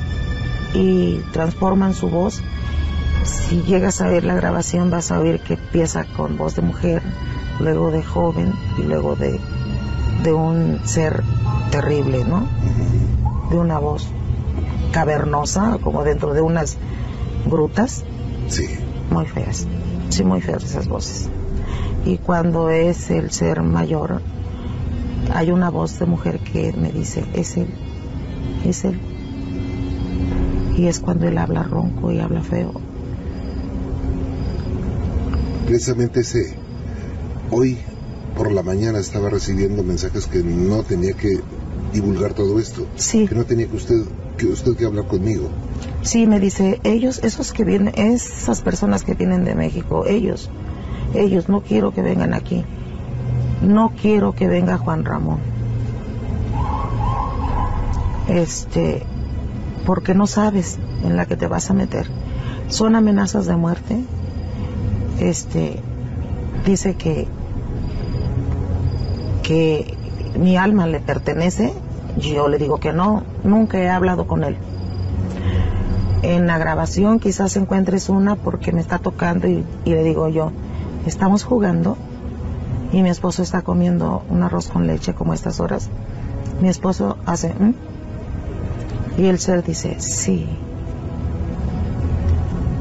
Y 0.75 1.20
transforman 1.33 1.95
su 1.95 2.09
voz. 2.11 2.43
Si 3.25 3.62
llegas 3.62 4.01
a 4.01 4.09
ver 4.09 4.25
la 4.25 4.35
grabación 4.35 4.91
vas 4.91 5.11
a 5.11 5.18
oír 5.18 5.41
que 5.41 5.55
empieza 5.55 6.05
con 6.05 6.37
voz 6.37 6.57
de 6.57 6.62
mujer, 6.62 7.03
luego 7.61 7.91
de 7.91 8.03
joven 8.03 8.53
y 8.79 8.83
luego 8.83 9.16
de, 9.16 9.41
de 10.22 10.33
un 10.33 10.81
ser 10.85 11.22
terrible, 11.70 12.25
¿no? 12.25 12.47
De 13.51 13.57
una 13.57 13.79
voz 13.79 14.09
cavernosa, 14.93 15.79
como 15.81 16.05
dentro 16.05 16.35
de 16.35 16.41
unas 16.41 16.77
grutas. 17.47 18.05
Sí. 18.49 18.66
Muy 19.11 19.27
feas. 19.27 19.66
Sí, 20.11 20.25
muy 20.25 20.41
feas 20.41 20.64
esas 20.64 20.89
voces. 20.89 21.29
Y 22.05 22.18
cuando 22.18 22.68
es 22.68 23.11
el 23.11 23.31
ser 23.31 23.62
mayor, 23.62 24.20
hay 25.33 25.51
una 25.51 25.70
voz 25.70 25.99
de 25.99 26.07
mujer 26.07 26.39
que 26.41 26.72
me 26.72 26.93
dice, 26.93 27.25
es 27.35 27.57
él, 27.57 27.72
es 28.64 28.85
él. 28.85 29.01
Y 30.77 30.87
es 30.87 31.01
cuando 31.01 31.29
él 31.29 31.39
habla 31.39 31.62
ronco 31.62 32.11
y 32.11 32.20
habla 32.20 32.43
feo. 32.43 32.72
Precisamente 35.66 36.20
ese, 36.20 36.55
hoy 37.51 37.79
por 38.37 38.53
la 38.53 38.62
mañana 38.62 38.99
estaba 38.99 39.31
recibiendo 39.31 39.83
mensajes 39.83 40.27
que 40.27 40.43
no 40.43 40.83
tenía 40.83 41.14
que 41.14 41.41
divulgar 41.93 42.35
todo 42.35 42.59
esto. 42.59 42.87
Sí. 42.97 43.27
Que 43.29 43.35
no 43.35 43.45
tenía 43.45 43.66
que 43.66 43.77
usted 43.77 44.05
que 44.37 44.47
usted 44.47 44.77
que 44.77 44.85
hablar 44.85 45.07
conmigo. 45.07 45.49
Sí, 46.03 46.27
me 46.27 46.41
dice, 46.41 46.81
ellos, 46.85 47.20
esos 47.22 47.53
que 47.53 47.64
vienen, 47.64 47.95
esas 47.97 48.62
personas 48.62 49.05
que 49.05 49.14
vienen 49.14 49.45
de 49.45 49.55
México, 49.55 50.05
ellos, 50.07 50.51
ellos, 51.14 51.49
no 51.49 51.62
quiero 51.62 51.93
que 51.93 52.03
vengan 52.03 52.35
aquí. 52.35 52.64
No 53.62 53.93
quiero 54.01 54.35
que 54.35 54.49
venga 54.49 54.77
Juan 54.77 55.05
Ramón. 55.05 55.39
Este, 58.29 59.03
porque 59.85 60.14
no 60.14 60.26
sabes 60.26 60.78
en 61.03 61.16
la 61.16 61.26
que 61.26 61.37
te 61.37 61.47
vas 61.47 61.70
a 61.70 61.74
meter. 61.74 62.09
Son 62.68 62.95
amenazas 62.97 63.47
de 63.47 63.57
muerte. 63.57 64.05
Este, 65.18 65.80
dice 66.64 66.95
que, 66.95 67.28
que 69.43 69.97
mi 70.39 70.57
alma 70.57 70.87
le 70.87 71.01
pertenece. 71.01 71.72
Yo 72.16 72.49
le 72.49 72.59
digo 72.59 72.78
que 72.78 72.93
no, 72.93 73.22
nunca 73.43 73.78
he 73.78 73.89
hablado 73.89 74.26
con 74.26 74.45
él. 74.45 74.57
En 76.22 76.47
la 76.47 76.57
grabación 76.57 77.18
quizás 77.18 77.57
encuentres 77.57 78.09
una 78.09 78.37
porque 78.37 78.72
me 78.72 78.80
está 78.80 78.99
tocando 78.99 79.47
y, 79.47 79.64
le 79.85 80.03
digo 80.03 80.28
yo, 80.28 80.53
estamos 81.07 81.45
jugando 81.45 81.99
y 82.93 83.03
mi 83.03 83.11
esposo 83.11 83.43
está 83.43 83.61
comiendo 83.61 84.22
un 84.30 84.43
arroz 84.43 84.68
con 84.68 84.87
leche 84.87 85.12
como 85.12 85.35
estas 85.35 85.61
horas. 85.61 85.91
Mi 86.62 86.68
esposo 86.68 87.18
hace, 87.26 87.53
"¿Mm?", 87.53 87.74
y 89.17 89.27
el 89.27 89.39
ser 89.39 89.65
dice, 89.65 89.97
sí. 90.01 90.47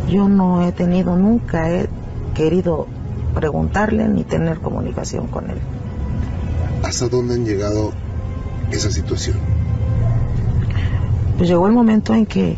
Yo 0.10 0.28
no 0.28 0.68
he 0.68 0.72
tenido, 0.72 1.16
nunca 1.16 1.70
he 1.70 1.88
querido 2.34 2.88
preguntarle 3.34 4.08
ni 4.08 4.24
tener 4.24 4.60
comunicación 4.60 5.28
con 5.28 5.50
él. 5.50 5.58
¿Hasta 6.84 7.08
dónde 7.08 7.36
han 7.36 7.46
llegado 7.46 7.92
esa 8.72 8.92
situación? 8.92 9.38
Pues 11.38 11.50
llegó 11.50 11.68
el 11.68 11.74
momento 11.74 12.14
en 12.14 12.26
que, 12.26 12.58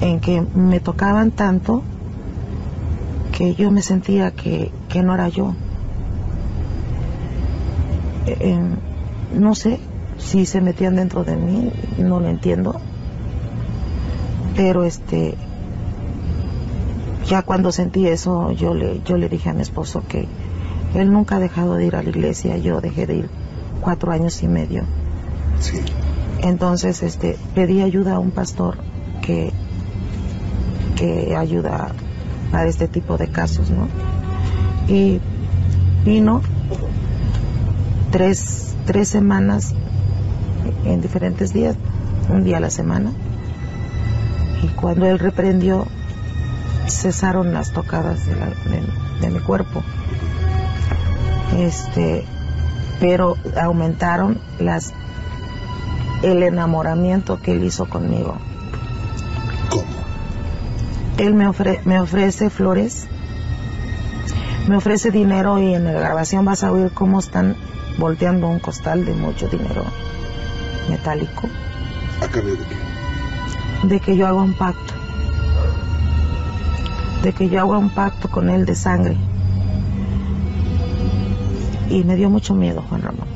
en 0.00 0.20
que 0.20 0.40
me 0.54 0.80
tocaban 0.80 1.30
tanto 1.30 1.82
que 3.32 3.54
yo 3.54 3.70
me 3.70 3.82
sentía 3.82 4.32
que, 4.32 4.72
que 4.88 5.02
no 5.02 5.14
era 5.14 5.28
yo. 5.28 5.54
Eh, 8.26 8.36
eh, 8.40 8.60
no 9.34 9.54
sé 9.54 9.78
si 10.18 10.46
se 10.46 10.60
metían 10.60 10.96
dentro 10.96 11.24
de 11.24 11.36
mí, 11.36 11.70
no 11.98 12.20
lo 12.20 12.28
entiendo. 12.28 12.80
Pero 14.58 14.82
este, 14.82 15.36
ya 17.28 17.42
cuando 17.42 17.70
sentí 17.70 18.08
eso, 18.08 18.50
yo 18.50 18.74
le, 18.74 19.00
yo 19.04 19.16
le 19.16 19.28
dije 19.28 19.50
a 19.50 19.54
mi 19.54 19.62
esposo 19.62 20.02
que 20.08 20.26
él 20.96 21.12
nunca 21.12 21.36
ha 21.36 21.38
dejado 21.38 21.76
de 21.76 21.86
ir 21.86 21.94
a 21.94 22.02
la 22.02 22.08
iglesia, 22.08 22.56
yo 22.56 22.80
dejé 22.80 23.06
de 23.06 23.14
ir 23.18 23.30
cuatro 23.80 24.10
años 24.10 24.42
y 24.42 24.48
medio. 24.48 24.82
Sí. 25.60 25.78
Entonces, 26.42 27.04
este, 27.04 27.36
pedí 27.54 27.82
ayuda 27.82 28.16
a 28.16 28.18
un 28.18 28.32
pastor 28.32 28.78
que, 29.22 29.52
que 30.96 31.36
ayuda 31.36 31.92
para 32.50 32.66
este 32.66 32.88
tipo 32.88 33.16
de 33.16 33.28
casos, 33.28 33.70
¿no? 33.70 33.86
Y 34.92 35.20
vino 36.04 36.42
tres, 38.10 38.74
tres 38.86 39.06
semanas 39.06 39.72
en 40.84 41.00
diferentes 41.00 41.52
días, 41.52 41.76
un 42.28 42.42
día 42.42 42.56
a 42.56 42.60
la 42.60 42.70
semana. 42.70 43.12
Y 44.62 44.68
cuando 44.68 45.06
él 45.06 45.18
reprendió, 45.18 45.86
cesaron 46.88 47.52
las 47.52 47.72
tocadas 47.72 48.26
de, 48.26 48.34
la- 48.36 48.46
de- 48.46 49.20
de 49.20 49.30
mi 49.30 49.40
cuerpo. 49.40 49.82
Este, 51.56 52.24
pero 53.00 53.36
aumentaron 53.60 54.40
las 54.58 54.92
el 56.22 56.42
enamoramiento 56.42 57.40
que 57.40 57.52
él 57.52 57.64
hizo 57.64 57.86
conmigo. 57.88 58.36
Él 61.18 61.34
me, 61.34 61.48
ofre- 61.48 61.80
me 61.84 62.00
ofrece 62.00 62.48
flores, 62.50 63.06
me 64.68 64.76
ofrece 64.76 65.10
dinero 65.10 65.58
y 65.60 65.74
en 65.74 65.84
la 65.84 65.92
grabación 65.92 66.44
vas 66.44 66.62
a 66.64 66.70
oír 66.72 66.90
cómo 66.92 67.18
están 67.18 67.56
volteando 67.98 68.48
un 68.48 68.60
costal 68.60 69.04
de 69.04 69.14
mucho 69.14 69.48
dinero 69.48 69.82
metálico, 70.88 71.48
¿A 72.22 72.28
cambio 72.28 72.52
de 72.56 72.64
qué? 72.64 72.76
De 73.82 74.00
que 74.00 74.16
yo 74.16 74.26
haga 74.26 74.42
un 74.42 74.54
pacto, 74.54 74.94
de 77.22 77.32
que 77.32 77.48
yo 77.48 77.60
haga 77.60 77.78
un 77.78 77.90
pacto 77.90 78.28
con 78.28 78.50
él 78.50 78.66
de 78.66 78.74
sangre. 78.74 79.16
Y 81.90 82.04
me 82.04 82.16
dio 82.16 82.28
mucho 82.28 82.54
miedo, 82.54 82.82
Juan 82.88 83.02
Ramón. 83.02 83.28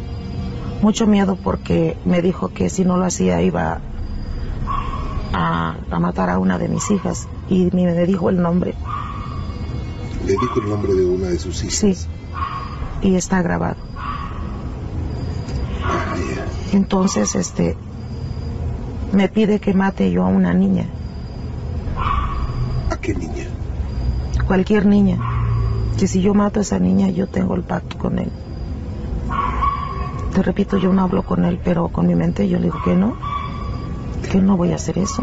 Mucho 0.82 1.06
miedo 1.06 1.36
porque 1.36 1.96
me 2.04 2.20
dijo 2.20 2.48
que 2.48 2.68
si 2.68 2.84
no 2.84 2.96
lo 2.96 3.06
hacía 3.06 3.40
iba 3.40 3.80
a, 5.32 5.76
a 5.90 5.98
matar 6.00 6.28
a 6.28 6.38
una 6.38 6.58
de 6.58 6.68
mis 6.68 6.90
hijas. 6.90 7.28
Y 7.48 7.70
ni 7.72 7.86
me 7.86 7.94
dijo 8.04 8.28
el 8.28 8.42
nombre. 8.42 8.74
Le 10.26 10.32
dijo 10.32 10.60
el 10.60 10.68
nombre 10.68 10.94
de 10.94 11.04
una 11.04 11.28
de 11.28 11.38
sus 11.38 11.62
hijas. 11.64 11.74
Sí. 11.74 11.96
Y 13.00 13.14
está 13.14 13.42
grabado. 13.42 13.76
Entonces, 16.72 17.34
este, 17.34 17.76
me 19.12 19.28
pide 19.28 19.60
que 19.60 19.74
mate 19.74 20.10
yo 20.10 20.24
a 20.24 20.28
una 20.28 20.52
niña, 20.54 20.86
¿A 22.90 22.96
qué 22.96 23.14
niña? 23.14 23.44
cualquier 24.46 24.86
niña. 24.86 25.18
Que 25.98 26.08
si 26.08 26.20
yo 26.22 26.34
mato 26.34 26.58
a 26.58 26.62
esa 26.62 26.78
niña, 26.78 27.08
yo 27.10 27.26
tengo 27.26 27.54
el 27.54 27.62
pacto 27.62 27.96
con 27.98 28.18
él. 28.18 28.30
Te 30.34 30.42
repito, 30.42 30.78
yo 30.78 30.92
no 30.92 31.02
hablo 31.02 31.22
con 31.22 31.44
él, 31.44 31.60
pero 31.62 31.88
con 31.88 32.06
mi 32.06 32.14
mente 32.14 32.48
yo 32.48 32.58
le 32.58 32.64
digo 32.64 32.78
que 32.82 32.94
no, 32.96 33.14
que 34.30 34.40
no 34.40 34.56
voy 34.56 34.72
a 34.72 34.76
hacer 34.76 34.98
eso, 34.98 35.22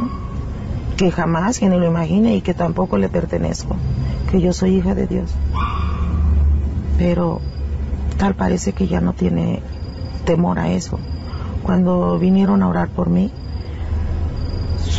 que 0.97 1.11
jamás, 1.11 1.59
que 1.59 1.67
ni 1.67 1.77
lo 1.79 1.87
imagine 1.87 2.35
y 2.35 2.41
que 2.41 2.53
tampoco 2.53 2.97
le 2.97 3.09
pertenezco, 3.09 3.75
que 4.31 4.39
yo 4.39 4.53
soy 4.53 4.75
hija 4.77 4.93
de 4.93 5.07
Dios. 5.07 5.31
Pero 6.97 7.41
tal 8.17 8.35
parece 8.35 8.73
que 8.73 8.87
ya 8.87 9.01
no 9.01 9.13
tiene 9.13 9.61
temor 10.25 10.59
a 10.59 10.69
eso. 10.69 10.99
Cuando 11.63 12.19
vinieron 12.19 12.61
a 12.61 12.67
orar 12.67 12.89
por 12.89 13.09
mí, 13.09 13.31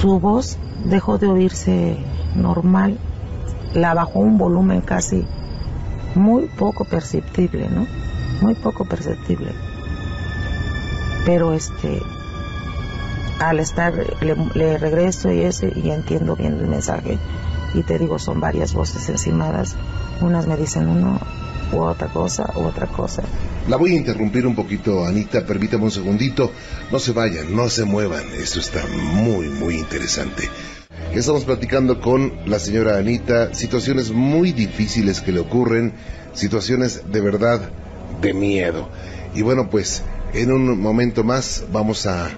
su 0.01 0.19
voz 0.19 0.57
dejó 0.87 1.19
de 1.19 1.27
oírse 1.27 1.99
normal, 2.35 2.99
la 3.75 3.93
bajó 3.93 4.21
un 4.21 4.39
volumen 4.39 4.81
casi 4.81 5.27
muy 6.15 6.47
poco 6.47 6.87
perceptible, 6.87 7.69
¿no? 7.69 7.87
Muy 8.41 8.55
poco 8.55 8.87
perceptible. 8.87 9.53
Pero 11.27 11.53
este, 11.53 12.01
al 13.41 13.61
estar, 13.61 13.93
le, 14.23 14.79
regreso 14.79 15.31
y 15.31 15.43
eso, 15.43 15.67
y 15.67 15.91
entiendo 15.91 16.35
bien 16.35 16.55
el 16.55 16.67
mensaje. 16.67 17.19
Y 17.75 17.83
te 17.83 17.99
digo, 17.99 18.19
son 18.19 18.41
varias 18.41 18.73
voces 18.73 19.07
encimadas. 19.11 19.77
Unas 20.23 20.47
me 20.47 20.57
dicen 20.57 20.89
uno, 20.89 21.21
u 21.73 21.81
otra 21.81 22.09
cosa, 22.09 22.51
otra 22.55 22.87
cosa. 22.87 23.23
La 23.69 23.77
voy 23.77 23.93
a 23.93 23.97
interrumpir 23.97 24.47
un 24.47 24.55
poquito, 24.55 25.05
Anita, 25.05 25.45
permítame 25.45 25.85
un 25.85 25.91
segundito. 25.91 26.51
No 26.91 26.99
se 26.99 27.13
vayan, 27.13 27.55
no 27.55 27.69
se 27.69 27.85
muevan. 27.85 28.25
Esto 28.35 28.61
está 28.61 28.85
muy, 28.87 29.49
muy 29.49 29.77
interesante. 29.77 30.49
Estamos 31.15 31.45
platicando 31.45 32.01
con 32.01 32.33
la 32.47 32.59
señora 32.59 32.99
Anita, 32.99 33.55
situaciones 33.55 34.11
muy 34.11 34.53
difíciles 34.53 35.21
que 35.21 35.33
le 35.33 35.41
ocurren, 35.41 35.93
situaciones 36.35 37.03
de 37.11 37.21
verdad 37.21 37.71
de 38.21 38.33
miedo. 38.33 38.89
Y 39.35 39.43
bueno, 39.43 39.71
pues 39.71 40.03
en 40.35 40.53
un 40.53 40.81
momento 40.81 41.25
más 41.25 41.65
vamos 41.73 42.07
a, 42.07 42.29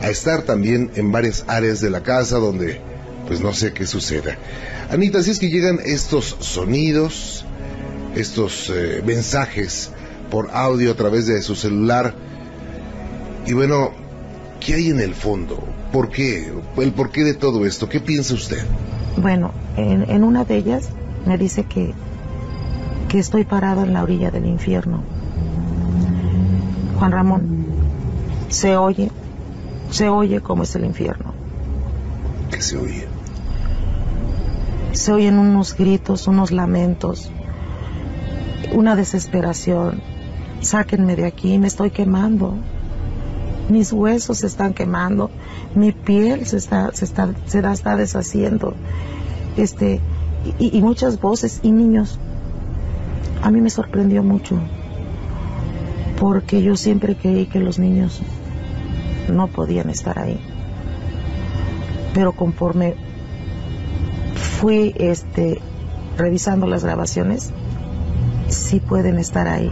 a 0.00 0.10
estar 0.10 0.42
también 0.42 0.90
en 0.96 1.12
varias 1.12 1.44
áreas 1.46 1.80
de 1.80 1.90
la 1.90 2.02
casa 2.02 2.38
donde 2.38 2.80
pues 3.26 3.40
no 3.40 3.52
sé 3.54 3.72
qué 3.72 3.86
suceda. 3.86 4.36
Anita, 4.90 5.22
si 5.22 5.30
es 5.30 5.38
que 5.38 5.48
llegan 5.48 5.80
estos 5.84 6.36
sonidos, 6.40 7.46
estos 8.14 8.70
eh, 8.74 9.02
mensajes 9.04 9.90
por 10.30 10.50
audio 10.52 10.92
a 10.92 10.94
través 10.94 11.26
de 11.26 11.40
su 11.42 11.54
celular, 11.54 12.14
y 13.46 13.52
bueno, 13.52 13.90
¿qué 14.60 14.74
hay 14.74 14.88
en 14.90 15.00
el 15.00 15.14
fondo? 15.14 15.62
¿Por 15.92 16.10
qué? 16.10 16.52
¿El 16.76 16.92
porqué 16.92 17.24
de 17.24 17.34
todo 17.34 17.66
esto? 17.66 17.88
¿Qué 17.88 18.00
piensa 18.00 18.34
usted? 18.34 18.64
Bueno, 19.16 19.52
en, 19.76 20.10
en 20.10 20.24
una 20.24 20.44
de 20.44 20.56
ellas 20.56 20.88
me 21.26 21.38
dice 21.38 21.64
que, 21.64 21.92
que 23.08 23.18
estoy 23.18 23.44
parado 23.44 23.82
en 23.82 23.92
la 23.92 24.02
orilla 24.02 24.30
del 24.30 24.46
infierno. 24.46 25.02
Juan 26.98 27.12
Ramón, 27.12 27.66
se 28.48 28.76
oye, 28.76 29.10
se 29.90 30.08
oye 30.08 30.40
cómo 30.40 30.62
es 30.62 30.74
el 30.74 30.84
infierno. 30.84 31.34
¿Qué 32.50 32.60
se 32.60 32.76
oye? 32.76 33.06
Se 34.92 35.12
oyen 35.12 35.38
unos 35.38 35.76
gritos, 35.76 36.26
unos 36.26 36.50
lamentos, 36.50 37.30
una 38.74 38.96
desesperación. 38.96 40.02
Sáquenme 40.60 41.16
de 41.16 41.26
aquí, 41.26 41.58
me 41.58 41.68
estoy 41.68 41.90
quemando. 41.90 42.54
Mis 43.68 43.92
huesos 43.92 44.38
se 44.38 44.46
están 44.46 44.74
quemando, 44.74 45.30
mi 45.74 45.92
piel 45.92 46.46
se 46.46 46.58
está, 46.58 46.92
se 46.92 47.06
está, 47.06 47.30
se 47.46 47.60
está 47.60 47.96
deshaciendo. 47.96 48.74
Este, 49.56 50.00
y, 50.58 50.76
y 50.76 50.82
muchas 50.82 51.20
voces 51.20 51.60
y 51.62 51.72
niños. 51.72 52.18
A 53.42 53.50
mí 53.50 53.60
me 53.60 53.70
sorprendió 53.70 54.22
mucho, 54.22 54.58
porque 56.18 56.62
yo 56.62 56.76
siempre 56.76 57.16
creí 57.16 57.46
que 57.46 57.58
los 57.58 57.78
niños 57.78 58.22
no 59.32 59.48
podían 59.48 59.88
estar 59.88 60.18
ahí. 60.18 60.38
Pero 62.12 62.32
conforme 62.32 62.94
fui 64.34 64.94
este 64.96 65.60
revisando 66.16 66.66
las 66.66 66.84
grabaciones, 66.84 67.52
sí 68.54 68.80
pueden 68.80 69.18
estar 69.18 69.48
ahí. 69.48 69.70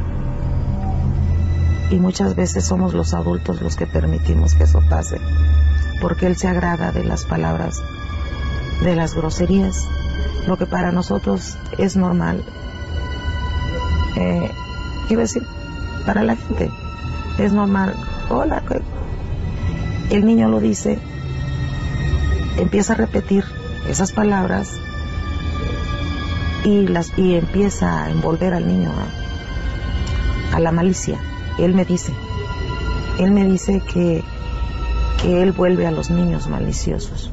Y 1.91 1.97
muchas 1.97 2.35
veces 2.35 2.65
somos 2.65 2.95
los 2.95 3.15
adultos 3.15 3.61
los 3.61 3.77
que 3.77 3.87
permitimos 3.87 4.55
que 4.55 4.65
eso 4.65 4.83
pase, 4.89 5.19
porque 6.01 6.27
Él 6.27 6.37
se 6.37 6.49
agrada 6.49 6.91
de 6.93 7.05
las 7.05 7.25
palabras, 7.25 7.83
de 8.83 8.97
las 8.97 9.15
groserías, 9.15 9.87
lo 10.47 10.57
que 10.57 10.67
para 10.67 10.91
nosotros 10.91 11.57
es 11.79 11.97
normal. 11.97 12.43
Eh, 14.17 14.51
quiero 15.07 15.23
decir, 15.23 15.47
para 16.07 16.23
la 16.23 16.37
gente 16.37 16.71
es 17.39 17.53
normal. 17.53 17.95
Hola, 18.31 18.63
el 20.11 20.25
niño 20.25 20.49
lo 20.49 20.61
dice, 20.61 20.99
empieza 22.59 22.95
a 22.95 22.97
repetir 22.97 23.45
esas 23.89 24.13
palabras 24.13 24.79
y 26.65 26.87
las 26.87 27.17
y 27.19 27.35
empieza 27.35 28.05
a 28.05 28.11
envolver 28.11 28.55
al 28.55 28.67
niño 28.67 28.91
a, 30.53 30.57
a 30.57 30.61
la 30.61 30.73
malicia. 30.73 31.19
Él 31.59 31.75
me 31.75 31.85
dice, 31.85 32.13
él 33.19 33.33
me 33.33 33.45
dice 33.45 33.83
que, 33.93 34.23
que 35.21 35.43
él 35.43 35.53
vuelve 35.53 35.87
a 35.87 35.91
los 35.91 36.11
niños 36.11 36.49
maliciosos. 36.49 37.31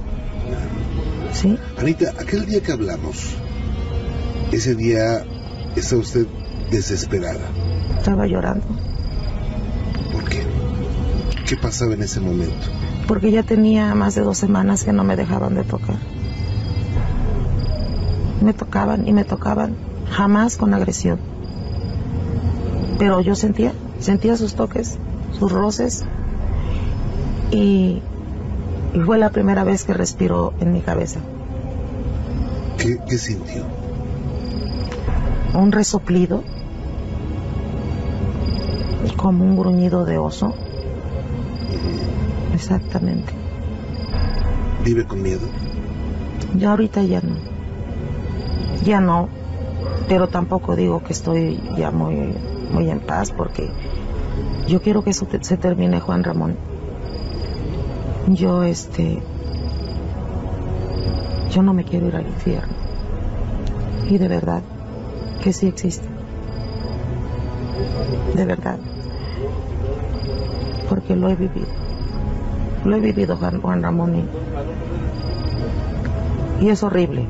¿Sí? 1.33 1.57
Anita, 1.77 2.13
aquel 2.19 2.45
día 2.45 2.61
que 2.61 2.71
hablamos, 2.71 3.35
ese 4.51 4.75
día 4.75 5.23
está 5.75 5.95
usted 5.95 6.25
desesperada. 6.71 7.47
Estaba 7.97 8.25
llorando. 8.25 8.65
¿Por 10.11 10.23
qué? 10.25 10.43
¿Qué 11.47 11.55
pasaba 11.55 11.93
en 11.93 12.01
ese 12.01 12.19
momento? 12.19 12.67
Porque 13.07 13.31
ya 13.31 13.43
tenía 13.43 13.93
más 13.95 14.15
de 14.15 14.21
dos 14.21 14.37
semanas 14.37 14.83
que 14.83 14.93
no 14.93 15.03
me 15.03 15.15
dejaban 15.15 15.55
de 15.55 15.63
tocar. 15.63 15.97
Me 18.41 18.53
tocaban 18.53 19.07
y 19.07 19.13
me 19.13 19.25
tocaban, 19.25 19.75
jamás 20.09 20.57
con 20.57 20.73
agresión. 20.73 21.19
Pero 22.97 23.21
yo 23.21 23.35
sentía, 23.35 23.73
sentía 23.99 24.37
sus 24.37 24.55
toques, 24.55 24.97
sus 25.37 25.51
roces 25.51 26.05
y, 27.51 28.01
y 28.93 28.99
fue 28.99 29.17
la 29.17 29.29
primera 29.29 29.63
vez 29.63 29.83
que 29.83 29.93
respiró 29.93 30.53
en 30.59 30.73
mi 30.73 30.81
cabeza. 30.81 31.19
¿Qué, 32.77 32.99
qué 33.07 33.17
sintió? 33.17 33.63
Un 35.53 35.71
resoplido, 35.71 36.43
como 39.17 39.43
un 39.43 39.57
gruñido 39.57 40.05
de 40.05 40.17
oso. 40.17 40.53
Exactamente. 42.53 43.33
¿Vive 44.83 45.05
con 45.05 45.21
miedo? 45.21 45.47
Yo 46.55 46.69
ahorita 46.69 47.03
ya 47.03 47.21
no. 47.21 47.58
Ya 48.89 48.99
no. 48.99 49.29
Pero 50.07 50.29
tampoco 50.29 50.75
digo 50.75 51.03
que 51.03 51.13
estoy 51.13 51.61
ya 51.77 51.91
muy, 51.91 52.33
muy 52.73 52.89
en 52.89 52.99
paz 52.99 53.31
porque 53.31 53.69
yo 54.67 54.81
quiero 54.81 55.03
que 55.03 55.11
eso 55.11 55.27
se 55.41 55.57
termine, 55.57 55.99
Juan 55.99 56.23
Ramón. 56.23 56.57
Yo, 58.25 58.63
este. 58.63 59.21
Yo 61.51 61.61
no 61.61 61.75
me 61.75 61.83
quiero 61.83 62.07
ir 62.07 62.15
al 62.15 62.25
infierno. 62.25 62.73
Y 64.09 64.17
de 64.17 64.27
verdad 64.27 64.63
que 65.43 65.53
sí 65.53 65.67
existe. 65.67 66.07
De 68.33 68.43
verdad. 68.43 68.79
Porque 70.89 71.15
lo 71.15 71.29
he 71.29 71.35
vivido. 71.35 71.67
Lo 72.85 72.95
he 72.95 72.99
vivido, 72.99 73.37
Juan, 73.37 73.61
Juan 73.61 73.83
Ramón. 73.83 74.15
Y, 76.59 76.65
y 76.65 76.69
es 76.69 76.81
horrible. 76.81 77.27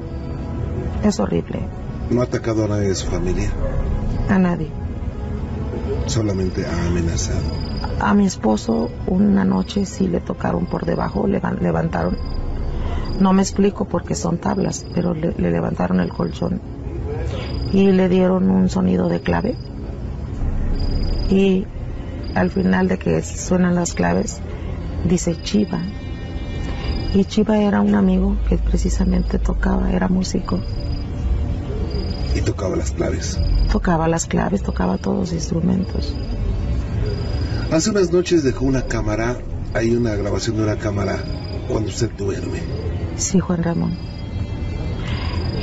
Es 1.04 1.20
horrible. 1.20 1.60
¿No 2.10 2.22
ha 2.22 2.24
atacado 2.26 2.66
a 2.66 2.68
nadie 2.68 2.90
de 2.90 2.96
su 2.96 3.08
familia? 3.08 3.50
A 4.30 4.38
nadie. 4.38 4.68
Solamente 6.08 6.66
ha 6.66 6.88
amenazado. 6.88 7.42
A 8.00 8.14
mi 8.14 8.26
esposo 8.26 8.90
una 9.08 9.44
noche 9.46 9.86
sí 9.86 10.08
le 10.08 10.20
tocaron 10.22 10.66
por 10.66 10.86
debajo, 10.86 11.28
levan- 11.28 11.60
levantaron. 11.62 12.18
No 13.20 13.34
me 13.34 13.42
explico 13.42 13.86
porque 13.86 14.16
son 14.16 14.38
tablas, 14.38 14.86
pero 14.94 15.14
le, 15.14 15.34
le 15.38 15.52
levantaron 15.52 16.00
el 16.00 16.10
colchón 16.10 16.62
y 17.74 17.92
le 17.92 18.08
dieron 18.10 18.50
un 18.50 18.70
sonido 18.70 19.10
de 19.10 19.20
clave. 19.22 19.56
Y 21.30 21.66
al 22.34 22.50
final 22.50 22.88
de 22.88 22.98
que 22.98 23.22
suenan 23.22 23.76
las 23.76 23.94
claves, 23.94 24.40
dice 25.06 25.40
Chiva. 25.42 25.80
Y 27.14 27.26
Chiva 27.26 27.58
era 27.60 27.82
un 27.82 27.96
amigo 27.96 28.38
que 28.48 28.58
precisamente 28.58 29.38
tocaba, 29.40 29.92
era 29.92 30.08
músico. 30.08 30.60
Tocaba 32.50 32.76
las 32.76 32.90
claves. 32.90 33.40
Tocaba 33.72 34.08
las 34.08 34.26
claves, 34.26 34.64
tocaba 34.64 34.98
todos 34.98 35.20
los 35.20 35.34
instrumentos. 35.34 36.16
Hace 37.72 37.92
unas 37.92 38.12
noches 38.12 38.44
dejó 38.44 38.66
una 38.66 38.82
cámara, 38.82 39.38
hay 39.76 39.96
una 39.96 40.16
grabación 40.16 40.58
de 40.58 40.64
una 40.64 40.76
cámara 40.76 41.20
cuando 41.68 41.90
usted 41.90 42.10
duerme. 42.18 42.64
Sí, 43.18 43.40
Juan 43.40 43.62
Ramón. 43.62 43.96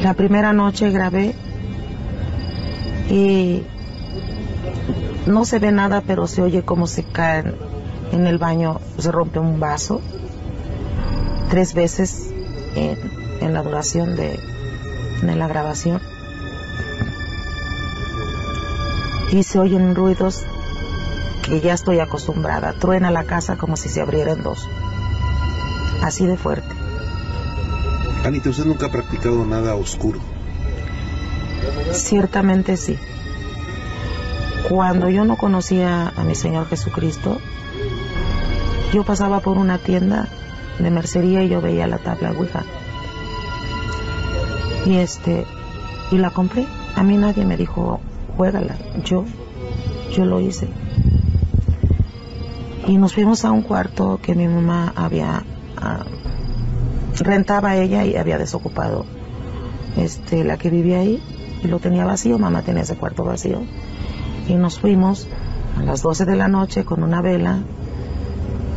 La 0.01 0.14
primera 0.14 0.53
noche 0.53 0.93
grabé 0.93 1.34
y 3.11 3.64
no 5.26 5.45
se 5.45 5.59
ve 5.59 5.72
nada, 5.72 6.05
pero 6.07 6.28
se 6.28 6.41
oye 6.41 6.62
como 6.62 6.87
se 6.87 7.03
caen 7.03 7.57
en 8.12 8.28
el 8.28 8.39
baño, 8.39 8.80
se 8.97 9.11
rompe 9.11 9.41
un 9.41 9.59
vaso 9.59 10.01
tres 11.51 11.74
veces 11.74 12.30
en, 12.76 12.97
en 13.41 13.55
la 13.55 13.64
duración 13.64 14.14
de, 14.14 14.39
de 15.22 15.34
la 15.34 15.49
grabación. 15.49 16.01
Y 19.33 19.43
se 19.43 19.59
oyen 19.59 19.95
ruidos 19.95 20.45
que 21.43 21.61
ya 21.61 21.74
estoy 21.74 22.01
acostumbrada. 22.01 22.72
Truena 22.72 23.11
la 23.11 23.24
casa 23.24 23.57
como 23.57 23.77
si 23.77 23.89
se 23.89 24.01
abriera 24.01 24.33
en 24.33 24.43
dos. 24.43 24.68
Así 26.03 26.27
de 26.27 26.37
fuerte. 26.37 26.68
Anita, 28.24 28.51
usted 28.51 28.64
nunca 28.64 28.87
ha 28.87 28.91
practicado 28.91 29.45
nada 29.45 29.74
oscuro. 29.74 30.18
Ciertamente 31.93 32.77
sí. 32.77 32.99
Cuando 34.68 35.09
yo 35.09 35.24
no 35.24 35.37
conocía 35.37 36.12
a 36.16 36.24
mi 36.24 36.35
Señor 36.35 36.66
Jesucristo, 36.68 37.39
yo 38.93 39.05
pasaba 39.05 39.41
por 39.41 39.59
una 39.59 39.79
tienda 39.79 40.29
de 40.79 40.91
mercería 40.91 41.43
y 41.45 41.49
yo 41.49 41.61
veía 41.61 41.87
la 41.87 41.99
tabla 41.99 42.33
Ouija. 42.33 42.64
Y 44.85 44.97
este, 44.97 45.47
y 46.11 46.18
la 46.18 46.31
compré. 46.31 46.66
A 46.97 47.03
mí 47.03 47.16
nadie 47.16 47.45
me 47.45 47.57
dijo, 47.57 48.01
juégala. 48.37 48.76
Yo, 49.05 49.24
yo 50.12 50.24
lo 50.24 50.41
hice. 50.41 50.68
Y 52.87 52.99
nos 52.99 53.14
fuimos 53.14 53.45
a 53.45 53.51
un 53.51 53.62
cuarto 53.62 54.20
que 54.22 54.34
mi 54.34 54.47
mamá 54.47 54.93
había 54.95 55.43
ah, 55.76 56.05
rentaba 57.18 57.76
ella 57.76 58.05
y 58.05 58.16
había 58.16 58.39
desocupado 58.39 59.07
este, 59.97 60.45
la 60.45 60.57
que 60.59 60.70
vivía 60.70 60.99
ahí 60.99 61.22
y 61.62 61.68
lo 61.68 61.78
tenía 61.78 62.05
vacío, 62.05 62.39
mamá 62.39 62.62
tenía 62.62 62.82
ese 62.82 62.97
cuarto 62.97 63.24
vacío. 63.24 63.62
Y 64.49 64.55
nos 64.55 64.78
fuimos 64.78 65.26
a 65.78 65.82
las 65.82 66.03
12 66.03 66.24
de 66.24 66.37
la 66.37 66.49
noche 66.49 66.84
con 66.84 67.03
una 67.03 67.20
vela, 67.20 67.59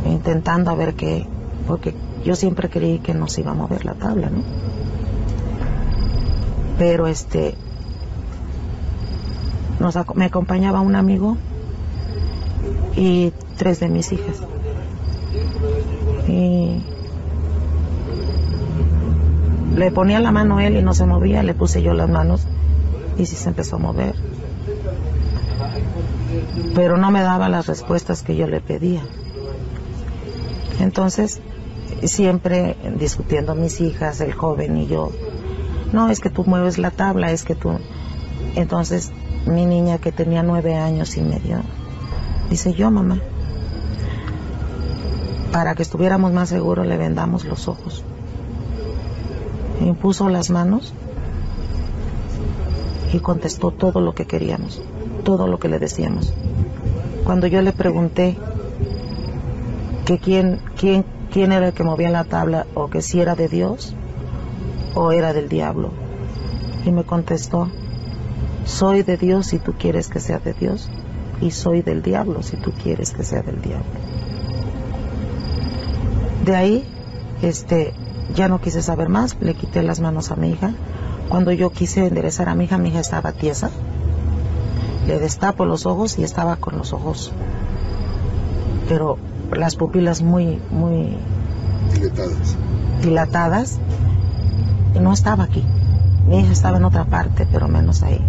intentando 0.06 0.70
a 0.70 0.74
ver 0.74 0.94
qué, 0.94 1.26
porque 1.66 1.94
yo 2.24 2.34
siempre 2.34 2.68
creí 2.68 2.98
que 2.98 3.14
nos 3.14 3.38
iba 3.38 3.52
a 3.52 3.54
mover 3.54 3.84
la 3.84 3.94
tabla, 3.94 4.30
¿no? 4.30 4.42
Pero 6.78 7.06
este, 7.06 7.54
nos, 9.80 9.98
me 10.14 10.26
acompañaba 10.26 10.80
un 10.80 10.94
amigo 10.94 11.36
y 12.96 13.32
tres 13.56 13.80
de 13.80 13.88
mis 13.88 14.12
hijas. 14.12 14.42
Y 16.28 16.82
le 19.74 19.90
ponía 19.90 20.20
la 20.20 20.30
mano 20.30 20.60
él 20.60 20.76
y 20.76 20.82
no 20.82 20.94
se 20.94 21.06
movía, 21.06 21.42
le 21.42 21.54
puse 21.54 21.82
yo 21.82 21.94
las 21.94 22.08
manos 22.08 22.46
y 23.18 23.26
sí 23.26 23.36
se 23.36 23.48
empezó 23.48 23.76
a 23.76 23.78
mover. 23.78 24.14
Pero 26.74 26.96
no 26.96 27.10
me 27.10 27.22
daba 27.22 27.48
las 27.48 27.66
respuestas 27.66 28.22
que 28.22 28.36
yo 28.36 28.46
le 28.46 28.60
pedía. 28.60 29.02
Entonces, 30.80 31.40
siempre 32.04 32.76
discutiendo 32.96 33.54
mis 33.54 33.80
hijas, 33.80 34.20
el 34.20 34.32
joven 34.32 34.76
y 34.76 34.86
yo, 34.86 35.10
no, 35.92 36.10
es 36.10 36.20
que 36.20 36.30
tú 36.30 36.44
mueves 36.44 36.78
la 36.78 36.90
tabla, 36.90 37.32
es 37.32 37.44
que 37.44 37.54
tú... 37.54 37.78
Entonces, 38.54 39.12
mi 39.46 39.66
niña 39.66 39.98
que 39.98 40.12
tenía 40.12 40.42
nueve 40.42 40.74
años 40.76 41.16
y 41.16 41.22
medio, 41.22 41.60
dice 42.50 42.72
yo, 42.72 42.90
mamá, 42.90 43.20
para 45.52 45.74
que 45.74 45.82
estuviéramos 45.82 46.32
más 46.32 46.48
seguros 46.48 46.86
le 46.86 46.96
vendamos 46.96 47.44
los 47.44 47.68
ojos. 47.68 48.04
Y 49.80 49.92
puso 49.92 50.28
las 50.28 50.50
manos 50.50 50.92
y 53.12 53.18
contestó 53.18 53.70
todo 53.70 54.00
lo 54.00 54.14
que 54.14 54.26
queríamos, 54.26 54.82
todo 55.24 55.46
lo 55.46 55.58
que 55.58 55.68
le 55.68 55.78
decíamos. 55.78 56.32
Cuando 57.24 57.46
yo 57.46 57.62
le 57.62 57.72
pregunté 57.72 58.36
que 60.04 60.18
quién, 60.18 60.60
quién, 60.76 61.04
quién 61.32 61.52
era 61.52 61.68
el 61.68 61.72
que 61.72 61.82
movía 61.82 62.10
la 62.10 62.24
tabla 62.24 62.66
o 62.74 62.88
que 62.88 63.02
si 63.02 63.20
era 63.20 63.34
de 63.34 63.48
Dios 63.48 63.94
o 64.94 65.12
era 65.12 65.32
del 65.32 65.48
diablo, 65.48 65.90
y 66.84 66.90
me 66.90 67.04
contestó, 67.04 67.68
soy 68.70 69.02
de 69.02 69.16
Dios 69.16 69.46
si 69.46 69.58
tú 69.58 69.74
quieres 69.74 70.08
que 70.08 70.20
sea 70.20 70.38
de 70.38 70.54
Dios 70.54 70.88
y 71.40 71.50
soy 71.50 71.82
del 71.82 72.02
diablo 72.02 72.42
si 72.42 72.56
tú 72.56 72.72
quieres 72.72 73.10
que 73.10 73.24
sea 73.24 73.42
del 73.42 73.60
diablo. 73.60 73.84
De 76.44 76.56
ahí, 76.56 76.84
este, 77.42 77.92
ya 78.34 78.48
no 78.48 78.60
quise 78.60 78.80
saber 78.80 79.08
más, 79.08 79.36
le 79.40 79.54
quité 79.54 79.82
las 79.82 80.00
manos 80.00 80.30
a 80.30 80.36
mi 80.36 80.50
hija. 80.50 80.72
Cuando 81.28 81.52
yo 81.52 81.70
quise 81.70 82.06
enderezar 82.06 82.48
a 82.48 82.54
mi 82.54 82.64
hija, 82.64 82.78
mi 82.78 82.90
hija 82.90 83.00
estaba 83.00 83.32
tiesa. 83.32 83.70
Le 85.06 85.18
destapo 85.18 85.64
los 85.64 85.84
ojos 85.84 86.18
y 86.18 86.22
estaba 86.22 86.56
con 86.56 86.78
los 86.78 86.92
ojos, 86.92 87.32
pero 88.88 89.18
las 89.52 89.74
pupilas 89.74 90.22
muy, 90.22 90.60
muy 90.70 91.16
dilatadas. 91.92 92.56
dilatadas. 93.02 93.78
Y 94.94 95.00
no 95.00 95.12
estaba 95.12 95.44
aquí. 95.44 95.64
Mi 96.26 96.40
hija 96.40 96.52
estaba 96.52 96.76
en 96.76 96.84
otra 96.84 97.04
parte, 97.04 97.46
pero 97.50 97.68
menos 97.68 98.02
ahí. 98.02 98.20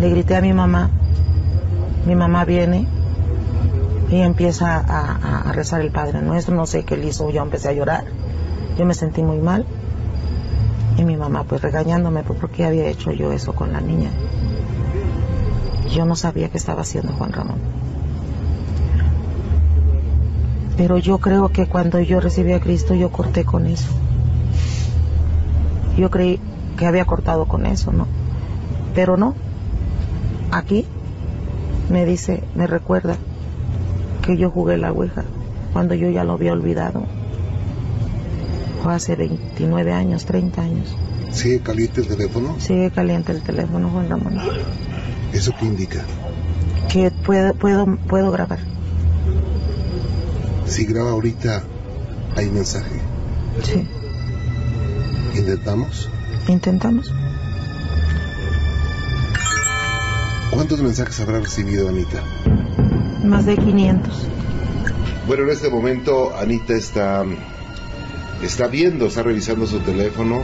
Le 0.00 0.08
grité 0.08 0.34
a 0.34 0.40
mi 0.40 0.54
mamá. 0.54 0.88
Mi 2.06 2.14
mamá 2.14 2.46
viene 2.46 2.88
y 4.10 4.16
empieza 4.16 4.78
a, 4.78 5.52
rezar 5.52 5.82
el 5.82 5.90
Padre 5.90 6.22
Nuestro. 6.22 6.56
No 6.56 6.64
sé 6.64 6.84
qué 6.84 6.96
le 6.96 7.08
hizo, 7.08 7.30
yo 7.30 7.42
empecé 7.42 7.68
a 7.68 7.72
llorar. 7.74 8.04
Yo 8.78 8.86
me 8.86 8.94
sentí 8.94 9.22
muy 9.22 9.40
mal. 9.40 9.66
Y 10.96 11.04
mi 11.04 11.18
mamá 11.18 11.44
pues 11.44 11.60
regañándome 11.60 12.22
por 12.22 12.48
qué 12.48 12.64
había 12.64 12.86
hecho 12.86 13.12
yo 13.12 13.30
eso 13.30 13.54
con 13.54 13.74
la 13.74 13.82
niña. 13.82 14.10
Yo 15.92 16.06
no 16.06 16.16
sabía 16.16 16.48
qué 16.48 16.56
estaba 16.56 16.80
haciendo 16.80 17.12
Juan 17.12 17.32
Ramón. 17.32 17.58
Pero 20.78 20.96
yo 20.96 21.18
creo 21.18 21.50
que 21.50 21.66
cuando 21.66 22.00
yo 22.00 22.20
recibí 22.20 22.54
a 22.54 22.60
Cristo 22.60 22.94
yo 22.94 23.12
corté 23.12 23.44
con 23.44 23.66
eso. 23.66 23.92
Yo 25.98 26.08
creí 26.10 26.40
que 26.78 26.86
había 26.86 27.04
cortado 27.04 27.44
con 27.44 27.66
eso, 27.66 27.92
¿no? 27.92 28.06
Pero 28.94 29.18
no, 29.18 29.34
aquí 30.50 30.86
me 31.90 32.04
dice, 32.04 32.42
me 32.54 32.66
recuerda 32.66 33.16
que 34.22 34.36
yo 34.36 34.50
jugué 34.50 34.76
la 34.76 34.92
Ouija 34.92 35.24
cuando 35.72 35.94
yo 35.94 36.10
ya 36.10 36.24
lo 36.24 36.32
había 36.32 36.52
olvidado. 36.52 37.04
Fue 38.82 38.94
hace 38.94 39.16
29 39.16 39.92
años, 39.92 40.24
30 40.24 40.62
años. 40.62 40.96
¿Sigue 41.30 41.60
caliente 41.60 42.00
el 42.00 42.08
teléfono? 42.08 42.56
Sigue 42.58 42.90
caliente 42.90 43.32
el 43.32 43.42
teléfono, 43.42 43.90
Juan 43.90 44.08
Ramón. 44.08 44.38
¿Eso 45.32 45.52
qué 45.58 45.66
indica? 45.66 46.02
Que 46.88 47.10
puedo, 47.10 47.54
puedo, 47.54 47.86
puedo 48.08 48.30
grabar. 48.32 48.58
Si 50.66 50.84
graba 50.84 51.10
ahorita, 51.10 51.62
hay 52.36 52.50
mensaje. 52.50 53.00
Sí. 53.62 53.86
¿Intentamos? 55.36 56.08
Intentamos. 56.48 57.12
¿Cuántos 60.50 60.82
mensajes 60.82 61.20
habrá 61.20 61.38
recibido 61.40 61.88
Anita? 61.88 62.22
Más 63.24 63.46
de 63.46 63.56
500. 63.56 64.12
Bueno, 65.26 65.44
en 65.44 65.50
este 65.50 65.70
momento 65.70 66.36
Anita 66.36 66.74
está, 66.74 67.24
está 68.42 68.66
viendo, 68.66 69.06
está 69.06 69.22
revisando 69.22 69.66
su 69.66 69.78
teléfono, 69.78 70.42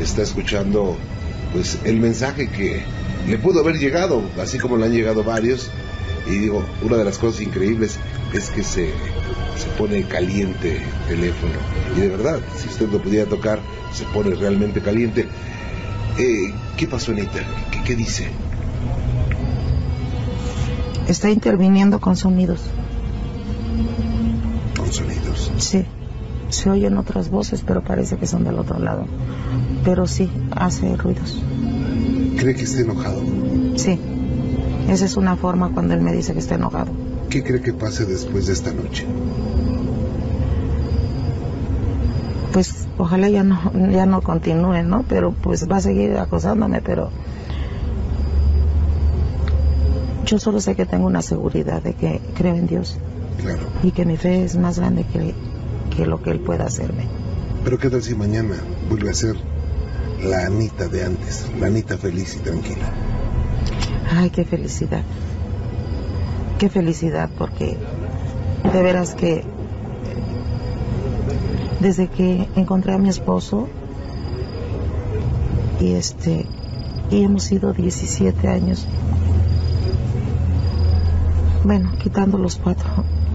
está 0.00 0.22
escuchando 0.22 0.96
pues 1.52 1.78
el 1.82 1.98
mensaje 1.98 2.48
que 2.48 2.82
le 3.26 3.38
pudo 3.38 3.60
haber 3.60 3.78
llegado, 3.78 4.22
así 4.40 4.58
como 4.58 4.76
le 4.76 4.86
han 4.86 4.92
llegado 4.92 5.24
varios. 5.24 5.68
Y 6.28 6.38
digo, 6.38 6.64
una 6.82 6.96
de 6.96 7.04
las 7.04 7.18
cosas 7.18 7.40
increíbles 7.40 7.98
es 8.32 8.50
que 8.50 8.62
se, 8.62 8.92
se 9.56 9.66
pone 9.76 10.04
caliente 10.04 10.80
el 11.08 11.16
teléfono. 11.16 11.54
Y 11.96 12.00
de 12.00 12.08
verdad, 12.08 12.38
si 12.56 12.68
usted 12.68 12.88
lo 12.88 13.02
pudiera 13.02 13.28
tocar, 13.28 13.58
se 13.92 14.04
pone 14.04 14.32
realmente 14.36 14.80
caliente. 14.80 15.26
Eh, 16.18 16.52
¿Qué 16.76 16.86
pasó, 16.86 17.10
Anita? 17.10 17.40
¿Qué, 17.72 17.82
¿Qué 17.82 17.96
dice? 17.96 18.28
Está 21.10 21.28
interviniendo 21.28 22.00
con 22.00 22.14
sonidos. 22.16 22.60
¿Con 24.76 24.92
sonidos? 24.92 25.50
Sí. 25.58 25.84
Se 26.50 26.70
oyen 26.70 26.96
otras 26.98 27.30
voces, 27.30 27.64
pero 27.66 27.82
parece 27.82 28.16
que 28.16 28.28
son 28.28 28.44
del 28.44 28.56
otro 28.60 28.78
lado. 28.78 29.06
Pero 29.84 30.06
sí, 30.06 30.30
hace 30.52 30.96
ruidos. 30.96 31.42
¿Cree 32.38 32.54
que 32.54 32.62
está 32.62 32.82
enojado? 32.82 33.20
Sí. 33.74 33.98
Esa 34.88 35.04
es 35.04 35.16
una 35.16 35.34
forma 35.34 35.70
cuando 35.70 35.94
él 35.94 36.00
me 36.00 36.12
dice 36.12 36.32
que 36.32 36.38
está 36.38 36.54
enojado. 36.54 36.92
¿Qué 37.28 37.42
cree 37.42 37.60
que 37.60 37.72
pase 37.72 38.04
después 38.04 38.46
de 38.46 38.52
esta 38.52 38.72
noche? 38.72 39.04
Pues 42.52 42.86
ojalá 42.98 43.28
ya 43.28 43.42
no, 43.42 43.58
ya 43.90 44.06
no 44.06 44.22
continúe, 44.22 44.84
¿no? 44.84 45.04
Pero 45.08 45.32
pues 45.32 45.68
va 45.68 45.78
a 45.78 45.80
seguir 45.80 46.16
acosándome, 46.18 46.80
pero 46.82 47.10
yo 50.30 50.38
solo 50.38 50.60
sé 50.60 50.76
que 50.76 50.86
tengo 50.86 51.08
una 51.08 51.22
seguridad 51.22 51.82
de 51.82 51.94
que 51.94 52.20
creo 52.36 52.54
en 52.54 52.68
Dios. 52.68 52.96
Claro. 53.42 53.58
Y 53.82 53.90
que 53.90 54.04
mi 54.04 54.16
fe 54.16 54.44
es 54.44 54.56
más 54.56 54.78
grande 54.78 55.04
que, 55.04 55.34
que 55.96 56.06
lo 56.06 56.22
que 56.22 56.30
Él 56.30 56.38
pueda 56.38 56.66
hacerme. 56.66 57.04
Pero 57.64 57.78
qué 57.78 57.90
tal 57.90 58.00
si 58.00 58.14
mañana 58.14 58.54
vuelve 58.88 59.10
a 59.10 59.14
ser 59.14 59.34
la 60.22 60.46
Anita 60.46 60.86
de 60.86 61.04
antes, 61.04 61.46
la 61.58 61.66
Anita 61.66 61.98
feliz 61.98 62.36
y 62.36 62.38
tranquila. 62.38 62.92
Ay, 64.08 64.30
qué 64.30 64.44
felicidad. 64.44 65.02
Qué 66.58 66.68
felicidad, 66.68 67.28
porque 67.36 67.76
de 68.72 68.82
veras 68.82 69.14
que 69.14 69.42
desde 71.80 72.06
que 72.06 72.46
encontré 72.54 72.94
a 72.94 72.98
mi 72.98 73.08
esposo 73.08 73.68
y 75.80 75.92
este 75.92 76.46
y 77.10 77.24
hemos 77.24 77.42
sido 77.42 77.72
17 77.72 78.46
años 78.46 78.86
bueno 81.64 81.92
quitando 81.98 82.38
los 82.38 82.56
cuatro 82.56 82.88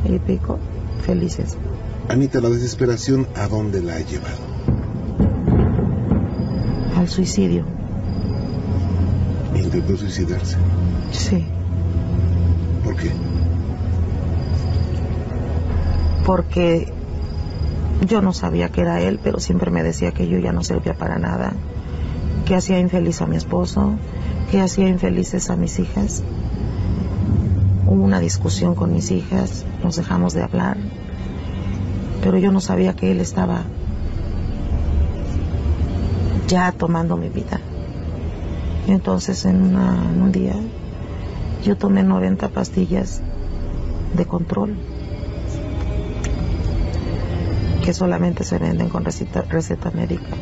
y 0.04 0.20
pico 0.20 0.60
felices. 1.06 1.58
Anita 2.10 2.40
la 2.40 2.50
desesperación 2.50 3.28
a 3.36 3.48
dónde 3.48 3.82
la 3.82 3.96
ha 3.96 4.00
llevado 4.00 4.38
al 6.98 7.10
suicidio. 7.10 7.66
Intentó 9.56 9.98
suicidarse. 9.98 10.58
Sí. 11.12 11.46
¿por 12.84 12.96
qué? 12.96 13.12
porque 16.26 16.92
yo 18.08 18.22
no 18.22 18.34
sabía 18.34 18.70
que 18.70 18.82
era 18.82 19.00
él, 19.02 19.20
pero 19.24 19.40
siempre 19.40 19.72
me 19.72 19.84
decía 19.84 20.12
que 20.12 20.28
yo 20.28 20.40
ya 20.40 20.52
no 20.52 20.64
servía 20.64 20.96
para 20.96 21.20
nada, 21.20 21.54
que 22.46 22.56
hacía 22.56 22.80
infeliz 22.80 23.22
a 23.22 23.28
mi 23.28 23.38
esposo, 23.38 23.94
que 24.52 24.60
hacía 24.60 24.90
infelices 24.90 25.50
a 25.50 25.56
mis 25.56 25.80
hijas. 25.80 26.24
Hubo 27.88 28.04
una 28.04 28.20
discusión 28.20 28.74
con 28.76 28.94
mis 28.94 29.12
hijas, 29.12 29.66
nos 29.84 29.96
dejamos 29.96 30.34
de 30.34 30.44
hablar, 30.44 30.78
pero 32.24 32.38
yo 32.38 32.52
no 32.52 32.60
sabía 32.60 32.96
que 32.96 33.12
él 33.12 33.20
estaba 33.20 33.64
ya 36.48 36.72
tomando 36.72 37.18
mi 37.18 37.30
vida. 37.30 37.60
Entonces 38.88 39.46
en, 39.46 39.76
un 39.76 40.32
día 40.32 40.56
yo 41.64 41.76
tomé 41.76 42.04
90 42.04 42.50
pastillas 42.50 43.22
de 44.16 44.26
control 44.26 44.76
que 47.84 47.94
solamente 47.94 48.44
se 48.44 48.58
venden 48.58 48.90
con 48.90 49.06
receta 49.06 49.92
médica. 49.92 50.36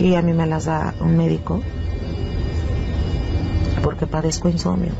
Y 0.00 0.14
a 0.16 0.22
mí 0.22 0.32
me 0.32 0.46
las 0.46 0.64
da 0.64 0.92
un 1.00 1.16
médico 1.16 1.60
porque 3.82 4.06
padezco 4.06 4.48
insomnio. 4.48 4.92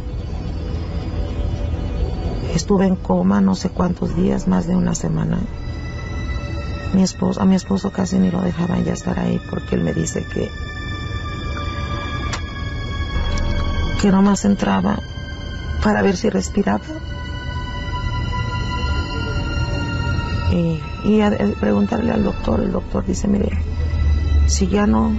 Estuve 2.55 2.87
en 2.87 2.95
coma 2.95 3.41
no 3.41 3.57
sé 3.57 3.69
cuántos 3.71 4.15
días, 4.15 4.47
más 4.47 4.67
de 4.69 4.77
una 4.77 4.95
semana. 4.95 5.39
Mi 6.95 7.03
esposo, 7.03 7.41
a 7.41 7.45
mi 7.45 7.57
esposo 7.57 7.91
casi 7.91 8.19
ni 8.19 8.31
lo 8.31 8.41
dejaban 8.41 8.85
ya 8.85 8.93
estar 8.93 9.19
ahí 9.19 9.41
porque 9.51 9.75
él 9.75 9.83
me 9.83 9.93
dice 9.93 10.25
que 10.25 10.49
que 14.01 14.13
nomás 14.13 14.45
entraba 14.45 15.01
para 15.83 16.03
ver 16.03 16.17
si 16.17 16.31
respiraba. 16.31 16.85
Y, 20.53 20.81
y 21.05 21.21
a 21.23 21.31
preguntarle 21.59 22.13
al 22.13 22.23
doctor, 22.23 22.61
el 22.61 22.71
doctor 22.71 23.05
dice, 23.05 23.27
mire, 23.27 23.51
si 24.47 24.69
ya 24.69 24.87
no 24.87 25.11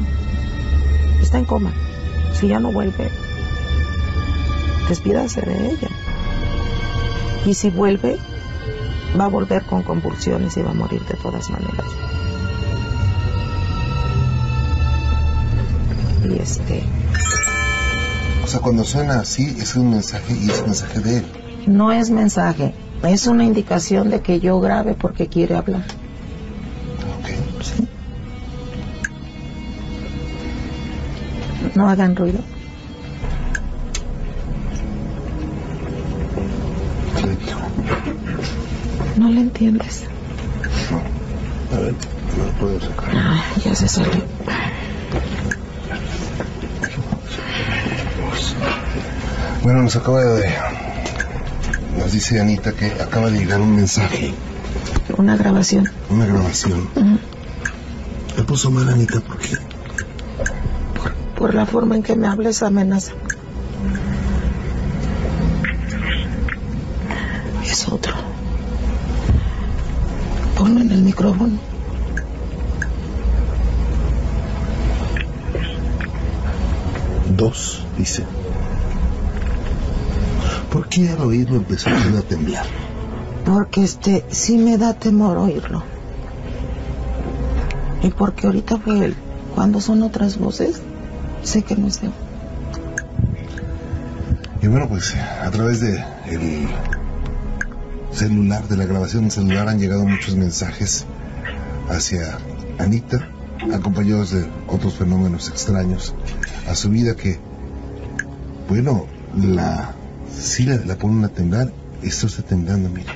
está 1.22 1.40
en 1.40 1.46
coma, 1.46 1.74
si 2.34 2.48
ya 2.48 2.60
no 2.60 2.72
vuelve, 2.72 3.10
despídase 4.88 5.42
de 5.42 5.72
ella. 5.72 5.90
Y 7.46 7.54
si 7.54 7.70
vuelve, 7.70 8.18
va 9.20 9.26
a 9.26 9.28
volver 9.30 9.64
con 9.66 9.84
convulsiones 9.84 10.58
y 10.58 10.62
va 10.62 10.72
a 10.72 10.74
morir 10.74 11.02
de 11.06 11.16
todas 11.16 11.50
maneras. 11.50 11.86
Y 16.24 16.40
este, 16.42 16.84
O 18.44 18.48
sea, 18.48 18.60
cuando 18.60 18.84
suena 18.84 19.20
así, 19.20 19.56
es 19.60 19.76
un 19.76 19.92
mensaje 19.92 20.34
y 20.34 20.50
es 20.50 20.60
un 20.60 20.66
mensaje 20.66 21.00
de 21.00 21.18
él. 21.20 21.26
no 21.68 21.92
es 21.92 22.10
mensaje, 22.10 22.74
es 23.04 23.28
una 23.28 23.44
indicación 23.44 24.10
de 24.10 24.22
que 24.22 24.40
yo 24.40 24.60
grabe 24.60 24.96
porque 24.96 25.28
quiere 25.28 25.56
hablar. 25.56 25.84
Sí. 27.62 27.88
No 31.76 31.90
hagan 31.90 32.16
ruido. 32.16 32.40
No 39.36 39.42
le 39.42 39.48
entiendes. 39.48 40.04
A 41.74 41.76
ver, 41.78 41.94
no 42.38 42.46
lo 42.46 42.52
puedo 42.54 42.80
sacar. 42.80 43.10
Ah, 43.14 43.44
ya 43.66 43.76
se 43.76 43.86
salió. 43.90 44.24
Bueno, 49.64 49.82
nos 49.84 49.96
acaba 49.96 50.24
de... 50.24 50.50
Nos 51.98 52.12
dice 52.12 52.40
Anita 52.40 52.74
que 52.74 52.86
acaba 53.02 53.30
de 53.30 53.40
llegar 53.40 53.62
un 53.62 53.76
mensaje, 53.76 54.34
Una 55.18 55.36
grabación. 55.38 55.90
una 56.10 56.26
grabación. 56.26 56.90
Ujú. 56.96 57.20
Me 58.38 58.44
puso 58.44 58.70
mal 58.70 58.88
Anita 58.90 59.22
porque 59.22 59.58
Por 61.38 61.56
la 61.56 61.66
forma 61.66 61.96
en 61.96 62.04
que 62.04 62.16
me 62.16 62.28
habla 62.28 62.50
esa 62.50 62.68
amenaza. 62.68 63.14
Ponlo 70.58 70.82
en 70.82 70.92
el 70.92 71.02
micrófono. 71.02 71.60
dos, 77.36 77.86
dice. 77.98 78.24
¿Por 80.72 80.88
qué 80.88 81.10
al 81.10 81.22
oírlo 81.22 81.58
empezó 81.58 81.90
a 81.90 82.22
temblar? 82.22 82.66
Porque 83.46 83.84
este 83.84 84.26
sí 84.30 84.58
me 84.58 84.78
da 84.78 84.94
temor 84.94 85.38
oírlo. 85.38 85.84
Y 88.02 88.10
porque 88.10 88.48
ahorita 88.48 88.78
fue 88.78 89.06
él. 89.06 89.16
Cuando 89.54 89.80
son 89.80 90.04
otras 90.04 90.38
voces, 90.38 90.82
sé 91.44 91.64
que 91.64 91.76
no 91.76 91.88
es 91.88 92.04
él. 92.04 92.12
Y 94.62 94.68
bueno, 94.68 94.88
pues 94.90 95.16
a 95.16 95.50
través 95.52 95.80
de 95.80 96.04
el 96.28 96.68
celular, 98.16 98.68
de 98.68 98.78
la 98.78 98.86
grabación 98.86 99.24
del 99.24 99.32
celular, 99.32 99.68
han 99.68 99.80
llegado 99.80 100.06
muchos 100.06 100.36
mensajes 100.36 101.06
hacia 101.90 102.38
Anita, 102.80 103.30
acompañados 103.74 104.32
de 104.32 104.48
otros 104.68 104.96
fenómenos 104.96 105.50
extraños 105.50 106.16
a 106.70 106.76
su 106.76 106.90
vida 106.90 107.16
que, 107.16 107.40
bueno, 108.70 109.06
la 109.38 109.94
sí 110.32 110.64
la, 110.64 110.78
la 110.78 110.96
ponen 110.96 111.24
a 111.26 111.30
temblar, 111.30 111.72
esto 112.02 112.28
está 112.28 112.44
temblando, 112.44 112.90
mira. 112.90 113.14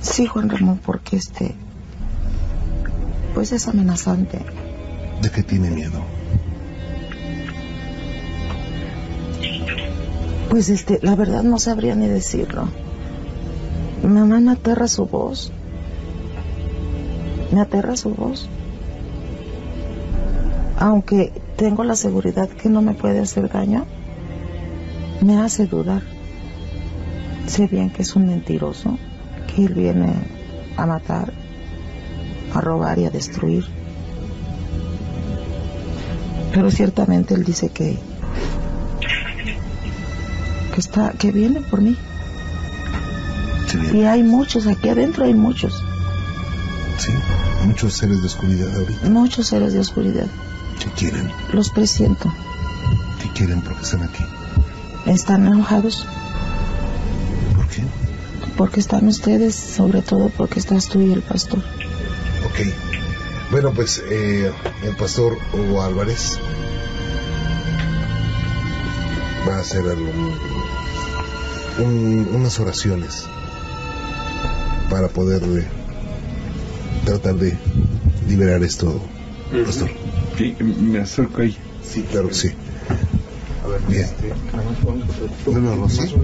Sí, 0.00 0.26
Juan 0.26 0.48
Ramón, 0.48 0.80
porque 0.84 1.16
este. 1.16 1.54
Pues 3.34 3.52
es 3.52 3.68
amenazante. 3.68 4.40
¿De 5.22 5.30
qué 5.30 5.42
tiene 5.42 5.70
miedo? 5.70 6.02
Pues 10.50 10.68
este, 10.68 10.98
la 11.00 11.14
verdad 11.14 11.42
no 11.42 11.58
sabría 11.58 11.94
ni 11.94 12.08
decirlo. 12.08 12.68
Mamá 14.12 14.40
me 14.40 14.52
aterra 14.52 14.88
su 14.88 15.06
voz. 15.06 15.50
Me 17.50 17.60
aterra 17.62 17.96
su 17.96 18.10
voz. 18.10 18.46
Aunque 20.78 21.32
tengo 21.56 21.82
la 21.82 21.96
seguridad 21.96 22.48
que 22.50 22.68
no 22.68 22.82
me 22.82 22.92
puede 22.92 23.20
hacer 23.20 23.48
daño, 23.48 23.86
me 25.22 25.38
hace 25.38 25.66
dudar. 25.66 26.02
Sé 27.46 27.66
bien 27.68 27.88
que 27.88 28.02
es 28.02 28.14
un 28.14 28.26
mentiroso, 28.26 28.98
que 29.46 29.64
él 29.64 29.74
viene 29.74 30.12
a 30.76 30.84
matar, 30.84 31.32
a 32.54 32.60
robar 32.60 32.98
y 32.98 33.06
a 33.06 33.10
destruir. 33.10 33.64
Pero 36.52 36.70
ciertamente 36.70 37.34
él 37.34 37.44
dice 37.44 37.70
que 37.70 37.98
que 40.74 40.80
está 40.80 41.12
que 41.12 41.32
viene 41.32 41.60
por 41.62 41.80
mí. 41.80 41.96
Y 43.92 44.02
hay 44.04 44.22
muchos 44.22 44.66
aquí 44.66 44.88
adentro 44.88 45.24
hay 45.24 45.34
muchos, 45.34 45.82
Sí, 46.98 47.12
muchos 47.64 47.94
seres 47.94 48.20
de 48.20 48.26
oscuridad 48.26 48.74
ahorita 48.76 49.08
muchos 49.08 49.46
seres 49.48 49.72
de 49.72 49.80
oscuridad. 49.80 50.26
que 50.78 50.90
quieren, 50.90 51.30
Los 51.52 51.70
presiento. 51.70 52.32
que 53.20 53.28
quieren 53.32 53.60
porque 53.62 53.82
están 53.82 54.02
aquí. 54.02 54.24
Están 55.06 55.46
enojados 55.46 56.06
¿Por 57.56 57.66
qué? 57.68 57.82
porque 58.56 58.80
están 58.80 59.08
ustedes, 59.08 59.54
sobre 59.54 60.02
todo 60.02 60.28
porque 60.28 60.58
estás 60.60 60.88
tú 60.88 61.00
y 61.00 61.12
el 61.12 61.22
pastor. 61.22 61.58
Ok. 62.44 62.66
Bueno, 63.50 63.72
pues 63.72 64.02
eh, 64.10 64.50
el 64.82 64.96
pastor 64.96 65.36
Hugo 65.52 65.82
Álvarez 65.82 66.38
va 69.48 69.56
a 69.56 69.60
hacer 69.60 69.80
algún- 69.88 70.38
un- 71.78 72.28
unas 72.32 72.58
oraciones 72.60 73.24
para 74.92 75.08
poder 75.08 75.42
eh, 75.42 75.66
tratar 77.06 77.34
de 77.36 77.56
liberar 78.28 78.62
esto, 78.62 79.00
pastor. 79.64 79.88
Sí, 80.36 80.54
me 80.60 80.98
acerco 80.98 81.40
ahí. 81.40 81.56
Sí, 81.82 82.02
claro 82.02 82.28
que 82.28 82.34
sí. 82.34 82.50
Bien. 83.88 84.06
Bueno, 85.46 85.76
Rosy. 85.76 86.14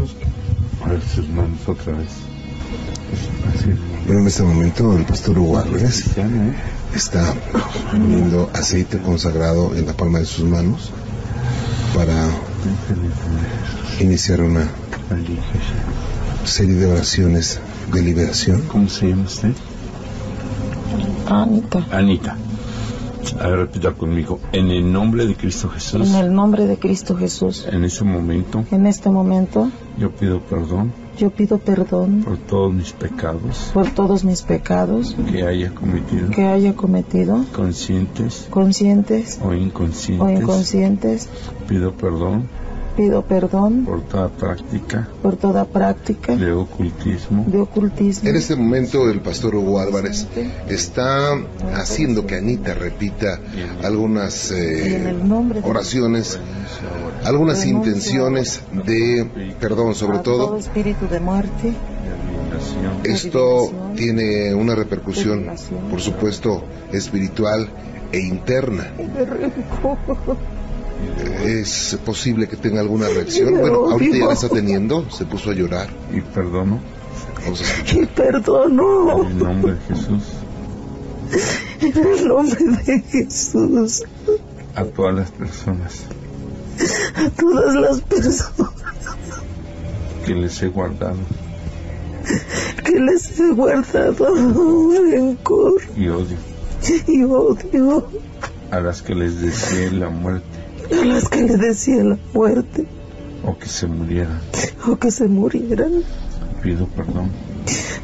A 0.85 0.89
ver 0.91 1.01
sus 1.03 1.27
manos 1.31 1.67
otra 1.67 1.95
vez. 1.95 2.11
Bueno, 4.07 4.21
en 4.21 4.27
este 4.27 4.43
momento 4.43 4.99
el 4.99 5.07
pastor 5.07 5.39
Hugo 5.39 5.65
está 6.95 7.35
poniendo 7.91 8.51
aceite 8.53 8.99
consagrado 8.99 9.75
en 9.77 9.87
la 9.87 9.95
palma 9.95 10.19
de 10.19 10.27
sus 10.27 10.45
manos 10.45 10.91
para 11.95 12.29
iniciar 13.99 14.43
una 14.43 14.69
serie 16.45 16.75
de 16.75 16.87
oraciones 16.87 17.61
de 17.93 18.03
liberación. 18.03 18.63
¿Cómo 18.69 18.89
se 18.89 19.09
llama 19.09 19.25
usted? 19.25 19.53
Anita, 21.29 21.87
Anita. 21.91 22.37
A 23.41 23.49
ver, 23.49 23.59
repita 23.59 23.93
conmigo. 23.93 24.41
En 24.53 24.71
el 24.71 24.91
nombre 24.91 25.27
de 25.27 25.35
Cristo 25.35 25.69
Jesús, 25.69 26.09
en 26.09 26.15
el 26.15 26.33
nombre 26.33 26.67
de 26.67 26.79
Cristo 26.79 27.17
Jesús, 27.17 27.67
en 27.71 27.85
ese 27.85 28.05
momento, 28.05 28.65
en 28.71 28.87
este 28.87 29.11
momento 29.11 29.71
yo 29.99 30.11
pido 30.11 30.41
perdón 30.41 30.93
yo 31.19 31.31
pido 31.31 31.59
perdón 31.59 32.23
por 32.25 32.39
todos 32.39 32.73
mis 32.73 32.93
pecados 32.93 33.71
por 33.75 33.91
todos 33.91 34.25
mis 34.25 34.43
pecados 34.43 35.17
que 35.31 35.43
haya 35.43 35.75
cometido, 35.75 36.31
que 36.31 36.47
haya 36.47 36.75
cometido, 36.75 37.45
conscientes 37.53 38.47
conscientes 38.51 39.41
o 39.43 39.49
o 39.49 39.55
inconscientes. 39.55 40.41
inconscientes. 40.41 41.29
Pido 41.67 41.93
perdón 41.93 42.49
pido 42.99 43.23
perdón 43.23 43.85
por 43.85 44.01
toda 44.03 44.29
práctica 44.29 45.09
por 45.23 45.37
toda 45.37 45.65
práctica 45.65 46.35
de 46.35 46.51
ocultismo. 46.51 47.45
de 47.47 47.61
ocultismo. 47.61 48.29
En 48.29 48.35
este 48.35 48.57
momento 48.57 49.09
el 49.09 49.21
pastor 49.21 49.55
Hugo 49.55 49.79
Álvarez 49.79 50.27
está 50.69 51.39
haciendo 51.77 52.27
que 52.27 52.35
Anita 52.35 52.75
repita 52.75 53.39
algunas 53.85 54.51
eh, 54.51 55.15
oraciones, 55.63 56.41
algunas 57.25 57.65
intenciones 57.67 58.63
de 58.85 59.55
perdón 59.61 59.95
sobre 59.95 60.19
A 60.19 60.23
todo 60.25 60.47
todo. 60.49 60.57
espíritu 60.59 61.07
de 61.07 61.21
muerte, 61.21 61.73
Esto 63.05 63.71
tiene 63.95 64.53
una 64.55 64.75
repercusión, 64.75 65.47
por 65.89 66.01
supuesto, 66.01 66.65
espiritual 66.93 67.69
e 68.11 68.19
interna. 68.19 68.91
Es 71.45 71.99
posible 72.05 72.49
que 72.49 72.57
tenga 72.57 72.81
alguna 72.81 73.09
reacción. 73.09 73.55
Bueno, 73.61 73.91
ahorita 73.91 74.17
ya 74.17 74.27
la 74.27 74.33
está 74.33 74.49
teniendo. 74.49 75.09
Se 75.11 75.25
puso 75.25 75.51
a 75.51 75.55
llorar. 75.55 75.89
Y 76.13 76.21
perdono 76.21 76.81
Vamos 77.45 77.61
a 77.61 77.65
escuchar. 77.65 77.97
Y 78.03 78.07
perdono. 78.07 79.23
En 79.23 79.27
el 79.27 79.39
nombre 79.39 79.75
de 79.75 79.81
Jesús. 79.81 80.23
En 81.81 82.07
el 82.07 82.29
nombre 82.29 82.65
de 82.85 83.01
Jesús. 83.01 84.03
A 84.75 84.85
todas 84.85 85.15
las 85.15 85.31
personas. 85.31 86.05
A 87.15 87.31
todas 87.31 87.75
las 87.75 88.01
personas. 88.03 88.73
Que 90.25 90.35
les 90.35 90.63
he 90.63 90.69
guardado. 90.69 91.17
Que 92.85 93.01
les 93.01 93.41
he 93.41 93.53
guardado 93.53 94.35
rencor. 95.11 95.81
Y 95.97 96.09
odio, 96.09 96.37
y 97.07 97.23
odio, 97.23 98.07
a 98.71 98.81
las 98.81 99.03
que 99.03 99.15
les 99.15 99.41
deseé 99.41 99.91
la 99.91 100.11
muerte 100.11 100.58
a 100.93 101.05
las 101.05 101.29
que 101.29 101.43
le 101.43 101.57
decía 101.57 102.03
la 102.05 102.19
muerte. 102.33 102.87
O 103.45 103.57
que 103.57 103.67
se 103.67 103.87
murieran. 103.87 104.41
o 104.87 104.97
que 104.97 105.11
se 105.11 105.29
murieran. 105.29 106.03
Pido 106.63 106.87
perdón. 106.87 107.31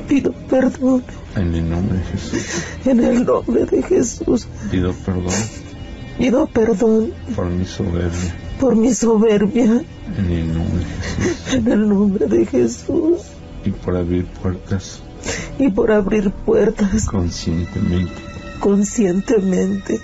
Pido 0.08 0.32
perdón. 0.48 1.02
En 1.36 1.54
el 1.54 1.68
nombre 1.70 1.98
de 1.98 2.04
Jesús. 2.04 2.64
en 2.84 3.04
el 3.04 3.24
nombre 3.24 3.66
de 3.66 3.82
Jesús. 3.82 4.46
Pido 4.70 4.92
perdón. 4.92 5.34
Pido 6.18 6.46
perdón. 6.46 7.12
Por 7.34 7.46
mi 7.46 7.64
soberbia. 7.64 8.36
Por 8.60 8.76
mi 8.76 8.94
soberbia. 8.94 9.82
En 10.16 10.30
el 10.30 10.54
nombre 10.54 10.84
de 10.84 10.86
Jesús. 10.86 11.54
En 11.54 11.72
el 11.72 11.88
nombre 11.88 12.26
de 12.26 12.46
Jesús. 12.46 13.20
Y 13.64 13.70
por 13.70 13.96
abrir 13.96 14.26
puertas. 14.26 15.00
Y 15.58 15.70
por 15.70 15.90
abrir 15.90 16.30
puertas. 16.30 17.06
Conscientemente. 17.06 18.12
Conscientemente 18.60 20.00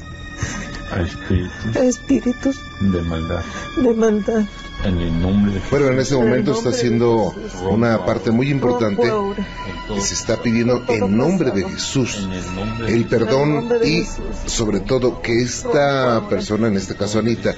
a 0.93 1.01
espíritus 1.03 1.77
a 1.77 1.85
espíritus 1.85 2.57
de 2.81 3.03
maldad. 3.03 3.43
de 3.77 3.95
maldad. 3.95 4.45
en 4.85 5.01
el 5.01 5.21
nombre 5.21 5.53
de 5.53 5.61
Jesús. 5.61 5.71
Bueno, 5.71 5.89
en 5.89 5.99
este 5.99 6.15
momento 6.15 6.53
está 6.53 6.71
haciendo 6.71 7.35
una 7.69 8.05
parte 8.05 8.31
muy 8.31 8.51
importante 8.51 9.11
que 9.95 10.01
se 10.01 10.15
está 10.15 10.43
pidiendo 10.43 10.85
en 10.89 11.17
nombre 11.17 11.51
de 11.51 11.65
Jesús 11.65 12.29
el 12.87 13.05
perdón 13.07 13.69
y 13.85 14.05
sobre 14.47 14.81
todo 14.81 15.21
que 15.21 15.43
esta 15.43 16.29
persona, 16.29 16.69
en 16.69 16.77
este 16.77 16.95
caso 16.95 17.19
Anita, 17.19 17.55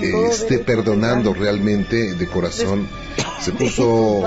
eh, 0.00 0.26
esté 0.30 0.58
perdonando 0.58 1.34
realmente 1.34 2.14
de 2.14 2.26
corazón. 2.26 2.88
Se 3.40 3.52
puso 3.52 4.22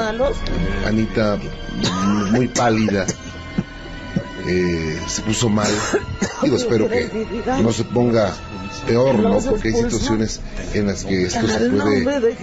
Anita 0.85 1.39
muy 2.31 2.47
pálida, 2.47 3.05
eh, 4.47 4.99
se 5.07 5.21
puso 5.21 5.49
mal. 5.49 5.71
Digo, 6.43 6.57
espero 6.57 6.89
que 6.89 7.09
no 7.61 7.71
se 7.71 7.83
ponga 7.85 8.33
peor, 8.85 9.19
¿no? 9.19 9.39
Porque 9.39 9.69
hay 9.69 9.75
situaciones 9.75 10.41
en 10.73 10.87
las 10.87 11.05
que 11.05 11.25
esto 11.25 11.47
se 11.47 11.69
puede 11.69 12.35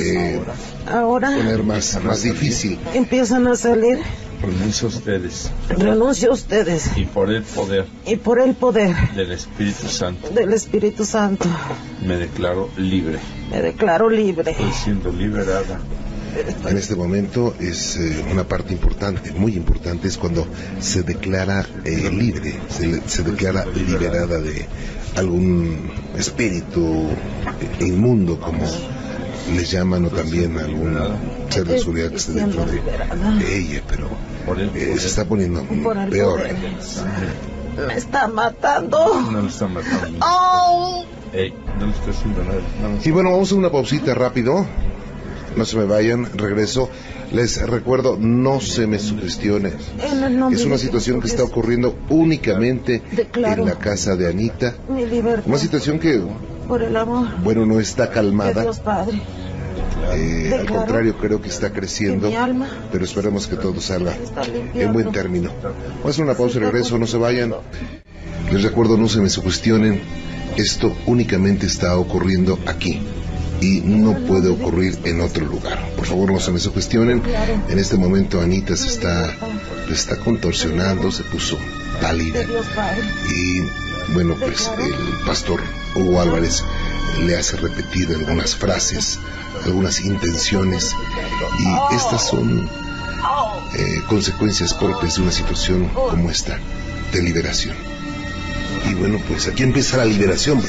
eh, 0.00 0.40
ahora 0.90 1.30
poner 1.30 1.62
más, 1.62 2.02
más 2.02 2.22
difícil. 2.22 2.78
empiezan 2.94 3.46
a 3.46 3.56
salir. 3.56 4.00
renuncio 4.40 4.88
a 4.88 4.90
ustedes 4.90 5.50
Renuncio 5.68 6.30
a 6.30 6.34
ustedes 6.34 6.90
y 6.96 7.04
por 7.04 7.30
el 7.30 7.42
poder 7.42 7.86
y 8.04 8.16
por 8.16 8.40
el 8.40 8.54
poder 8.54 8.94
del 9.14 9.32
Espíritu 9.32 9.88
Santo 9.88 10.28
del 10.30 10.52
Espíritu 10.52 11.04
Santo 11.04 11.46
me 12.04 12.16
declaro 12.16 12.68
libre. 12.76 13.18
me 13.50 13.62
declaro 13.62 14.10
libre. 14.10 14.50
Estoy 14.50 14.72
siendo 14.72 15.12
liberada 15.12 15.78
En 16.68 16.76
este 16.76 16.96
momento 16.96 17.54
es 17.60 17.96
eh, 17.96 18.24
una 18.32 18.44
parte 18.44 18.72
importante, 18.72 19.32
muy 19.32 19.54
importante, 19.54 20.08
es 20.08 20.16
cuando 20.18 20.46
se 20.80 21.02
declara 21.02 21.64
eh, 21.84 22.10
libre, 22.10 22.54
se, 22.68 22.86
le- 22.88 23.02
se 23.08 23.22
declara 23.22 23.64
liberada 23.66 24.38
de 24.40 24.66
algún 25.16 25.90
espíritu 26.16 27.08
eh, 27.80 27.84
inmundo, 27.86 28.40
como 28.40 28.64
les 29.54 29.70
llaman, 29.70 30.06
o 30.06 30.08
también 30.10 30.58
algún 30.58 30.94
ser 31.50 31.64
de 31.66 31.78
seguridad 31.78 32.10
que 32.10 32.16
esté 32.16 32.32
dentro 32.32 32.64
de, 32.64 32.80
de 33.44 33.58
ella, 33.58 33.82
pero 33.88 34.08
eh, 34.74 34.96
se 34.98 35.06
está 35.06 35.24
poniendo 35.26 35.62
peor. 36.10 36.40
Me 37.86 37.94
está 37.94 38.28
matando. 38.28 39.20
No 39.30 39.42
le 39.42 39.48
está 39.48 39.66
matando. 39.68 40.18
¡Oh! 40.22 41.04
Y 43.04 43.10
bueno, 43.10 43.30
vamos 43.32 43.50
a 43.52 43.54
una 43.56 43.70
pausita 43.70 44.14
rápido. 44.14 44.64
No 45.56 45.64
se 45.64 45.76
me 45.76 45.84
vayan, 45.84 46.26
regreso. 46.36 46.90
Les 47.32 47.60
recuerdo, 47.66 48.16
no 48.18 48.60
se 48.60 48.86
me 48.86 48.96
el 48.96 50.38
nombre 50.38 50.58
Es 50.58 50.64
una 50.64 50.78
situación 50.78 51.20
que 51.20 51.26
está 51.26 51.42
ocurriendo 51.42 51.96
únicamente 52.08 53.02
en 53.34 53.64
la 53.64 53.74
casa 53.74 54.16
de 54.16 54.28
Anita. 54.28 54.74
Una 55.46 55.58
situación 55.58 55.98
que, 55.98 56.22
bueno, 57.42 57.66
no 57.66 57.80
está 57.80 58.10
calmada. 58.10 58.66
Eh, 60.12 60.56
al 60.60 60.66
contrario, 60.66 61.16
creo 61.18 61.40
que 61.40 61.48
está 61.48 61.72
creciendo. 61.72 62.30
Pero 62.92 63.04
esperemos 63.04 63.46
que 63.46 63.56
todo 63.56 63.80
salga 63.80 64.14
en 64.74 64.92
buen 64.92 65.10
término. 65.12 65.50
Vamos 65.62 66.06
a 66.06 66.08
hacer 66.10 66.24
una 66.24 66.34
pausa 66.34 66.58
y 66.58 66.62
regreso, 66.62 66.98
no 66.98 67.06
se 67.06 67.16
vayan. 67.16 67.54
Les 68.52 68.62
recuerdo, 68.62 68.96
no 68.96 69.08
se 69.08 69.20
me 69.20 69.28
sugestionen. 69.28 70.00
Esto 70.56 70.96
únicamente 71.06 71.66
está 71.66 71.96
ocurriendo 71.98 72.60
aquí 72.66 73.00
y 73.60 73.80
no 73.80 74.14
puede 74.26 74.48
ocurrir 74.48 74.98
en 75.04 75.20
otro 75.20 75.44
lugar. 75.44 75.90
Por 75.96 76.06
favor, 76.06 76.32
no 76.32 76.40
se 76.40 76.50
me 76.50 76.58
sugestionen. 76.58 77.22
En 77.68 77.78
este 77.78 77.96
momento 77.96 78.40
Anita 78.40 78.76
se 78.76 78.88
está, 78.88 79.34
está 79.90 80.16
contorsionando, 80.16 81.10
se 81.10 81.22
puso 81.24 81.58
pálida. 82.00 82.42
Y 83.30 83.60
bueno, 84.12 84.36
pues 84.38 84.70
el 84.78 85.26
pastor 85.26 85.60
Hugo 85.94 86.20
Álvarez 86.20 86.62
le 87.22 87.36
hace 87.36 87.56
repetir 87.56 88.08
algunas 88.08 88.54
frases, 88.56 89.18
algunas 89.64 90.00
intenciones 90.00 90.94
y 91.58 91.94
estas 91.94 92.28
son 92.28 92.68
eh, 93.76 94.02
consecuencias 94.08 94.74
propias 94.74 95.16
de 95.16 95.22
una 95.22 95.32
situación 95.32 95.88
como 95.88 96.30
esta, 96.30 96.58
de 97.12 97.22
liberación. 97.22 97.76
Y 98.90 98.94
bueno, 98.94 99.20
pues 99.28 99.48
aquí 99.48 99.62
empieza 99.62 99.96
la 99.96 100.04
liberación. 100.04 100.62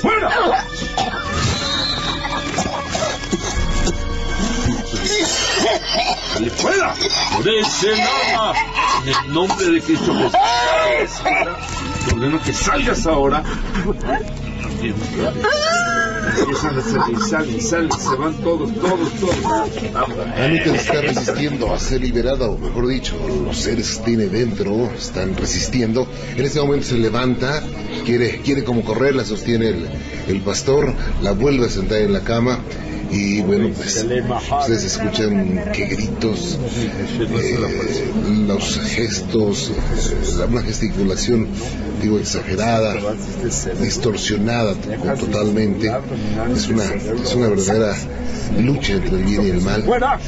¡Sale 6.34 6.50
fuera! 6.50 6.94
¡Por 7.36 7.48
ese 7.48 7.94
arma! 7.94 8.54
En 9.04 9.10
el 9.10 9.34
nombre 9.34 9.70
de 9.70 9.82
Cristo 9.82 10.14
Jesús. 10.14 11.22
Te 12.06 12.14
ordeno 12.14 12.42
que 12.42 12.54
salgas 12.54 13.06
ahora. 13.06 13.44
Empiezan 16.38 16.78
a 16.78 16.82
salir, 16.82 17.20
salen, 17.20 17.62
salen, 17.62 17.92
se 17.92 18.16
van 18.16 18.34
todos, 18.36 18.74
todos, 18.74 19.14
todos. 19.14 19.36
Se 19.74 20.76
está 20.76 21.02
resistiendo 21.02 21.74
a 21.74 21.80
ser 21.80 22.02
liberada, 22.02 22.50
o 22.50 22.58
mejor 22.58 22.88
dicho, 22.88 23.16
los 23.46 23.58
seres 23.58 23.98
que 23.98 24.06
tiene 24.06 24.26
dentro 24.26 24.92
están 24.92 25.38
resistiendo. 25.38 26.08
En 26.36 26.46
este 26.46 26.60
momento 26.60 26.88
se 26.88 26.98
levanta, 26.98 27.64
quiere, 28.06 28.42
quiere 28.42 28.64
como 28.64 28.84
correr, 28.84 29.16
la 29.16 29.24
sostiene 29.24 29.70
el, 29.70 29.88
el 30.28 30.42
pastor, 30.42 30.94
la 31.22 31.32
vuelve 31.32 31.68
a 31.68 31.70
sentar 31.70 32.00
en 32.00 32.14
la 32.14 32.22
cama. 32.22 32.60
Y 33.12 33.42
bueno, 33.42 33.70
pues 33.76 34.04
ustedes 34.62 34.84
escuchan 34.84 35.64
qué 35.74 35.86
gritos, 35.86 36.58
eh, 37.20 37.58
los 38.48 38.80
gestos, 38.80 39.72
eh, 39.72 40.46
una 40.50 40.62
gesticulación, 40.64 41.48
digo, 42.02 42.18
exagerada, 42.20 42.96
distorsionada 43.80 44.74
to- 44.74 45.26
totalmente. 45.26 45.92
Es 46.54 46.68
una, 46.68 46.84
es 46.84 47.36
una 47.36 47.50
verdadera 47.50 47.96
lucha 48.60 48.94
entre 48.94 49.18
el 49.18 49.24
bien 49.24 49.46
y 49.46 49.50
el 49.52 49.62
mal. 49.62 49.84
¡Fuera! 49.84 50.20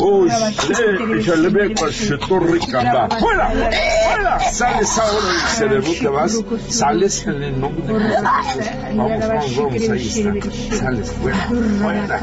Uy, 0.00 0.30
sí, 0.30 1.22
ya 1.24 1.34
le 1.36 1.48
veo 1.48 1.92
se 1.92 2.18
torre 2.18 2.58
camba. 2.70 3.08
¡Fuera! 3.18 3.50
¡Fuera! 3.50 4.40
Sales 4.52 4.98
ahora 4.98 5.80
te 6.00 6.08
vas, 6.08 6.44
sales 6.68 7.26
en 7.26 7.42
el 7.42 7.60
nombre 7.60 7.98
de 7.98 8.16
Jesús. 8.16 8.70
Vamos, 8.94 9.20
vamos, 9.20 9.56
vamos, 9.56 9.88
ahí 9.90 10.06
está. 10.06 10.76
Sales, 10.76 11.10
fuera, 11.12 11.38
fuera. 11.80 12.20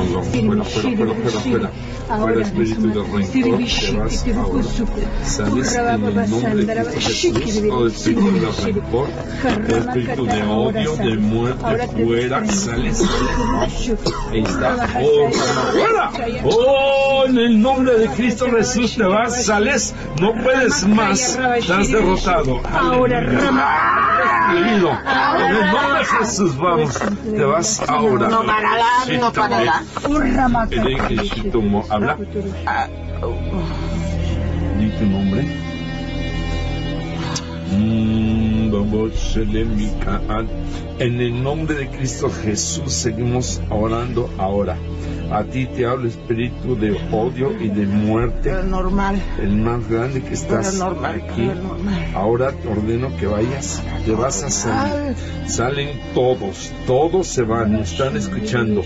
Fuera, 0.00 0.64
fuera, 0.64 0.64
fuera, 0.64 1.14
fuera, 1.14 1.40
fuera. 1.40 1.70
Fuera 2.18 2.42
espíritu 2.42 2.88
de 2.88 3.02
rencor, 3.04 3.58
te 4.24 4.32
vas 4.32 4.36
ahora. 4.36 4.64
Sales 5.24 5.74
en 5.76 6.18
el 6.18 6.30
nombre 6.30 6.54
de 6.64 6.84
Cristo 6.92 7.40
Jesús. 7.40 7.68
Todo 7.68 7.86
espíritu 7.86 8.32
de 8.32 8.50
rencor, 8.64 9.08
todo 9.68 9.78
espíritu 9.78 10.24
de 10.26 10.42
odio, 10.42 10.96
de 10.96 11.16
muerte, 11.18 12.04
fuera. 12.04 12.46
Sales. 12.46 13.02
Ahí 14.32 14.42
está. 14.42 14.88
Oh, 15.00 15.30
fuera. 15.30 16.10
Oh, 16.44 17.24
en 17.26 17.38
el 17.38 17.60
nombre 17.60 17.98
de 17.98 18.08
Cristo 18.08 18.50
Jesús 18.50 18.96
te 18.96 19.04
vas, 19.04 19.44
sales. 19.44 19.94
No 20.20 20.32
puedes 20.42 20.86
más. 20.88 21.38
Estás 21.58 21.88
derrotado. 21.92 22.60
Ahora. 22.64 23.20
En 24.52 24.56
el 24.56 24.80
nombre 24.80 25.98
de 26.00 26.04
Jesús, 26.18 26.56
vamos. 26.56 26.89
Te 26.90 27.44
vas 27.44 27.80
ahora. 27.88 28.28
No 28.28 28.44
parará, 28.44 29.06
no 29.18 29.32
parará. 29.32 29.82
El 30.70 31.20
Shitomo, 31.22 31.84
habla. 31.88 32.16
Di 34.78 34.90
tu 34.90 35.06
nombre. 35.06 35.46
Mm. 37.72 38.49
En 40.98 41.20
el 41.20 41.42
nombre 41.42 41.76
de 41.76 41.88
Cristo 41.88 42.30
Jesús 42.30 42.92
seguimos 42.92 43.60
orando 43.70 44.30
ahora. 44.38 44.76
A 45.30 45.44
ti 45.44 45.66
te 45.66 45.86
hablo 45.86 46.08
espíritu 46.08 46.76
de 46.76 46.90
odio 47.12 47.52
y 47.60 47.68
de 47.68 47.86
muerte. 47.86 48.52
normal. 48.64 49.20
El 49.40 49.56
más 49.56 49.88
grande 49.88 50.22
que 50.22 50.34
estás 50.34 50.74
normal, 50.74 51.22
aquí. 51.24 51.50
Ahora 52.14 52.52
te 52.52 52.68
ordeno 52.68 53.16
que 53.16 53.26
vayas. 53.26 53.80
Te 54.04 54.12
vas 54.12 54.42
a 54.42 54.50
salir. 54.50 55.14
Salen 55.46 56.00
todos. 56.14 56.72
Todos 56.86 57.28
se 57.28 57.42
van. 57.42 57.72
Me 57.72 57.82
están 57.82 58.16
escuchando. 58.16 58.82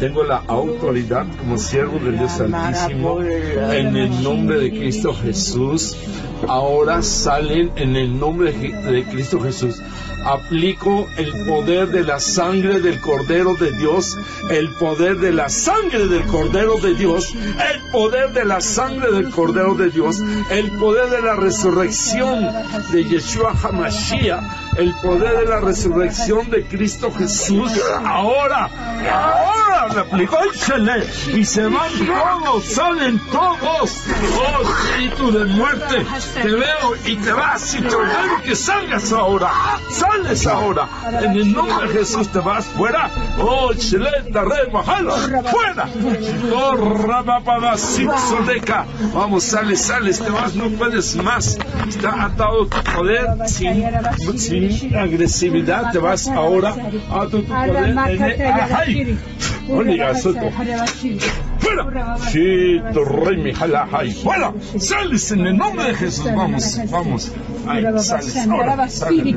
Tengo 0.00 0.24
la 0.24 0.42
autoridad 0.48 1.26
como 1.38 1.58
siervo 1.58 1.98
del 1.98 2.18
Dios 2.18 2.40
Altísimo 2.40 3.20
en 3.22 3.96
el 3.96 4.22
nombre 4.22 4.58
de 4.58 4.70
Cristo 4.70 5.14
Jesús. 5.14 5.96
Ahora 6.48 7.02
salen 7.02 7.72
en 7.76 7.96
el 7.96 8.18
nombre 8.18 8.52
de 8.52 9.04
Cristo 9.04 9.40
Jesús. 9.40 9.80
Aplico 10.24 11.08
el 11.16 11.32
poder 11.46 11.88
de 11.88 12.02
la 12.02 12.20
sangre 12.20 12.80
del 12.80 13.00
Cordero 13.00 13.54
de 13.54 13.72
Dios, 13.72 14.16
el 14.50 14.70
poder 14.70 15.18
de 15.18 15.32
la 15.32 15.48
sangre 15.48 16.06
del 16.06 16.24
Cordero 16.26 16.78
de 16.78 16.94
Dios, 16.94 17.34
el 17.34 17.80
poder 17.90 18.32
de 18.32 18.44
la 18.44 18.60
sangre 18.60 19.12
del 19.12 19.30
Cordero 19.30 19.74
de 19.74 19.90
Dios, 19.90 20.20
el 20.50 20.70
poder 20.72 21.10
de 21.10 21.22
la 21.22 21.36
resurrección 21.36 22.48
de 22.92 23.04
Yeshua 23.04 23.52
Hamashiach, 23.62 24.42
el 24.76 24.94
poder 25.02 25.38
de 25.38 25.46
la 25.46 25.60
resurrección 25.60 26.50
de 26.50 26.64
Cristo 26.66 27.12
Jesús. 27.12 27.72
Ahora, 28.04 28.70
ahora 29.10 29.88
me 29.94 30.00
aplicó 30.00 30.38
el 30.40 31.38
y 31.38 31.44
se 31.44 31.64
van 31.64 31.90
todos, 32.06 32.64
salen 32.64 33.18
todos. 33.30 34.04
Oh, 34.38 34.62
espíritu 34.62 35.32
de 35.32 35.44
muerte, 35.46 36.06
te 36.34 36.48
veo 36.48 36.96
y 37.04 37.16
te 37.16 37.32
vas 37.32 37.74
y 37.74 37.80
te 37.80 37.94
ordeno 37.94 38.42
que 38.44 38.54
salgas 38.54 39.12
ahora. 39.12 39.50
Sales 40.12 40.46
ahora. 40.46 40.88
En 41.22 41.32
el 41.32 41.52
nombre 41.52 41.88
de 41.88 41.94
Jesús 41.94 42.28
te 42.28 42.38
vas 42.40 42.66
fuera. 42.66 43.10
Oh, 43.38 43.72
Shele, 43.72 44.10
Daré, 44.30 44.70
Mahalo, 44.70 45.16
fuera. 45.16 45.88
Oh, 46.54 46.76
Rabapada, 46.76 47.76
Sodeca. 47.78 48.86
Vamos, 49.14 49.44
sales, 49.44 49.80
sales, 49.80 50.20
te 50.20 50.30
vas, 50.30 50.54
no 50.54 50.68
puedes 50.70 51.16
más. 51.16 51.58
Está 51.88 52.24
atado 52.24 52.66
tu 52.66 52.82
poder 52.92 53.26
sin, 53.46 54.38
sin 54.38 54.96
agresividad. 54.96 55.92
Te 55.92 55.98
vas 55.98 56.28
ahora 56.28 56.74
a 57.10 57.26
tu 57.26 57.44
poder. 57.44 57.76
En 57.76 57.98
el, 57.98 57.98
¡Ay! 57.98 59.18
Oiga, 59.70 60.14
Soto. 60.14 60.50
¡Fuera! 61.58 62.16
Chito, 62.30 63.04
rey, 63.04 63.36
mi 63.38 63.52
jala. 63.54 63.88
¡Fuera! 64.22 64.52
¡Sales 64.78 65.32
en 65.32 65.46
el 65.46 65.56
nombre 65.56 65.86
de 65.86 65.94
Jesús! 65.94 66.24
Vamos, 66.34 66.78
vamos. 66.90 67.32
Ay, 67.66 67.84
sales 67.98 68.36
ahora. 68.48 68.88
Sales, 68.88 69.36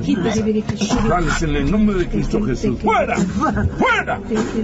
sales 0.87 1.41
en 1.43 1.55
el 1.55 1.71
nombre 1.71 1.97
de 1.97 2.07
Cristo 2.07 2.41
Jesús. 2.43 2.79
¡Fuera! 2.81 3.17
¡Fuera! 3.17 4.19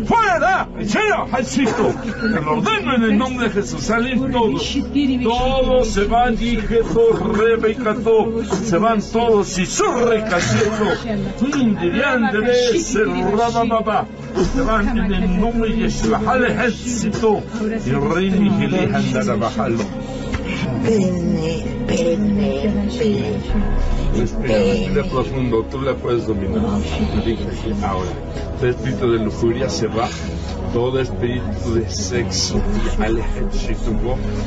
¡Fuera! 0.05 0.67
¡Chera! 0.85 1.25
¡Ay, 1.31 1.45
Chito! 1.45 1.93
Te 2.21 2.41
lo 2.41 2.57
ordeno 2.57 2.95
en 2.95 3.03
el 3.03 3.17
nombre 3.17 3.49
de 3.49 3.53
Jesús. 3.53 3.81
Salen 3.81 4.31
todos. 4.31 4.77
Todos 5.23 5.87
se 5.87 6.05
van, 6.05 6.33
y 6.33 6.57
Jesús, 6.57 7.37
Rebecato. 7.37 8.43
Se 8.63 8.77
van 8.77 9.01
todos 9.01 9.57
y 9.57 9.65
su 9.65 9.83
recacheto. 9.83 10.85
Dirían 11.81 12.31
de 12.31 12.75
ese 12.75 13.03
rabababa. 13.03 14.05
Se 14.53 14.61
van 14.61 14.97
en 14.97 15.13
el 15.13 15.39
nombre 15.39 15.69
de 15.69 15.77
Yeshua. 15.77 16.21
¡Al 16.25 16.45
ejército! 16.45 17.43
Y 17.85 17.91
rey 17.91 18.31
Miguel 18.31 18.95
andará 18.95 19.35
bajando. 19.35 19.83
Espérenme, 20.83 21.57
espérenme, 21.57 22.61
Respira, 24.17 24.57
respira 24.57 25.03
profundo, 25.09 25.63
tú 25.69 25.81
la 25.81 25.95
puedes 25.95 26.25
dominar. 26.25 26.63
Ahora, 27.83 28.09
todo 28.59 28.69
espíritu 28.69 29.11
de 29.11 29.19
lujuria 29.19 29.69
se 29.69 29.87
va, 29.87 30.09
todo 30.73 30.99
espíritu 30.99 31.75
de 31.75 31.89
sexo, 31.89 32.61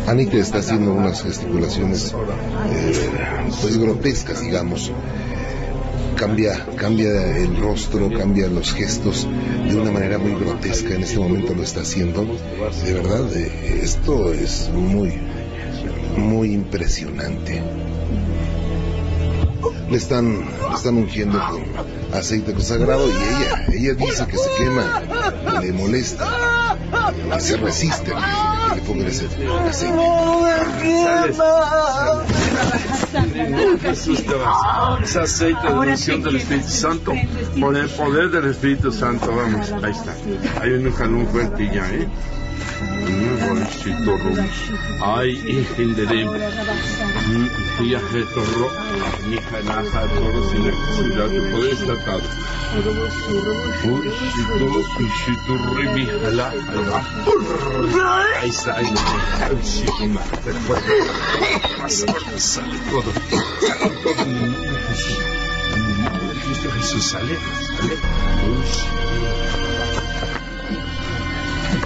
Anita 0.06 0.36
está 0.36 0.58
haciendo 0.58 0.92
unas 0.92 1.22
gesticulaciones 1.22 2.12
eh, 2.12 3.10
pues 3.62 3.78
grotescas, 3.78 4.40
digamos. 4.40 4.90
Cambia, 6.16 6.64
cambia 6.76 7.36
el 7.36 7.56
rostro, 7.56 8.08
cambia 8.10 8.46
los 8.48 8.72
gestos 8.72 9.26
de 9.68 9.74
una 9.74 9.90
manera 9.90 10.18
muy 10.18 10.34
grotesca. 10.34 10.94
En 10.94 11.02
este 11.02 11.18
momento 11.18 11.54
lo 11.54 11.62
está 11.62 11.80
haciendo. 11.80 12.24
De 12.84 12.92
verdad, 12.92 13.36
eh, 13.36 13.80
esto 13.82 14.32
es 14.32 14.70
muy, 14.72 15.12
muy 16.16 16.52
impresionante. 16.52 17.62
Le 19.90 19.96
están, 19.96 20.40
le 20.40 20.74
están 20.74 20.96
ungiendo 20.96 21.38
con 21.48 21.62
aceite 22.14 22.52
consagrado 22.52 23.06
y 23.08 23.12
ella, 23.12 23.64
ella 23.72 23.94
dice 23.94 24.26
que 24.26 24.38
se 24.38 24.50
quema, 24.58 25.02
que 25.60 25.66
le 25.66 25.72
molesta, 25.72 26.78
que 27.32 27.40
se 27.40 27.56
resiste 27.56 28.12
a 28.14 28.70
que 28.70 28.76
le 28.76 28.82
pongan 28.86 29.06
ese 29.08 29.26
aceite. 29.26 29.46
Jesús 33.82 34.24
te 34.24 34.34
vas. 34.34 35.02
Ese 35.02 35.20
aceite 35.20 35.66
de 35.66 35.74
unción 35.74 36.22
del 36.22 36.36
Espíritu 36.36 36.68
Santo, 36.68 37.12
por 37.60 37.76
el 37.76 37.88
poder 37.90 38.30
del 38.30 38.50
Espíritu 38.50 38.90
Santo, 38.92 39.34
vamos, 39.34 39.72
ahí 39.82 39.92
está. 39.92 40.14
Hay 40.62 40.70
un 40.72 40.92
jalón 40.92 41.26
fuerte 41.28 41.70
ya, 41.72 41.88
¿eh? 41.90 42.08
Ay, 45.00 45.30
hijenderem. 45.46 46.28
Ya 47.90 48.00
jetorro. 48.00 48.70
Mi 49.28 49.38
shito, 55.08 55.54
rimi, 55.76 56.04
jala, 56.06 56.52
Ahí 58.40 58.50
está, 58.50 58.76
ahí 58.76 58.84
está. 58.84 59.02
Todo. 62.90 63.10
Cristo 66.44 66.70
Jesús, 66.72 67.04
sale, 67.04 67.36
sale. 67.78 67.96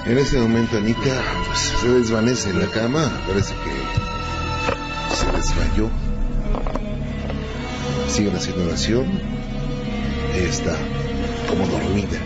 En 0.09 0.17
ese 0.17 0.39
momento 0.39 0.79
Anita 0.79 1.23
pues, 1.47 1.75
se 1.83 1.87
desvanece 1.87 2.49
en 2.49 2.61
la 2.61 2.67
cama, 2.69 3.13
parece 3.27 3.53
que 3.53 3.71
se 5.15 5.27
desmayó. 5.37 5.91
Siguen 8.09 8.35
haciendo 8.35 8.65
oración. 8.65 9.05
Está 10.35 10.75
como 11.47 11.67
dormida. 11.67 12.19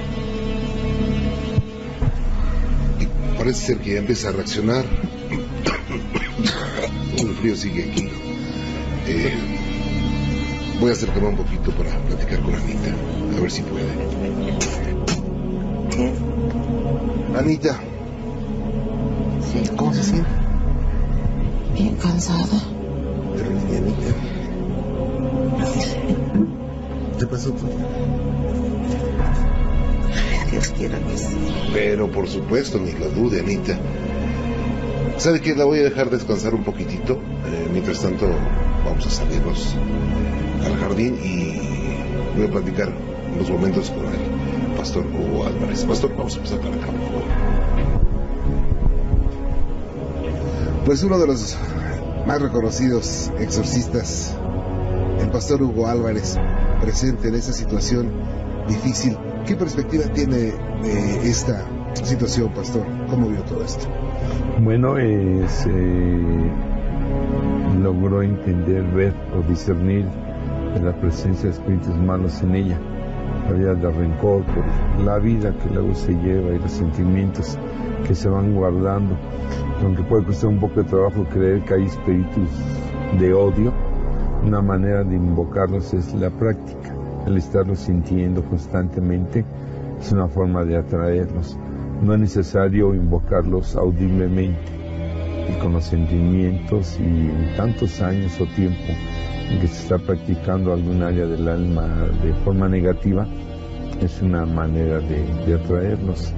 Y 3.00 3.08
parece 3.36 3.66
ser 3.66 3.78
que 3.78 3.94
ya 3.94 3.98
empieza 3.98 4.28
a 4.28 4.32
reaccionar. 4.32 4.84
El 7.18 7.34
frío 7.34 7.56
sigue 7.56 7.90
aquí. 7.90 8.08
Eh, 9.08 9.34
voy 10.78 10.90
a 10.90 10.92
acercarme 10.92 11.30
un 11.30 11.36
poquito 11.36 11.72
para 11.72 11.98
platicar 12.04 12.38
con 12.42 12.54
Anita, 12.54 12.94
a 13.36 13.40
ver 13.40 13.50
si 13.50 13.62
puede. 13.62 13.90
Anita. 17.36 17.80
¿Cómo 19.76 19.92
se 19.94 20.02
siente? 20.02 20.28
Bien 21.74 21.96
cansada. 21.96 22.60
Terrible, 23.36 23.78
Anita. 23.78 24.14
¿Qué 27.18 27.26
pasó 27.26 27.50
tú? 27.52 27.66
Dios 30.50 30.68
quiera 30.76 30.98
que 30.98 31.16
sí. 31.16 31.36
Pero 31.72 32.10
por 32.10 32.28
supuesto, 32.28 32.78
ni 32.78 32.92
lo 32.92 33.08
dude, 33.10 33.40
Anita. 33.40 33.78
¿Sabe 35.16 35.40
qué? 35.40 35.54
La 35.54 35.64
voy 35.64 35.78
a 35.78 35.84
dejar 35.84 36.10
descansar 36.10 36.54
un 36.54 36.64
poquitito. 36.64 37.14
Eh, 37.14 37.68
mientras 37.72 38.00
tanto, 38.00 38.28
vamos 38.84 39.06
a 39.06 39.10
salirnos 39.10 39.74
al 40.64 40.76
jardín 40.76 41.18
y 41.22 42.36
voy 42.36 42.46
a 42.46 42.50
platicar 42.50 42.92
unos 43.34 43.50
momentos 43.50 43.90
con 43.90 44.06
el 44.06 44.21
pastor 44.82 45.06
Hugo 45.06 45.46
Álvarez. 45.46 45.84
Pastor, 45.84 46.10
vamos 46.16 46.34
a 46.34 46.38
empezar 46.38 46.58
para 46.58 46.74
acá, 46.74 46.86
por. 46.88 47.22
Pues 50.84 51.04
uno 51.04 51.20
de 51.20 51.28
los 51.28 51.56
más 52.26 52.42
reconocidos 52.42 53.30
exorcistas, 53.38 54.36
el 55.20 55.30
pastor 55.30 55.62
Hugo 55.62 55.86
Álvarez, 55.86 56.36
presente 56.80 57.28
en 57.28 57.36
esa 57.36 57.52
situación 57.52 58.10
difícil. 58.66 59.16
¿Qué 59.46 59.54
perspectiva 59.54 60.06
tiene 60.06 60.52
de 60.82 61.30
esta 61.30 61.64
situación, 62.02 62.52
pastor? 62.52 62.84
¿Cómo 63.08 63.28
vio 63.28 63.42
todo 63.42 63.62
esto? 63.62 63.86
Bueno, 64.62 64.98
eh, 64.98 65.46
se 65.46 65.70
logró 67.80 68.20
entender, 68.20 68.82
ver 68.82 69.14
o 69.32 69.48
discernir 69.48 70.06
la 70.82 70.92
presencia 71.00 71.50
de 71.50 71.54
espíritus 71.54 71.94
malos 71.98 72.42
en 72.42 72.56
ella. 72.56 72.80
Había 73.48 73.74
de 73.74 73.90
rencor 73.90 74.42
la 75.04 75.18
vida 75.18 75.52
que 75.52 75.74
luego 75.74 75.94
se 75.94 76.12
lleva 76.14 76.54
y 76.54 76.58
los 76.58 76.70
sentimientos 76.70 77.58
que 78.06 78.14
se 78.14 78.28
van 78.28 78.54
guardando. 78.54 79.16
Aunque 79.82 80.02
puede 80.04 80.24
costar 80.24 80.50
un 80.50 80.60
poco 80.60 80.82
de 80.82 80.88
trabajo 80.88 81.24
creer 81.32 81.64
que 81.64 81.74
hay 81.74 81.84
espíritus 81.84 82.48
de 83.18 83.32
odio, 83.32 83.72
una 84.44 84.62
manera 84.62 85.04
de 85.04 85.16
invocarlos 85.16 85.92
es 85.94 86.14
la 86.14 86.30
práctica. 86.30 86.94
El 87.26 87.36
estarlos 87.36 87.80
sintiendo 87.80 88.42
constantemente 88.44 89.44
es 90.00 90.12
una 90.12 90.28
forma 90.28 90.64
de 90.64 90.76
atraerlos. 90.76 91.56
No 92.02 92.14
es 92.14 92.20
necesario 92.20 92.94
invocarlos 92.94 93.76
audiblemente 93.76 94.81
y 95.48 95.58
con 95.60 95.72
los 95.72 95.84
sentimientos 95.84 96.98
y 97.00 97.56
tantos 97.56 98.00
años 98.00 98.40
o 98.40 98.46
tiempo 98.46 98.92
en 99.50 99.60
que 99.60 99.66
se 99.68 99.82
está 99.82 99.98
practicando 99.98 100.72
algún 100.72 101.02
área 101.02 101.26
del 101.26 101.48
alma 101.48 101.86
de 102.22 102.32
forma 102.44 102.68
negativa, 102.68 103.26
es 104.00 104.20
una 104.22 104.46
manera 104.46 105.00
de, 105.00 105.24
de 105.46 105.54
atraerlos. 105.54 106.32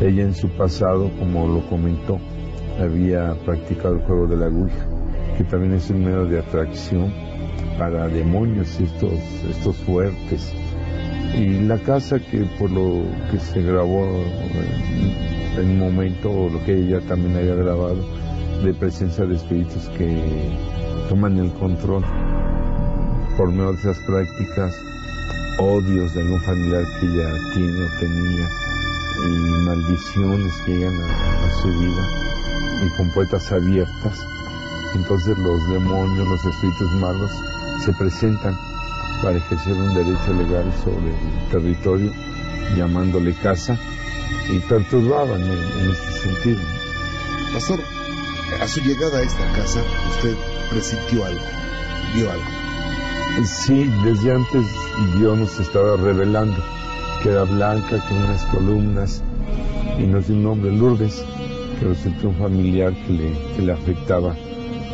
Ella 0.00 0.22
en 0.22 0.34
su 0.34 0.48
pasado, 0.50 1.10
como 1.18 1.46
lo 1.46 1.60
comentó, 1.68 2.18
había 2.80 3.34
practicado 3.44 3.96
el 3.96 4.02
juego 4.02 4.26
de 4.26 4.36
la 4.36 4.46
Ouija, 4.46 4.86
que 5.36 5.44
también 5.44 5.74
es 5.74 5.90
un 5.90 6.04
medio 6.04 6.26
de 6.26 6.38
atracción 6.38 7.12
para 7.78 8.08
demonios 8.08 8.78
estos, 8.80 9.12
estos 9.48 9.76
fuertes. 9.76 10.52
Y 11.36 11.60
la 11.60 11.78
casa 11.78 12.18
que 12.18 12.44
por 12.58 12.70
lo 12.70 13.02
que 13.30 13.38
se 13.38 13.62
grabó 13.62 14.06
en 15.58 15.70
un 15.70 15.78
momento, 15.78 16.30
o 16.30 16.48
lo 16.48 16.64
que 16.64 16.74
ella 16.74 17.00
también 17.00 17.36
había 17.36 17.54
grabado, 17.54 17.98
de 18.62 18.74
presencia 18.74 19.24
de 19.24 19.36
espíritus 19.36 19.88
que 19.96 20.56
toman 21.08 21.38
el 21.38 21.52
control 21.54 22.04
por 23.36 23.50
medio 23.52 23.72
de 23.72 23.78
esas 23.78 23.98
prácticas, 24.00 24.74
odios 25.58 26.12
de 26.14 26.22
algún 26.22 26.40
familiar 26.42 26.84
que 26.98 27.06
ella 27.06 27.30
tiene 27.54 27.82
o 27.84 28.00
tenía, 28.00 28.48
y 29.26 29.64
maldiciones 29.64 30.52
que 30.66 30.76
llegan 30.76 31.00
a, 31.00 31.46
a 31.46 31.62
su 31.62 31.68
vida, 31.68 32.08
y 32.84 32.96
con 32.96 33.10
puertas 33.10 33.52
abiertas. 33.52 34.18
Entonces 34.94 35.38
los 35.38 35.68
demonios, 35.70 36.26
los 36.26 36.44
espíritus 36.44 36.90
malos, 37.00 37.30
se 37.84 37.92
presentan 37.92 38.56
para 39.22 39.36
ejercer 39.36 39.74
un 39.74 39.94
derecho 39.94 40.32
legal 40.32 40.72
sobre 40.82 41.10
el 41.10 41.48
territorio, 41.50 42.12
llamándole 42.76 43.34
casa, 43.34 43.78
y 44.52 44.58
perturbaban 44.60 45.40
en, 45.40 45.50
en 45.50 45.90
este 45.90 46.12
sentido. 46.12 46.60
Pastor, 47.52 47.80
a 48.60 48.66
su 48.66 48.80
llegada 48.80 49.18
a 49.18 49.22
esta 49.22 49.44
casa, 49.52 49.80
usted 50.10 50.34
presintió 50.70 51.24
algo, 51.24 51.40
vio 52.14 52.30
algo. 52.30 52.44
Sí, 53.44 53.90
desde 54.04 54.34
antes 54.34 54.66
Dios 55.16 55.38
nos 55.38 55.60
estaba 55.60 55.96
revelando 55.96 56.56
que 57.22 57.30
era 57.30 57.44
blanca 57.44 58.04
con 58.08 58.16
unas 58.16 58.44
columnas 58.46 59.22
y 59.98 60.06
nos 60.06 60.26
dio 60.26 60.36
un 60.36 60.42
nombre, 60.42 60.72
Lourdes, 60.72 61.24
que 61.78 61.86
resultó 61.86 62.28
un 62.28 62.36
familiar 62.36 62.92
que 63.06 63.12
le, 63.12 63.32
que 63.54 63.62
le 63.62 63.72
afectaba 63.72 64.34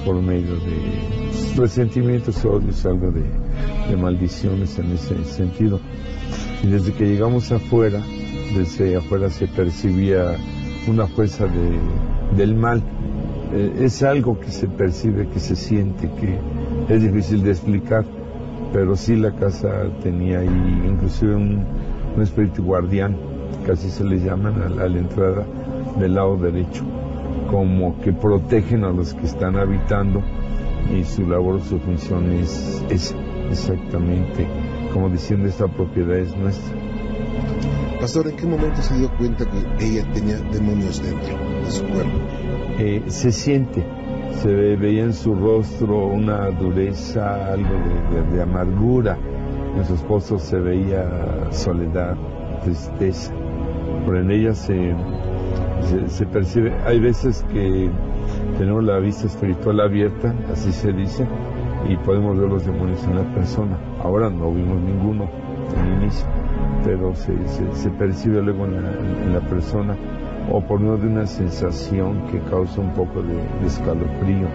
por 0.05 0.20
medio 0.20 0.57
de 0.57 1.57
resentimientos, 1.57 2.45
odios, 2.45 2.85
algo 2.85 3.11
de, 3.11 3.23
de 3.89 3.97
maldiciones 3.97 4.78
en 4.78 4.93
ese 4.93 5.24
sentido. 5.24 5.81
Y 6.62 6.66
desde 6.66 6.93
que 6.93 7.07
llegamos 7.07 7.51
afuera, 7.53 8.03
desde 8.55 8.97
afuera 8.97 9.31
se 9.31 9.47
percibía 9.47 10.36
una 10.86 11.07
fuerza 11.07 11.47
de, 11.47 11.78
del 12.36 12.55
mal. 12.55 12.82
Eh, 13.55 13.85
es 13.85 14.02
algo 14.02 14.39
que 14.40 14.51
se 14.51 14.66
percibe, 14.66 15.28
que 15.28 15.39
se 15.39 15.55
siente, 15.55 16.10
que 16.20 16.39
es 16.93 17.02
difícil 17.02 17.43
de 17.44 17.51
explicar, 17.52 18.05
pero 18.72 18.97
sí 18.97 19.14
la 19.16 19.31
casa 19.32 19.85
tenía 20.02 20.40
ahí 20.40 20.82
inclusive 20.89 21.36
un, 21.36 21.64
un 22.16 22.22
espíritu 22.22 22.64
guardián, 22.64 23.16
casi 23.66 23.89
se 23.90 24.02
le 24.05 24.18
llaman 24.18 24.60
a, 24.62 24.68
la- 24.68 24.82
a 24.85 24.89
la 24.89 24.98
entrada 24.98 25.47
del 25.98 26.14
lado 26.14 26.36
derecho, 26.36 26.82
como 27.51 28.01
que 28.01 28.12
protegen 28.12 28.82
a 28.85 28.90
los 28.90 29.14
que 29.14 29.26
están 29.26 29.56
habitando 29.56 30.20
y 30.93 31.05
su 31.05 31.26
labor, 31.26 31.62
su 31.62 31.78
función 31.78 32.32
es, 32.32 32.82
es 32.90 33.14
exactamente 33.51 34.47
como 34.93 35.09
diciendo 35.09 35.48
esta 35.48 35.68
propiedad 35.68 36.16
es 36.18 36.36
nuestra. 36.36 36.74
Pastor, 38.01 38.28
¿en 38.28 38.36
qué 38.36 38.47
momento 38.47 38.82
se 38.82 38.98
dio 38.98 39.09
cuenta 39.16 39.44
que 39.48 39.86
ella 39.86 40.05
tenía 40.12 40.36
demonios 40.52 41.01
dentro 41.02 41.36
Eh, 42.78 43.03
se 43.07 43.31
siente, 43.31 43.85
se 44.43 44.53
ve- 44.53 44.77
veía 44.77 45.05
en 45.05 45.12
su 45.12 45.35
rostro 45.35 46.07
una 46.07 46.51
dureza, 46.51 47.53
algo 47.53 47.70
de, 48.32 48.43
amargura. 48.43 49.16
En 49.77 49.85
su 49.85 49.95
esposo 49.95 50.39
se 50.39 50.59
veía 50.59 51.49
soledad, 51.51 52.16
tristeza. 52.62 53.32
Pero 54.05 54.20
en 54.20 54.31
ella 54.31 54.55
se, 54.55 54.95
se, 56.09 56.27
percibe, 56.27 56.74
hay 56.85 57.01
veces 57.01 57.45
que 57.53 57.91
tenemos 58.59 58.85
la 58.85 58.99
vista 58.99 59.27
espiritual 59.27 59.81
abierta, 59.81 60.35
así 60.53 60.73
se 60.73 60.93
dice, 60.93 61.27
y 61.89 61.97
podemos 61.99 62.39
ver 62.39 62.49
los 62.49 62.66
demonios 62.66 63.03
en 63.05 63.16
la 63.16 63.35
persona. 63.35 63.78
Ahora 64.03 64.31
no 64.31 64.51
vimos 64.53 64.81
ninguno 64.81 65.28
al 65.77 66.03
inicio, 66.03 66.27
pero 66.85 67.15
se, 67.15 67.32
se, 67.73 67.91
percibe 67.91 68.43
luego 68.43 68.66
en 68.66 68.74
en 69.24 69.32
la 69.32 69.41
persona 69.41 69.97
o 70.51 70.61
por 70.61 70.81
medio 70.81 70.97
de 70.99 71.07
una 71.07 71.27
sensación 71.27 72.27
que 72.31 72.39
causa 72.51 72.81
un 72.81 72.91
poco 72.93 73.23
de, 73.23 73.35
de 73.35 73.66
escalofrío. 73.66 74.49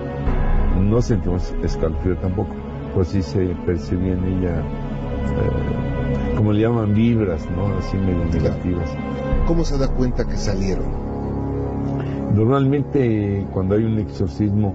No 0.81 1.01
sentimos 1.01 1.53
escalofrío 1.63 2.15
tampoco, 2.17 2.51
pues 2.93 3.09
sí 3.09 3.21
se 3.21 3.39
percibía 3.65 4.13
en 4.13 4.23
ella, 4.25 4.59
eh, 4.59 6.35
como 6.37 6.53
le 6.53 6.61
llaman, 6.61 6.93
vibras, 6.93 7.47
¿no? 7.51 7.67
Así 7.77 7.97
medio 7.97 8.23
negativas. 8.31 8.89
¿Cómo 9.47 9.63
se 9.65 9.77
da 9.77 9.87
cuenta 9.89 10.25
que 10.25 10.37
salieron? 10.37 10.85
Normalmente 12.35 13.45
cuando 13.51 13.75
hay 13.75 13.83
un 13.83 13.97
exorcismo 13.99 14.73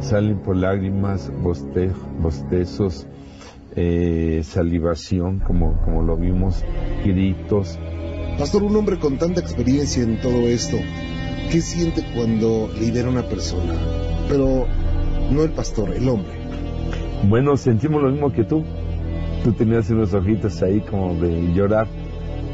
salen 0.00 0.38
por 0.38 0.56
lágrimas, 0.56 1.32
boste- 1.42 1.92
bostezos, 2.20 3.06
eh, 3.74 4.42
salivación, 4.44 5.38
como, 5.40 5.72
como 5.84 6.02
lo 6.02 6.16
vimos, 6.16 6.62
gritos. 7.04 7.78
Pastor, 8.38 8.62
un 8.62 8.74
hombre 8.76 8.98
con 8.98 9.18
tanta 9.18 9.40
experiencia 9.40 10.02
en 10.02 10.20
todo 10.20 10.48
esto, 10.48 10.78
¿qué 11.50 11.60
siente 11.60 12.02
cuando 12.14 12.70
libera 12.78 13.08
a 13.08 13.10
una 13.10 13.22
persona? 13.22 13.74
Pero 14.28 14.66
no 15.30 15.42
el 15.42 15.50
pastor, 15.50 15.94
el 15.94 16.08
hombre. 16.08 16.32
Bueno, 17.28 17.56
sentimos 17.56 18.02
lo 18.02 18.10
mismo 18.10 18.32
que 18.32 18.44
tú. 18.44 18.64
Tú 19.44 19.52
tenías 19.52 19.90
unos 19.90 20.14
ojitos 20.14 20.62
ahí 20.62 20.80
como 20.80 21.14
de 21.14 21.52
llorar, 21.52 21.86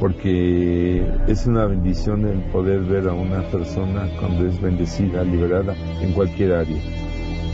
porque 0.00 1.06
es 1.26 1.46
una 1.46 1.66
bendición 1.66 2.26
el 2.26 2.40
poder 2.50 2.80
ver 2.80 3.08
a 3.08 3.12
una 3.12 3.42
persona 3.48 4.08
cuando 4.18 4.46
es 4.46 4.60
bendecida, 4.60 5.22
liberada 5.24 5.74
en 6.02 6.12
cualquier 6.12 6.52
área. 6.52 6.78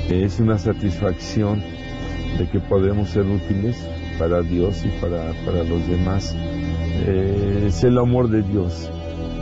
Es 0.08 0.40
una 0.40 0.58
satisfacción 0.58 1.62
de 2.38 2.48
que 2.48 2.58
podemos 2.58 3.10
ser 3.10 3.26
útiles 3.26 3.76
para 4.18 4.42
Dios 4.42 4.84
y 4.84 4.88
para, 5.00 5.32
para 5.44 5.62
los 5.64 5.86
demás. 5.88 6.34
Eh, 6.96 7.66
es 7.68 7.84
el 7.84 7.98
amor 7.98 8.28
de 8.28 8.42
Dios. 8.42 8.90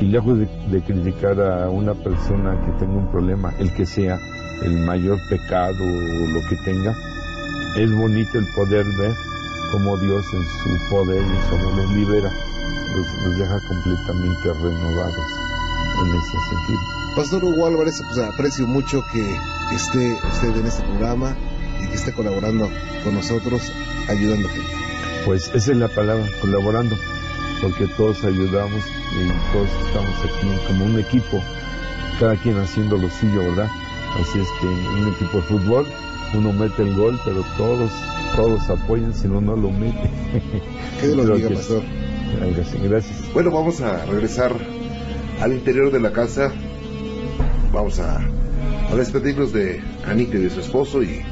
Y 0.01 0.07
lejos 0.07 0.39
de, 0.39 0.49
de 0.71 0.83
criticar 0.83 1.41
a 1.41 1.71
una 1.71 1.95
persona 1.95 2.59
que 2.65 2.73
tenga 2.85 2.99
un 2.99 3.11
problema, 3.11 3.53
el 3.59 3.73
que 3.73 3.87
sea, 3.87 4.19
el 4.63 4.73
mayor 4.81 5.19
pecado 5.29 5.85
o 5.85 6.27
lo 6.33 6.41
que 6.49 6.57
tenga, 6.65 6.95
es 7.77 7.95
bonito 7.97 8.39
el 8.39 8.47
poder 8.55 8.85
ver 8.99 9.13
cómo 9.73 9.97
Dios 9.99 10.25
en 10.33 10.43
su 10.43 10.91
poder 10.91 11.23
y 11.23 11.49
su 11.49 11.55
amor 11.55 11.77
los 11.77 11.91
libera, 11.93 12.31
los, 12.95 13.07
los 13.25 13.39
deja 13.39 13.61
completamente 13.69 14.53
renovados 14.53 15.27
en 16.03 16.15
ese 16.15 16.37
sentido. 16.51 16.81
Pastor 17.17 17.45
Hugo 17.45 17.67
Álvarez, 17.67 18.03
pues 18.07 18.19
aprecio 18.19 18.67
mucho 18.67 19.03
que 19.13 19.23
esté 19.75 20.15
usted 20.33 20.57
en 20.57 20.67
este 20.67 20.83
programa 20.83 21.37
y 21.83 21.87
que 21.89 21.95
esté 21.95 22.13
colaborando 22.13 22.69
con 23.05 23.15
nosotros, 23.15 23.73
ayudando 24.09 24.49
gente. 24.49 24.71
Pues 25.25 25.51
esa 25.55 25.73
es 25.73 25.79
la 25.79 25.89
palabra, 25.89 26.27
colaborando, 26.41 26.97
porque 27.63 27.87
todos 27.97 28.23
ayudamos 28.25 28.83
y 29.13 29.53
todos 29.53 29.69
estamos 29.87 30.15
aquí 30.25 30.67
como 30.67 30.85
un 30.85 30.99
equipo, 30.99 31.41
cada 32.19 32.37
quien 32.37 32.59
haciendo 32.59 32.99
lo 32.99 33.09
suyo, 33.09 33.41
¿verdad? 33.51 33.71
Así 34.21 34.41
es 34.41 34.49
que 34.61 34.67
un 34.67 35.15
equipo 35.15 35.39
de 35.39 35.43
fútbol 35.45 35.87
uno 36.35 36.53
mete 36.53 36.83
el 36.83 36.95
gol, 36.95 37.19
pero 37.25 37.45
todos 37.57 37.91
todos 38.37 38.69
apoyen, 38.71 39.13
si 39.15 39.29
no, 39.29 39.41
no 39.41 39.57
lo 39.57 39.71
mete. 39.71 40.11
Que 41.01 41.09
Dios 41.09 41.17
lo 41.17 41.25
bendiga, 41.35 41.49
que 41.49 41.55
pastor. 41.55 41.83
así, 42.61 42.79
Gracias. 42.83 43.33
Bueno, 43.35 43.51
vamos 43.51 43.81
a 43.81 44.05
regresar 44.07 44.55
al 45.41 45.53
interior 45.53 45.91
de 45.91 46.01
la 46.01 46.13
casa. 46.13 46.53
Vamos 47.73 47.99
a, 48.01 48.19
a 48.91 48.95
despedirnos 48.95 49.53
de 49.53 49.83
Anita 50.07 50.37
y 50.37 50.41
de 50.41 50.51
su 50.51 50.61
esposo 50.61 51.03
y 51.03 51.23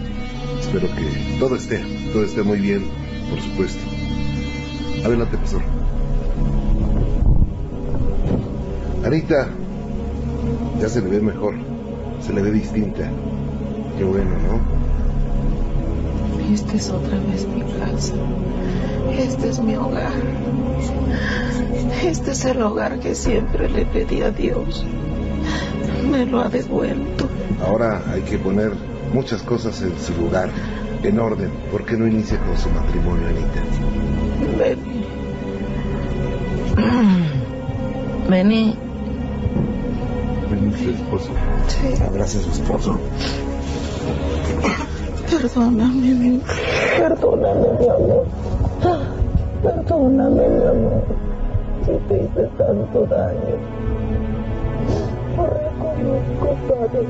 espero 0.59 0.89
que 0.95 1.39
todo 1.39 1.57
esté, 1.57 1.83
todo 2.13 2.25
esté 2.25 2.43
muy 2.43 2.61
bien, 2.61 2.85
por 3.31 3.41
supuesto. 3.41 3.81
Adelante, 5.05 5.37
pastor. 5.39 5.63
Anita, 9.05 9.49
ya 10.79 10.89
se 10.89 11.01
le 11.01 11.09
ve 11.09 11.21
mejor, 11.21 11.55
se 12.21 12.33
le 12.33 12.43
ve 12.43 12.51
distinta. 12.51 13.11
Qué 13.97 14.05
bueno, 14.05 14.31
¿no? 14.31 14.81
Esta 16.53 16.75
es 16.75 16.91
otra 16.91 17.19
vez 17.31 17.47
mi 17.47 17.63
casa. 17.63 18.15
Este 19.17 19.49
es 19.49 19.61
mi 19.61 19.77
hogar. 19.77 20.13
Este 22.03 22.33
es 22.33 22.45
el 22.45 22.63
hogar 22.63 22.99
que 23.01 23.15
siempre 23.15 23.69
le 23.69 23.87
pedí 23.87 24.23
a 24.23 24.31
Dios. 24.31 24.85
Me 26.11 26.27
lo 26.27 26.41
ha 26.41 26.49
devuelto. 26.49 27.29
Ahora 27.65 28.03
hay 28.13 28.23
que 28.23 28.39
poner 28.39 28.73
muchas 29.13 29.43
cosas 29.43 29.81
en 29.83 29.99
su 29.99 30.15
lugar, 30.21 30.51
en 31.03 31.19
orden. 31.19 31.51
¿Por 31.71 31.85
qué 31.85 31.97
no 31.97 32.07
inicia 32.07 32.39
con 32.39 32.57
su 32.59 32.69
matrimonio, 32.71 33.29
Anita? 33.29 33.63
Vení. 34.59 35.05
Vení. 38.29 38.90
Su 40.83 40.91
esposo. 40.91 41.31
Sí. 41.69 42.03
Abrace 42.03 42.39
a 42.39 42.41
su 42.41 42.51
esposo. 42.51 42.99
Perdóname, 45.31 46.15
mi 46.15 46.43
Perdóname, 46.99 47.67
mi 47.79 47.89
amor. 47.89 48.27
Perdóname, 49.63 50.49
mi 50.49 50.67
amor. 50.67 51.03
Si 51.85 51.93
te 52.09 52.23
hice 52.23 52.49
tanto 52.57 53.07
daño. 53.07 53.57
Lo 55.37 55.47
reconozco, 55.47 56.59
Padre. 56.67 57.07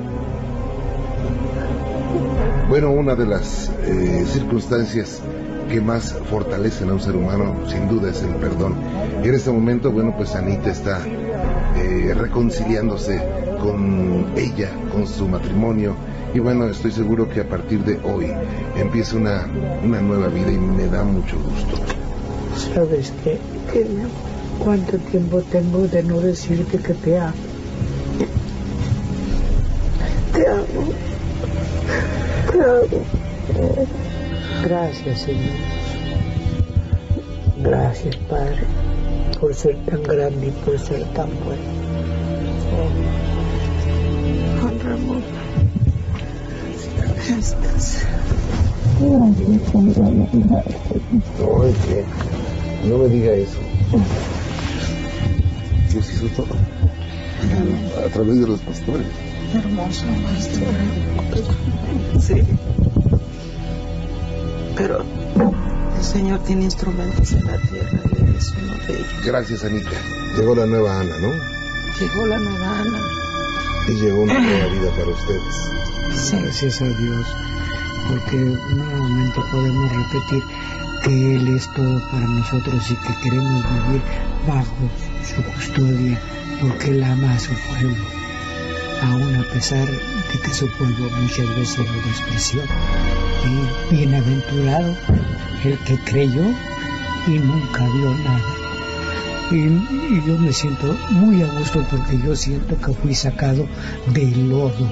Bueno, 2.68 2.90
una 2.90 3.14
de 3.14 3.26
las 3.26 3.70
eh, 3.84 4.24
circunstancias 4.26 5.22
que 5.70 5.80
más 5.80 6.12
fortalecen 6.28 6.90
a 6.90 6.94
un 6.94 7.01
ser 7.01 7.14
humano, 7.14 7.55
sin 7.68 7.88
duda, 7.88 8.10
es 8.10 8.22
el 8.22 8.34
perdón. 8.34 8.74
Y 9.22 9.28
en 9.28 9.34
este 9.34 9.52
momento, 9.52 9.92
bueno, 9.92 10.12
pues 10.16 10.34
Anita 10.34 10.70
está 10.70 11.01
eh, 11.76 12.14
reconciliándose 12.14 13.22
con 13.61 14.27
ella, 14.37 14.70
con 14.93 15.07
su 15.07 15.28
matrimonio. 15.28 15.95
Y 16.35 16.39
bueno, 16.39 16.66
estoy 16.66 16.93
seguro 16.93 17.28
que 17.28 17.41
a 17.41 17.49
partir 17.49 17.85
de 17.85 17.99
hoy 18.05 18.32
empieza 18.77 19.16
una, 19.16 19.49
una 19.85 20.01
nueva 20.01 20.28
vida 20.28 20.51
y 20.51 20.59
me 20.59 20.87
da 20.87 21.05
mucho 21.05 21.37
gusto. 21.39 21.78
¿Sabes 22.74 23.12
qué? 23.24 23.39
¿Cuánto 24.62 24.99
tiempo 24.99 25.41
tengo 25.43 25.87
de 25.89 26.03
no 26.03 26.20
decirte 26.20 26.78
que 26.78 26.95
te 26.95 27.19
amo? 27.19 27.35
Te 30.32 30.47
amo. 30.47 30.93
Te 32.53 32.61
amo. 32.61 33.87
Gracias, 34.62 35.20
Señor. 35.23 35.57
Gracias, 37.62 38.16
Padre, 38.28 38.61
por 39.41 39.55
ser 39.55 39.77
tan 39.87 40.03
grande 40.03 40.47
y 40.47 40.51
por 40.51 40.78
ser 40.78 41.05
tan 41.15 41.28
bueno. 41.45 43.30
Ramón. 44.90 45.22
Estás. 47.38 47.98
No, 51.38 51.64
es 51.64 51.76
que 51.78 52.04
no 52.88 52.98
me 52.98 53.08
diga 53.08 53.32
eso. 53.32 53.58
Dios 55.92 56.12
hizo 56.12 56.26
todo. 56.34 56.56
A 58.04 58.08
través 58.12 58.40
de 58.40 58.46
los 58.48 58.60
pastores. 58.60 59.06
Hermoso, 59.54 60.06
maestro. 60.24 60.66
Sí. 62.20 62.42
Pero 64.76 65.04
el 65.96 66.04
Señor 66.04 66.40
tiene 66.40 66.64
instrumentos 66.64 67.32
en 67.32 67.46
la 67.46 67.58
tierra 67.58 68.00
y 68.12 68.24
Él 68.24 68.34
es 68.36 68.50
uno 68.50 68.74
de 68.86 68.94
ellos. 68.94 69.24
Gracias, 69.24 69.64
Anita. 69.64 69.90
Llegó 70.36 70.54
la 70.56 70.66
nueva 70.66 71.00
Ana, 71.00 71.16
¿no? 71.18 71.28
Llegó 72.00 72.26
la 72.26 72.38
nueva 72.38 72.80
Ana. 72.80 72.98
Y 73.89 73.93
llegó 73.93 74.23
una 74.23 74.39
nueva 74.39 74.66
vida 74.66 74.90
para 74.97 75.09
ustedes. 75.09 76.32
Gracias 76.32 76.82
a 76.82 76.89
Dios, 76.89 77.27
porque 78.09 78.36
nuevamente 78.36 79.40
podemos 79.51 79.93
repetir 79.93 80.44
que 81.02 81.36
Él 81.36 81.48
es 81.48 81.73
todo 81.73 82.01
para 82.11 82.27
nosotros 82.27 82.90
y 82.90 82.94
que 82.97 83.15
queremos 83.23 83.65
vivir 83.86 84.02
bajo 84.47 84.90
su 85.24 85.43
custodia, 85.43 86.20
porque 86.61 86.90
Él 86.90 87.05
ama 87.05 87.35
a 87.35 87.39
su 87.39 87.52
pueblo, 87.69 88.05
aun 89.02 89.36
a 89.36 89.43
pesar 89.52 89.86
de 89.86 90.39
que 90.40 90.55
su 90.55 90.69
pueblo 90.77 91.09
muchas 91.20 91.48
veces 91.57 91.78
lo 91.78 92.09
despreció. 92.09 92.62
Y 93.90 93.94
bienaventurado 93.94 94.94
el 95.65 95.78
que 95.78 95.98
creyó 96.05 96.44
y 97.27 97.39
nunca 97.39 97.85
vio 97.89 98.15
nada. 98.24 98.60
Y, 99.51 100.27
yo 100.27 100.39
me 100.39 100.52
siento 100.52 100.97
muy 101.10 101.43
a 101.43 101.47
gusto 101.47 101.85
porque 101.90 102.18
yo 102.24 102.36
siento 102.36 102.77
que 102.78 102.93
fui 102.93 103.14
sacado 103.14 103.66
del 104.14 104.48
lodo 104.48 104.89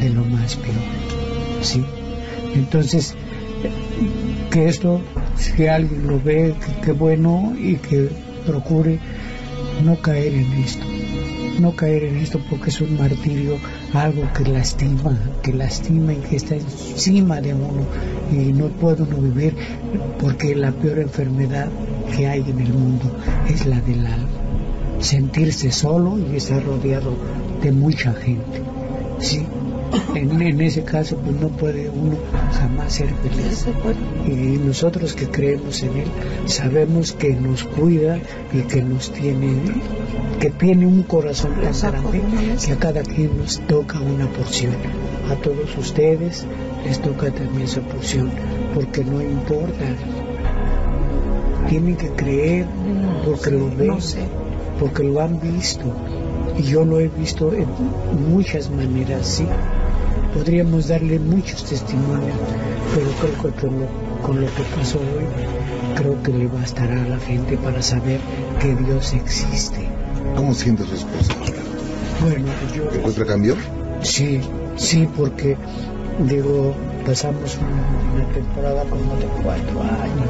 de 0.00 0.10
lo 0.10 0.24
más 0.24 0.56
peor. 0.56 0.74
¿sí? 1.62 1.84
Entonces, 2.54 3.14
que 4.50 4.68
esto, 4.68 5.00
si 5.36 5.66
alguien 5.66 6.06
lo 6.06 6.20
ve, 6.20 6.54
que 6.84 6.92
bueno 6.92 7.54
y 7.58 7.76
que 7.76 8.10
procure 8.44 8.98
no 9.84 10.00
caer 10.00 10.34
en 10.34 10.52
esto. 10.54 10.84
No 11.60 11.74
caer 11.74 12.04
en 12.04 12.18
esto 12.18 12.40
porque 12.50 12.70
es 12.70 12.80
un 12.80 12.98
martirio, 12.98 13.56
algo 13.94 14.22
que 14.32 14.44
lastima, 14.44 15.18
que 15.42 15.52
lastima 15.52 16.12
y 16.12 16.16
que 16.16 16.36
está 16.36 16.56
encima 16.56 17.40
de 17.40 17.54
uno. 17.54 17.86
Y 18.30 18.52
no 18.52 18.68
puede 18.68 19.04
uno 19.04 19.18
vivir 19.18 19.54
porque 20.18 20.54
la 20.54 20.72
peor 20.72 20.98
enfermedad 20.98 21.68
que 22.14 22.26
hay 22.26 22.40
en 22.40 22.60
el 22.60 22.72
mundo 22.72 23.10
es 23.48 23.66
la 23.66 23.80
del 23.80 24.06
alma. 24.06 24.28
Sentirse 24.98 25.70
solo 25.72 26.18
y 26.18 26.36
estar 26.36 26.64
rodeado 26.64 27.14
de 27.62 27.72
mucha 27.72 28.12
gente. 28.14 28.62
¿sí? 29.18 29.46
En, 30.14 30.40
en 30.42 30.60
ese 30.60 30.82
caso, 30.82 31.16
pues 31.18 31.36
no 31.36 31.48
puede 31.48 31.88
uno 31.88 32.16
jamás 32.52 32.94
ser 32.94 33.08
feliz. 33.14 33.66
Y 34.26 34.58
nosotros 34.58 35.14
que 35.14 35.28
creemos 35.28 35.82
en 35.82 35.96
Él, 35.96 36.08
sabemos 36.46 37.12
que 37.12 37.34
nos 37.34 37.64
cuida 37.64 38.18
y 38.52 38.62
que 38.62 38.82
nos 38.82 39.12
tiene, 39.12 39.54
que 40.40 40.50
tiene 40.50 40.86
un 40.86 41.02
corazón 41.02 41.54
tan 41.60 41.72
grande 41.92 42.22
que 42.64 42.72
a 42.72 42.76
cada 42.76 43.02
quien 43.02 43.38
nos 43.38 43.60
toca 43.66 44.00
una 44.00 44.26
porción. 44.26 44.74
A 45.30 45.34
todos 45.36 45.76
ustedes 45.76 46.46
les 46.84 47.00
toca 47.00 47.30
también 47.30 47.68
su 47.68 47.80
porción, 47.82 48.30
porque 48.74 49.04
no 49.04 49.20
importa. 49.20 49.84
Tienen 51.68 51.96
que 51.96 52.08
creer 52.10 52.66
porque 53.24 53.50
lo 53.50 53.68
ven, 53.74 53.98
porque 54.78 55.02
lo 55.02 55.20
han 55.20 55.40
visto. 55.40 55.84
Y 56.58 56.62
yo 56.62 56.84
lo 56.84 57.00
he 57.00 57.08
visto 57.08 57.52
en 57.52 57.66
muchas 58.30 58.70
maneras, 58.70 59.26
sí. 59.26 59.46
Podríamos 60.32 60.88
darle 60.88 61.18
muchos 61.18 61.64
testimonios, 61.64 62.36
pero 62.94 63.06
creo 63.20 63.52
que 63.52 63.60
con 63.60 63.80
lo, 63.80 63.86
con 64.22 64.40
lo 64.40 64.46
que 64.46 64.62
pasó 64.76 64.98
hoy, 64.98 65.24
creo 65.96 66.22
que 66.22 66.32
le 66.32 66.46
bastará 66.46 67.02
a 67.02 67.08
la 67.08 67.18
gente 67.18 67.56
para 67.56 67.82
saber 67.82 68.20
que 68.60 68.74
Dios 68.74 69.14
existe. 69.14 69.88
¿Cómo 70.36 70.54
siente 70.54 70.84
su 70.84 70.94
esposa 70.94 71.32
ahora? 71.40 71.62
Bueno, 72.22 72.46
yo... 72.74 72.90
¿Encuentra 72.92 73.26
cambio? 73.26 73.56
Sí, 74.02 74.40
sí, 74.76 75.08
porque 75.16 75.56
digo, 76.20 76.74
pasamos 77.04 77.58
una, 77.58 78.24
una 78.24 78.34
temporada 78.34 78.84
como 78.84 79.16
de 79.16 79.26
cuatro 79.42 79.82
años, 79.82 80.28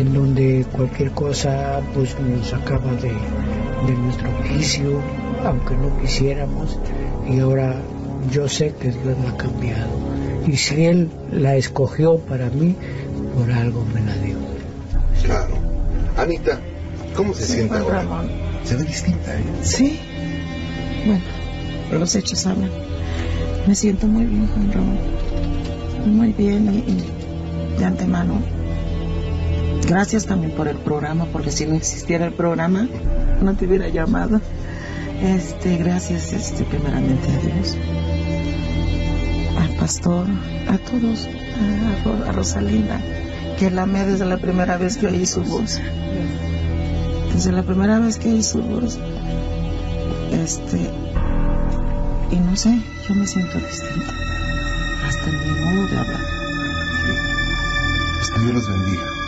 en 0.00 0.14
donde 0.14 0.64
cualquier 0.72 1.10
cosa 1.12 1.80
pues 1.94 2.16
nos 2.18 2.48
sacaba 2.48 2.92
de, 2.94 3.12
de 3.86 3.98
nuestro 3.98 4.28
oficio, 4.40 5.00
aunque 5.44 5.74
no 5.74 6.00
quisiéramos, 6.00 6.78
y 7.28 7.38
ahora 7.40 7.76
yo 8.30 8.48
sé 8.48 8.74
que 8.80 8.90
Dios 8.90 9.16
la 9.22 9.30
ha 9.30 9.36
cambiado. 9.36 9.90
Y 10.46 10.56
si 10.56 10.84
Él 10.84 11.10
la 11.30 11.56
escogió 11.56 12.18
para 12.18 12.48
mí, 12.50 12.74
por 13.36 13.52
algo 13.52 13.84
me 13.94 14.00
la 14.00 14.16
dio. 14.16 14.36
Claro. 15.22 15.54
Anita, 16.16 16.58
¿cómo 17.14 17.34
se 17.34 17.44
Sí, 17.44 17.52
siente 17.54 17.74
Juan 17.78 17.82
ahora? 17.82 18.02
Ramón. 18.02 18.30
Se 18.64 18.76
ve 18.76 18.84
distinta, 18.84 19.34
¿eh? 19.38 19.42
Sí. 19.62 20.00
Bueno, 21.06 21.22
los 22.00 22.14
hechos 22.14 22.46
hablan. 22.46 22.70
Me 23.66 23.74
siento 23.74 24.06
muy 24.06 24.24
bien, 24.24 24.46
Juan 24.48 24.72
Ramón. 24.72 24.98
Muy 26.06 26.32
bien 26.32 26.72
y, 26.74 26.78
y 26.90 27.78
de 27.78 27.84
antemano. 27.84 28.40
Gracias 29.90 30.24
también 30.24 30.52
por 30.52 30.68
el 30.68 30.76
programa, 30.76 31.24
porque 31.32 31.50
si 31.50 31.66
no 31.66 31.74
existiera 31.74 32.24
el 32.24 32.32
programa, 32.32 32.86
no 33.42 33.56
te 33.56 33.66
hubiera 33.66 33.88
llamado. 33.88 34.40
Este, 35.20 35.78
gracias, 35.78 36.32
este, 36.32 36.62
primeramente 36.62 37.26
a 37.28 37.38
Dios, 37.40 37.76
al 39.58 39.76
pastor, 39.80 40.28
a 40.68 40.78
todos, 40.78 41.28
a 42.24 42.30
Rosalinda, 42.30 43.00
que 43.58 43.72
la 43.72 43.82
amé 43.82 44.06
desde 44.06 44.26
la 44.26 44.36
primera 44.36 44.76
vez 44.76 44.96
que 44.96 45.08
oí 45.08 45.26
su 45.26 45.42
voz. 45.42 45.80
Desde 47.34 47.50
la 47.50 47.64
primera 47.64 47.98
vez 47.98 48.16
que 48.16 48.28
oí 48.28 48.44
su 48.44 48.62
voz. 48.62 48.96
Este. 50.30 50.88
Y 52.30 52.36
no 52.36 52.54
sé, 52.54 52.80
yo 53.08 53.14
me 53.16 53.26
siento 53.26 53.58
distinta. 53.58 54.14
Hasta 55.08 55.30
en 55.30 55.52
mi 55.52 55.60
modo 55.60 55.88
de 55.88 55.98
hablar. 55.98 56.20
Pues 58.18 58.30
que 58.30 58.40
Dios 58.40 58.54
los 58.54 58.68
bendiga. 58.68 59.19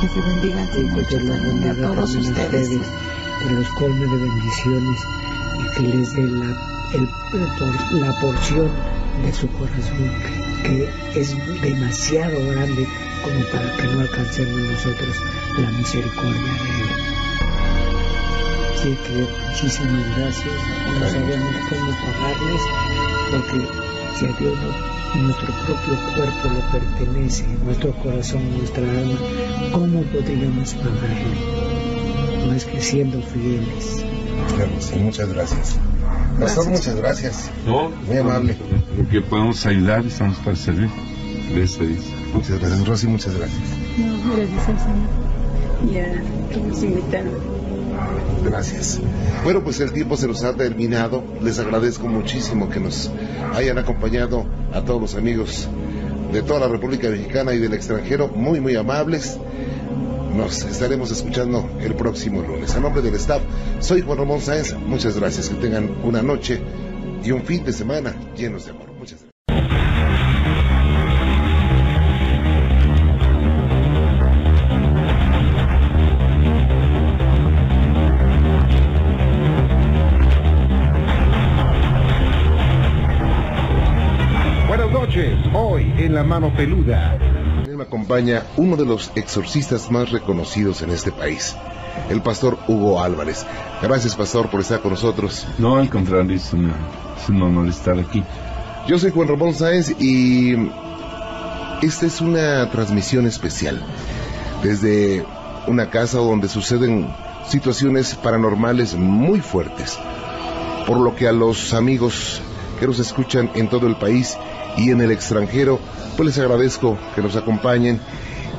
Que 0.00 0.06
te 0.08 0.20
bendiga 0.20 0.62
a 0.62 0.66
ti, 0.66 0.78
Y 0.80 1.04
que 1.06 1.20
los 1.20 1.42
bendiga 1.42 1.72
a 1.72 1.74
todos 1.94 2.14
a 2.14 2.18
ustedes. 2.18 2.68
que 2.68 3.50
los 3.54 3.68
colme 3.70 4.06
de 4.06 4.16
bendiciones 4.16 5.00
y 5.60 5.74
que 5.74 5.82
les 5.96 6.12
dé 6.12 6.22
la, 6.22 6.56
el- 6.94 8.00
la 8.00 8.20
porción 8.20 8.68
de 9.24 9.32
su 9.32 9.48
corazón 9.52 10.10
que 10.64 10.88
es 11.14 11.34
demasiado 11.62 12.36
grande 12.50 12.86
como 13.22 13.40
para 13.52 13.76
que 13.76 13.86
no 13.88 14.00
alcancemos 14.00 14.60
nosotros 14.60 15.16
la 15.58 15.70
misericordia 15.70 16.40
de 16.42 16.82
Él. 16.82 16.90
Así 18.74 18.98
que 19.06 19.26
muchísimas 19.48 20.16
gracias. 20.16 20.54
No 21.00 21.08
sabemos 21.08 21.54
cómo 21.68 21.90
pagarles 21.90 22.62
porque 23.30 23.66
si 24.18 24.24
a 24.26 24.28
Dios 24.38 24.54
no- 24.60 25.22
nuestro 25.22 25.46
propio 25.46 25.94
cuerpo 26.14 26.48
le 26.54 26.78
pertenece, 26.78 27.44
nuestro 27.64 27.92
corazón, 28.02 28.42
nuestra 28.58 28.82
alma, 28.82 29.18
¿cómo 29.72 30.02
podríamos 30.02 30.74
pagarle? 30.74 32.46
No 32.46 32.52
es 32.54 32.64
que 32.66 32.80
siendo 32.80 33.20
fieles. 33.22 34.04
Claro, 34.54 34.70
sí, 34.80 34.96
muchas 34.98 35.32
gracias. 35.32 35.76
Pastor, 36.38 36.68
muchas 36.68 36.94
gracias. 36.96 37.50
No, 37.66 37.90
Muy 38.06 38.16
amable. 38.18 38.56
Lo 38.96 39.08
que 39.08 39.20
podemos 39.22 39.64
ayudar, 39.66 40.04
estamos 40.06 40.36
para 40.38 40.56
servir. 40.56 40.88
Gracias. 41.54 41.78
Muchas 42.34 42.58
gracias, 42.60 42.86
Rosy, 42.86 43.06
muchas 43.06 43.34
gracias. 43.34 43.60
No, 43.98 44.36
gracias 44.36 44.68
al 44.68 44.78
Señor. 44.78 45.92
Ya 45.92 46.22
que 46.52 46.60
nos 46.60 46.82
invitaron. 46.82 47.34
Gracias. 48.44 49.00
Bueno, 49.44 49.62
pues 49.62 49.80
el 49.80 49.92
tiempo 49.92 50.16
se 50.16 50.26
nos 50.26 50.44
ha 50.44 50.54
terminado. 50.54 51.22
Les 51.40 51.58
agradezco 51.58 52.08
muchísimo 52.08 52.68
que 52.68 52.80
nos 52.80 53.10
hayan 53.54 53.78
acompañado 53.78 54.46
a 54.72 54.82
todos 54.82 55.00
los 55.00 55.14
amigos 55.14 55.68
de 56.32 56.42
toda 56.42 56.60
la 56.60 56.68
República 56.68 57.08
Mexicana 57.08 57.54
y 57.54 57.58
del 57.58 57.72
extranjero, 57.72 58.28
muy, 58.28 58.60
muy 58.60 58.76
amables. 58.76 59.38
Nos 60.36 60.62
estaremos 60.64 61.10
escuchando 61.10 61.68
el 61.80 61.94
próximo 61.94 62.42
lunes. 62.42 62.74
A 62.76 62.80
nombre 62.80 63.02
del 63.02 63.14
staff, 63.14 63.42
soy 63.80 64.02
Juan 64.02 64.18
Ramón 64.18 64.40
Sáenz. 64.40 64.74
Muchas 64.74 65.18
gracias. 65.18 65.48
Que 65.48 65.54
tengan 65.56 65.96
una 66.04 66.22
noche 66.22 66.60
y 67.24 67.30
un 67.30 67.42
fin 67.42 67.64
de 67.64 67.72
semana 67.72 68.14
llenos 68.36 68.66
de 68.66 68.72
amor. 68.72 68.87
En 85.98 86.14
La 86.14 86.22
Mano 86.22 86.54
Peluda. 86.54 87.18
Me 87.66 87.82
acompaña 87.82 88.44
uno 88.56 88.76
de 88.76 88.86
los 88.86 89.10
exorcistas 89.16 89.90
más 89.90 90.10
reconocidos 90.10 90.82
en 90.82 90.90
este 90.90 91.10
país, 91.10 91.56
el 92.08 92.22
pastor 92.22 92.58
Hugo 92.68 93.02
Álvarez. 93.02 93.44
Gracias, 93.82 94.14
pastor, 94.14 94.48
por 94.48 94.60
estar 94.60 94.80
con 94.80 94.92
nosotros. 94.92 95.46
No, 95.58 95.76
al 95.76 95.90
contrario, 95.90 96.36
es, 96.36 96.52
una, 96.52 96.74
es 97.16 97.28
un 97.28 97.42
honor 97.42 97.68
estar 97.68 97.98
aquí. 97.98 98.22
Yo 98.86 98.98
soy 98.98 99.10
Juan 99.10 99.28
Ramón 99.28 99.54
Sáenz 99.54 99.90
y 100.00 100.54
esta 101.82 102.06
es 102.06 102.20
una 102.20 102.70
transmisión 102.70 103.26
especial 103.26 103.84
desde 104.62 105.24
una 105.66 105.90
casa 105.90 106.18
donde 106.18 106.48
suceden 106.48 107.08
situaciones 107.46 108.14
paranormales 108.14 108.94
muy 108.94 109.40
fuertes, 109.40 109.98
por 110.86 110.98
lo 110.98 111.14
que 111.16 111.28
a 111.28 111.32
los 111.32 111.74
amigos 111.74 112.40
que 112.78 112.86
nos 112.86 112.98
escuchan 113.00 113.50
en 113.54 113.68
todo 113.68 113.88
el 113.88 113.96
país 113.96 114.36
y 114.76 114.90
en 114.90 115.00
el 115.00 115.10
extranjero, 115.10 115.80
pues 116.16 116.26
les 116.26 116.38
agradezco 116.38 116.98
que 117.14 117.22
nos 117.22 117.36
acompañen 117.36 118.00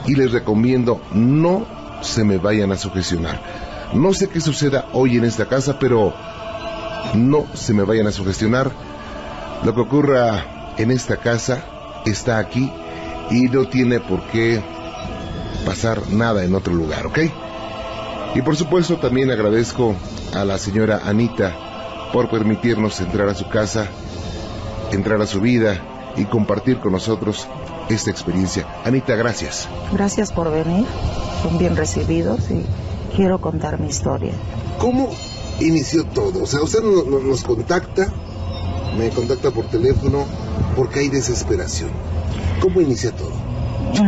y 0.06 0.16
les 0.16 0.32
recomiendo 0.32 1.02
no 1.12 1.66
se 2.02 2.24
me 2.24 2.38
vayan 2.38 2.72
a 2.72 2.78
sugestionar. 2.78 3.42
No 3.94 4.14
sé 4.14 4.28
qué 4.28 4.40
suceda 4.40 4.88
hoy 4.94 5.18
en 5.18 5.26
esta 5.26 5.48
casa, 5.48 5.80
pero 5.80 6.14
no 7.14 7.46
se 7.54 7.74
me 7.74 7.84
vayan 7.84 8.08
a 8.08 8.12
sugestionar. 8.12 8.72
Lo 9.64 9.74
que 9.74 9.82
ocurra 9.82 10.74
en 10.78 10.92
esta 10.92 11.18
casa 11.18 11.64
está 12.06 12.38
aquí 12.38 12.72
y 13.30 13.44
no 13.44 13.68
tiene 13.68 14.00
por 14.00 14.24
qué 14.28 14.62
pasar 15.66 16.10
nada 16.12 16.44
en 16.44 16.56
otro 16.56 16.74
lugar, 16.74 17.06
¿ok? 17.08 17.20
Y 18.36 18.42
por 18.42 18.56
supuesto 18.56 18.98
también 18.98 19.32
agradezco 19.32 19.96
a 20.34 20.46
la 20.46 20.58
señora 20.58 21.02
Anita 21.06 22.10
por 22.14 22.30
permitirnos 22.30 23.00
entrar 23.02 23.28
a 23.28 23.36
su 23.36 23.50
casa, 23.50 23.88
entrar 24.92 25.22
a 25.22 25.28
su 25.28 25.42
vida 25.42 25.82
y 26.16 26.26
compartir 26.26 26.80
con 26.80 26.92
nosotros 26.94 27.48
esta 27.90 28.12
experiencia. 28.12 28.66
Anita, 28.86 29.16
gracias. 29.16 29.68
Gracias 29.94 30.32
por 30.32 30.52
venir. 30.52 30.86
Son 31.44 31.58
bien 31.58 31.76
recibidos 31.76 32.50
y 32.52 32.66
quiero 33.16 33.40
contar 33.40 33.80
mi 33.80 33.88
historia. 33.88 34.34
¿Cómo 34.80 35.10
inició 35.60 36.04
todo? 36.06 36.44
O 36.44 36.46
sea, 36.46 36.62
usted 36.62 36.82
no- 36.84 37.04
no- 37.10 37.20
nos 37.20 37.44
contacta, 37.44 38.08
me 38.98 39.10
contacta 39.10 39.52
por 39.52 39.66
teléfono 39.66 40.26
porque 40.76 41.00
hay 41.00 41.10
desesperación. 41.10 41.90
¿Cómo 42.62 42.82
inicia 42.82 43.12
todo? 43.12 43.32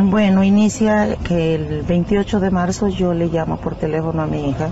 Bueno, 0.05 0.43
inicia 0.43 1.15
que 1.23 1.55
el 1.55 1.81
28 1.83 2.39
de 2.39 2.51
marzo 2.51 2.87
yo 2.87 3.13
le 3.13 3.27
llamo 3.27 3.57
por 3.57 3.75
teléfono 3.75 4.21
a 4.21 4.27
mi 4.27 4.49
hija 4.49 4.69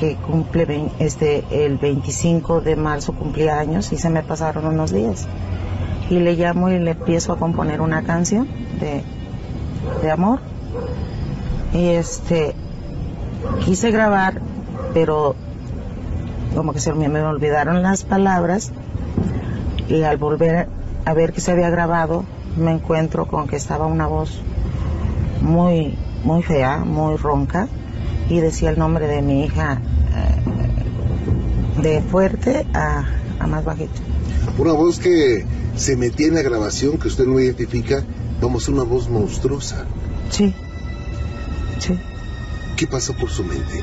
que 0.00 0.16
cumple 0.16 0.90
este 0.98 1.44
el 1.50 1.78
25 1.78 2.60
de 2.60 2.74
marzo 2.74 3.12
cumplía 3.12 3.58
años 3.58 3.92
y 3.92 3.96
se 3.96 4.10
me 4.10 4.22
pasaron 4.24 4.66
unos 4.66 4.90
días. 4.92 5.26
Y 6.10 6.18
le 6.18 6.34
llamo 6.34 6.70
y 6.70 6.78
le 6.78 6.92
empiezo 6.92 7.32
a 7.32 7.38
componer 7.38 7.80
una 7.80 8.02
canción 8.02 8.46
de, 8.78 9.02
de 10.02 10.10
amor. 10.10 10.40
Y 11.72 11.88
este 11.88 12.54
quise 13.64 13.90
grabar, 13.90 14.40
pero 14.92 15.34
como 16.54 16.72
que 16.72 16.80
se 16.80 16.92
me, 16.92 17.08
me 17.08 17.20
olvidaron 17.22 17.82
las 17.82 18.04
palabras 18.04 18.70
y 19.88 20.02
al 20.02 20.16
volver 20.16 20.68
a 21.04 21.14
ver 21.14 21.32
que 21.32 21.40
se 21.40 21.52
había 21.52 21.70
grabado 21.70 22.24
me 22.56 22.72
encuentro 22.72 23.26
con 23.26 23.48
que 23.48 23.56
estaba 23.56 23.86
una 23.86 24.06
voz 24.06 24.40
muy 25.40 25.98
muy 26.22 26.42
fea, 26.42 26.78
muy 26.78 27.16
ronca 27.16 27.68
y 28.28 28.40
decía 28.40 28.70
el 28.70 28.78
nombre 28.78 29.06
de 29.06 29.20
mi 29.20 29.44
hija 29.44 29.80
eh, 31.78 31.82
de 31.82 32.00
fuerte 32.00 32.66
a, 32.72 33.04
a 33.38 33.46
más 33.46 33.64
bajito. 33.64 34.00
Una 34.56 34.72
voz 34.72 34.98
que 34.98 35.44
se 35.76 35.96
metía 35.96 36.28
en 36.28 36.34
la 36.34 36.42
grabación, 36.42 36.98
que 36.98 37.08
usted 37.08 37.24
no 37.26 37.38
identifica, 37.40 38.02
vamos, 38.40 38.68
una 38.68 38.82
voz 38.84 39.08
monstruosa. 39.08 39.84
Sí, 40.30 40.54
sí. 41.78 41.98
¿Qué 42.76 42.86
pasó 42.86 43.14
por 43.14 43.30
su 43.30 43.44
mente? 43.44 43.82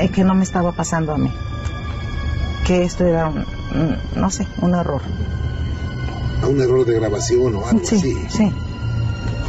Es 0.00 0.10
que 0.10 0.24
no 0.24 0.34
me 0.34 0.44
estaba 0.44 0.72
pasando 0.72 1.12
a 1.14 1.18
mí. 1.18 1.32
Que 2.66 2.84
esto 2.84 3.04
era 3.06 3.28
un, 3.28 3.44
no 4.16 4.30
sé, 4.30 4.46
un 4.60 4.74
error. 4.74 5.02
¿A 6.42 6.46
un 6.46 6.60
error 6.60 6.84
de 6.86 6.94
grabación 6.94 7.54
o 7.56 7.66
algo 7.66 7.84
Sí, 7.84 7.96
así? 7.96 8.16
sí. 8.28 8.44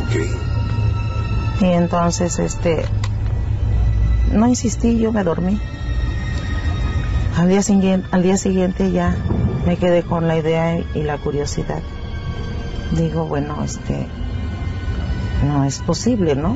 Ok. 0.06 1.62
Y 1.62 1.66
entonces, 1.66 2.40
este, 2.40 2.86
no 4.32 4.48
insistí, 4.48 4.98
yo 4.98 5.12
me 5.12 5.24
dormí. 5.24 5.60
Al 7.38 7.50
día 7.50 7.62
siguiente, 7.62 8.08
al 8.12 8.24
día 8.24 8.38
siguiente 8.38 8.92
ya 8.92 9.16
me 9.66 9.78
quedé 9.78 10.04
con 10.04 10.28
la 10.28 10.38
idea 10.38 10.78
y 10.78 11.04
la 11.04 11.18
curiosidad. 11.18 11.82
Digo, 12.98 13.26
bueno, 13.26 13.64
este, 13.64 14.08
no 15.48 15.64
es 15.64 15.80
posible, 15.80 16.36
¿no? 16.36 16.56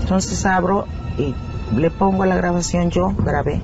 Entonces 0.00 0.44
abro 0.44 0.86
y 1.18 1.34
le 1.74 1.90
pongo 1.90 2.22
a 2.22 2.26
la 2.26 2.36
grabación, 2.36 2.90
yo 2.90 3.12
grabé. 3.16 3.60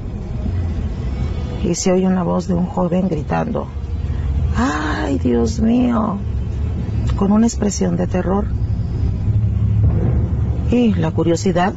Y 1.62 1.74
se 1.74 1.92
oye 1.92 2.06
una 2.06 2.22
voz 2.22 2.48
de 2.48 2.54
un 2.54 2.66
joven 2.66 3.08
gritando, 3.08 3.66
¡ay, 4.56 5.18
Dios 5.18 5.60
mío! 5.60 6.16
Con 7.16 7.32
una 7.32 7.46
expresión 7.46 7.96
de 7.96 8.06
terror. 8.06 8.46
Y 10.70 10.94
la 10.94 11.10
curiosidad, 11.10 11.74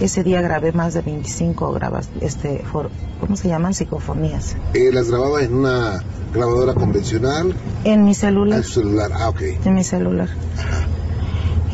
ese 0.00 0.22
día 0.22 0.40
grabé 0.40 0.72
más 0.72 0.94
de 0.94 1.02
25 1.02 1.72
grabas, 1.72 2.08
este, 2.20 2.58
for- 2.64 2.90
¿cómo 3.20 3.36
se 3.36 3.48
llaman? 3.48 3.74
Psicofonías. 3.74 4.56
Eh, 4.74 4.90
¿Las 4.92 5.08
grababa 5.10 5.42
en 5.42 5.54
una 5.54 6.02
grabadora 6.32 6.74
convencional? 6.74 7.54
En 7.84 8.04
mi 8.04 8.14
celular. 8.14 8.58
En 8.58 8.64
su 8.64 8.80
celular, 8.80 9.10
ah, 9.14 9.28
ok. 9.30 9.40
En 9.64 9.74
mi 9.74 9.84
celular. 9.84 10.28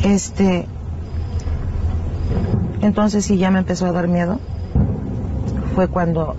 Este. 0.03 0.67
Entonces 2.81 3.25
sí 3.25 3.37
ya 3.37 3.51
me 3.51 3.59
empezó 3.59 3.85
a 3.85 3.91
dar 3.91 4.07
miedo. 4.07 4.39
Fue 5.75 5.87
cuando 5.87 6.35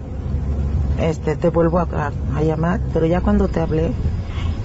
este 1.00 1.36
te 1.36 1.48
vuelvo 1.50 1.78
a, 1.78 1.82
a- 1.92 2.12
a 2.38 2.42
llamar, 2.42 2.80
pero 2.92 3.06
ya 3.06 3.20
cuando 3.20 3.48
te 3.48 3.60
hablé 3.60 3.92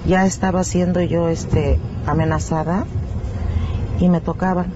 ya 0.06 0.24
estaba 0.26 0.64
siendo 0.64 1.00
yo 1.02 1.28
este 1.28 1.78
amenazada 2.06 2.84
y 4.00 4.08
me 4.08 4.20
tocaban. 4.20 4.72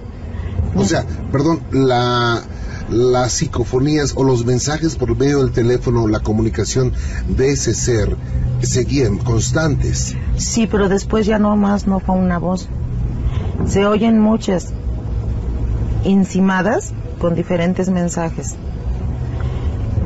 O 0.77 0.85
sea, 0.85 1.05
perdón, 1.31 1.61
la, 1.71 2.41
las 2.89 3.33
psicofonías 3.33 4.13
o 4.15 4.23
los 4.23 4.45
mensajes 4.45 4.95
por 4.95 5.15
medio 5.17 5.39
del 5.43 5.51
teléfono, 5.51 6.07
la 6.07 6.19
comunicación 6.19 6.93
de 7.27 7.51
ese 7.51 7.73
ser, 7.73 8.15
seguían 8.61 9.17
constantes. 9.17 10.15
Sí, 10.37 10.67
pero 10.67 10.89
después 10.89 11.25
ya 11.25 11.39
no 11.39 11.55
más 11.57 11.87
no 11.87 11.99
fue 11.99 12.15
una 12.15 12.37
voz. 12.37 12.67
Se 13.65 13.85
oyen 13.85 14.19
muchas 14.19 14.73
encimadas 16.03 16.93
con 17.19 17.35
diferentes 17.35 17.89
mensajes. 17.89 18.55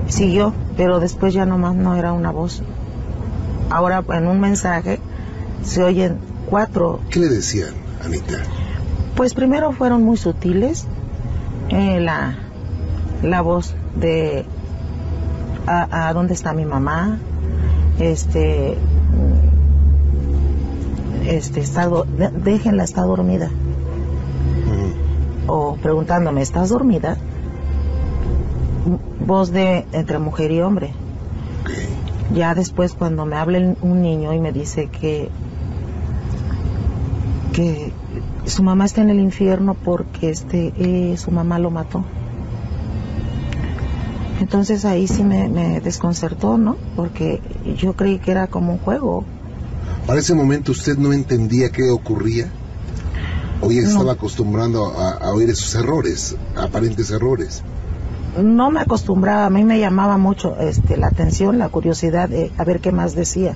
Siguió, 0.07 0.53
pero 0.75 0.99
después 0.99 1.33
ya 1.33 1.45
no 1.45 1.57
más 1.57 1.75
no 1.75 1.95
era 1.95 2.13
una 2.13 2.31
voz. 2.31 2.63
Ahora 3.69 4.03
en 4.09 4.27
un 4.27 4.39
mensaje 4.39 4.99
se 5.63 5.83
oyen 5.83 6.17
cuatro. 6.49 6.99
¿Qué 7.09 7.19
le 7.19 7.29
decían, 7.29 7.73
Anita? 8.03 8.43
Pues 9.15 9.33
primero 9.33 9.71
fueron 9.71 10.03
muy 10.03 10.17
sutiles. 10.17 10.87
eh, 11.69 11.99
la, 11.99 12.35
la 13.23 13.41
voz 13.41 13.75
de 13.95 14.45
a, 15.67 16.07
a 16.09 16.13
dónde 16.13 16.33
está 16.33 16.53
mi 16.53 16.65
mamá, 16.65 17.17
este, 17.99 18.77
este 21.27 21.59
está, 21.59 21.89
déjenla, 22.43 22.83
está 22.83 23.03
dormida. 23.03 23.49
O 25.47 25.75
preguntándome, 25.75 26.41
¿estás 26.41 26.69
dormida? 26.69 27.17
Voz 29.25 29.51
de 29.51 29.85
entre 29.91 30.17
mujer 30.19 30.51
y 30.51 30.61
hombre. 30.61 30.93
Ya 32.33 32.55
después 32.55 32.93
cuando 32.93 33.25
me 33.25 33.35
habla 33.35 33.75
un 33.81 34.01
niño 34.01 34.33
y 34.33 34.39
me 34.39 34.51
dice 34.51 34.87
que 34.87 35.29
que 37.53 37.90
su 38.51 38.63
mamá 38.63 38.85
está 38.85 39.01
en 39.01 39.09
el 39.09 39.19
infierno 39.19 39.73
porque 39.73 40.29
este 40.29 40.73
eh, 40.77 41.17
su 41.17 41.31
mamá 41.31 41.57
lo 41.59 41.71
mató. 41.71 42.03
Entonces 44.39 44.85
ahí 44.85 45.07
sí 45.07 45.23
me, 45.23 45.47
me 45.49 45.81
desconcertó, 45.81 46.57
¿no? 46.57 46.75
Porque 46.95 47.41
yo 47.77 47.93
creí 47.93 48.17
que 48.19 48.31
era 48.31 48.47
como 48.47 48.73
un 48.73 48.79
juego. 48.79 49.23
Para 50.07 50.19
ese 50.19 50.33
momento 50.33 50.71
usted 50.71 50.97
no 50.97 51.13
entendía 51.13 51.69
qué 51.71 51.89
ocurría. 51.91 52.51
O 53.61 53.71
ya 53.71 53.81
No. 53.83 53.87
estaba 53.89 54.13
acostumbrando 54.13 54.87
a, 54.87 55.11
a 55.11 55.31
oír 55.33 55.49
esos 55.49 55.75
errores, 55.75 56.35
aparentes 56.57 57.11
errores. 57.11 57.61
No 58.41 58.71
me 58.71 58.79
acostumbraba, 58.79 59.45
a 59.45 59.49
mí 59.51 59.63
me 59.63 59.79
llamaba 59.79 60.17
mucho 60.17 60.57
este, 60.59 60.97
la 60.97 61.07
atención, 61.07 61.59
la 61.59 61.69
curiosidad 61.69 62.27
de 62.29 62.51
a 62.57 62.63
ver 62.63 62.79
qué 62.79 62.91
más 62.91 63.13
decía. 63.13 63.55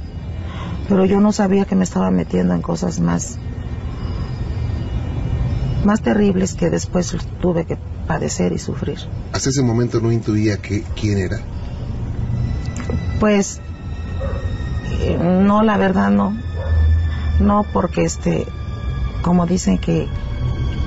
Pero 0.87 1.05
yo 1.05 1.19
no 1.19 1.31
sabía 1.31 1.65
que 1.65 1.75
me 1.75 1.83
estaba 1.83 2.11
metiendo 2.11 2.53
en 2.53 2.61
cosas 2.61 2.99
más, 2.99 3.37
más 5.85 6.01
terribles 6.01 6.53
que 6.53 6.69
después 6.69 7.15
tuve 7.41 7.65
que 7.65 7.77
padecer 8.07 8.51
y 8.51 8.59
sufrir. 8.59 8.99
Hasta 9.31 9.49
ese 9.49 9.61
momento 9.61 9.99
no 9.99 10.11
intuía 10.11 10.57
que, 10.57 10.83
quién 10.99 11.17
era. 11.17 11.39
Pues 13.19 13.59
eh, 15.01 15.17
no, 15.19 15.63
la 15.63 15.77
verdad 15.77 16.09
no. 16.11 16.35
No 17.39 17.65
porque 17.73 18.03
este, 18.03 18.45
como 19.21 19.45
dicen 19.45 19.77
que 19.77 20.07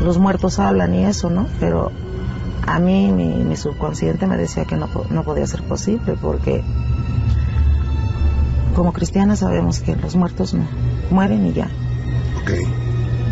los 0.03 0.19
muertos 0.19 0.59
hablan 0.59 0.95
y 0.95 1.05
eso, 1.05 1.31
¿no? 1.31 1.47
Pero 1.61 1.91
a 2.66 2.79
mí 2.79 3.12
mi, 3.12 3.45
mi 3.45 3.57
subconsciente 3.57 4.27
me 4.27 4.37
decía 4.37 4.65
que 4.65 4.77
no, 4.77 4.89
no 5.11 5.25
podía 5.25 5.47
ser 5.47 5.62
posible 5.62 6.16
porque 6.20 6.62
como 8.75 8.93
cristianas 8.93 9.41
sabemos 9.41 9.81
que 9.81 9.97
los 9.97 10.15
muertos 10.15 10.55
no, 10.55 10.65
mueren 11.11 11.47
y 11.47 11.53
ya. 11.53 11.69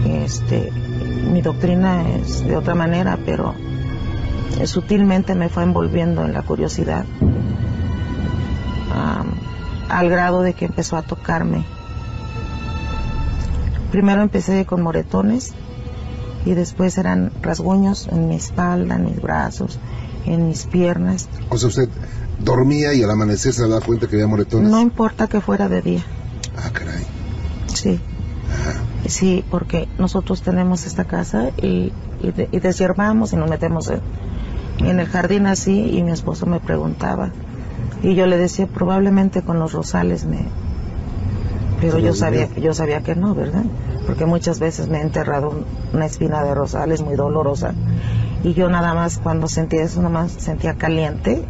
Este, 0.05 0.73
mi 1.17 1.43
doctrina 1.43 2.09
es 2.17 2.45
de 2.45 2.57
otra 2.57 2.75
manera, 2.75 3.19
pero 3.25 3.55
sutilmente 4.65 5.35
me 5.35 5.49
fue 5.49 5.63
envolviendo 5.63 6.25
en 6.25 6.33
la 6.33 6.43
curiosidad 6.43 7.05
am, 8.95 9.35
al 9.89 10.09
grado 10.09 10.43
de 10.43 10.55
que 10.55 10.67
empezó 10.67 10.97
a 10.97 11.03
tocarme. 11.03 11.65
Primero 13.91 14.23
empecé 14.23 14.65
con 14.67 14.83
moretones 14.83 15.53
y 16.45 16.55
después 16.55 16.97
eran 16.99 17.33
rasguños 17.43 18.09
en 18.09 18.29
mi 18.29 18.37
espalda, 18.37 18.97
en 18.97 19.05
mis 19.05 19.21
brazos, 19.21 19.79
en 20.25 20.49
mis 20.49 20.65
piernas. 20.67 21.29
O 21.51 21.57
sea, 21.57 21.69
usted 21.69 21.89
dormía 22.39 22.95
y 22.95 23.03
al 23.03 23.11
amanecer 23.11 23.53
se 23.53 23.63
daba 23.69 23.81
cuenta 23.81 24.07
que 24.07 24.17
había 24.17 24.27
moretones. 24.27 24.71
No 24.71 24.81
importa 24.81 25.29
que 25.29 25.41
fuera 25.41 25.69
de 25.69 25.83
día. 25.83 26.05
Ah, 26.57 26.71
caray. 26.73 27.05
Sí. 27.73 28.01
Sí, 29.09 29.45
porque 29.51 29.89
nosotros 29.99 30.43
tenemos 30.43 30.87
esta 30.87 31.05
casa 31.05 31.51
y, 31.57 31.93
y, 32.20 32.31
de- 32.33 32.49
y 32.53 32.59
deshiervamos 32.61 33.33
y 33.33 33.37
nos 33.37 33.49
metemos 33.49 33.89
en, 33.91 34.01
en 34.87 35.01
el 35.01 35.07
jardín 35.07 35.47
así 35.47 35.91
y 35.97 36.03
mi 36.03 36.12
esposo 36.12 36.47
me 36.47 36.61
preguntaba. 36.61 37.31
Y 38.03 38.15
yo 38.15 38.27
le 38.27 38.37
decía 38.37 38.66
probablemente 38.66 39.43
con 39.43 39.59
los 39.59 39.73
rosales 39.73 40.24
me 40.27 40.45
pero 41.81 41.99
yo 41.99 42.15
sabía 42.15 42.49
yo 42.59 42.73
sabía 42.74 43.01
que 43.03 43.15
no 43.15 43.35
verdad 43.35 43.65
porque 44.07 44.24
muchas 44.24 44.59
veces 44.59 44.89
me 44.89 44.99
he 44.99 45.03
enterrado 45.03 45.51
un- 45.51 45.65
una 45.93 46.07
espina 46.07 46.43
de 46.43 46.55
rosales 46.55 47.03
muy 47.03 47.16
dolorosa. 47.16 47.74
Y 48.45 48.55
yo 48.55 48.69
nada 48.70 48.95
más 48.95 49.19
cuando 49.19 49.47
sentía 49.49 49.83
eso 49.83 49.99
nada 50.01 50.11
más 50.12 50.33
sentía 50.33 50.74
caliente 50.74 51.45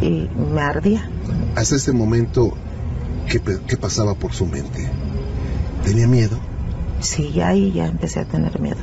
y 0.00 0.28
me 0.36 0.60
ardía. 0.60 1.08
Hasta 1.56 1.76
ese 1.76 1.92
momento, 1.92 2.52
¿qué, 3.28 3.40
qué 3.66 3.76
pasaba 3.76 4.14
por 4.14 4.32
su 4.32 4.46
mente? 4.46 4.88
¿Tenía 5.84 6.06
miedo? 6.06 6.38
Sí, 7.00 7.32
ya 7.32 7.48
ahí 7.48 7.72
ya 7.72 7.86
empecé 7.86 8.20
a 8.20 8.24
tener 8.24 8.60
miedo. 8.60 8.80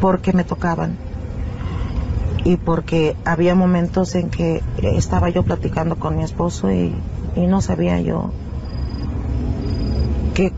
Porque 0.00 0.32
me 0.32 0.44
tocaban. 0.44 0.96
Y 2.44 2.56
porque 2.56 3.16
había 3.24 3.54
momentos 3.54 4.14
en 4.14 4.30
que 4.30 4.62
estaba 4.82 5.30
yo 5.30 5.42
platicando 5.42 5.96
con 5.96 6.16
mi 6.16 6.22
esposo 6.22 6.70
y, 6.70 6.94
y 7.34 7.46
no 7.46 7.60
sabía 7.60 8.00
yo 8.00 8.32
qué, 10.36 10.52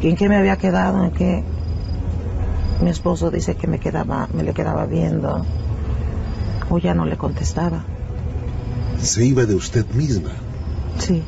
en 0.00 0.16
qué 0.16 0.28
me 0.28 0.36
había 0.36 0.56
quedado, 0.56 1.04
en 1.04 1.10
qué 1.10 1.44
mi 2.82 2.90
esposo 2.90 3.30
dice 3.30 3.54
que 3.54 3.66
me 3.66 3.78
quedaba, 3.78 4.28
me 4.32 4.42
le 4.42 4.54
quedaba 4.54 4.86
viendo, 4.86 5.44
o 6.70 6.78
ya 6.78 6.94
no 6.94 7.04
le 7.04 7.16
contestaba. 7.16 7.84
Se 9.00 9.24
iba 9.24 9.44
de 9.44 9.54
usted 9.54 9.86
misma. 9.90 10.30
Sí. 10.98 11.22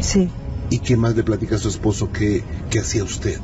Sí. 0.00 0.30
¿Y 0.70 0.78
qué 0.78 0.96
más 0.96 1.16
le 1.16 1.24
platica 1.24 1.56
a 1.56 1.58
su 1.58 1.68
esposo 1.68 2.12
que, 2.12 2.44
que 2.68 2.80
hacía 2.80 3.04
usted? 3.04 3.38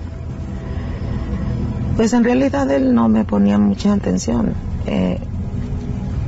Pues 1.97 2.13
en 2.13 2.25
realidad 2.25 2.71
él 2.71 2.95
no 2.95 3.09
me 3.09 3.25
ponía 3.25 3.59
mucha 3.59 3.93
atención. 3.93 4.55
Eh, 4.87 5.19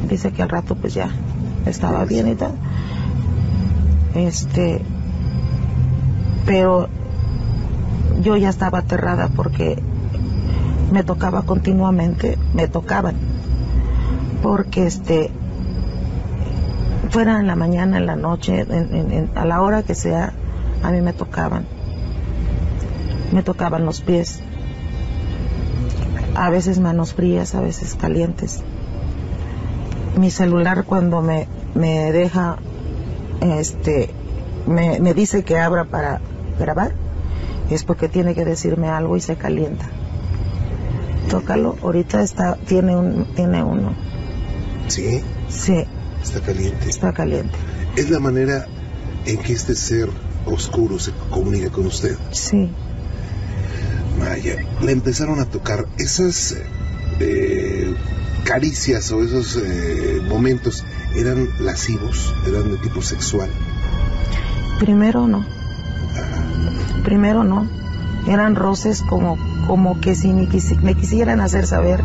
dice 0.09 0.33
que 0.33 0.43
al 0.43 0.49
rato 0.49 0.75
pues 0.77 0.95
ya 0.95 1.11
estaba 1.67 2.05
bien 2.05 2.29
y 2.29 2.35
tal. 2.37 2.53
Este, 4.15 4.81
pero 6.47 6.89
yo 8.23 8.37
ya 8.37 8.49
estaba 8.49 8.79
aterrada 8.79 9.29
porque 9.35 9.83
me 10.93 11.03
tocaba 11.03 11.43
continuamente, 11.43 12.39
me 12.55 12.69
tocaban. 12.69 13.17
Porque 14.43 14.87
este, 14.87 15.31
fuera 17.11 17.41
en 17.41 17.47
la 17.49 17.57
mañana, 17.57 17.99
en 17.99 18.07
la 18.07 18.17
noche, 18.17 18.61
en- 18.61 18.95
en- 18.95 19.13
en- 19.13 19.31
a 19.35 19.45
la 19.45 19.61
hora 19.61 19.83
que 19.83 19.95
sea, 19.97 20.33
a 20.83 20.91
mí 20.93 21.01
me 21.01 21.13
tocaban. 21.13 21.67
Me 23.33 23.43
tocaban 23.43 23.85
los 23.85 24.01
pies, 24.01 24.41
a 26.35 26.51
veces 26.51 26.79
manos 26.79 27.15
frías, 27.15 27.55
a 27.55 27.61
veces 27.61 27.95
calientes. 27.95 28.61
Mi 30.19 30.31
celular 30.31 30.85
cuando 30.85 31.21
me, 31.23 31.47
me 31.75 32.13
deja, 32.13 32.57
este, 33.41 34.11
me, 34.67 34.99
me 35.01 35.13
dice 35.13 35.43
que 35.45 35.59
abra 35.59 35.85
para 35.85 36.21
grabar, 36.59 36.93
es 37.71 37.85
porque 37.85 38.09
tiene 38.09 38.35
que 38.35 38.45
decirme 38.45 38.89
algo 38.89 39.17
y 39.17 39.21
se 39.21 39.37
calienta. 39.37 39.87
Tócalo, 41.31 41.77
ahorita 41.83 42.23
está, 42.23 42.57
tiene 42.67 42.97
un, 42.97 43.25
tiene 43.35 43.63
uno. 43.65 43.93
¿Sí? 44.89 45.21
Sí, 45.49 45.85
Está 46.23 46.41
caliente. 46.41 46.89
está 46.89 47.13
caliente. 47.13 47.57
Es 47.97 48.09
la 48.11 48.21
manera 48.21 48.67
en 49.27 49.39
que 49.39 49.53
este 49.53 49.75
ser 49.75 50.09
oscuro 50.47 50.99
se 50.99 51.11
comunica 51.31 51.71
con 51.71 51.87
usted. 51.87 52.17
Sí. 52.31 52.71
Vaya, 54.19 54.57
le 54.83 54.93
empezaron 54.93 55.41
a 55.41 55.45
tocar 55.47 55.87
esas 55.99 56.57
eh, 57.21 57.95
caricias 58.45 59.11
o 59.13 59.23
esos 59.23 59.57
eh, 59.63 60.23
momentos. 60.29 60.85
¿Eran 61.15 61.49
lascivos? 61.61 62.33
¿Eran 62.47 62.71
de 62.71 62.79
tipo 62.79 63.01
sexual? 63.03 63.49
Primero 64.79 65.27
no. 65.27 65.45
Primero 67.05 67.45
no. 67.45 67.67
Eran 68.27 68.57
roces 68.57 69.03
como, 69.03 69.39
como 69.67 70.01
que 70.01 70.15
si 70.15 70.33
me, 70.33 70.49
quisi- 70.49 70.81
me 70.81 70.95
quisieran 70.95 71.41
hacer 71.41 71.67
saber 71.67 72.03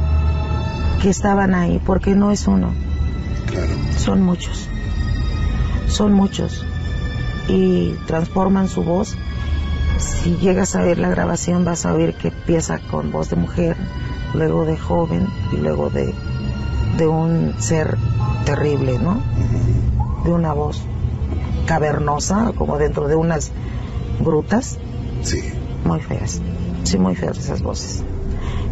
que 1.01 1.09
estaban 1.09 1.55
ahí, 1.55 1.81
porque 1.85 2.13
no 2.15 2.31
es 2.31 2.47
uno. 2.47 2.73
Claro. 3.47 3.71
Son 3.97 4.21
muchos. 4.21 4.67
Son 5.87 6.13
muchos. 6.13 6.65
y 7.47 7.95
transforman 8.07 8.69
su 8.69 8.83
voz. 8.83 9.15
Si 10.01 10.35
llegas 10.37 10.75
a 10.75 10.81
ver 10.81 10.97
la 10.97 11.09
grabación 11.09 11.63
vas 11.63 11.85
a 11.85 11.93
oír 11.93 12.15
que 12.15 12.29
empieza 12.29 12.79
con 12.79 13.11
voz 13.11 13.29
de 13.29 13.35
mujer, 13.35 13.77
luego 14.33 14.65
de 14.65 14.75
joven 14.75 15.27
y 15.53 15.57
luego 15.57 15.89
de, 15.91 16.13
de 16.97 17.07
un 17.07 17.53
ser 17.59 17.97
terrible, 18.43 18.97
¿no? 18.97 19.21
De 20.25 20.31
una 20.31 20.53
voz 20.53 20.81
cavernosa, 21.67 22.51
como 22.57 22.77
dentro 22.79 23.07
de 23.07 23.15
unas 23.15 23.51
grutas. 24.19 24.79
Sí. 25.21 25.41
Muy 25.85 25.99
feas. 25.99 26.41
Sí, 26.83 26.97
muy 26.97 27.15
feas 27.15 27.37
esas 27.37 27.61
voces. 27.61 28.03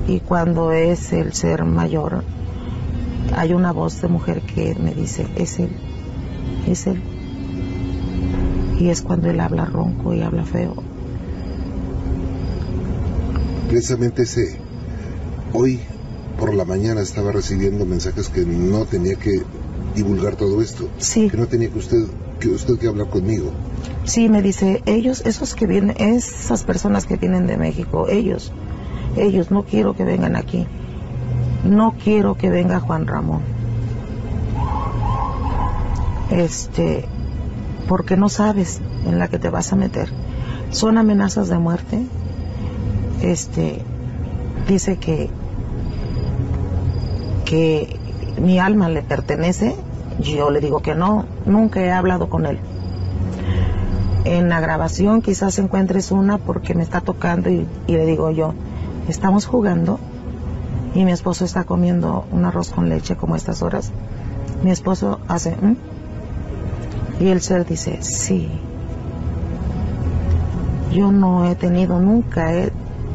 Y 0.07 0.21
cuando 0.21 0.71
es 0.71 1.13
el 1.13 1.33
ser 1.33 1.63
mayor, 1.63 2.23
hay 3.35 3.53
una 3.53 3.71
voz 3.71 4.01
de 4.01 4.07
mujer 4.07 4.41
que 4.41 4.73
me 4.75 4.95
dice, 4.95 5.27
es 5.35 5.59
él, 5.59 5.69
es 6.67 6.87
él. 6.87 7.01
Y 8.79 8.89
es 8.89 9.03
cuando 9.03 9.29
él 9.29 9.39
habla 9.39 9.65
ronco 9.65 10.13
y 10.13 10.23
habla 10.23 10.43
feo. 10.43 10.88
Precisamente 13.69 14.23
ese, 14.23 14.57
hoy 15.53 15.79
por 16.39 16.53
la 16.53 16.65
mañana 16.65 17.01
estaba 17.01 17.31
recibiendo 17.31 17.85
mensajes 17.85 18.29
que 18.29 18.45
no 18.45 18.85
tenía 18.85 19.15
que 19.15 19.43
divulgar 19.95 20.35
todo 20.35 20.61
esto. 20.61 20.89
Sí. 20.97 21.29
Que 21.29 21.37
no 21.37 21.47
tenía 21.47 21.69
que 21.69 21.77
usted 21.77 22.07
que 22.39 22.49
usted 22.49 22.79
que 22.79 22.87
hablar 22.87 23.09
conmigo. 23.09 23.51
Sí, 24.05 24.29
me 24.29 24.41
dice, 24.41 24.81
ellos, 24.85 25.21
esos 25.25 25.53
que 25.53 25.67
vienen, 25.67 25.95
esas 25.99 26.63
personas 26.63 27.05
que 27.05 27.17
vienen 27.17 27.47
de 27.47 27.57
México, 27.57 28.07
ellos, 28.07 28.51
ellos, 29.17 29.51
no 29.51 29.63
quiero 29.63 29.95
que 29.95 30.03
vengan 30.03 30.35
aquí. 30.35 30.65
No 31.63 31.95
quiero 32.01 32.35
que 32.35 32.49
venga 32.49 32.79
Juan 32.79 33.05
Ramón. 33.05 33.41
Este, 36.31 37.05
porque 37.87 38.15
no 38.15 38.29
sabes 38.29 38.79
en 39.05 39.19
la 39.19 39.27
que 39.27 39.37
te 39.37 39.49
vas 39.49 39.73
a 39.73 39.75
meter. 39.75 40.09
Son 40.71 40.97
amenazas 40.97 41.49
de 41.49 41.57
muerte. 41.57 42.05
Este, 43.21 43.81
dice 44.67 44.97
que, 44.97 45.29
que 47.45 47.99
mi 48.41 48.59
alma 48.59 48.89
le 48.89 49.01
pertenece. 49.01 49.75
Yo 50.19 50.51
le 50.51 50.59
digo 50.59 50.81
que 50.81 50.95
no, 50.95 51.25
nunca 51.45 51.81
he 51.81 51.91
hablado 51.91 52.29
con 52.29 52.45
él. 52.45 52.59
En 54.25 54.49
la 54.49 54.59
grabación 54.59 55.21
quizás 55.21 55.57
encuentres 55.59 56.11
una 56.11 56.37
porque 56.37 56.75
me 56.75 56.83
está 56.83 57.01
tocando 57.01 57.49
y, 57.49 57.65
le 57.87 58.05
digo 58.05 58.29
yo, 58.31 58.53
estamos 59.07 59.45
jugando 59.45 59.99
y 60.93 61.05
mi 61.05 61.11
esposo 61.11 61.45
está 61.45 61.63
comiendo 61.63 62.25
un 62.31 62.45
arroz 62.45 62.69
con 62.69 62.89
leche 62.89 63.15
como 63.15 63.35
estas 63.35 63.61
horas. 63.61 63.91
Mi 64.63 64.71
esposo 64.71 65.19
hace, 65.27 65.55
"¿Mm?", 65.55 65.75
y 67.23 67.27
el 67.29 67.41
ser 67.41 67.65
dice, 67.65 67.99
sí. 68.01 68.49
Yo 70.91 71.11
no 71.11 71.49
he 71.49 71.55
tenido, 71.55 71.99
nunca 71.99 72.53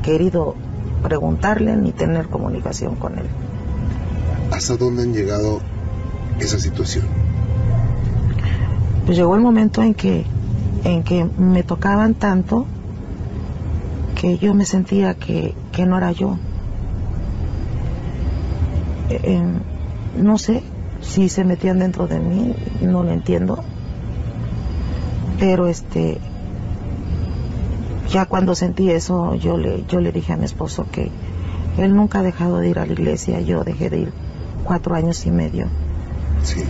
querido 0.05 0.55
preguntarle 1.02 1.76
ni 1.76 1.93
tener 1.93 2.28
comunicación 2.28 2.97
con 2.97 3.18
él. 3.18 3.26
¿Hasta 4.51 4.76
dónde 4.76 5.02
han 5.02 5.12
llegado 5.12 5.60
esa 6.39 6.59
situación? 6.59 7.06
Pues 9.05 9.16
llegó 9.16 9.35
el 9.35 9.43
momento 9.43 9.82
en 9.82 9.94
que, 9.94 10.24
en 10.85 11.02
que 11.02 11.24
me 11.39 11.62
tocaban 11.62 12.14
tanto 12.14 12.66
que 14.14 14.39
yo 14.39 14.55
me 14.55 14.64
sentía 14.64 15.14
que, 15.14 15.55
que 15.72 15.86
no 15.86 15.98
era 15.98 16.12
yo. 16.12 16.39
Eh, 19.10 19.20
eh, 19.22 19.43
no 20.16 20.39
sé 20.39 20.62
si 21.02 21.28
se 21.28 21.44
metían 21.44 21.78
dentro 21.78 22.06
de 22.06 22.20
mí, 22.20 22.55
no 22.81 23.02
lo 23.02 23.10
entiendo. 23.10 23.62
Pero 25.39 25.66
este, 25.66 26.18
ya 28.14 28.26
cuando 28.26 28.54
sentí 28.54 28.90
eso, 28.90 29.34
yo 29.34 29.58
le, 29.58 29.84
yo 29.88 30.00
le 30.00 30.12
dije 30.12 30.32
a 30.32 30.36
mi 30.36 30.44
esposo 30.44 30.86
que 30.92 31.10
él 31.78 31.96
nunca 31.96 32.20
ha 32.20 32.22
dejado 32.22 32.58
de 32.58 32.68
ir 32.68 32.78
a 32.78 32.86
la 32.86 32.92
iglesia, 32.92 33.40
yo 33.40 33.64
dejé 33.64 33.90
de 33.90 33.98
ir 33.98 34.12
cuatro 34.62 34.94
años 34.94 35.26
y 35.26 35.32
medio. 35.32 35.66
Sí. 36.44 36.62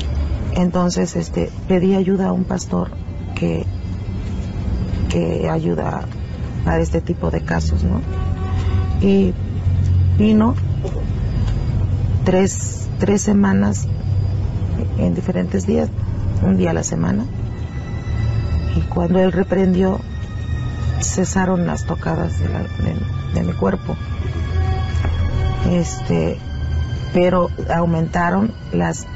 Entonces, 0.55 1.17
este, 1.17 1.51
pedí 1.69 1.97
ayuda 1.97 2.29
a 2.29 2.33
un 2.33 2.45
pastor 2.45 2.93
que, 3.35 3.67
que 5.11 5.51
ayuda 5.51 6.07
para 6.65 6.81
este 6.81 7.03
tipo 7.03 7.31
de 7.31 7.43
casos, 7.43 7.85
¿no? 7.85 8.01
Y 9.07 9.35
vino 10.17 10.55
tres, 12.25 12.89
tres 12.99 13.21
semanas 13.21 13.87
en 14.97 15.15
diferentes 15.15 15.67
días, 15.67 15.91
un 16.43 16.57
día 16.57 16.71
a 16.71 16.73
la 16.73 16.85
semana. 16.85 17.27
Y 18.77 18.81
cuando 18.89 19.19
él 19.19 19.31
reprendió, 19.31 20.01
cesaron 21.07 21.67
las 21.67 21.85
tocadas 21.87 22.39
de, 22.41 22.49
la- 22.49 22.61
de- 22.61 23.01
de 23.35 23.43
mi 23.43 23.53
cuerpo. 23.53 23.97
Este, 25.71 26.39
pero 27.13 27.51
aumentaron 27.75 28.53
las 28.73 29.07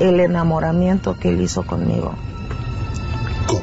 el 0.00 0.20
enamoramiento 0.20 1.16
que 1.18 1.30
él 1.30 1.40
hizo 1.40 1.64
conmigo. 1.64 2.14
¿Cómo? 3.46 3.60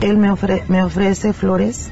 Él 0.00 0.16
me, 0.18 0.30
ofre- 0.30 0.64
me 0.68 0.82
ofrece 0.82 1.32
flores, 1.32 1.90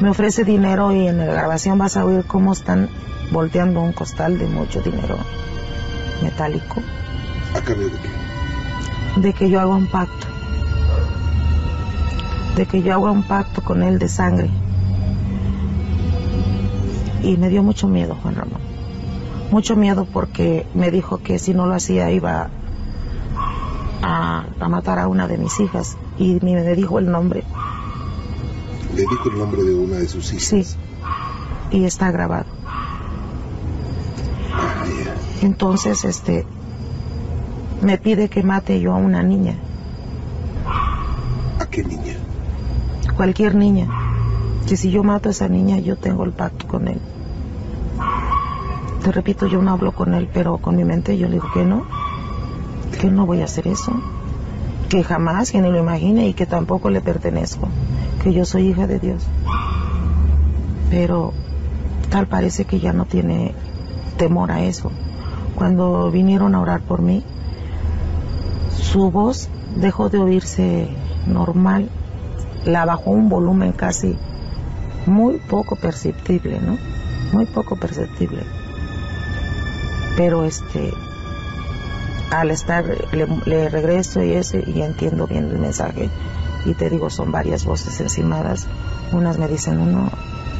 me 0.00 0.10
ofrece 0.10 0.44
dinero 0.44 0.92
y 0.92 1.06
en 1.08 1.18
la 1.18 1.24
grabación 1.26 1.78
vas 1.78 1.96
a 1.96 2.04
oír 2.04 2.24
cómo 2.26 2.52
están 2.52 2.90
volteando 3.32 3.80
un 3.80 3.92
costal 3.92 4.38
de 4.38 4.46
mucho 4.46 4.80
dinero 4.82 5.16
metálico, 6.22 6.82
¿A 7.56 7.60
cambio 7.60 7.86
de 7.88 7.96
qué? 7.98 9.20
de 9.20 9.32
que 9.32 9.48
yo 9.48 9.60
haga 9.60 9.70
un 9.74 9.86
pacto, 9.86 10.23
de 12.56 12.66
que 12.66 12.82
yo 12.82 12.94
haga 12.94 13.10
un 13.10 13.22
pacto 13.22 13.62
con 13.62 13.82
él 13.82 13.98
de 13.98 14.08
sangre. 14.08 14.50
Y 17.22 17.36
me 17.36 17.48
dio 17.48 17.62
mucho 17.62 17.88
miedo, 17.88 18.16
Juan 18.22 18.34
Ramón. 18.34 18.60
Mucho 19.50 19.76
miedo 19.76 20.06
porque 20.12 20.66
me 20.74 20.90
dijo 20.90 21.18
que 21.18 21.38
si 21.38 21.54
no 21.54 21.66
lo 21.66 21.74
hacía 21.74 22.10
iba 22.10 22.50
a, 24.02 24.44
a 24.60 24.68
matar 24.68 24.98
a 24.98 25.08
una 25.08 25.26
de 25.26 25.38
mis 25.38 25.58
hijas. 25.60 25.96
Y 26.18 26.38
me 26.42 26.54
me 26.54 26.74
dijo 26.74 26.98
el 26.98 27.10
nombre. 27.10 27.44
Le 28.94 29.02
dijo 29.02 29.30
el 29.30 29.38
nombre 29.38 29.62
de 29.62 29.74
una 29.74 29.96
de 29.96 30.08
sus 30.08 30.32
hijas. 30.32 30.44
Sí. 30.44 30.64
Y 31.70 31.84
está 31.84 32.10
grabado. 32.10 32.46
Entonces, 35.42 36.04
este, 36.04 36.46
me 37.82 37.98
pide 37.98 38.28
que 38.28 38.42
mate 38.42 38.80
yo 38.80 38.92
a 38.92 38.96
una 38.96 39.22
niña, 39.22 39.56
¿A 41.60 41.66
qué 41.66 41.84
niña? 41.84 42.13
Cualquier 43.16 43.54
niña. 43.54 43.88
Que 44.66 44.76
si 44.76 44.90
yo 44.90 45.02
mato 45.02 45.28
a 45.28 45.32
esa 45.32 45.48
niña, 45.48 45.78
yo 45.78 45.96
tengo 45.96 46.24
el 46.24 46.32
pacto 46.32 46.66
con 46.66 46.88
él. 46.88 47.00
Te 49.02 49.12
repito, 49.12 49.46
yo 49.46 49.60
no 49.60 49.72
hablo 49.72 49.92
con 49.92 50.14
él, 50.14 50.28
pero 50.32 50.56
con 50.58 50.76
mi 50.76 50.84
mente 50.84 51.18
yo 51.18 51.26
le 51.26 51.34
digo 51.34 51.48
que 51.52 51.64
no, 51.64 51.84
que 52.98 53.10
no 53.10 53.26
voy 53.26 53.42
a 53.42 53.44
hacer 53.44 53.68
eso, 53.68 53.92
que 54.88 55.04
jamás, 55.04 55.50
que 55.50 55.60
ni 55.60 55.70
lo 55.70 55.78
imagine 55.78 56.26
y 56.26 56.32
que 56.32 56.46
tampoco 56.46 56.88
le 56.88 57.02
pertenezco, 57.02 57.68
que 58.22 58.32
yo 58.32 58.46
soy 58.46 58.68
hija 58.68 58.86
de 58.86 58.98
Dios. 58.98 59.26
Pero 60.88 61.34
tal 62.08 62.26
parece 62.26 62.64
que 62.64 62.80
ya 62.80 62.94
no 62.94 63.04
tiene 63.04 63.54
temor 64.16 64.50
a 64.50 64.62
eso. 64.62 64.90
Cuando 65.54 66.10
vinieron 66.10 66.54
a 66.54 66.60
orar 66.60 66.80
por 66.80 67.02
mí, 67.02 67.22
su 68.70 69.10
voz 69.10 69.50
dejó 69.76 70.08
de 70.08 70.18
oírse 70.18 70.88
normal, 71.26 71.90
la 72.64 72.84
bajó 72.84 73.10
un 73.10 73.28
volumen 73.28 73.72
casi 73.72 74.16
muy 75.06 75.38
poco 75.38 75.76
perceptible, 75.76 76.60
¿no? 76.60 76.78
Muy 77.32 77.46
poco 77.46 77.76
perceptible. 77.76 78.42
Pero 80.16 80.44
este, 80.44 80.92
al 82.30 82.50
estar, 82.50 82.84
le, 83.12 83.68
regreso 83.68 84.22
y 84.22 84.32
ese, 84.32 84.62
y 84.66 84.82
entiendo 84.82 85.26
bien 85.26 85.44
el 85.50 85.58
mensaje. 85.58 86.08
Y 86.64 86.74
te 86.74 86.88
digo, 86.88 87.10
son 87.10 87.30
varias 87.30 87.64
voces 87.64 88.00
encimadas. 88.00 88.66
Unas 89.12 89.38
me 89.38 89.48
dicen 89.48 89.78
uno, 89.78 90.10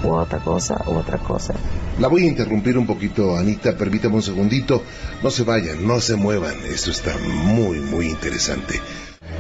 u 0.02 0.12
otra 0.12 0.40
cosa, 0.40 0.82
u 0.86 0.96
otra 0.96 1.18
cosa. 1.18 1.54
La 1.98 2.08
voy 2.08 2.24
a 2.24 2.28
interrumpir 2.28 2.76
un 2.76 2.86
poquito, 2.86 3.36
Anita, 3.36 3.76
permítame 3.76 4.16
un 4.16 4.22
segundito. 4.22 4.82
No 5.22 5.30
se 5.30 5.44
vayan, 5.44 5.86
no 5.86 6.00
se 6.00 6.16
muevan. 6.16 6.54
Esto 6.66 6.90
está 6.90 7.14
muy, 7.18 7.80
muy 7.80 8.06
interesante. 8.08 8.80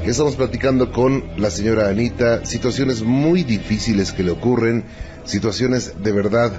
Estamos 0.06 0.36
platicando 0.36 0.92
con 0.92 1.24
la 1.38 1.50
señora 1.50 1.88
Anita, 1.88 2.44
situaciones 2.44 3.00
muy 3.00 3.42
difíciles 3.42 4.12
que 4.12 4.22
le 4.22 4.32
ocurren, 4.32 4.84
situaciones 5.24 5.94
de 6.02 6.12
verdad 6.12 6.52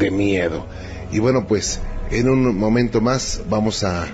de 0.00 0.10
miedo. 0.10 0.66
Y 1.12 1.20
bueno, 1.20 1.46
pues 1.46 1.78
en 2.10 2.28
un 2.28 2.58
momento 2.58 3.00
más 3.00 3.42
vamos 3.48 3.84
a, 3.84 4.08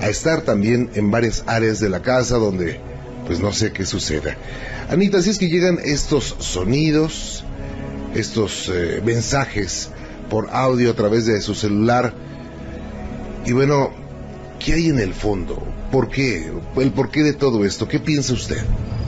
a 0.00 0.08
estar 0.08 0.42
también 0.42 0.90
en 0.94 1.10
varias 1.10 1.42
áreas 1.48 1.80
de 1.80 1.88
la 1.88 2.00
casa 2.00 2.36
donde 2.36 2.78
pues 3.26 3.40
no 3.40 3.52
sé 3.52 3.72
qué 3.72 3.84
suceda. 3.84 4.36
Anita, 4.88 5.20
si 5.20 5.30
es 5.30 5.38
que 5.38 5.48
llegan 5.48 5.80
estos 5.84 6.36
sonidos, 6.38 7.42
estos 8.14 8.70
eh, 8.72 9.02
mensajes 9.04 9.90
por 10.30 10.50
audio 10.50 10.92
a 10.92 10.94
través 10.94 11.26
de 11.26 11.40
su 11.40 11.56
celular, 11.56 12.14
y 13.44 13.52
bueno, 13.52 14.05
¿qué 14.66 14.74
hay 14.74 14.88
en 14.88 14.98
el 14.98 15.14
fondo? 15.14 15.62
¿Por 15.92 16.08
qué? 16.08 16.52
¿El 16.76 16.90
porqué 16.90 17.22
de 17.22 17.34
todo 17.34 17.64
esto? 17.64 17.86
¿Qué 17.86 18.00
piensa 18.00 18.32
usted? 18.32 18.64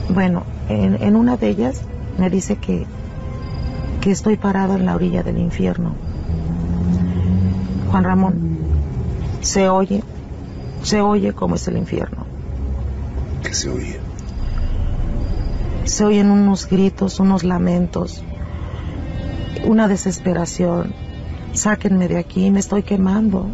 Bueno, 0.07 0.43
en, 0.69 1.03
en 1.03 1.17
una 1.17 1.35
de 1.35 1.49
ellas 1.49 1.81
me 2.17 2.29
dice 2.29 2.55
que, 2.55 2.85
que 3.99 4.09
estoy 4.09 4.37
parado 4.37 4.77
en 4.77 4.85
la 4.85 4.95
orilla 4.95 5.21
del 5.21 5.37
infierno. 5.37 5.95
Juan 7.91 8.03
Ramón, 8.05 8.57
se 9.41 9.67
oye, 9.67 10.01
se 10.81 11.01
oye 11.01 11.33
cómo 11.33 11.55
es 11.55 11.67
el 11.67 11.75
infierno. 11.75 12.25
¿Qué 13.43 13.53
se 13.53 13.69
oye? 13.69 13.99
Se 15.83 16.05
oyen 16.05 16.31
unos 16.31 16.69
gritos, 16.69 17.19
unos 17.19 17.43
lamentos, 17.43 18.23
una 19.65 19.89
desesperación. 19.89 20.93
Sáquenme 21.51 22.07
de 22.07 22.17
aquí, 22.17 22.49
me 22.49 22.61
estoy 22.61 22.83
quemando. 22.83 23.47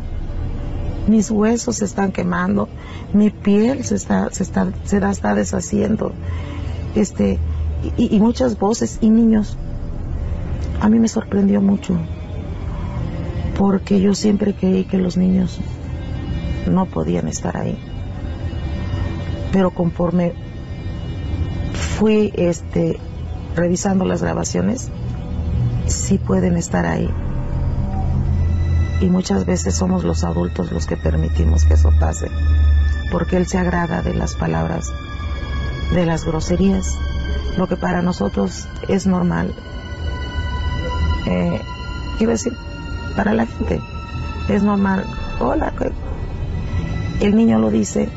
Mis 1.08 1.30
huesos 1.30 1.78
se 1.78 1.86
están 1.86 2.12
quemando, 2.12 2.68
mi 3.14 3.30
piel 3.30 3.84
se 3.84 3.96
está, 3.96 4.30
se 4.32 4.44
está, 4.44 4.72
se 4.86 4.98
está 4.98 5.36
deshaciendo. 5.36 6.12
Este, 6.96 7.40
y, 7.98 8.16
y 8.16 8.20
muchas 8.20 8.58
voces 8.58 8.98
y 9.02 9.10
niños. 9.10 9.58
A 10.82 10.90
mí 10.90 11.00
me 11.00 11.08
sorprendió 11.08 11.62
mucho, 11.62 11.96
porque 13.58 14.02
yo 14.02 14.14
siempre 14.14 14.54
creí 14.54 14.86
que 14.86 14.98
los 14.98 15.18
niños 15.18 15.60
no 16.70 16.86
podían 16.86 17.28
estar 17.28 17.56
ahí. 17.58 17.78
Pero 19.52 19.72
conforme 19.72 20.34
fui 21.74 22.32
este 22.36 23.00
revisando 23.56 24.06
las 24.06 24.22
grabaciones, 24.22 24.90
sí 25.88 26.18
pueden 26.18 26.58
estar 26.58 26.86
ahí. 26.86 27.10
Y 29.02 29.10
muchas 29.10 29.46
veces 29.46 29.76
somos 29.76 30.04
los 30.04 30.24
adultos 30.24 30.72
los 30.72 30.86
que 30.86 30.98
permitimos 30.98 31.66
que 31.66 31.74
eso 31.74 31.92
pase, 32.00 32.32
porque 33.12 33.38
Él 33.38 33.46
se 33.46 33.58
agrada 33.58 34.02
de 34.02 34.14
las 34.14 34.36
palabras, 34.36 34.92
de 35.94 36.06
las 36.06 36.26
groserías, 36.26 36.98
lo 37.58 37.68
que 37.68 37.76
para 37.76 38.02
nosotros 38.02 38.68
es 38.88 39.06
normal. 39.06 39.54
Eh, 41.28 41.62
quiero 42.18 42.32
decir, 42.32 42.54
para 43.16 43.34
la 43.34 43.46
gente 43.46 43.82
es 44.50 44.64
normal. 44.64 45.06
Hola, 45.40 45.74
el 47.20 47.36
niño 47.36 47.60
lo 47.60 47.70
dice, 47.70 48.10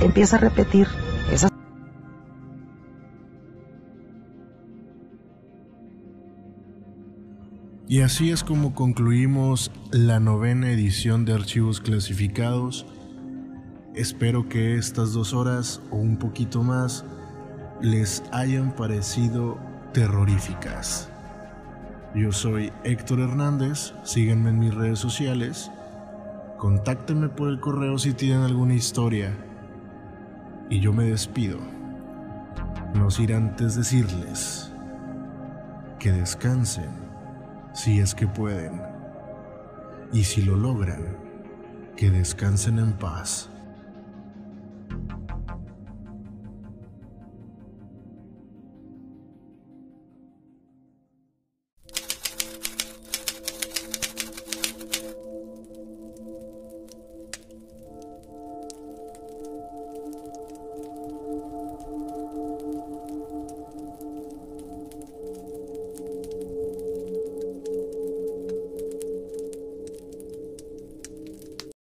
empieza 0.00 0.36
a 0.36 0.40
repetir 0.40 0.88
Y 7.90 8.02
así 8.02 8.30
es 8.30 8.44
como 8.44 8.74
concluimos 8.74 9.70
la 9.92 10.20
novena 10.20 10.70
edición 10.70 11.24
de 11.24 11.32
Archivos 11.32 11.80
Clasificados. 11.80 12.84
Espero 13.94 14.46
que 14.46 14.76
estas 14.76 15.14
dos 15.14 15.32
horas 15.32 15.80
o 15.90 15.96
un 15.96 16.18
poquito 16.18 16.62
más 16.62 17.06
les 17.80 18.22
hayan 18.30 18.76
parecido 18.76 19.56
terroríficas. 19.94 21.08
Yo 22.14 22.30
soy 22.30 22.70
Héctor 22.84 23.20
Hernández, 23.20 23.94
síganme 24.02 24.50
en 24.50 24.58
mis 24.58 24.74
redes 24.74 24.98
sociales, 24.98 25.70
contáctenme 26.58 27.30
por 27.30 27.48
el 27.48 27.58
correo 27.58 27.96
si 27.96 28.12
tienen 28.12 28.42
alguna 28.42 28.74
historia 28.74 29.34
y 30.68 30.80
yo 30.80 30.92
me 30.92 31.04
despido. 31.04 31.58
No 32.94 33.10
sin 33.10 33.32
antes 33.32 33.76
decirles 33.76 34.70
que 35.98 36.12
descansen 36.12 37.07
si 37.78 38.00
es 38.00 38.12
que 38.12 38.26
pueden. 38.26 38.82
Y 40.12 40.24
si 40.24 40.42
lo 40.42 40.56
logran, 40.56 41.16
que 41.96 42.10
descansen 42.10 42.80
en 42.80 42.92
paz. 42.94 43.47